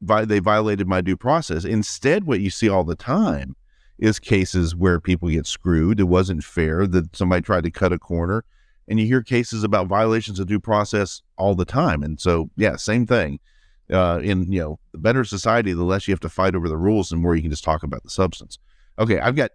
they 0.01 0.39
violated 0.39 0.89
my 0.89 1.01
due 1.01 1.17
process. 1.17 1.65
Instead, 1.65 2.25
what 2.25 2.41
you 2.41 2.51
see 2.51 2.69
all 2.69 2.85
the 2.85 2.97
time 2.97 3.57
is 3.99 4.19
cases 4.19 4.75
where 4.75 4.99
people 4.99 5.29
get 5.29 5.47
screwed. 5.47 6.01
It 6.01 6.05
wasn't 6.05 6.43
fair 6.43 6.87
that 6.87 7.15
somebody 7.15 7.43
tried 7.43 7.65
to 7.65 7.71
cut 7.71 7.93
a 7.93 7.99
corner. 7.99 8.45
And 8.91 9.01
you 9.01 9.07
hear 9.07 9.23
cases 9.23 9.65
about 9.65 9.87
violations 9.87 10.41
of 10.41 10.49
due 10.49 10.61
process 10.61 11.23
all 11.39 11.55
the 11.55 11.65
time. 11.65 12.03
And 12.03 12.21
so, 12.21 12.51
yeah, 12.57 12.77
same 12.77 13.07
thing. 13.07 13.39
Uh, 13.91 14.21
in 14.23 14.53
you 14.53 14.61
know, 14.61 14.79
the 14.93 14.99
better 14.99 15.25
society, 15.25 15.73
the 15.73 15.85
less 15.85 16.07
you 16.07 16.13
have 16.13 16.21
to 16.21 16.29
fight 16.29 16.55
over 16.55 16.69
the 16.69 16.77
rules, 16.77 17.11
and 17.11 17.23
more 17.23 17.35
you 17.35 17.43
can 17.43 17.51
just 17.51 17.65
talk 17.65 17.83
about 17.83 18.03
the 18.03 18.11
substance. 18.11 18.59
Okay, 18.99 19.19
I've 19.19 19.35
got 19.35 19.53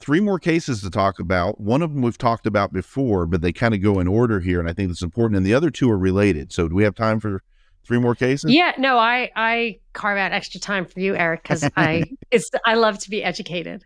three 0.00 0.20
more 0.20 0.38
cases 0.38 0.82
to 0.82 0.90
talk 0.90 1.18
about. 1.18 1.60
One 1.60 1.82
of 1.82 1.92
them 1.92 2.02
we've 2.02 2.18
talked 2.18 2.46
about 2.46 2.72
before, 2.72 3.26
but 3.26 3.40
they 3.40 3.52
kind 3.52 3.74
of 3.74 3.82
go 3.82 3.98
in 4.00 4.08
order 4.08 4.40
here, 4.40 4.60
and 4.60 4.68
I 4.68 4.72
think 4.72 4.90
it's 4.90 5.02
important. 5.02 5.36
And 5.36 5.46
the 5.46 5.54
other 5.54 5.70
two 5.70 5.90
are 5.90 5.98
related. 5.98 6.52
So, 6.52 6.68
do 6.68 6.74
we 6.74 6.84
have 6.84 6.94
time 6.94 7.20
for 7.20 7.42
three 7.84 7.98
more 7.98 8.14
cases? 8.14 8.52
Yeah, 8.52 8.72
no, 8.78 8.98
I 8.98 9.30
I 9.36 9.78
carve 9.92 10.18
out 10.18 10.32
extra 10.32 10.60
time 10.60 10.84
for 10.84 11.00
you, 11.00 11.14
Eric, 11.14 11.42
because 11.42 11.68
I 11.76 12.04
it's 12.30 12.50
I 12.66 12.74
love 12.74 12.98
to 13.00 13.10
be 13.10 13.22
educated. 13.22 13.84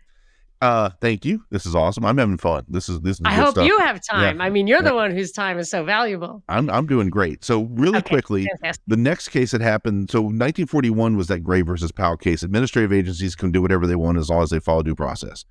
Uh, 0.63 0.89
thank 1.01 1.25
you. 1.25 1.43
This 1.49 1.65
is 1.65 1.75
awesome. 1.75 2.05
I'm 2.05 2.17
having 2.17 2.37
fun. 2.37 2.63
This 2.69 2.87
is 2.87 3.01
this. 3.01 3.17
Is 3.17 3.21
I 3.25 3.33
hope 3.33 3.51
stuff. 3.51 3.67
you 3.67 3.77
have 3.79 3.99
time. 4.01 4.37
Yeah. 4.37 4.45
I 4.45 4.49
mean, 4.49 4.65
you're 4.65 4.81
yeah. 4.81 4.89
the 4.89 4.95
one 4.95 5.11
whose 5.11 5.33
time 5.33 5.59
is 5.59 5.69
so 5.69 5.83
valuable. 5.83 6.41
I'm 6.47 6.69
I'm 6.69 6.85
doing 6.87 7.09
great. 7.09 7.43
So 7.43 7.63
really 7.63 7.97
Okay, 7.97 8.07
quickly, 8.07 8.45
fantastic. 8.45 8.81
the 8.87 8.95
next 8.95 9.27
case 9.27 9.51
that 9.51 9.59
happened. 9.59 10.09
So 10.09 10.21
1941 10.21 11.17
was 11.17 11.27
that 11.27 11.41
Gray 11.41 11.63
versus 11.63 11.91
Powell 11.91 12.15
case. 12.15 12.43
Administrative 12.43 12.93
agencies 12.93 13.35
can 13.35 13.51
do 13.51 13.61
whatever 13.61 13.85
they 13.85 13.97
want 13.97 14.17
as 14.17 14.29
long 14.29 14.41
as 14.41 14.51
they 14.51 14.59
follow 14.61 14.83
due 14.83 14.95
process. 14.95 15.43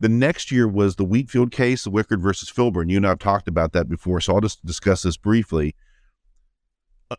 The 0.00 0.08
next 0.08 0.50
year 0.50 0.66
was 0.66 0.96
the 0.96 1.04
Wheatfield 1.04 1.52
case, 1.52 1.84
the 1.84 1.90
Wickard 1.92 2.20
versus 2.20 2.50
Filburn. 2.50 2.90
You 2.90 2.96
and 2.96 3.06
I 3.06 3.10
have 3.10 3.20
talked 3.20 3.46
about 3.46 3.72
that 3.74 3.88
before, 3.88 4.20
so 4.20 4.34
I'll 4.34 4.40
just 4.40 4.64
discuss 4.66 5.02
this 5.02 5.16
briefly. 5.16 5.76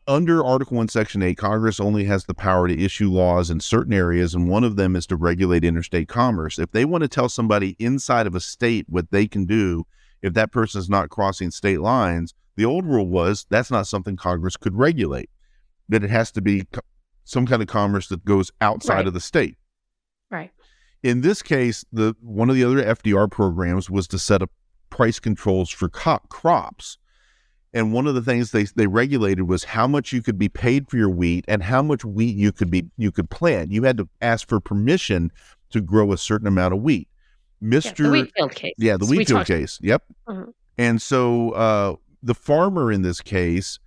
Under 0.07 0.45
Article 0.45 0.77
1, 0.77 0.87
Section 0.89 1.23
8, 1.23 1.35
Congress 1.35 1.79
only 1.79 2.03
has 2.05 2.25
the 2.25 2.35
power 2.35 2.67
to 2.67 2.79
issue 2.79 3.09
laws 3.09 3.49
in 3.49 3.59
certain 3.59 3.91
areas, 3.93 4.35
and 4.35 4.47
one 4.47 4.63
of 4.63 4.75
them 4.75 4.95
is 4.95 5.07
to 5.07 5.15
regulate 5.15 5.63
interstate 5.63 6.07
commerce. 6.07 6.59
If 6.59 6.71
they 6.71 6.85
want 6.85 7.01
to 7.01 7.07
tell 7.07 7.27
somebody 7.27 7.75
inside 7.79 8.27
of 8.27 8.35
a 8.35 8.39
state 8.39 8.85
what 8.87 9.09
they 9.09 9.27
can 9.27 9.45
do 9.45 9.87
if 10.21 10.33
that 10.35 10.51
person 10.51 10.77
is 10.79 10.89
not 10.89 11.09
crossing 11.09 11.49
state 11.49 11.79
lines, 11.81 12.35
the 12.55 12.65
old 12.65 12.85
rule 12.85 13.07
was 13.07 13.47
that's 13.49 13.71
not 13.71 13.87
something 13.87 14.15
Congress 14.15 14.57
could 14.57 14.75
regulate, 14.75 15.29
that 15.87 16.03
it 16.03 16.11
has 16.11 16.31
to 16.33 16.41
be 16.41 16.65
co- 16.71 16.81
some 17.23 17.47
kind 17.47 17.61
of 17.61 17.67
commerce 17.67 18.09
that 18.09 18.23
goes 18.25 18.51
outside 18.61 18.95
Right. 18.97 19.07
of 19.07 19.13
the 19.13 19.19
state 19.21 19.55
Right. 20.29 20.51
in 21.01 21.21
this 21.21 21.41
case, 21.41 21.83
the 21.91 22.15
one 22.21 22.49
of 22.49 22.55
the 22.55 22.63
other 22.63 22.83
FDR 22.83 23.27
programs 23.27 23.89
was 23.89 24.07
to 24.09 24.19
set 24.19 24.41
up 24.43 24.51
price 24.91 25.19
controls 25.19 25.69
for 25.71 25.89
co- 25.89 26.19
crops. 26.29 26.97
And 27.73 27.93
one 27.93 28.07
of 28.07 28.15
the 28.15 28.21
things 28.21 28.51
they, 28.51 28.63
they 28.63 28.87
regulated 28.87 29.47
was 29.47 29.63
how 29.63 29.85
much 29.87 30.11
you 30.11 30.21
could 30.23 30.39
be 30.39 30.49
paid 30.49 30.89
for 30.89 30.97
your 30.97 31.09
wheat 31.09 31.45
and 31.47 31.61
how 31.61 31.83
much 31.83 32.03
wheat 32.03 32.35
you 32.35 32.51
could 32.51 32.71
be 32.71 32.85
you 32.97 33.11
could 33.11 33.29
plant. 33.29 33.71
You 33.71 33.83
had 33.83 33.97
to 33.97 34.09
ask 34.21 34.47
for 34.47 34.59
permission 34.59 35.31
to 35.69 35.79
grow 35.81 36.11
a 36.11 36.17
certain 36.17 36.47
amount 36.47 36.73
of 36.73 36.81
wheat. 36.81 37.07
Yeah, 37.61 37.67
Mister 37.69 38.03
the 38.03 38.09
Wheatfield 38.09 38.55
case. 38.55 38.73
yeah, 38.77 38.97
the 38.97 39.05
So 39.05 39.11
we 39.11 39.17
Wheatfield 39.17 39.39
talked- 39.41 39.47
case. 39.49 39.79
Yep. 39.83 40.03
Mhm. 40.27 40.53
And 40.79 41.01
so 41.01 41.51
uh, 41.51 41.95
the 42.23 42.33
farmer 42.33 42.91
in 42.91 43.01
this 43.03 43.21
case 43.21 43.77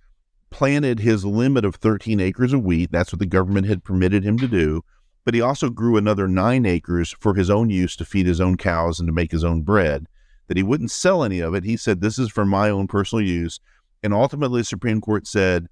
planted 0.49 0.99
his 0.99 1.25
limit 1.25 1.65
of 1.65 1.75
13 1.75 2.19
acres 2.19 2.53
of 2.53 2.63
wheat. 2.63 2.91
That's 2.91 3.11
what 3.11 3.19
the 3.19 3.25
government 3.25 3.67
had 3.67 3.83
permitted 3.83 4.23
him 4.23 4.37
to 4.37 4.47
do. 4.47 4.83
But 5.25 5.33
he 5.33 5.41
also 5.41 5.69
grew 5.69 5.97
another 5.97 6.27
nine 6.27 6.65
acres 6.65 7.15
for 7.19 7.33
his 7.33 7.49
own 7.49 7.69
use 7.69 7.95
to 7.97 8.05
feed 8.05 8.27
his 8.27 8.39
own 8.39 8.55
cows 8.57 8.99
and 8.99 9.07
to 9.07 9.13
make 9.13 9.31
his 9.31 9.43
own 9.43 9.63
bread. 9.63 10.07
That 10.47 10.57
he 10.57 10.63
wouldn't 10.63 10.91
sell 10.91 11.23
any 11.23 11.39
of 11.39 11.53
it. 11.55 11.63
He 11.63 11.75
said, 11.77 12.01
This 12.01 12.19
is 12.19 12.29
for 12.29 12.45
my 12.45 12.69
own 12.69 12.87
personal 12.87 13.25
use. 13.25 13.59
And 14.03 14.13
ultimately, 14.13 14.61
the 14.61 14.65
Supreme 14.65 15.01
Court 15.01 15.25
said, 15.25 15.67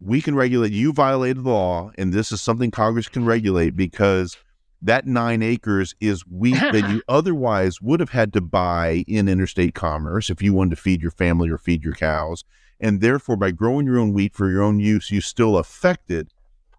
We 0.00 0.22
can 0.22 0.34
regulate. 0.34 0.72
You 0.72 0.92
violated 0.92 1.44
the 1.44 1.50
law, 1.50 1.90
and 1.98 2.12
this 2.12 2.32
is 2.32 2.40
something 2.40 2.70
Congress 2.70 3.08
can 3.08 3.24
regulate 3.24 3.76
because 3.76 4.36
that 4.80 5.06
nine 5.06 5.42
acres 5.42 5.94
is 6.00 6.26
wheat 6.26 6.60
that 6.60 6.88
you 6.90 7.02
otherwise 7.08 7.80
would 7.80 8.00
have 8.00 8.10
had 8.10 8.32
to 8.34 8.40
buy 8.40 9.04
in 9.06 9.28
interstate 9.28 9.74
commerce 9.74 10.30
if 10.30 10.42
you 10.42 10.52
wanted 10.52 10.76
to 10.76 10.82
feed 10.82 11.02
your 11.02 11.10
family 11.10 11.48
or 11.48 11.58
feed 11.58 11.84
your 11.84 11.94
cows. 11.94 12.44
And 12.80 13.00
therefore, 13.00 13.36
by 13.36 13.50
growing 13.50 13.86
your 13.86 13.98
own 13.98 14.12
wheat 14.12 14.34
for 14.34 14.50
your 14.50 14.62
own 14.62 14.80
use, 14.80 15.10
you 15.10 15.20
still 15.20 15.56
affected 15.56 16.28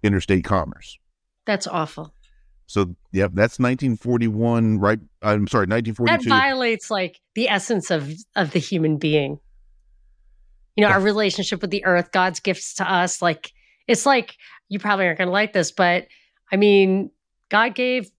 interstate 0.03 0.43
commerce. 0.43 0.99
That's 1.45 1.67
awful. 1.67 2.13
So, 2.67 2.95
yep, 3.11 3.31
that's 3.33 3.59
1941, 3.59 4.79
right? 4.79 4.99
I'm 5.21 5.47
sorry, 5.47 5.67
1942. 5.67 6.05
That 6.05 6.29
1942. 6.29 6.29
violates 6.29 6.91
like 6.91 7.21
the 7.35 7.49
essence 7.49 7.91
of 7.91 8.11
of 8.35 8.51
the 8.51 8.59
human 8.59 8.97
being. 8.97 9.39
You 10.75 10.83
know, 10.83 10.89
our 10.91 10.99
relationship 10.99 11.61
with 11.61 11.71
the 11.71 11.85
earth, 11.85 12.11
God's 12.11 12.39
gifts 12.39 12.73
to 12.75 12.91
us. 12.91 13.21
Like 13.21 13.51
it's 13.87 14.05
like 14.05 14.35
you 14.69 14.79
probably 14.79 15.05
aren't 15.05 15.17
going 15.17 15.27
to 15.27 15.31
like 15.33 15.53
this, 15.53 15.71
but 15.71 16.07
I 16.51 16.57
mean, 16.57 17.11
God 17.49 17.75
gave 17.75 18.09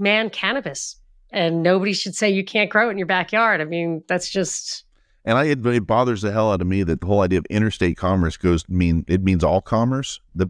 man 0.00 0.30
cannabis, 0.30 0.96
and 1.30 1.62
nobody 1.62 1.92
should 1.92 2.14
say 2.14 2.30
you 2.30 2.44
can't 2.44 2.70
grow 2.70 2.88
it 2.88 2.92
in 2.92 2.98
your 2.98 3.06
backyard. 3.06 3.60
I 3.60 3.64
mean, 3.64 4.02
that's 4.08 4.30
just 4.30 4.84
And 5.24 5.36
I, 5.38 5.44
it, 5.44 5.64
it 5.66 5.86
bothers 5.86 6.22
the 6.22 6.32
hell 6.32 6.52
out 6.52 6.60
of 6.60 6.66
me 6.66 6.82
that 6.84 7.00
the 7.00 7.06
whole 7.06 7.20
idea 7.20 7.38
of 7.38 7.46
interstate 7.50 7.96
commerce 7.96 8.36
goes 8.36 8.68
mean 8.68 9.04
it 9.08 9.22
means 9.22 9.44
all 9.44 9.60
commerce. 9.60 10.20
That 10.34 10.48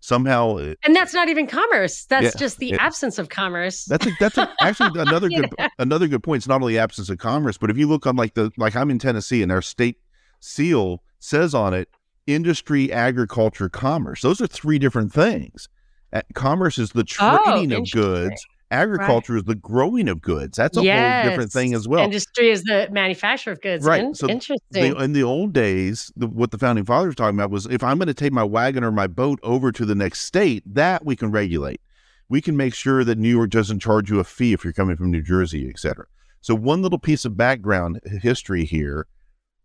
somehow 0.00 0.56
uh, 0.56 0.74
and 0.84 0.96
that's 0.96 1.12
not 1.12 1.28
even 1.28 1.46
commerce. 1.46 2.06
That's 2.06 2.34
Yeah, 2.34 2.38
just 2.38 2.58
the 2.58 2.72
it- 2.72 2.80
absence 2.80 3.18
of 3.18 3.28
commerce. 3.28 3.84
That's 3.84 4.06
a, 4.06 4.10
that's 4.18 4.38
a, 4.38 4.50
actually 4.62 4.98
another 5.00 5.28
good 5.28 5.54
another 5.78 6.08
good 6.08 6.22
point. 6.22 6.38
It's 6.40 6.48
not 6.48 6.62
only 6.62 6.78
absence 6.78 7.10
of 7.10 7.18
commerce, 7.18 7.58
but 7.58 7.68
if 7.70 7.76
you 7.76 7.86
look 7.86 8.06
on 8.06 8.16
like 8.16 8.34
the 8.34 8.50
like 8.56 8.74
I'm 8.76 8.90
in 8.90 8.98
Tennessee 8.98 9.42
and 9.42 9.52
our 9.52 9.62
state 9.62 9.98
seal 10.40 11.02
says 11.18 11.54
on 11.54 11.74
it 11.74 11.88
industry, 12.26 12.92
agriculture, 12.92 13.68
commerce. 13.68 14.22
Those 14.22 14.40
are 14.40 14.46
three 14.46 14.78
different 14.78 15.12
things. 15.12 15.68
Uh, 16.12 16.22
Commerce 16.34 16.78
is 16.78 16.90
the 16.90 17.04
Oh, 17.20 17.38
trading 17.44 17.72
of 17.72 17.90
goods. 17.90 18.44
Agriculture 18.72 19.36
is 19.36 19.44
the 19.44 19.56
growing 19.56 20.08
of 20.08 20.20
goods. 20.20 20.56
That's 20.56 20.76
a 20.76 20.80
whole 21.24 21.30
different 21.30 21.50
thing 21.50 21.74
as 21.74 21.88
well. 21.88 22.04
Industry 22.04 22.50
is 22.50 22.62
the 22.62 22.88
manufacturer 22.92 23.52
of 23.52 23.60
goods. 23.60 23.84
Right. 23.84 24.04
In- 24.04 24.14
So 24.14 24.28
interesting. 24.28 24.60
The, 24.70 24.96
in 25.02 25.12
the 25.12 25.24
old 25.24 25.52
days, 25.52 26.12
the, 26.14 26.28
what 26.28 26.52
the 26.52 26.58
founding 26.58 26.84
fathers 26.84 27.10
were 27.10 27.14
talking 27.14 27.36
about 27.36 27.50
was 27.50 27.66
if 27.66 27.82
I'm 27.82 27.98
going 27.98 28.06
to 28.08 28.14
take 28.14 28.32
my 28.32 28.44
wagon 28.44 28.84
or 28.84 28.92
my 28.92 29.08
boat 29.08 29.40
over 29.42 29.72
to 29.72 29.84
the 29.84 29.96
next 29.96 30.20
state, 30.22 30.62
that 30.72 31.04
we 31.04 31.16
can 31.16 31.32
regulate. 31.32 31.80
We 32.28 32.40
can 32.40 32.56
make 32.56 32.74
sure 32.74 33.02
that 33.02 33.18
New 33.18 33.28
York 33.28 33.50
doesn't 33.50 33.80
charge 33.80 34.08
you 34.08 34.20
a 34.20 34.24
fee 34.24 34.52
if 34.52 34.62
you're 34.62 34.72
coming 34.72 34.96
from 34.96 35.10
New 35.10 35.22
Jersey, 35.22 35.68
et 35.68 35.80
cetera. 35.80 36.06
So, 36.40 36.54
one 36.54 36.80
little 36.80 36.98
piece 37.00 37.24
of 37.24 37.36
background 37.36 38.00
history 38.22 38.64
here. 38.64 39.06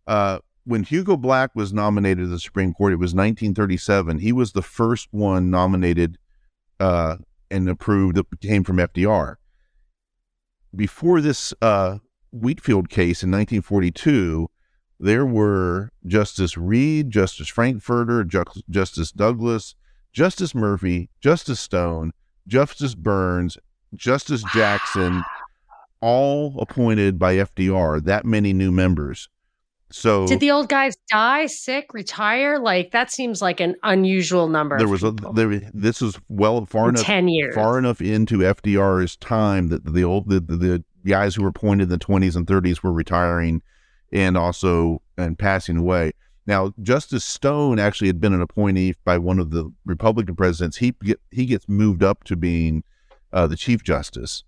Uh, 0.08 0.38
when 0.66 0.82
Hugo 0.82 1.16
Black 1.16 1.54
was 1.54 1.72
nominated 1.72 2.24
to 2.24 2.26
the 2.26 2.40
Supreme 2.40 2.74
Court, 2.74 2.92
it 2.92 2.96
was 2.96 3.14
1937. 3.14 4.18
He 4.18 4.32
was 4.32 4.52
the 4.52 4.62
first 4.62 5.06
one 5.12 5.48
nominated 5.48 6.18
uh, 6.80 7.16
and 7.50 7.68
approved 7.68 8.16
that 8.16 8.40
came 8.40 8.64
from 8.64 8.78
FDR. 8.78 9.36
Before 10.74 11.20
this 11.20 11.54
uh, 11.62 11.98
Wheatfield 12.32 12.88
case 12.88 13.22
in 13.22 13.30
1942, 13.30 14.48
there 14.98 15.24
were 15.24 15.92
Justice 16.04 16.58
Reed, 16.58 17.10
Justice 17.10 17.48
Frankfurter, 17.48 18.24
Ju- 18.24 18.42
Justice 18.68 19.12
Douglas, 19.12 19.76
Justice 20.12 20.52
Murphy, 20.52 21.10
Justice 21.20 21.60
Stone, 21.60 22.10
Justice 22.48 22.96
Byrnes, 22.96 23.56
Justice 23.94 24.42
Jackson, 24.52 25.22
all 26.00 26.58
appointed 26.58 27.20
by 27.20 27.36
FDR. 27.36 28.02
That 28.02 28.24
many 28.24 28.52
new 28.52 28.72
members. 28.72 29.28
So 29.90 30.26
Did 30.26 30.40
the 30.40 30.50
old 30.50 30.68
guys 30.68 30.96
die, 31.08 31.46
sick, 31.46 31.94
retire? 31.94 32.58
Like 32.58 32.90
that 32.90 33.10
seems 33.10 33.40
like 33.40 33.60
an 33.60 33.76
unusual 33.84 34.48
number. 34.48 34.78
there 34.78 34.88
was 34.88 35.04
a 35.04 35.12
there. 35.32 35.60
This 35.72 36.00
was 36.00 36.18
well 36.28 36.66
far 36.66 36.88
in 36.88 36.96
enough 36.96 37.04
ten 37.04 37.28
years. 37.28 37.54
far 37.54 37.78
enough 37.78 38.00
into 38.00 38.38
FDR's 38.38 39.16
time 39.16 39.68
that 39.68 39.92
the 39.92 40.02
old 40.02 40.28
the, 40.28 40.40
the, 40.40 40.84
guys 41.06 41.36
who 41.36 41.42
were 41.42 41.48
appointed 41.48 41.84
in 41.84 41.88
the 41.88 41.98
20s 41.98 42.34
and 42.34 42.48
30s 42.48 42.82
were 42.82 42.92
retiring 42.92 43.62
and 44.12 44.36
also 44.36 45.00
and 45.16 45.38
passing 45.38 45.76
away. 45.76 46.12
Now, 46.46 46.72
Justice 46.82 47.24
Stone 47.24 47.78
actually 47.78 48.08
had 48.08 48.20
been 48.20 48.32
an 48.32 48.40
appointee 48.40 48.94
by 49.04 49.18
one 49.18 49.38
of 49.38 49.50
the 49.50 49.72
Republican 49.84 50.36
presidents. 50.36 50.76
He 50.76 50.94
get, 51.02 51.20
he 51.30 51.46
gets 51.46 51.68
moved 51.68 52.02
up 52.02 52.24
to 52.24 52.36
being 52.36 52.84
uh, 53.32 53.46
the 53.46 53.56
Chief 53.56 53.82
Justice. 53.82 54.44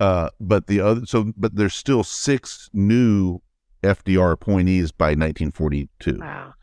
Uh, 0.00 0.30
but 0.38 0.68
the 0.68 0.80
other 0.80 1.04
so 1.06 1.32
but 1.36 1.56
there's 1.56 1.74
still 1.74 2.04
six 2.04 2.70
new 2.72 3.40
FDR 3.82 4.32
appointees 4.32 4.92
by 4.92 5.08
1942. 5.10 6.18
Wow. 6.20 6.54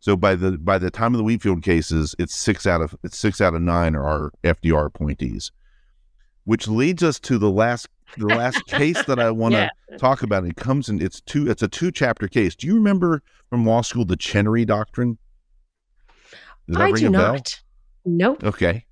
So 0.00 0.16
by 0.16 0.34
the 0.34 0.52
by 0.58 0.78
the 0.78 0.90
time 0.90 1.14
of 1.14 1.18
the 1.18 1.24
Wheatfield 1.24 1.62
cases, 1.62 2.14
it's 2.18 2.34
six 2.34 2.66
out 2.66 2.80
of 2.82 2.96
it's 3.04 3.16
six 3.18 3.40
out 3.40 3.54
of 3.54 3.62
nine 3.62 3.94
are 3.94 4.04
our 4.04 4.32
FDR 4.42 4.86
appointees. 4.86 5.50
which 6.44 6.66
leads 6.66 7.04
us 7.04 7.20
to 7.20 7.38
the 7.38 7.50
last 7.50 7.86
the 8.18 8.26
last 8.26 8.66
case 8.66 9.00
that 9.04 9.18
I 9.20 9.30
want 9.30 9.54
to 9.54 9.70
Yeah. 9.90 9.96
talk 9.98 10.22
about. 10.24 10.44
It 10.44 10.56
comes 10.56 10.88
in 10.88 11.00
it's 11.00 11.20
two 11.20 11.48
it's 11.48 11.62
a 11.62 11.68
two 11.68 11.92
chapter 11.92 12.26
case. 12.26 12.56
Do 12.56 12.66
you 12.66 12.74
remember 12.74 13.22
from 13.48 13.64
law 13.64 13.82
school 13.82 14.04
the 14.04 14.16
Chenery 14.16 14.64
Doctrine? 14.64 15.18
I 16.74 16.90
do 16.92 17.10
not. 17.10 17.60
Nope. 18.04 18.42
Okay. 18.42 18.84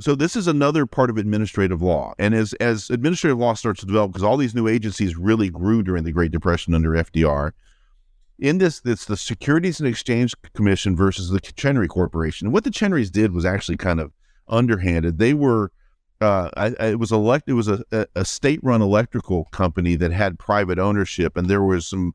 So 0.00 0.14
this 0.14 0.34
is 0.34 0.48
another 0.48 0.86
part 0.86 1.08
of 1.08 1.18
administrative 1.18 1.80
law. 1.80 2.14
And 2.18 2.34
as 2.34 2.52
as 2.54 2.90
administrative 2.90 3.38
law 3.38 3.54
starts 3.54 3.80
to 3.80 3.86
develop, 3.86 4.12
because 4.12 4.24
all 4.24 4.36
these 4.36 4.54
new 4.54 4.66
agencies 4.66 5.16
really 5.16 5.50
grew 5.50 5.82
during 5.82 6.04
the 6.04 6.12
Great 6.12 6.32
Depression 6.32 6.74
under 6.74 6.90
FDR, 6.90 7.52
in 8.38 8.58
this, 8.58 8.82
it's 8.84 9.04
the 9.04 9.16
Securities 9.16 9.78
and 9.78 9.88
Exchange 9.88 10.34
Commission 10.54 10.96
versus 10.96 11.30
the 11.30 11.40
Chenery 11.40 11.86
Corporation. 11.86 12.48
And 12.48 12.52
what 12.52 12.64
the 12.64 12.70
Chenerys 12.70 13.10
did 13.10 13.32
was 13.32 13.44
actually 13.44 13.76
kind 13.76 14.00
of 14.00 14.12
underhanded. 14.48 15.18
They 15.18 15.34
were 15.34 15.70
uh, 16.20 16.50
I, 16.56 16.66
I, 16.80 16.86
it 16.90 16.98
was 16.98 17.12
elect. 17.12 17.48
It 17.48 17.54
was 17.54 17.68
a, 17.68 17.84
a, 18.14 18.24
state-run 18.24 18.80
electrical 18.80 19.44
company 19.46 19.96
that 19.96 20.12
had 20.12 20.38
private 20.38 20.78
ownership, 20.78 21.36
and 21.36 21.48
there 21.48 21.62
was 21.62 21.86
some 21.86 22.14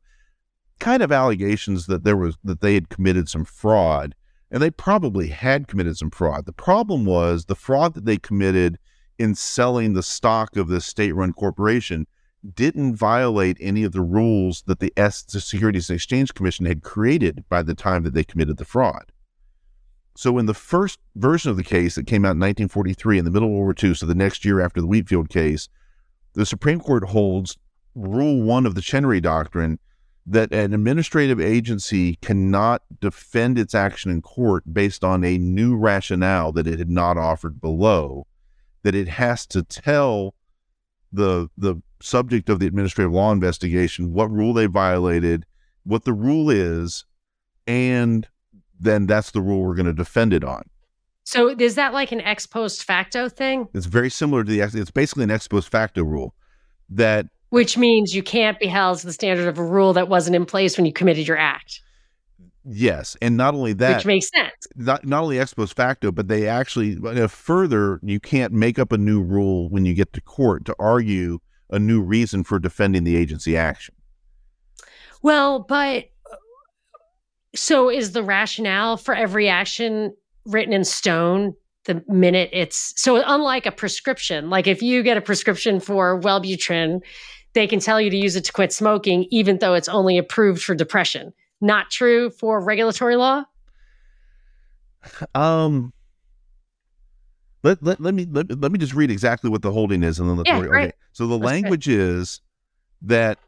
kind 0.78 1.02
of 1.02 1.12
allegations 1.12 1.86
that 1.86 2.02
there 2.02 2.16
was 2.16 2.36
that 2.42 2.60
they 2.60 2.74
had 2.74 2.88
committed 2.88 3.28
some 3.28 3.44
fraud, 3.44 4.14
and 4.50 4.62
they 4.62 4.70
probably 4.70 5.28
had 5.28 5.68
committed 5.68 5.96
some 5.96 6.10
fraud. 6.10 6.46
The 6.46 6.52
problem 6.52 7.04
was 7.04 7.44
the 7.44 7.54
fraud 7.54 7.94
that 7.94 8.04
they 8.04 8.16
committed 8.16 8.78
in 9.18 9.34
selling 9.34 9.92
the 9.92 10.02
stock 10.02 10.56
of 10.56 10.68
this 10.68 10.86
state-run 10.86 11.32
corporation 11.34 12.06
didn't 12.54 12.96
violate 12.96 13.58
any 13.60 13.84
of 13.84 13.92
the 13.92 14.00
rules 14.00 14.62
that 14.66 14.80
the, 14.80 14.92
S, 14.96 15.22
the 15.22 15.40
Securities 15.40 15.90
and 15.90 15.96
Exchange 15.96 16.32
Commission 16.34 16.64
had 16.64 16.82
created 16.82 17.44
by 17.48 17.62
the 17.62 17.74
time 17.74 18.02
that 18.04 18.14
they 18.14 18.24
committed 18.24 18.56
the 18.56 18.64
fraud. 18.64 19.12
So, 20.16 20.38
in 20.38 20.46
the 20.46 20.54
first 20.54 20.98
version 21.14 21.50
of 21.50 21.56
the 21.56 21.64
case 21.64 21.94
that 21.94 22.06
came 22.06 22.24
out 22.24 22.32
in 22.32 22.40
1943, 22.40 23.18
in 23.18 23.24
the 23.24 23.30
middle 23.30 23.48
of 23.48 23.52
World 23.52 23.64
War 23.64 23.74
II, 23.90 23.94
so 23.94 24.06
the 24.06 24.14
next 24.14 24.44
year 24.44 24.60
after 24.60 24.80
the 24.80 24.86
Wheatfield 24.86 25.28
case, 25.28 25.68
the 26.32 26.46
Supreme 26.46 26.80
Court 26.80 27.04
holds 27.04 27.56
Rule 27.94 28.42
1 28.42 28.66
of 28.66 28.74
the 28.74 28.80
Chenery 28.80 29.20
Doctrine 29.20 29.78
that 30.26 30.52
an 30.52 30.74
administrative 30.74 31.40
agency 31.40 32.16
cannot 32.16 32.82
defend 33.00 33.58
its 33.58 33.74
action 33.74 34.10
in 34.10 34.22
court 34.22 34.62
based 34.72 35.02
on 35.02 35.24
a 35.24 35.38
new 35.38 35.76
rationale 35.76 36.52
that 36.52 36.66
it 36.66 36.78
had 36.78 36.90
not 36.90 37.16
offered 37.16 37.60
below, 37.60 38.26
that 38.82 38.94
it 38.94 39.08
has 39.08 39.46
to 39.46 39.62
tell 39.62 40.34
the 41.12 41.48
the 41.56 41.76
subject 42.02 42.48
of 42.48 42.60
the 42.60 42.66
administrative 42.66 43.12
law 43.12 43.32
investigation 43.32 44.12
what 44.12 44.30
rule 44.30 44.54
they 44.54 44.66
violated, 44.66 45.44
what 45.84 46.04
the 46.04 46.12
rule 46.12 46.50
is, 46.50 47.04
and 47.66 48.28
then 48.78 49.06
that's 49.06 49.32
the 49.32 49.40
rule 49.40 49.62
we're 49.62 49.74
going 49.74 49.86
to 49.86 49.92
defend 49.92 50.32
it 50.32 50.44
on. 50.44 50.62
So 51.24 51.48
is 51.48 51.74
that 51.74 51.92
like 51.92 52.12
an 52.12 52.20
ex 52.22 52.46
post 52.46 52.84
facto 52.84 53.28
thing? 53.28 53.68
It's 53.74 53.86
very 53.86 54.10
similar 54.10 54.44
to 54.44 54.50
the 54.50 54.62
ex- 54.62 54.74
it's 54.74 54.90
basically 54.90 55.24
an 55.24 55.30
ex 55.30 55.46
post 55.46 55.68
facto 55.68 56.02
rule 56.02 56.34
that 56.88 57.26
Which 57.50 57.76
means 57.76 58.14
you 58.14 58.22
can't 58.22 58.58
be 58.58 58.66
held 58.66 58.98
to 58.98 59.06
the 59.06 59.12
standard 59.12 59.48
of 59.48 59.58
a 59.58 59.64
rule 59.64 59.92
that 59.92 60.08
wasn't 60.08 60.36
in 60.36 60.46
place 60.46 60.76
when 60.76 60.86
you 60.86 60.92
committed 60.92 61.26
your 61.26 61.36
act, 61.36 61.80
yes, 62.64 63.16
and 63.20 63.36
not 63.36 63.54
only 63.54 63.72
that 63.74 63.96
which 63.96 64.06
makes 64.06 64.30
sense. 64.30 64.52
not 64.76 65.04
not 65.04 65.22
only 65.22 65.38
ex 65.38 65.52
post 65.54 65.74
facto, 65.74 66.12
but 66.12 66.28
they 66.28 66.46
actually 66.46 66.96
uh, 67.04 67.26
further 67.26 68.00
you 68.02 68.20
can't 68.20 68.52
make 68.52 68.78
up 68.78 68.92
a 68.92 68.98
new 68.98 69.20
rule 69.20 69.68
when 69.68 69.84
you 69.84 69.94
get 69.94 70.12
to 70.12 70.20
court 70.20 70.64
to 70.66 70.76
argue 70.78 71.38
a 71.70 71.78
new 71.78 72.00
reason 72.00 72.44
for 72.44 72.58
defending 72.58 73.04
the 73.04 73.16
agency 73.16 73.56
action. 73.56 73.94
Well, 75.22 75.60
but 75.60 76.06
so 77.54 77.90
is 77.90 78.12
the 78.12 78.22
rationale 78.22 78.96
for 78.96 79.14
every 79.14 79.48
action 79.48 80.14
written 80.46 80.72
in 80.72 80.84
stone 80.84 81.54
the 81.86 82.04
minute 82.08 82.50
it's 82.52 82.92
so 83.00 83.22
unlike 83.26 83.66
a 83.66 83.72
prescription, 83.72 84.50
like 84.50 84.66
if 84.66 84.82
you 84.82 85.02
get 85.02 85.16
a 85.16 85.20
prescription 85.20 85.80
for 85.80 86.20
Wellbutrin, 86.20 87.00
they 87.52 87.66
can 87.66 87.80
tell 87.80 88.00
you 88.00 88.10
to 88.10 88.16
use 88.16 88.36
it 88.36 88.44
to 88.44 88.52
quit 88.52 88.72
smoking, 88.72 89.26
even 89.30 89.58
though 89.58 89.74
it's 89.74 89.88
only 89.88 90.18
approved 90.18 90.62
for 90.62 90.74
depression. 90.74 91.32
Not 91.60 91.90
true 91.90 92.30
for 92.30 92.60
regulatory 92.60 93.16
law. 93.16 93.44
Um, 95.34 95.92
let, 97.62 97.82
let, 97.82 98.00
let 98.00 98.14
me 98.14 98.26
let, 98.30 98.58
let 98.60 98.72
me 98.72 98.78
just 98.78 98.94
read 98.94 99.10
exactly 99.10 99.50
what 99.50 99.62
the 99.62 99.72
holding 99.72 100.02
is, 100.02 100.18
and 100.18 100.28
then 100.28 100.36
let's 100.36 100.48
Yeah, 100.48 100.58
worry- 100.58 100.68
great. 100.68 100.84
okay. 100.88 100.92
So 101.12 101.26
the 101.26 101.36
it. 101.36 101.42
language 101.42 101.88
is 101.88 102.40
that 103.02 103.38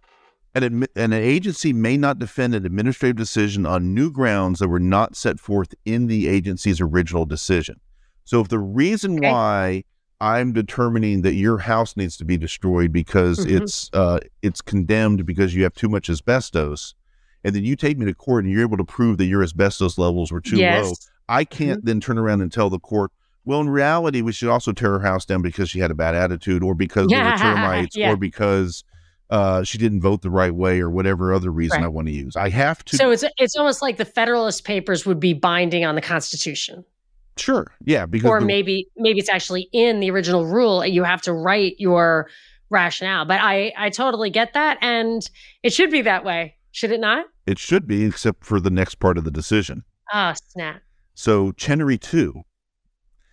an, 0.54 0.62
admi- 0.62 0.88
an 0.96 1.12
agency 1.12 1.72
may 1.72 1.96
not 1.96 2.18
defend 2.18 2.54
an 2.54 2.66
administrative 2.66 3.16
decision 3.16 3.64
on 3.64 3.94
new 3.94 4.10
grounds 4.10 4.58
that 4.58 4.68
were 4.68 4.80
not 4.80 5.16
set 5.16 5.38
forth 5.40 5.74
in 5.84 6.06
the 6.08 6.28
agency's 6.28 6.80
original 6.80 7.24
decision. 7.24 7.80
So 8.24 8.40
if 8.40 8.48
the 8.48 8.58
reason 8.58 9.18
Okay. 9.18 9.30
why 9.30 9.84
I'm 10.22 10.52
determining 10.52 11.22
that 11.22 11.34
your 11.34 11.58
house 11.58 11.96
needs 11.96 12.16
to 12.18 12.24
be 12.24 12.36
destroyed 12.36 12.92
because 12.92 13.44
Mhm. 13.44 13.60
it's 13.60 13.90
uh, 13.92 14.20
it's 14.40 14.60
condemned 14.62 15.26
because 15.26 15.52
you 15.54 15.64
have 15.64 15.74
too 15.74 15.88
much 15.88 16.08
asbestos, 16.08 16.94
and 17.42 17.54
then 17.54 17.64
you 17.64 17.74
take 17.74 17.98
me 17.98 18.06
to 18.06 18.14
court 18.14 18.44
and 18.44 18.52
you're 18.52 18.62
able 18.62 18.76
to 18.76 18.84
prove 18.84 19.18
that 19.18 19.26
your 19.26 19.42
asbestos 19.42 19.98
levels 19.98 20.30
were 20.30 20.40
too 20.40 20.56
yes. 20.58 20.84
low, 20.86 20.92
I 21.28 21.44
can't 21.44 21.84
then 21.84 22.00
turn 22.00 22.18
around 22.18 22.40
and 22.40 22.52
tell 22.52 22.70
the 22.70 22.78
court, 22.78 23.10
well, 23.44 23.60
in 23.60 23.68
reality, 23.68 24.22
we 24.22 24.30
should 24.32 24.48
also 24.48 24.70
tear 24.70 24.92
her 24.92 25.00
house 25.00 25.24
down 25.24 25.42
because 25.42 25.68
she 25.68 25.80
had 25.80 25.90
a 25.90 25.94
bad 25.94 26.14
attitude, 26.14 26.62
or 26.62 26.74
because 26.76 27.08
there 27.08 27.24
were 27.24 27.36
termites, 27.36 27.96
yeah. 27.96 28.12
or 28.12 28.16
because 28.16 28.84
uh, 29.30 29.64
she 29.64 29.76
didn't 29.78 30.02
vote 30.02 30.22
the 30.22 30.30
right 30.30 30.54
way, 30.54 30.78
or 30.80 30.88
whatever 30.88 31.34
other 31.34 31.50
reason 31.50 31.78
Right. 31.78 31.86
I 31.86 31.88
want 31.88 32.06
to 32.06 32.12
use. 32.14 32.36
I 32.36 32.48
have 32.50 32.84
to. 32.84 32.96
So 32.96 33.10
it's 33.10 33.24
it's 33.38 33.56
almost 33.56 33.82
like 33.82 33.96
the 33.96 34.04
Federalist 34.04 34.62
Papers 34.64 35.04
would 35.04 35.18
be 35.18 35.32
binding 35.32 35.84
on 35.84 35.96
the 35.96 36.00
Constitution, 36.00 36.84
sure, 37.36 37.66
yeah, 37.84 38.06
because 38.06 38.28
or 38.30 38.40
the- 38.40 38.46
maybe 38.46 38.88
maybe 38.96 39.18
it's 39.18 39.28
actually 39.28 39.68
in 39.72 40.00
the 40.00 40.10
original 40.10 40.46
rule. 40.46 40.84
You 40.84 41.02
have 41.04 41.22
to 41.22 41.32
write 41.32 41.74
your 41.78 42.28
rationale. 42.70 43.24
But 43.24 43.40
I 43.40 43.72
I 43.76 43.90
totally 43.90 44.30
get 44.30 44.52
that, 44.54 44.78
and 44.80 45.22
it 45.62 45.72
should 45.72 45.90
be 45.90 46.02
that 46.02 46.24
way, 46.24 46.56
should 46.72 46.90
it 46.92 47.00
not? 47.00 47.26
it 47.46 47.58
should 47.58 47.86
be, 47.88 48.04
except 48.04 48.44
for 48.44 48.60
the 48.60 48.70
next 48.70 48.96
part 49.00 49.18
of 49.18 49.24
the 49.24 49.30
decision. 49.30 49.82
Oh 50.12 50.32
snap! 50.52 50.82
So 51.14 51.52
Chenery 51.52 51.98
two. 51.98 52.42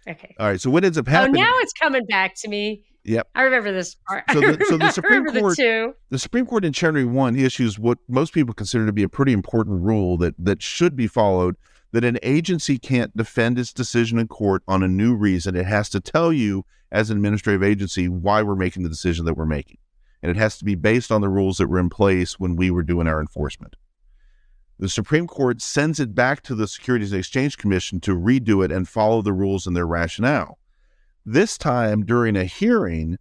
Okay. 0.08 0.36
All 0.40 0.48
right. 0.48 0.60
So 0.60 0.70
what 0.72 0.84
ends 0.84 0.98
up 0.98 1.08
Oh, 1.08 1.12
happening? 1.12 1.42
now 1.44 1.54
it's 1.60 1.74
coming 1.74 2.06
back 2.08 2.34
to 2.42 2.48
me. 2.48 2.84
Yep. 3.06 3.30
I 3.36 3.44
remember 3.44 3.72
this 3.72 3.96
part. 4.08 4.24
So 4.34 4.40
the- 4.42 4.66
so 4.68 4.78
the 4.78 4.92
Supreme 5.00 5.24
remember 5.24 5.40
Court- 5.42 5.58
the 5.58 5.94
the 6.10 6.20
Supreme 6.20 6.46
Court 6.46 6.66
in 6.66 6.74
Chenery 6.74 7.06
One 7.06 7.36
issues 7.38 7.78
what 7.78 7.98
most 8.08 8.34
people 8.34 8.54
consider 8.54 8.86
to 8.86 8.92
be 8.94 9.04
a 9.04 9.10
pretty 9.10 9.34
important 9.34 9.82
rule 9.84 10.18
that 10.18 10.34
that 10.40 10.62
should 10.64 10.96
be 10.96 11.08
followed. 11.08 11.56
That 11.92 12.04
an 12.04 12.20
agency 12.22 12.78
can't 12.78 13.16
defend 13.18 13.58
its 13.58 13.74
decision 13.74 14.20
in 14.20 14.28
court 14.28 14.62
on 14.68 14.84
a 14.84 14.88
new 14.88 15.16
reason. 15.16 15.56
It 15.56 15.66
has 15.66 15.90
to 15.90 16.00
tell 16.00 16.32
you, 16.32 16.66
as 16.92 17.10
an 17.10 17.18
administrative 17.18 17.64
agency, 17.64 18.08
why 18.08 18.44
we're 18.44 18.56
making 18.56 18.84
the 18.84 18.90
decision 18.90 19.26
that 19.26 19.34
we're 19.34 19.46
making, 19.46 19.78
and 20.22 20.30
it 20.30 20.38
has 20.38 20.58
to 20.60 20.66
be 20.66 20.76
based 20.76 21.12
on 21.12 21.22
the 21.22 21.30
rules 21.30 21.58
that 21.58 21.68
were 21.68 21.80
in 21.80 21.90
place 21.90 22.40
when 22.40 22.56
we 22.56 22.70
were 22.70 22.84
doing 22.84 23.08
our 23.08 23.20
enforcement. 23.20 23.76
The 24.78 24.88
Supreme 24.88 25.28
Court 25.28 25.62
sends 25.62 26.00
it 26.00 26.16
back 26.16 26.42
to 26.44 26.56
the 26.56 26.68
Securities 26.68 27.12
and 27.12 27.20
Exchange 27.20 27.58
Commission 27.58 28.00
to 28.02 28.16
redo 28.16 28.64
it 28.64 28.72
and 28.72 28.88
follow 28.88 29.22
the 29.22 29.34
rules 29.34 29.68
and 29.68 29.76
their 29.76 29.88
rationale. 29.88 30.58
This 31.26 31.58
time, 31.58 32.06
during 32.06 32.38
a 32.38 32.46
hearing, 32.46 33.18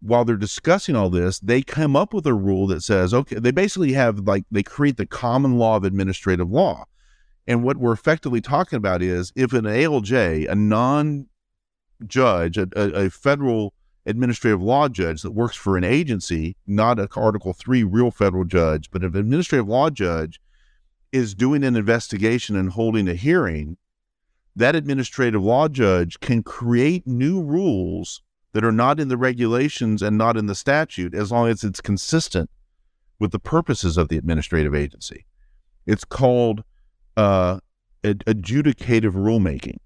while 0.00 0.24
they're 0.24 0.36
discussing 0.36 0.96
all 0.96 1.10
this, 1.10 1.38
they 1.40 1.60
come 1.60 1.96
up 1.96 2.14
with 2.14 2.26
a 2.26 2.34
rule 2.34 2.66
that 2.68 2.82
says, 2.82 3.12
okay, 3.12 3.36
they 3.36 3.50
basically 3.50 3.92
have 3.92 4.20
like, 4.20 4.44
they 4.50 4.62
create 4.62 4.96
the 4.96 5.06
common 5.06 5.58
law 5.58 5.76
of 5.76 5.84
administrative 5.84 6.50
law. 6.50 6.86
And 7.46 7.62
what 7.62 7.76
we're 7.76 7.92
effectively 7.92 8.40
talking 8.40 8.76
about 8.76 9.02
is 9.02 9.32
if 9.36 9.52
an 9.52 9.64
ALJ, 9.64 10.50
a 10.50 10.54
non 10.54 11.26
judge, 12.06 12.58
a, 12.58 12.68
a, 12.76 13.08
federal 13.08 13.72
administrative 14.04 14.62
law 14.62 14.88
judge 14.88 15.22
that 15.22 15.30
works 15.30 15.56
for 15.56 15.76
an 15.76 15.84
agency, 15.84 16.56
not 16.66 16.98
a 16.98 17.08
Article 17.16 17.52
3 17.52 17.84
real 17.84 18.10
federal 18.10 18.44
judge, 18.44 18.90
but 18.90 19.02
an 19.02 19.16
administrative 19.16 19.68
law 19.68 19.90
judge 19.90 20.40
is 21.12 21.34
doing 21.34 21.64
an 21.64 21.76
investigation 21.76 22.56
and 22.56 22.72
holding 22.72 23.08
a 23.08 23.14
hearing, 23.14 23.76
that 24.54 24.74
administrative 24.74 25.42
law 25.42 25.68
judge 25.68 26.20
can 26.20 26.42
create 26.42 27.06
new 27.06 27.42
rules 27.42 28.22
that 28.52 28.64
are 28.64 28.72
not 28.72 28.98
in 28.98 29.08
the 29.08 29.16
regulations 29.16 30.02
and 30.02 30.16
not 30.16 30.36
in 30.36 30.46
the 30.46 30.54
statute 30.54 31.14
as 31.14 31.30
long 31.30 31.48
as 31.48 31.62
it's 31.62 31.80
consistent 31.80 32.50
with 33.18 33.30
the 33.30 33.38
purposes 33.38 33.96
of 33.96 34.08
the 34.08 34.16
administrative 34.16 34.74
agency. 34.74 35.26
It's 35.86 36.04
called 36.04 36.64
uh, 37.16 37.58
ad- 38.04 38.24
adjudicative 38.26 39.12
rulemaking. 39.12 39.76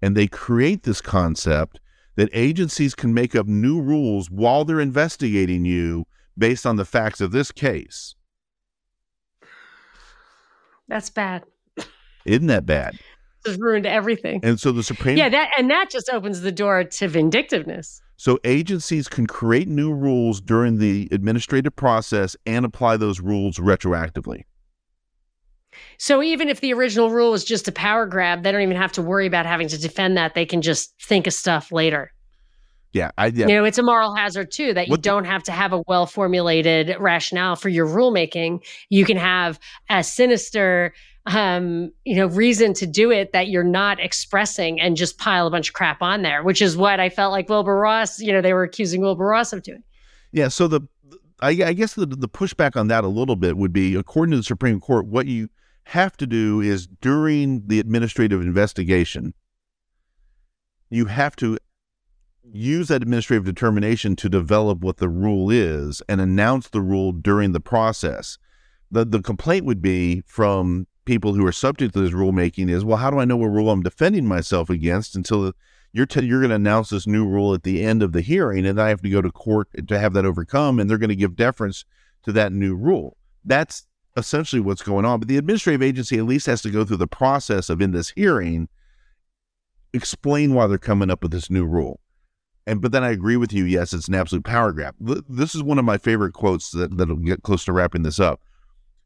And 0.00 0.16
they 0.16 0.26
create 0.26 0.82
this 0.82 1.00
concept 1.00 1.80
that 2.16 2.28
agencies 2.32 2.94
can 2.94 3.14
make 3.14 3.34
up 3.34 3.46
new 3.46 3.80
rules 3.80 4.30
while 4.30 4.64
they're 4.64 4.80
investigating 4.80 5.64
you 5.64 6.04
based 6.36 6.66
on 6.66 6.76
the 6.76 6.84
facts 6.84 7.20
of 7.20 7.32
this 7.32 7.52
case. 7.52 8.14
That's 10.88 11.10
bad. 11.10 11.44
Isn't 12.24 12.48
that 12.48 12.66
bad? 12.66 12.98
Just 13.46 13.60
ruined 13.60 13.86
everything. 13.86 14.40
And 14.42 14.60
so 14.60 14.72
the 14.72 14.82
Supreme 14.82 15.16
Yeah, 15.16 15.28
that 15.28 15.50
and 15.58 15.70
that 15.70 15.90
just 15.90 16.10
opens 16.10 16.42
the 16.42 16.52
door 16.52 16.84
to 16.84 17.08
vindictiveness. 17.08 18.00
So 18.16 18.38
agencies 18.44 19.08
can 19.08 19.26
create 19.26 19.66
new 19.66 19.92
rules 19.92 20.40
during 20.40 20.78
the 20.78 21.08
administrative 21.10 21.74
process 21.74 22.36
and 22.46 22.64
apply 22.64 22.98
those 22.98 23.20
rules 23.20 23.56
retroactively. 23.56 24.44
So 25.98 26.22
even 26.22 26.48
if 26.48 26.60
the 26.60 26.72
original 26.72 27.10
rule 27.10 27.30
was 27.32 27.44
just 27.44 27.68
a 27.68 27.72
power 27.72 28.06
grab, 28.06 28.42
they 28.42 28.52
don't 28.52 28.62
even 28.62 28.76
have 28.76 28.92
to 28.92 29.02
worry 29.02 29.26
about 29.26 29.46
having 29.46 29.68
to 29.68 29.78
defend 29.78 30.16
that. 30.16 30.34
They 30.34 30.46
can 30.46 30.62
just 30.62 30.94
think 31.02 31.26
of 31.26 31.32
stuff 31.32 31.72
later. 31.72 32.12
Yeah, 32.92 33.10
I, 33.16 33.28
yeah. 33.28 33.46
You 33.48 33.54
know, 33.54 33.64
it's 33.64 33.78
a 33.78 33.82
moral 33.82 34.14
hazard 34.14 34.50
too 34.50 34.74
that 34.74 34.86
you 34.86 34.90
What 34.90 35.02
the- 35.02 35.08
don't 35.08 35.24
have 35.24 35.42
to 35.44 35.52
have 35.52 35.72
a 35.72 35.82
well 35.86 36.04
formulated 36.06 36.94
rationale 37.00 37.56
for 37.56 37.70
your 37.70 37.86
rulemaking. 37.86 38.62
You 38.90 39.06
can 39.06 39.16
have 39.16 39.58
a 39.88 40.04
sinister, 40.04 40.92
um, 41.24 41.90
you 42.04 42.16
know, 42.16 42.26
reason 42.26 42.74
to 42.74 42.86
do 42.86 43.10
it 43.10 43.32
that 43.32 43.48
you're 43.48 43.64
not 43.64 43.98
expressing 43.98 44.78
and 44.78 44.94
just 44.96 45.16
pile 45.18 45.46
a 45.46 45.50
bunch 45.50 45.68
of 45.70 45.74
crap 45.74 46.02
on 46.02 46.20
there, 46.20 46.42
which 46.42 46.60
is 46.60 46.76
what 46.76 47.00
I 47.00 47.08
felt 47.08 47.32
like 47.32 47.48
Wilbur 47.48 47.78
Ross. 47.78 48.20
You 48.20 48.32
know, 48.32 48.42
they 48.42 48.52
were 48.52 48.64
accusing 48.64 49.00
Wilbur 49.00 49.24
Ross 49.24 49.54
of 49.54 49.62
doing. 49.62 49.82
Yeah, 50.32 50.48
so 50.48 50.68
the 50.68 50.82
I, 51.40 51.48
I 51.50 51.72
guess 51.72 51.94
the 51.94 52.04
the 52.04 52.28
pushback 52.28 52.76
on 52.76 52.88
that 52.88 53.04
a 53.04 53.08
little 53.08 53.36
bit 53.36 53.56
would 53.56 53.72
be, 53.72 53.94
according 53.94 54.30
to 54.32 54.36
the 54.36 54.42
Supreme 54.42 54.80
Court, 54.80 55.06
what 55.06 55.26
you 55.26 55.48
have 55.84 56.16
to 56.18 56.26
do 56.26 56.60
is 56.60 56.86
during 56.86 57.66
the 57.66 57.80
administrative 57.80 58.40
investigation, 58.40 59.34
you 60.90 61.06
have 61.06 61.36
to 61.36 61.58
use 62.44 62.88
that 62.88 63.02
administrative 63.02 63.44
determination 63.44 64.16
to 64.16 64.28
develop 64.28 64.80
what 64.80 64.98
the 64.98 65.08
rule 65.08 65.50
is 65.50 66.02
and 66.08 66.20
announce 66.20 66.68
the 66.68 66.80
rule 66.80 67.12
during 67.12 67.52
the 67.52 67.60
process. 67.60 68.38
The 68.90 69.04
the 69.04 69.22
complaint 69.22 69.64
would 69.64 69.80
be 69.80 70.22
from 70.26 70.86
people 71.04 71.34
who 71.34 71.46
are 71.46 71.52
subject 71.52 71.94
to 71.94 72.00
this 72.00 72.12
rulemaking 72.12 72.68
is, 72.70 72.84
well, 72.84 72.98
how 72.98 73.10
do 73.10 73.18
I 73.18 73.24
know 73.24 73.36
what 73.36 73.46
rule 73.46 73.70
I'm 73.70 73.82
defending 73.82 74.26
myself 74.26 74.70
against 74.70 75.16
until 75.16 75.52
you're 75.92 76.06
you're 76.14 76.40
going 76.40 76.50
to 76.50 76.56
announce 76.56 76.90
this 76.90 77.06
new 77.06 77.26
rule 77.26 77.54
at 77.54 77.64
the 77.64 77.82
end 77.84 78.02
of 78.02 78.12
the 78.12 78.20
hearing, 78.20 78.66
and 78.66 78.80
I 78.80 78.88
have 78.88 79.02
to 79.02 79.10
go 79.10 79.20
to 79.20 79.30
court 79.30 79.68
to 79.86 79.98
have 79.98 80.12
that 80.14 80.24
overcome, 80.24 80.78
and 80.78 80.88
they're 80.88 80.98
going 80.98 81.10
to 81.10 81.16
give 81.16 81.36
deference 81.36 81.84
to 82.24 82.32
that 82.32 82.52
new 82.52 82.74
rule. 82.74 83.16
That's 83.44 83.86
essentially 84.16 84.60
what's 84.60 84.82
going 84.82 85.04
on. 85.04 85.20
But 85.20 85.28
the 85.28 85.36
administrative 85.36 85.82
agency 85.82 86.18
at 86.18 86.24
least 86.24 86.46
has 86.46 86.62
to 86.62 86.70
go 86.70 86.84
through 86.84 86.98
the 86.98 87.06
process 87.06 87.70
of 87.70 87.80
in 87.80 87.92
this 87.92 88.10
hearing, 88.10 88.68
explain 89.92 90.54
why 90.54 90.66
they're 90.66 90.78
coming 90.78 91.10
up 91.10 91.22
with 91.22 91.32
this 91.32 91.50
new 91.50 91.64
rule. 91.64 92.00
And 92.66 92.80
but 92.80 92.92
then 92.92 93.02
I 93.02 93.10
agree 93.10 93.36
with 93.36 93.52
you. 93.52 93.64
Yes, 93.64 93.92
it's 93.92 94.08
an 94.08 94.14
absolute 94.14 94.44
power 94.44 94.72
grab. 94.72 94.94
This 95.00 95.54
is 95.54 95.62
one 95.62 95.78
of 95.78 95.84
my 95.84 95.98
favorite 95.98 96.32
quotes 96.32 96.70
that 96.70 96.96
that'll 96.96 97.16
get 97.16 97.42
close 97.42 97.64
to 97.64 97.72
wrapping 97.72 98.02
this 98.02 98.20
up. 98.20 98.40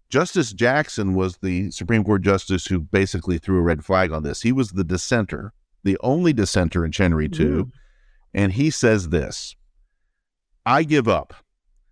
Justice 0.09 0.53
Jackson 0.53 1.15
was 1.15 1.39
the 1.39 1.71
Supreme 1.71 2.05
Court 2.05 2.23
justice 2.23 2.67
who 2.67 2.79
basically 2.81 3.39
threw 3.39 3.59
a 3.59 3.63
red 3.63 3.85
flag 3.85 4.13
on 4.13 4.23
this. 4.23 4.43
He 4.43 4.53
was 4.53 4.71
the 4.71 4.85
dissenter, 4.85 5.53
the 5.83 5.99
only 6.01 6.33
dissenter 6.33 6.85
in 6.85 6.93
Chenery 6.93 7.29
2. 7.29 7.65
Mm. 7.65 7.71
And 8.35 8.53
he 8.53 8.71
says 8.71 9.09
this 9.09 9.57
I 10.65 10.83
give 10.83 11.09
up. 11.09 11.35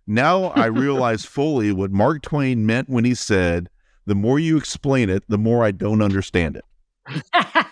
Now 0.07 0.45
I 0.45 0.65
realize 0.65 1.25
fully 1.25 1.71
what 1.71 1.91
Mark 1.91 2.21
Twain 2.21 2.65
meant 2.65 2.89
when 2.89 3.05
he 3.05 3.15
said, 3.15 3.69
The 4.05 4.15
more 4.15 4.39
you 4.39 4.57
explain 4.57 5.09
it, 5.09 5.23
the 5.27 5.37
more 5.37 5.63
I 5.63 5.71
don't 5.71 6.01
understand 6.01 6.57
it. 6.57 6.65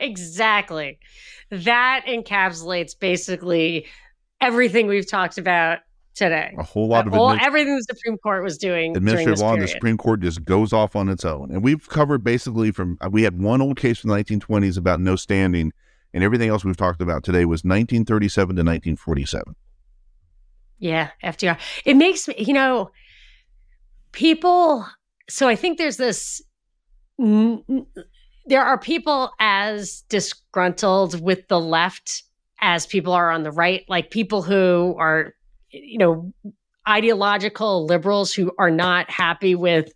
exactly. 0.00 0.98
That 1.50 2.04
encapsulates 2.06 2.98
basically 2.98 3.86
everything 4.40 4.86
we've 4.86 5.08
talked 5.08 5.38
about 5.38 5.78
today. 6.14 6.54
A 6.58 6.62
whole 6.62 6.88
lot 6.88 7.06
of 7.06 7.14
All, 7.14 7.30
admin- 7.30 7.42
everything 7.42 7.76
the 7.76 7.82
Supreme 7.82 8.18
Court 8.18 8.42
was 8.42 8.56
doing 8.56 8.92
during 8.92 8.96
administrative 8.96 9.40
law 9.40 9.54
in 9.54 9.60
the. 9.60 9.68
Supreme 9.68 9.98
Court 9.98 10.20
just 10.20 10.44
goes 10.44 10.72
off 10.72 10.96
on 10.96 11.08
its 11.08 11.24
own. 11.24 11.50
And 11.50 11.62
we've 11.62 11.88
covered 11.88 12.24
basically 12.24 12.70
from, 12.70 12.98
uh, 13.00 13.08
we 13.10 13.22
had 13.22 13.40
one 13.40 13.60
old 13.60 13.76
case 13.76 13.98
from 13.98 14.10
the 14.10 14.16
1920s 14.16 14.78
about 14.78 15.00
no 15.00 15.16
standing, 15.16 15.72
and 16.12 16.22
everything 16.24 16.48
else 16.48 16.64
we've 16.64 16.76
talked 16.76 17.00
about 17.00 17.24
today 17.24 17.44
was 17.44 17.64
1937 17.64 18.56
to 18.56 18.60
1947. 18.60 19.54
Yeah, 20.78 21.10
FDR. 21.22 21.58
It 21.84 21.96
makes 21.96 22.28
me, 22.28 22.34
you 22.38 22.52
know, 22.52 22.90
people. 24.12 24.86
So 25.28 25.48
I 25.48 25.56
think 25.56 25.78
there's 25.78 25.96
this. 25.96 26.42
n- 27.20 27.64
There 28.46 28.62
are 28.64 28.78
people 28.78 29.30
as 29.40 30.02
disgruntled 30.08 31.20
with 31.20 31.48
the 31.48 31.60
left 31.60 32.24
as 32.60 32.86
people 32.86 33.12
are 33.12 33.30
on 33.30 33.42
the 33.42 33.50
right, 33.50 33.84
like 33.88 34.10
people 34.10 34.42
who 34.42 34.94
are, 34.98 35.32
you 35.70 35.98
know, 35.98 36.32
ideological 36.88 37.86
liberals 37.86 38.32
who 38.34 38.52
are 38.58 38.70
not 38.70 39.10
happy 39.10 39.54
with 39.54 39.92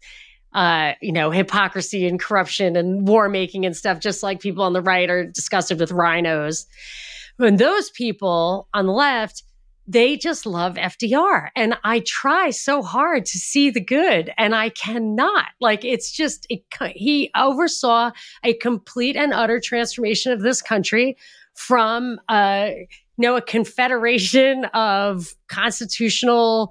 uh, 0.55 0.93
you 1.03 1.13
know, 1.13 1.31
hypocrisy 1.31 2.07
and 2.09 2.19
corruption 2.19 2.75
and 2.75 3.07
war 3.07 3.29
making 3.29 3.67
and 3.67 3.77
stuff, 3.77 4.01
just 4.01 4.23
like 4.23 4.41
people 4.41 4.65
on 4.65 4.73
the 4.73 4.81
right 4.81 5.11
are 5.11 5.27
disgusted 5.27 5.79
with 5.79 5.93
rhinos. 5.93 6.67
And 7.39 7.59
those 7.59 7.91
people 7.91 8.67
on 8.73 8.87
the 8.87 8.93
left, 8.93 9.43
they 9.89 10.19
just 10.19 10.45
love 10.45 10.75
FDR. 10.75 11.49
And 11.57 11.75
I 11.83 12.01
try 12.01 12.51
so 12.51 12.83
hard 12.83 13.25
to 13.25 13.39
see 13.39 13.71
the 13.71 13.81
good 13.81 14.31
and 14.37 14.55
I 14.55 14.69
cannot. 14.69 15.47
Like 15.63 15.83
it's 15.83 16.13
just, 16.13 16.47
it, 16.51 16.61
he 16.95 17.31
oversaw 17.35 18.11
a 18.45 18.53
complete 18.53 19.17
and 19.17 19.33
utter 19.33 19.59
transformation 19.59 20.31
of 20.31 20.43
this 20.43 20.61
country 20.61 21.17
from, 21.55 22.21
uh, 22.29 22.69
you 22.77 22.87
know, 23.17 23.37
a 23.37 23.43
confederation 23.43 24.67
of 24.67 25.35
constitutional, 25.49 26.71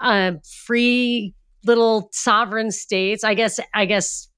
uh, 0.00 0.32
free 0.64 1.34
little 1.66 2.08
sovereign 2.12 2.70
states. 2.70 3.24
I 3.24 3.34
guess, 3.34 3.60
I 3.74 3.84
guess, 3.84 4.28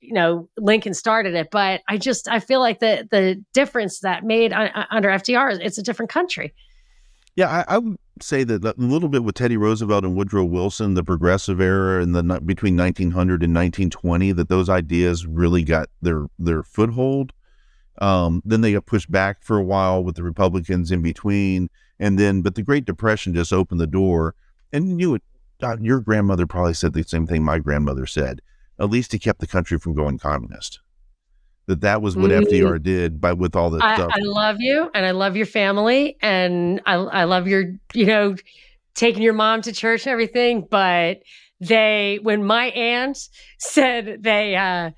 you 0.00 0.12
know, 0.12 0.48
Lincoln 0.58 0.92
started 0.92 1.34
it, 1.34 1.48
but 1.52 1.82
I 1.88 1.98
just, 1.98 2.26
I 2.28 2.40
feel 2.40 2.58
like 2.58 2.80
the, 2.80 3.06
the 3.10 3.42
difference 3.54 4.00
that 4.00 4.24
made 4.24 4.52
uh, 4.52 4.86
under 4.90 5.08
FDR 5.08 5.52
is 5.52 5.58
it's 5.60 5.78
a 5.78 5.82
different 5.84 6.10
country. 6.10 6.52
Yeah, 7.36 7.64
I, 7.68 7.74
I 7.74 7.78
would 7.78 7.98
say 8.20 8.44
that 8.44 8.64
a 8.64 8.74
little 8.78 9.10
bit 9.10 9.22
with 9.22 9.34
Teddy 9.34 9.58
Roosevelt 9.58 10.04
and 10.04 10.16
Woodrow 10.16 10.44
Wilson, 10.44 10.94
the 10.94 11.04
progressive 11.04 11.60
era 11.60 12.02
in 12.02 12.12
the 12.12 12.22
between 12.40 12.76
1900 12.76 13.42
and 13.42 13.54
1920, 13.54 14.32
that 14.32 14.48
those 14.48 14.70
ideas 14.70 15.26
really 15.26 15.62
got 15.62 15.90
their 16.00 16.26
their 16.38 16.62
foothold. 16.62 17.34
Um, 17.98 18.42
then 18.44 18.62
they 18.62 18.72
got 18.72 18.86
pushed 18.86 19.10
back 19.10 19.42
for 19.42 19.58
a 19.58 19.62
while 19.62 20.02
with 20.02 20.16
the 20.16 20.22
Republicans 20.22 20.90
in 20.90 21.02
between, 21.02 21.68
and 21.98 22.18
then 22.18 22.40
but 22.40 22.54
the 22.54 22.62
Great 22.62 22.86
Depression 22.86 23.34
just 23.34 23.52
opened 23.52 23.80
the 23.80 23.86
door. 23.86 24.34
And 24.72 24.98
you, 24.98 25.12
would, 25.12 25.22
uh, 25.62 25.76
your 25.80 26.00
grandmother 26.00 26.46
probably 26.46 26.74
said 26.74 26.94
the 26.94 27.02
same 27.02 27.26
thing 27.26 27.44
my 27.44 27.58
grandmother 27.58 28.06
said. 28.06 28.40
At 28.78 28.90
least 28.90 29.12
he 29.12 29.18
kept 29.18 29.40
the 29.40 29.46
country 29.46 29.78
from 29.78 29.94
going 29.94 30.18
communist. 30.18 30.80
That 31.66 31.80
that 31.80 32.00
was 32.00 32.16
what 32.16 32.30
Mm. 32.30 32.44
FDR 32.46 32.82
did 32.82 33.20
by 33.20 33.32
with 33.32 33.56
all 33.56 33.70
the 33.70 33.84
I, 33.84 33.96
stuff. 33.96 34.12
I 34.14 34.20
love 34.22 34.56
you 34.60 34.88
and 34.94 35.04
I 35.04 35.10
love 35.10 35.36
your 35.36 35.46
family 35.46 36.16
and 36.22 36.80
I, 36.86 36.94
I 36.94 37.24
love 37.24 37.48
your, 37.48 37.64
you 37.92 38.06
know, 38.06 38.36
taking 38.94 39.22
your 39.22 39.32
mom 39.32 39.62
to 39.62 39.72
church 39.72 40.06
and 40.06 40.12
everything. 40.12 40.66
But 40.70 41.18
they, 41.60 42.20
when 42.22 42.44
my 42.44 42.66
aunt 42.66 43.18
said 43.58 44.22
they, 44.22 44.54
uh, 44.54 44.90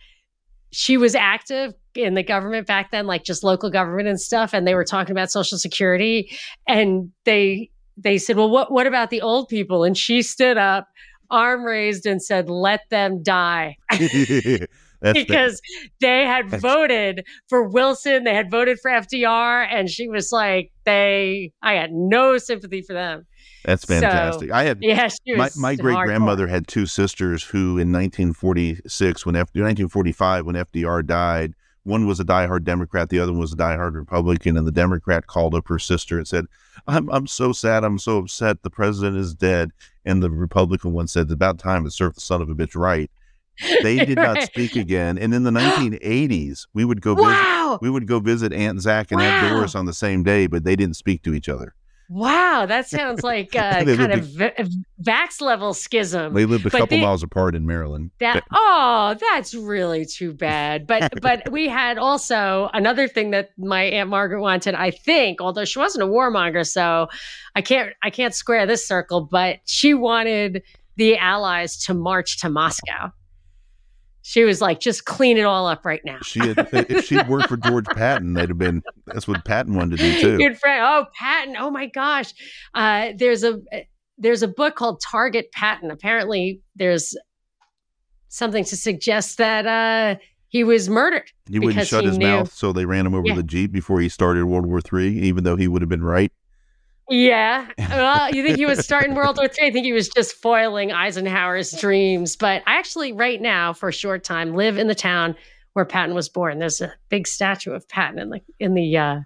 she 0.70 0.98
was 0.98 1.14
active 1.14 1.72
in 1.94 2.12
the 2.14 2.22
government 2.22 2.66
back 2.66 2.90
then, 2.90 3.06
like 3.06 3.24
just 3.24 3.42
local 3.42 3.70
government 3.70 4.08
and 4.08 4.20
stuff, 4.20 4.52
and 4.52 4.66
they 4.66 4.74
were 4.74 4.84
talking 4.84 5.12
about 5.12 5.30
Social 5.30 5.56
Security, 5.56 6.30
and 6.66 7.10
they 7.24 7.70
they 7.96 8.18
said, 8.18 8.36
"Well, 8.36 8.50
what 8.50 8.70
what 8.70 8.86
about 8.86 9.08
the 9.08 9.22
old 9.22 9.48
people?" 9.48 9.82
And 9.84 9.96
she 9.96 10.20
stood 10.20 10.58
up, 10.58 10.86
arm 11.30 11.64
raised, 11.64 12.04
and 12.04 12.22
said, 12.22 12.50
"Let 12.50 12.82
them 12.90 13.22
die." 13.22 13.78
That's 15.00 15.18
the- 15.18 15.24
because 15.24 15.60
they 16.00 16.24
had 16.24 16.48
voted 16.48 17.24
for 17.48 17.68
Wilson, 17.68 18.24
they 18.24 18.34
had 18.34 18.50
voted 18.50 18.78
for 18.80 18.90
FDR, 18.90 19.66
and 19.70 19.88
she 19.88 20.08
was 20.08 20.32
like, 20.32 20.72
"They, 20.84 21.52
I 21.62 21.74
had 21.74 21.92
no 21.92 22.38
sympathy 22.38 22.82
for 22.82 22.94
them." 22.94 23.26
That's 23.64 23.82
So, 23.82 23.94
fantastic. 23.94 24.50
I 24.50 24.64
had 24.64 24.78
Yeah, 24.80 25.08
my, 25.26 25.50
my 25.56 25.74
great 25.74 25.98
grandmother 26.04 26.46
had 26.46 26.66
two 26.68 26.86
sisters 26.86 27.42
who 27.42 27.78
in 27.78 27.92
1946 27.92 29.26
when 29.26 29.36
F, 29.36 29.48
1945 29.54 30.46
when 30.46 30.54
FDR 30.56 31.04
died 31.06 31.54
one 31.84 32.06
was 32.06 32.20
a 32.20 32.24
diehard 32.24 32.64
Democrat 32.64 33.08
the 33.08 33.18
other 33.18 33.32
one 33.32 33.40
was 33.40 33.52
a 33.52 33.56
diehard 33.56 33.94
Republican 33.94 34.56
and 34.56 34.66
the 34.66 34.72
Democrat 34.72 35.26
called 35.26 35.54
up 35.54 35.68
her 35.68 35.78
sister 35.78 36.18
and 36.18 36.28
said 36.28 36.44
I'm 36.86 37.08
I'm 37.10 37.26
so 37.26 37.52
sad 37.52 37.84
I'm 37.84 37.98
so 37.98 38.18
upset 38.18 38.62
the 38.62 38.70
president 38.70 39.16
is 39.16 39.34
dead 39.34 39.70
and 40.04 40.22
the 40.22 40.30
Republican 40.30 40.92
one 40.92 41.08
said 41.08 41.24
it's 41.24 41.32
about 41.32 41.58
time 41.58 41.84
to 41.84 41.90
serve 41.90 42.14
the 42.14 42.20
son 42.20 42.42
of 42.42 42.48
a 42.48 42.54
bitch 42.54 42.76
right 42.76 43.10
they 43.82 44.04
did 44.04 44.16
not 44.16 44.42
speak 44.42 44.76
again 44.76 45.18
and 45.18 45.32
in 45.34 45.42
the 45.42 45.50
1980s 46.02 46.66
we 46.74 46.84
would 46.84 47.00
go 47.00 47.14
visit 47.14 47.28
Wow, 47.28 47.78
we 47.82 47.90
would 47.90 48.06
go 48.06 48.20
visit 48.20 48.52
Aunt 48.52 48.80
Zach 48.80 49.12
and 49.12 49.20
Aunt 49.20 49.52
Doris 49.52 49.74
on 49.74 49.86
the 49.86 49.94
same 49.94 50.22
day 50.22 50.46
but 50.46 50.64
they 50.64 50.76
didn't 50.76 50.96
speak 50.96 51.22
to 51.24 51.34
each 51.34 51.48
other 51.48 51.74
wow, 52.10 52.64
that 52.64 52.88
sounds 52.88 53.22
like 53.22 53.54
uh, 53.54 53.84
kind 53.84 54.12
of 54.14 54.24
v- 54.24 54.50
Vax 55.02 55.42
level 55.42 55.74
schism. 55.74 56.32
they 56.32 56.46
lived 56.46 56.64
a 56.64 56.70
But 56.70 56.78
couple 56.78 56.96
they- 56.96 57.02
miles 57.02 57.22
apart 57.22 57.54
in 57.54 57.66
Maryland 57.66 58.12
That 58.20 58.44
oh, 58.50 59.14
that's 59.20 59.52
really 59.54 60.06
too 60.06 60.32
bad. 60.32 60.86
But 60.86 61.12
but 61.20 61.50
we 61.52 61.68
had 61.68 61.98
also 61.98 62.70
another 62.72 63.08
thing 63.08 63.32
that 63.32 63.50
my 63.58 63.82
aunt 63.82 64.08
Margaret 64.08 64.40
wanted. 64.40 64.74
I 64.74 64.90
think, 64.90 65.42
although 65.42 65.66
she 65.66 65.78
wasn't 65.78 66.02
a 66.04 66.06
warmonger, 66.06 66.66
so 66.66 67.08
I 67.54 67.60
can't 67.60 67.92
I 68.02 68.08
can't 68.08 68.34
square 68.34 68.64
this 68.64 68.88
circle. 68.88 69.20
But 69.30 69.58
she 69.66 69.92
wanted 69.92 70.62
the 70.96 71.18
Allies 71.18 71.76
to 71.84 71.92
march 71.94 72.40
to 72.40 72.48
Moscow. 72.48 73.12
She 74.22 74.44
was 74.44 74.60
like, 74.60 74.80
just 74.80 75.04
clean 75.04 75.38
it 75.38 75.44
all 75.44 75.66
up 75.66 75.86
right 75.86 76.02
now. 76.04 76.18
She 76.22 76.40
had, 76.40 76.68
if 76.72 77.06
she'd 77.06 77.26
worked 77.28 77.48
for 77.48 77.56
George 77.56 77.86
Patton, 77.94 78.34
they'd 78.34 78.48
have 78.50 78.58
been. 78.58 78.82
That's 79.06 79.26
what 79.26 79.44
Patton 79.44 79.74
wanted 79.74 79.98
to 79.98 80.02
do 80.12 80.20
too. 80.20 80.36
Good 80.38 80.58
friend. 80.58 80.82
Oh, 80.84 81.06
Patton. 81.18 81.56
Oh 81.56 81.70
my 81.70 81.86
gosh. 81.86 82.34
Uh, 82.74 83.10
there's 83.16 83.42
a 83.44 83.60
there's 84.18 84.42
a 84.42 84.48
book 84.48 84.74
called 84.76 85.00
Target 85.00 85.50
Patton. 85.52 85.90
Apparently, 85.90 86.60
there's 86.76 87.16
something 88.28 88.64
to 88.64 88.76
suggest 88.76 89.38
that 89.38 89.66
uh, 89.66 90.18
he 90.48 90.64
was 90.64 90.88
murdered. 90.88 91.30
He 91.50 91.58
wouldn't 91.58 91.86
shut 91.86 92.02
he 92.02 92.08
his 92.10 92.18
knew- 92.18 92.26
mouth, 92.26 92.52
so 92.52 92.72
they 92.72 92.84
ran 92.84 93.06
him 93.06 93.14
over 93.14 93.26
Yeah. 93.28 93.36
the 93.36 93.42
jeep 93.42 93.72
before 93.72 94.00
he 94.00 94.08
started 94.08 94.44
World 94.44 94.66
War 94.66 94.80
Three, 94.80 95.18
even 95.20 95.44
though 95.44 95.56
he 95.56 95.68
would 95.68 95.80
have 95.82 95.88
been 95.88 96.04
right. 96.04 96.32
Yeah. 97.08 97.66
Well, 97.90 98.30
you 98.32 98.44
think 98.44 98.58
he 98.58 98.66
was 98.66 98.84
starting 98.84 99.14
World 99.14 99.38
War 99.38 99.46
III? 99.46 99.68
I 99.68 99.70
think 99.72 99.84
he 99.84 99.92
was 99.92 100.08
just 100.08 100.36
foiling 100.36 100.92
Eisenhower's 100.92 101.72
dreams. 101.72 102.36
But 102.36 102.62
I 102.66 102.78
actually, 102.78 103.12
right 103.12 103.40
now, 103.40 103.72
for 103.72 103.88
a 103.88 103.92
short 103.92 104.22
time, 104.22 104.54
live 104.54 104.78
in 104.78 104.86
the 104.86 104.94
town 104.94 105.34
where 105.72 105.84
Patton 105.84 106.14
was 106.14 106.28
born. 106.28 106.58
There's 106.58 106.80
a 106.80 106.92
big 107.08 107.26
statue 107.26 107.72
of 107.72 107.88
Patton 107.88 108.18
in 108.18 108.30
the 108.30 108.40
in 108.60 108.74
the 108.74 108.96
uh, 108.96 109.20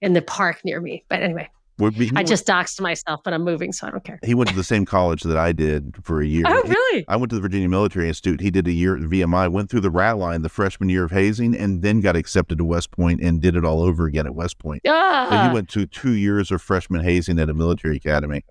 in 0.00 0.12
the 0.12 0.22
park 0.22 0.64
near 0.64 0.80
me. 0.80 1.04
But 1.08 1.22
anyway, 1.22 1.50
be- 1.78 2.12
I 2.14 2.22
just 2.22 2.46
doxed 2.46 2.80
myself, 2.80 3.20
but 3.24 3.32
I'm 3.32 3.42
moving, 3.44 3.72
so 3.72 3.86
I 3.86 3.90
don't 3.90 4.04
care. 4.04 4.18
he 4.24 4.34
went 4.34 4.50
to 4.50 4.56
the 4.56 4.64
same 4.64 4.84
college 4.84 5.22
that 5.22 5.36
I 5.36 5.52
did 5.52 5.96
for 6.04 6.20
a 6.20 6.26
year. 6.26 6.44
Oh, 6.46 6.62
He- 6.64 6.70
really? 6.70 7.04
I 7.08 7.16
went 7.16 7.30
to 7.30 7.36
the 7.36 7.42
Virginia 7.42 7.68
Military 7.68 8.08
Institute. 8.08 8.40
He 8.40 8.50
did 8.50 8.66
a 8.68 8.72
year 8.72 8.96
at 8.96 9.02
VMI, 9.02 9.48
went 9.48 9.70
through 9.70 9.80
the 9.80 9.90
rat 9.90 10.18
line 10.18 10.42
the 10.42 10.48
freshman 10.48 10.88
year 10.88 11.04
of 11.04 11.10
hazing, 11.10 11.56
and 11.56 11.82
then 11.82 12.00
got 12.00 12.14
accepted 12.16 12.58
to 12.58 12.64
West 12.64 12.90
Point 12.90 13.20
and 13.20 13.40
did 13.40 13.56
it 13.56 13.64
all 13.64 13.82
over 13.82 14.06
again 14.06 14.26
at 14.26 14.34
West 14.34 14.58
Point. 14.58 14.82
So 14.86 14.92
Ah. 14.94 15.48
he 15.48 15.54
went 15.54 15.68
to 15.70 15.86
two 15.86 16.12
years 16.12 16.50
of 16.50 16.62
freshman 16.62 17.02
hazing 17.02 17.38
at 17.38 17.48
a 17.50 17.54
military 17.54 17.96
academy. 17.96 18.44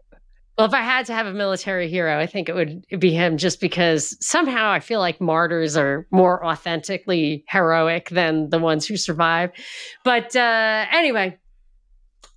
Well, 0.58 0.68
if 0.68 0.74
I 0.76 0.82
had 0.82 1.06
to 1.08 1.14
have 1.14 1.26
a 1.26 1.34
military 1.34 1.90
hero, 1.90 2.20
I 2.20 2.28
think 2.28 2.50
it 2.50 2.54
would 2.54 2.84
be 3.00 3.14
him 3.14 3.38
just 3.38 3.62
because 3.62 4.16
somehow 4.24 4.70
I 4.70 4.80
feel 4.80 5.00
like 5.00 5.20
martyrs 5.22 5.78
are 5.78 6.06
more 6.12 6.46
authentically 6.46 7.46
heroic 7.48 8.10
than 8.10 8.50
the 8.50 8.60
ones 8.60 8.86
who 8.86 8.98
survive. 8.98 9.52
But 10.04 10.36
uh, 10.36 10.86
anyway, 10.92 11.38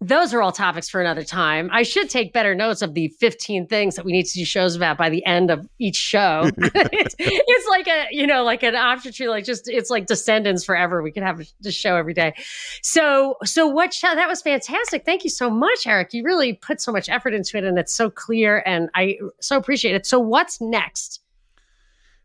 those 0.06 0.35
are 0.35 0.43
all 0.43 0.52
topics 0.52 0.89
for 0.89 1.01
another 1.01 1.24
time. 1.24 1.70
I 1.72 1.82
should 1.82 2.10
take 2.10 2.32
better 2.32 2.55
notes 2.55 2.82
of 2.82 2.94
the 2.94 3.09
15 3.20 3.66
things 3.66 3.97
that 3.97 4.05
we 4.05 4.12
need 4.12 4.26
to 4.26 4.39
do 4.39 4.44
shows 4.44 4.76
about 4.76 4.98
by 4.98 5.09
the 5.09 5.24
end 5.24 5.51
of 5.51 5.66
each 5.78 5.97
show. 5.97 6.51
it's, 6.56 7.14
it's 7.18 7.68
like 7.68 7.89
a, 7.89 8.06
you 8.10 8.26
know, 8.26 8.44
like 8.44 8.62
an 8.62 8.76
option 8.76 9.12
tree, 9.12 9.28
like 9.28 9.44
just, 9.44 9.68
it's 9.68 9.90
like 9.90 10.06
descendants 10.06 10.64
forever. 10.64 11.02
We 11.02 11.10
could 11.10 11.22
have 11.22 11.40
a 11.64 11.70
show 11.70 11.97
every 11.97 12.14
day. 12.14 12.35
So, 12.82 13.36
so 13.44 13.66
what 13.66 13.94
show? 13.94 14.14
That 14.14 14.28
was 14.28 14.43
fantastic. 14.43 15.05
Thank 15.05 15.24
you 15.24 15.31
so 15.31 15.48
much, 15.48 15.86
Eric. 15.86 16.12
You 16.12 16.22
really 16.22 16.52
put 16.52 16.81
so 16.81 16.93
much 16.93 17.09
effort 17.09 17.32
into 17.32 17.56
it 17.56 17.64
and 17.64 17.78
it's 17.78 17.94
so 17.94 18.10
clear 18.10 18.62
and 18.66 18.90
I 18.94 19.18
so 19.40 19.56
appreciate 19.56 19.94
it. 19.94 20.06
So 20.06 20.18
what's 20.20 20.60
next? 20.60 21.23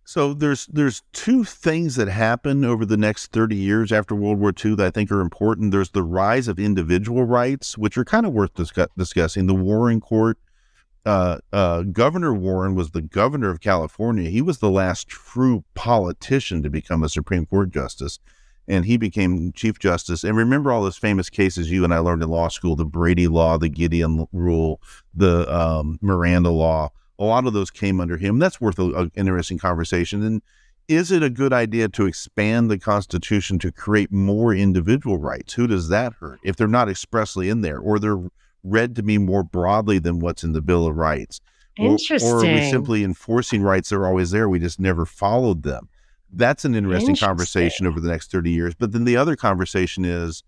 So 0.09 0.33
there's 0.33 0.65
there's 0.65 1.03
two 1.13 1.43
things 1.43 1.95
that 1.97 2.07
happen 2.07 2.65
over 2.65 2.83
the 2.83 2.97
next 2.97 3.31
30 3.31 3.55
years 3.55 3.91
after 3.91 4.15
World 4.15 4.39
War 4.39 4.51
II 4.51 4.73
that 4.77 4.87
I 4.87 4.89
think 4.89 5.11
are 5.11 5.21
important. 5.21 5.71
There's 5.71 5.91
the 5.91 6.01
rise 6.01 6.47
of 6.47 6.57
individual 6.57 7.25
rights, 7.25 7.77
which 7.77 7.95
are 7.95 8.03
kind 8.03 8.25
of 8.25 8.33
worth 8.33 8.55
discuss- 8.55 8.87
discussing. 8.97 9.45
The 9.45 9.53
Warren 9.53 10.01
Court, 10.01 10.39
uh, 11.05 11.37
uh, 11.53 11.83
Governor 11.83 12.33
Warren 12.33 12.73
was 12.73 12.89
the 12.89 13.03
governor 13.03 13.51
of 13.51 13.61
California. 13.61 14.31
He 14.31 14.41
was 14.41 14.57
the 14.57 14.71
last 14.71 15.07
true 15.07 15.63
politician 15.75 16.63
to 16.63 16.71
become 16.71 17.03
a 17.03 17.09
Supreme 17.09 17.45
Court 17.45 17.69
justice, 17.69 18.17
and 18.67 18.85
he 18.85 18.97
became 18.97 19.51
Chief 19.51 19.77
Justice. 19.77 20.23
And 20.23 20.35
remember 20.35 20.71
all 20.71 20.81
those 20.81 20.97
famous 20.97 21.29
cases 21.29 21.69
you 21.69 21.83
and 21.83 21.93
I 21.93 21.99
learned 21.99 22.23
in 22.23 22.29
law 22.29 22.47
school: 22.47 22.75
the 22.75 22.83
Brady 22.83 23.27
Law, 23.27 23.59
the 23.59 23.69
Gideon 23.69 24.25
Rule, 24.33 24.81
the 25.13 25.47
um, 25.55 25.99
Miranda 26.01 26.49
Law 26.49 26.89
a 27.19 27.23
lot 27.25 27.45
of 27.45 27.53
those 27.53 27.69
came 27.69 27.99
under 27.99 28.17
him. 28.17 28.39
That's 28.39 28.61
worth 28.61 28.79
an 28.79 29.11
interesting 29.15 29.57
conversation. 29.59 30.23
And 30.23 30.41
is 30.87 31.11
it 31.11 31.21
a 31.21 31.29
good 31.29 31.53
idea 31.53 31.89
to 31.89 32.05
expand 32.05 32.71
the 32.71 32.79
Constitution 32.79 33.59
to 33.59 33.71
create 33.71 34.11
more 34.11 34.55
individual 34.55 35.17
rights? 35.19 35.53
Who 35.53 35.67
does 35.67 35.89
that 35.89 36.13
hurt 36.13 36.39
if 36.43 36.55
they're 36.55 36.67
not 36.67 36.89
expressly 36.89 37.49
in 37.49 37.61
there 37.61 37.77
or 37.77 37.99
they're 37.99 38.23
read 38.63 38.95
to 38.95 39.03
be 39.03 39.17
more 39.17 39.43
broadly 39.43 39.99
than 39.99 40.19
what's 40.19 40.43
in 40.43 40.53
the 40.53 40.61
Bill 40.61 40.87
of 40.87 40.95
Rights? 40.95 41.41
Or- 41.77 41.87
Interesting. 41.87 42.29
Or, 42.29 42.39
are 42.39 42.53
we 42.53 42.69
simply 42.69 43.03
enforcing 43.03 43.61
rights 43.61 43.89
that 43.89 43.97
are 43.97 44.07
always 44.07 44.31
there? 44.31 44.49
We 44.49 44.59
just 44.59 44.79
never 44.79 45.05
followed 45.05 45.63
them. 45.63 45.89
That's 46.31 46.63
an 46.65 46.75
interesting 46.75 47.09
Interesting. 47.09 47.27
conversation 47.27 47.87
over 47.87 47.99
the 47.99 48.09
next 48.09 48.31
30 48.31 48.51
years. 48.51 48.75
But 48.75 48.91
then 48.91 49.03
the 49.03 49.17
other 49.17 49.35
conversation 49.35 50.05
is 50.05 50.43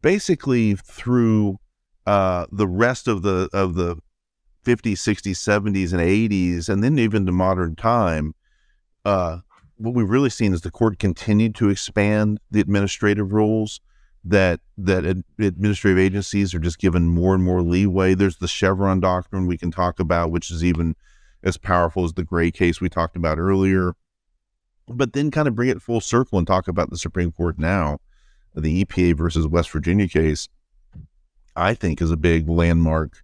basically 0.00 0.74
through 0.74 1.58
uh, 2.06 2.46
the 2.52 2.68
rest 2.68 3.08
of 3.08 3.22
the 3.22 3.48
of 3.52 3.74
the 3.74 3.96
50s, 4.66 4.94
60s, 4.94 5.36
70s, 5.36 5.92
and 5.92 6.02
80s, 6.02 6.68
and 6.68 6.82
then 6.82 6.98
even 6.98 7.24
to 7.26 7.32
modern 7.32 7.76
time, 7.76 8.34
uh, 9.04 9.38
what 9.76 9.94
we've 9.94 10.10
really 10.10 10.30
seen 10.30 10.52
is 10.52 10.62
the 10.62 10.70
court 10.70 10.98
continued 10.98 11.54
to 11.54 11.68
expand 11.68 12.40
the 12.50 12.60
administrative 12.60 13.32
rules. 13.32 13.80
That 14.28 14.58
that 14.76 15.06
ad- 15.06 15.22
administrative 15.38 16.00
agencies 16.00 16.52
are 16.52 16.58
just 16.58 16.80
given 16.80 17.06
more 17.06 17.32
and 17.32 17.44
more 17.44 17.62
leeway. 17.62 18.14
There's 18.14 18.38
the 18.38 18.48
Chevron 18.48 18.98
doctrine 18.98 19.46
we 19.46 19.56
can 19.56 19.70
talk 19.70 20.00
about, 20.00 20.32
which 20.32 20.50
is 20.50 20.64
even 20.64 20.96
as 21.44 21.56
powerful 21.56 22.04
as 22.04 22.14
the 22.14 22.24
Gray 22.24 22.50
case 22.50 22.80
we 22.80 22.88
talked 22.88 23.14
about 23.14 23.38
earlier. 23.38 23.94
But 24.88 25.12
then 25.12 25.30
kind 25.30 25.46
of 25.46 25.54
bring 25.54 25.68
it 25.68 25.80
full 25.80 26.00
circle 26.00 26.38
and 26.38 26.46
talk 26.46 26.66
about 26.66 26.90
the 26.90 26.98
Supreme 26.98 27.30
Court 27.30 27.56
now. 27.56 27.98
The 28.52 28.84
EPA 28.84 29.16
versus 29.16 29.46
West 29.46 29.70
Virginia 29.70 30.08
case, 30.08 30.48
I 31.54 31.74
think, 31.74 32.02
is 32.02 32.10
a 32.10 32.16
big 32.16 32.48
landmark 32.48 33.22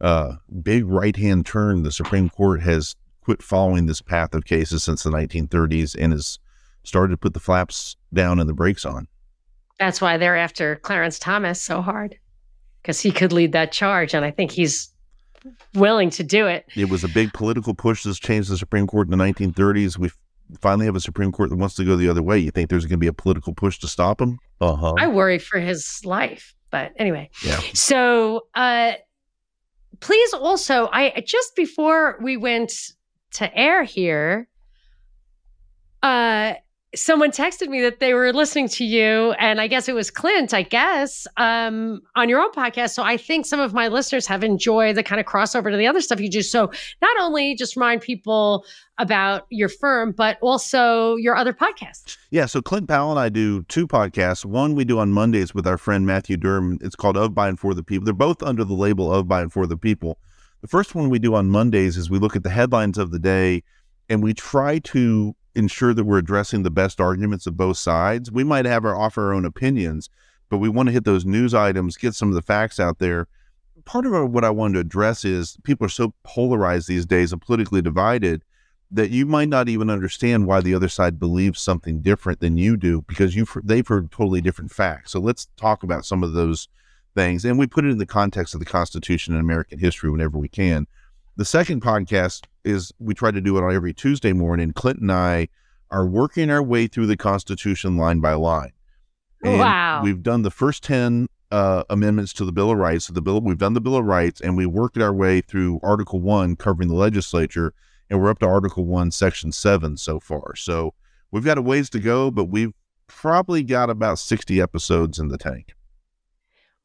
uh, 0.00 0.34
big 0.62 0.86
right 0.86 1.16
hand 1.16 1.46
turn. 1.46 1.82
The 1.82 1.92
Supreme 1.92 2.28
Court 2.28 2.62
has 2.62 2.94
quit 3.20 3.42
following 3.42 3.86
this 3.86 4.02
path 4.02 4.34
of 4.34 4.44
cases 4.44 4.84
since 4.84 5.02
the 5.02 5.10
1930s 5.10 5.96
and 5.98 6.12
has 6.12 6.38
started 6.82 7.12
to 7.12 7.16
put 7.16 7.34
the 7.34 7.40
flaps 7.40 7.96
down 8.12 8.38
and 8.38 8.48
the 8.48 8.54
brakes 8.54 8.84
on. 8.84 9.08
That's 9.78 10.00
why 10.00 10.18
they're 10.18 10.36
after 10.36 10.76
Clarence 10.76 11.18
Thomas 11.18 11.60
so 11.60 11.80
hard 11.80 12.16
because 12.82 13.00
he 13.00 13.10
could 13.10 13.32
lead 13.32 13.52
that 13.52 13.72
charge. 13.72 14.14
And 14.14 14.24
I 14.24 14.30
think 14.30 14.50
he's 14.50 14.92
willing 15.74 16.10
to 16.10 16.22
do 16.22 16.46
it. 16.46 16.66
It 16.76 16.90
was 16.90 17.02
a 17.02 17.08
big 17.08 17.32
political 17.32 17.74
push 17.74 18.02
that's 18.02 18.18
changed 18.18 18.50
the 18.50 18.58
Supreme 18.58 18.86
Court 18.86 19.08
in 19.10 19.16
the 19.16 19.24
1930s. 19.24 19.98
We 19.98 20.10
finally 20.60 20.86
have 20.86 20.96
a 20.96 21.00
Supreme 21.00 21.32
Court 21.32 21.50
that 21.50 21.56
wants 21.56 21.74
to 21.76 21.84
go 21.84 21.96
the 21.96 22.08
other 22.08 22.22
way. 22.22 22.38
You 22.38 22.50
think 22.50 22.70
there's 22.70 22.84
going 22.84 22.98
to 22.98 22.98
be 22.98 23.06
a 23.06 23.12
political 23.12 23.54
push 23.54 23.78
to 23.80 23.88
stop 23.88 24.20
him? 24.20 24.38
Uh 24.60 24.76
huh. 24.76 24.94
I 24.98 25.08
worry 25.08 25.38
for 25.38 25.58
his 25.58 26.00
life. 26.04 26.54
But 26.70 26.92
anyway, 26.96 27.30
Yeah. 27.44 27.60
So, 27.72 28.46
uh, 28.54 28.92
please 30.04 30.34
also, 30.34 30.90
I 30.92 31.24
just 31.26 31.56
before 31.56 32.18
we 32.20 32.36
went 32.36 32.72
to 33.32 33.58
air 33.58 33.84
here, 33.84 34.48
uh, 36.02 36.54
someone 36.94 37.30
texted 37.30 37.68
me 37.68 37.80
that 37.82 38.00
they 38.00 38.14
were 38.14 38.32
listening 38.32 38.68
to 38.68 38.84
you, 38.84 39.32
and 39.32 39.60
I 39.60 39.66
guess 39.66 39.88
it 39.88 39.94
was 39.94 40.10
Clint, 40.10 40.54
I 40.54 40.62
guess, 40.62 41.26
um, 41.36 42.00
on 42.16 42.28
your 42.28 42.40
own 42.40 42.52
podcast. 42.52 42.90
So 42.90 43.02
I 43.02 43.16
think 43.16 43.46
some 43.46 43.60
of 43.60 43.72
my 43.74 43.88
listeners 43.88 44.26
have 44.26 44.44
enjoyed 44.44 44.96
the 44.96 45.02
kind 45.02 45.20
of 45.20 45.26
crossover 45.26 45.70
to 45.70 45.76
the 45.76 45.86
other 45.86 46.00
stuff 46.00 46.20
you 46.20 46.30
do. 46.30 46.42
So 46.42 46.70
not 47.02 47.16
only 47.20 47.54
just 47.54 47.76
remind 47.76 48.00
people 48.00 48.64
about 48.98 49.46
your 49.50 49.68
firm, 49.68 50.12
but 50.12 50.38
also 50.40 51.16
your 51.16 51.36
other 51.36 51.52
podcasts. 51.52 52.16
Yeah, 52.30 52.46
so 52.46 52.62
Clint 52.62 52.88
Powell 52.88 53.10
and 53.10 53.20
I 53.20 53.28
do 53.28 53.62
two 53.64 53.86
podcasts. 53.86 54.44
One 54.44 54.74
we 54.74 54.84
do 54.84 54.98
on 54.98 55.12
Mondays 55.12 55.54
with 55.54 55.66
our 55.66 55.78
friend 55.78 56.06
Matthew 56.06 56.36
Durham. 56.36 56.78
It's 56.80 56.96
called 56.96 57.16
Of, 57.16 57.34
By, 57.34 57.48
and 57.48 57.58
For 57.58 57.74
the 57.74 57.82
People. 57.82 58.04
They're 58.04 58.14
both 58.14 58.42
under 58.42 58.64
the 58.64 58.74
label 58.74 59.12
Of, 59.12 59.28
By, 59.28 59.42
and 59.42 59.52
For 59.52 59.66
the 59.66 59.76
People. 59.76 60.18
The 60.62 60.68
first 60.68 60.94
one 60.94 61.10
we 61.10 61.18
do 61.18 61.34
on 61.34 61.50
Mondays 61.50 61.96
is 61.96 62.08
we 62.08 62.18
look 62.18 62.36
at 62.36 62.42
the 62.42 62.50
headlines 62.50 62.96
of 62.96 63.10
the 63.10 63.18
day 63.18 63.62
and 64.08 64.22
we 64.22 64.32
try 64.32 64.78
to 64.78 65.34
ensure 65.54 65.94
that 65.94 66.04
we're 66.04 66.18
addressing 66.18 66.62
the 66.62 66.70
best 66.70 67.00
arguments 67.00 67.46
of 67.46 67.56
both 67.56 67.76
sides. 67.76 68.30
We 68.30 68.44
might 68.44 68.64
have 68.64 68.84
our 68.84 68.96
offer 68.96 69.26
our 69.26 69.34
own 69.34 69.44
opinions, 69.44 70.10
but 70.48 70.58
we 70.58 70.68
want 70.68 70.88
to 70.88 70.92
hit 70.92 71.04
those 71.04 71.24
news 71.24 71.54
items, 71.54 71.96
get 71.96 72.14
some 72.14 72.28
of 72.28 72.34
the 72.34 72.42
facts 72.42 72.80
out 72.80 72.98
there. 72.98 73.28
Part 73.84 74.06
of 74.06 74.30
what 74.30 74.44
I 74.44 74.50
wanted 74.50 74.74
to 74.74 74.80
address 74.80 75.24
is 75.24 75.56
people 75.62 75.86
are 75.86 75.90
so 75.90 76.14
polarized 76.22 76.88
these 76.88 77.06
days 77.06 77.32
and 77.32 77.40
politically 77.40 77.82
divided 77.82 78.42
that 78.90 79.10
you 79.10 79.26
might 79.26 79.48
not 79.48 79.68
even 79.68 79.90
understand 79.90 80.46
why 80.46 80.60
the 80.60 80.74
other 80.74 80.88
side 80.88 81.18
believes 81.18 81.60
something 81.60 82.00
different 82.00 82.40
than 82.40 82.56
you 82.56 82.76
do 82.76 83.02
because 83.02 83.34
you've 83.34 83.56
they've 83.62 83.88
heard 83.88 84.10
totally 84.10 84.40
different 84.40 84.70
facts. 84.70 85.12
So 85.12 85.20
let's 85.20 85.48
talk 85.56 85.82
about 85.82 86.04
some 86.04 86.22
of 86.22 86.32
those 86.32 86.68
things, 87.14 87.44
and 87.44 87.58
we 87.58 87.66
put 87.66 87.84
it 87.84 87.90
in 87.90 87.98
the 87.98 88.06
context 88.06 88.54
of 88.54 88.60
the 88.60 88.66
Constitution 88.66 89.34
and 89.34 89.42
American 89.42 89.78
history 89.78 90.10
whenever 90.10 90.38
we 90.38 90.48
can. 90.48 90.86
The 91.36 91.44
second 91.44 91.82
podcast 91.82 92.44
is 92.64 92.92
we 93.00 93.12
try 93.12 93.32
to 93.32 93.40
do 93.40 93.58
it 93.58 93.64
on 93.64 93.74
every 93.74 93.92
Tuesday 93.92 94.32
morning. 94.32 94.72
Clint 94.72 95.00
and 95.00 95.10
I 95.10 95.48
are 95.90 96.06
working 96.06 96.48
our 96.48 96.62
way 96.62 96.86
through 96.86 97.06
the 97.06 97.16
Constitution 97.16 97.96
line 97.96 98.20
by 98.20 98.34
line. 98.34 98.70
And 99.42 99.58
Wow. 99.58 100.02
We've 100.02 100.22
done 100.22 100.42
the 100.42 100.50
first 100.50 100.84
10 100.84 101.26
uh, 101.50 101.82
amendments 101.90 102.32
to 102.34 102.44
the 102.44 102.52
Bill 102.52 102.70
of 102.70 102.78
Rights. 102.78 103.06
So 103.06 103.12
the 103.12 103.20
bill, 103.20 103.40
we've 103.40 103.58
done 103.58 103.74
the 103.74 103.80
Bill 103.80 103.96
of 103.96 104.04
Rights, 104.04 104.40
and 104.40 104.56
we 104.56 104.64
worked 104.64 104.96
our 104.98 105.12
way 105.12 105.40
through 105.40 105.80
Article 105.82 106.20
1 106.20 106.56
covering 106.56 106.88
the 106.88 106.94
legislature, 106.94 107.74
and 108.08 108.20
we're 108.20 108.30
up 108.30 108.38
to 108.38 108.46
Article 108.46 108.86
1, 108.86 109.10
Section 109.10 109.50
7 109.50 109.96
so 109.96 110.20
far. 110.20 110.54
So 110.54 110.94
we've 111.32 111.44
got 111.44 111.58
a 111.58 111.62
ways 111.62 111.90
to 111.90 111.98
go, 111.98 112.30
but 112.30 112.44
we've 112.44 112.72
probably 113.08 113.64
got 113.64 113.90
about 113.90 114.20
60 114.20 114.60
episodes 114.60 115.18
in 115.18 115.28
the 115.28 115.38
tank. 115.38 115.74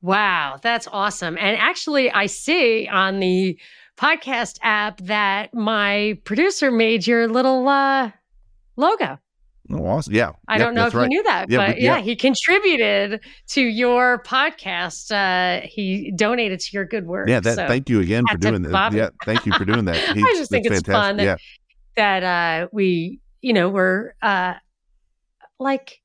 Wow, 0.02 0.60
that's 0.62 0.88
awesome. 0.92 1.38
And 1.38 1.58
actually, 1.58 2.10
I 2.12 2.26
see 2.28 2.88
on 2.88 3.20
the 3.20 3.60
podcast 4.00 4.58
app 4.64 4.98
that 5.02 5.54
my 5.54 6.18
producer 6.24 6.72
made 6.72 7.06
your 7.06 7.28
little 7.28 7.68
uh, 7.68 8.12
logo. 8.78 9.20
Oh, 9.72 9.86
awesome. 9.86 10.16
Yeah. 10.16 10.32
I 10.48 10.58
Yep, 10.58 10.66
don't 10.66 10.74
know 10.76 10.88
if 10.88 10.96
right. 10.96 11.04
you 11.04 11.10
knew 11.10 11.24
that, 11.24 11.50
Yeah, 11.50 11.58
but 11.58 11.68
but- 11.68 11.82
yeah. 11.82 11.98
yeah. 11.98 12.02
he 12.02 12.16
contributed 12.16 13.22
to 13.50 13.62
your 13.62 14.24
podcast. 14.24 15.12
Uh, 15.12 15.62
he 15.68 16.12
donated 16.16 16.60
to 16.62 16.70
your 16.74 16.86
good 16.86 17.06
work. 17.06 17.30
Yeah, 17.30 17.40
that, 17.42 17.56
So 17.56 17.68
thank 17.68 17.88
you 17.90 18.00
again 18.00 18.24
for 18.32 18.38
doing 18.38 18.64
that. 18.64 18.72
Bobby. 18.72 18.98
Yeah, 18.98 19.10
thank 19.26 19.46
you 19.46 19.52
for 19.54 19.66
doing 19.66 19.86
that. 19.86 19.96
I 20.18 20.34
just 20.38 20.50
think 20.50 20.66
it's 20.66 20.82
fun 20.88 21.18
fantastic. 21.18 21.26
that- 21.96 22.22
that 22.22 22.64
uh, 22.64 22.68
we, 22.72 23.20
you 23.42 23.52
know, 23.54 23.70
we're 23.70 24.14
uh, 24.22 24.54
like 25.60 25.99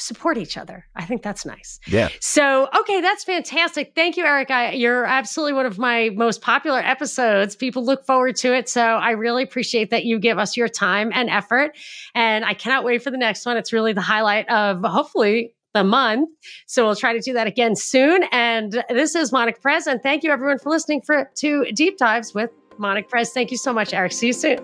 support 0.00 0.38
each 0.38 0.56
other. 0.56 0.86
I 0.96 1.04
think 1.04 1.22
that's 1.22 1.44
nice. 1.44 1.78
Yeah. 1.86 2.08
So, 2.20 2.68
okay, 2.80 3.00
that's 3.00 3.24
fantastic. 3.24 3.92
Thank 3.94 4.16
you, 4.16 4.24
Eric. 4.24 4.50
I, 4.50 4.72
you're 4.72 5.04
absolutely 5.04 5.54
one 5.54 5.66
of 5.66 5.78
my 5.78 6.10
most 6.14 6.40
popular 6.40 6.80
episodes. 6.80 7.56
People 7.56 7.84
look 7.84 8.04
forward 8.04 8.36
to 8.36 8.54
it. 8.54 8.68
So, 8.68 8.82
I 8.82 9.10
really 9.10 9.42
appreciate 9.42 9.90
that 9.90 10.04
you 10.04 10.18
give 10.18 10.38
us 10.38 10.56
your 10.56 10.68
time 10.68 11.10
and 11.14 11.30
effort. 11.30 11.76
And 12.14 12.44
I 12.44 12.54
cannot 12.54 12.84
wait 12.84 13.02
for 13.02 13.10
the 13.10 13.18
next 13.18 13.46
one. 13.46 13.56
It's 13.56 13.72
really 13.72 13.92
the 13.92 14.00
highlight 14.00 14.48
of 14.50 14.82
hopefully 14.84 15.54
the 15.72 15.84
month. 15.84 16.28
So, 16.66 16.84
we'll 16.86 16.96
try 16.96 17.12
to 17.12 17.20
do 17.20 17.32
that 17.34 17.46
again 17.46 17.76
soon. 17.76 18.24
And 18.32 18.84
this 18.88 19.14
is 19.14 19.32
Monica 19.32 19.60
Perez. 19.60 19.86
And 19.86 20.02
thank 20.02 20.22
you, 20.22 20.30
everyone, 20.30 20.58
for 20.58 20.70
listening 20.70 21.02
for 21.02 21.30
to 21.36 21.66
Deep 21.72 21.98
Dives 21.98 22.34
with 22.34 22.50
Monica 22.78 23.08
Perez. 23.08 23.32
Thank 23.32 23.50
you 23.50 23.56
so 23.56 23.72
much, 23.72 23.92
Eric. 23.92 24.12
See 24.12 24.28
you 24.28 24.32
soon. 24.32 24.58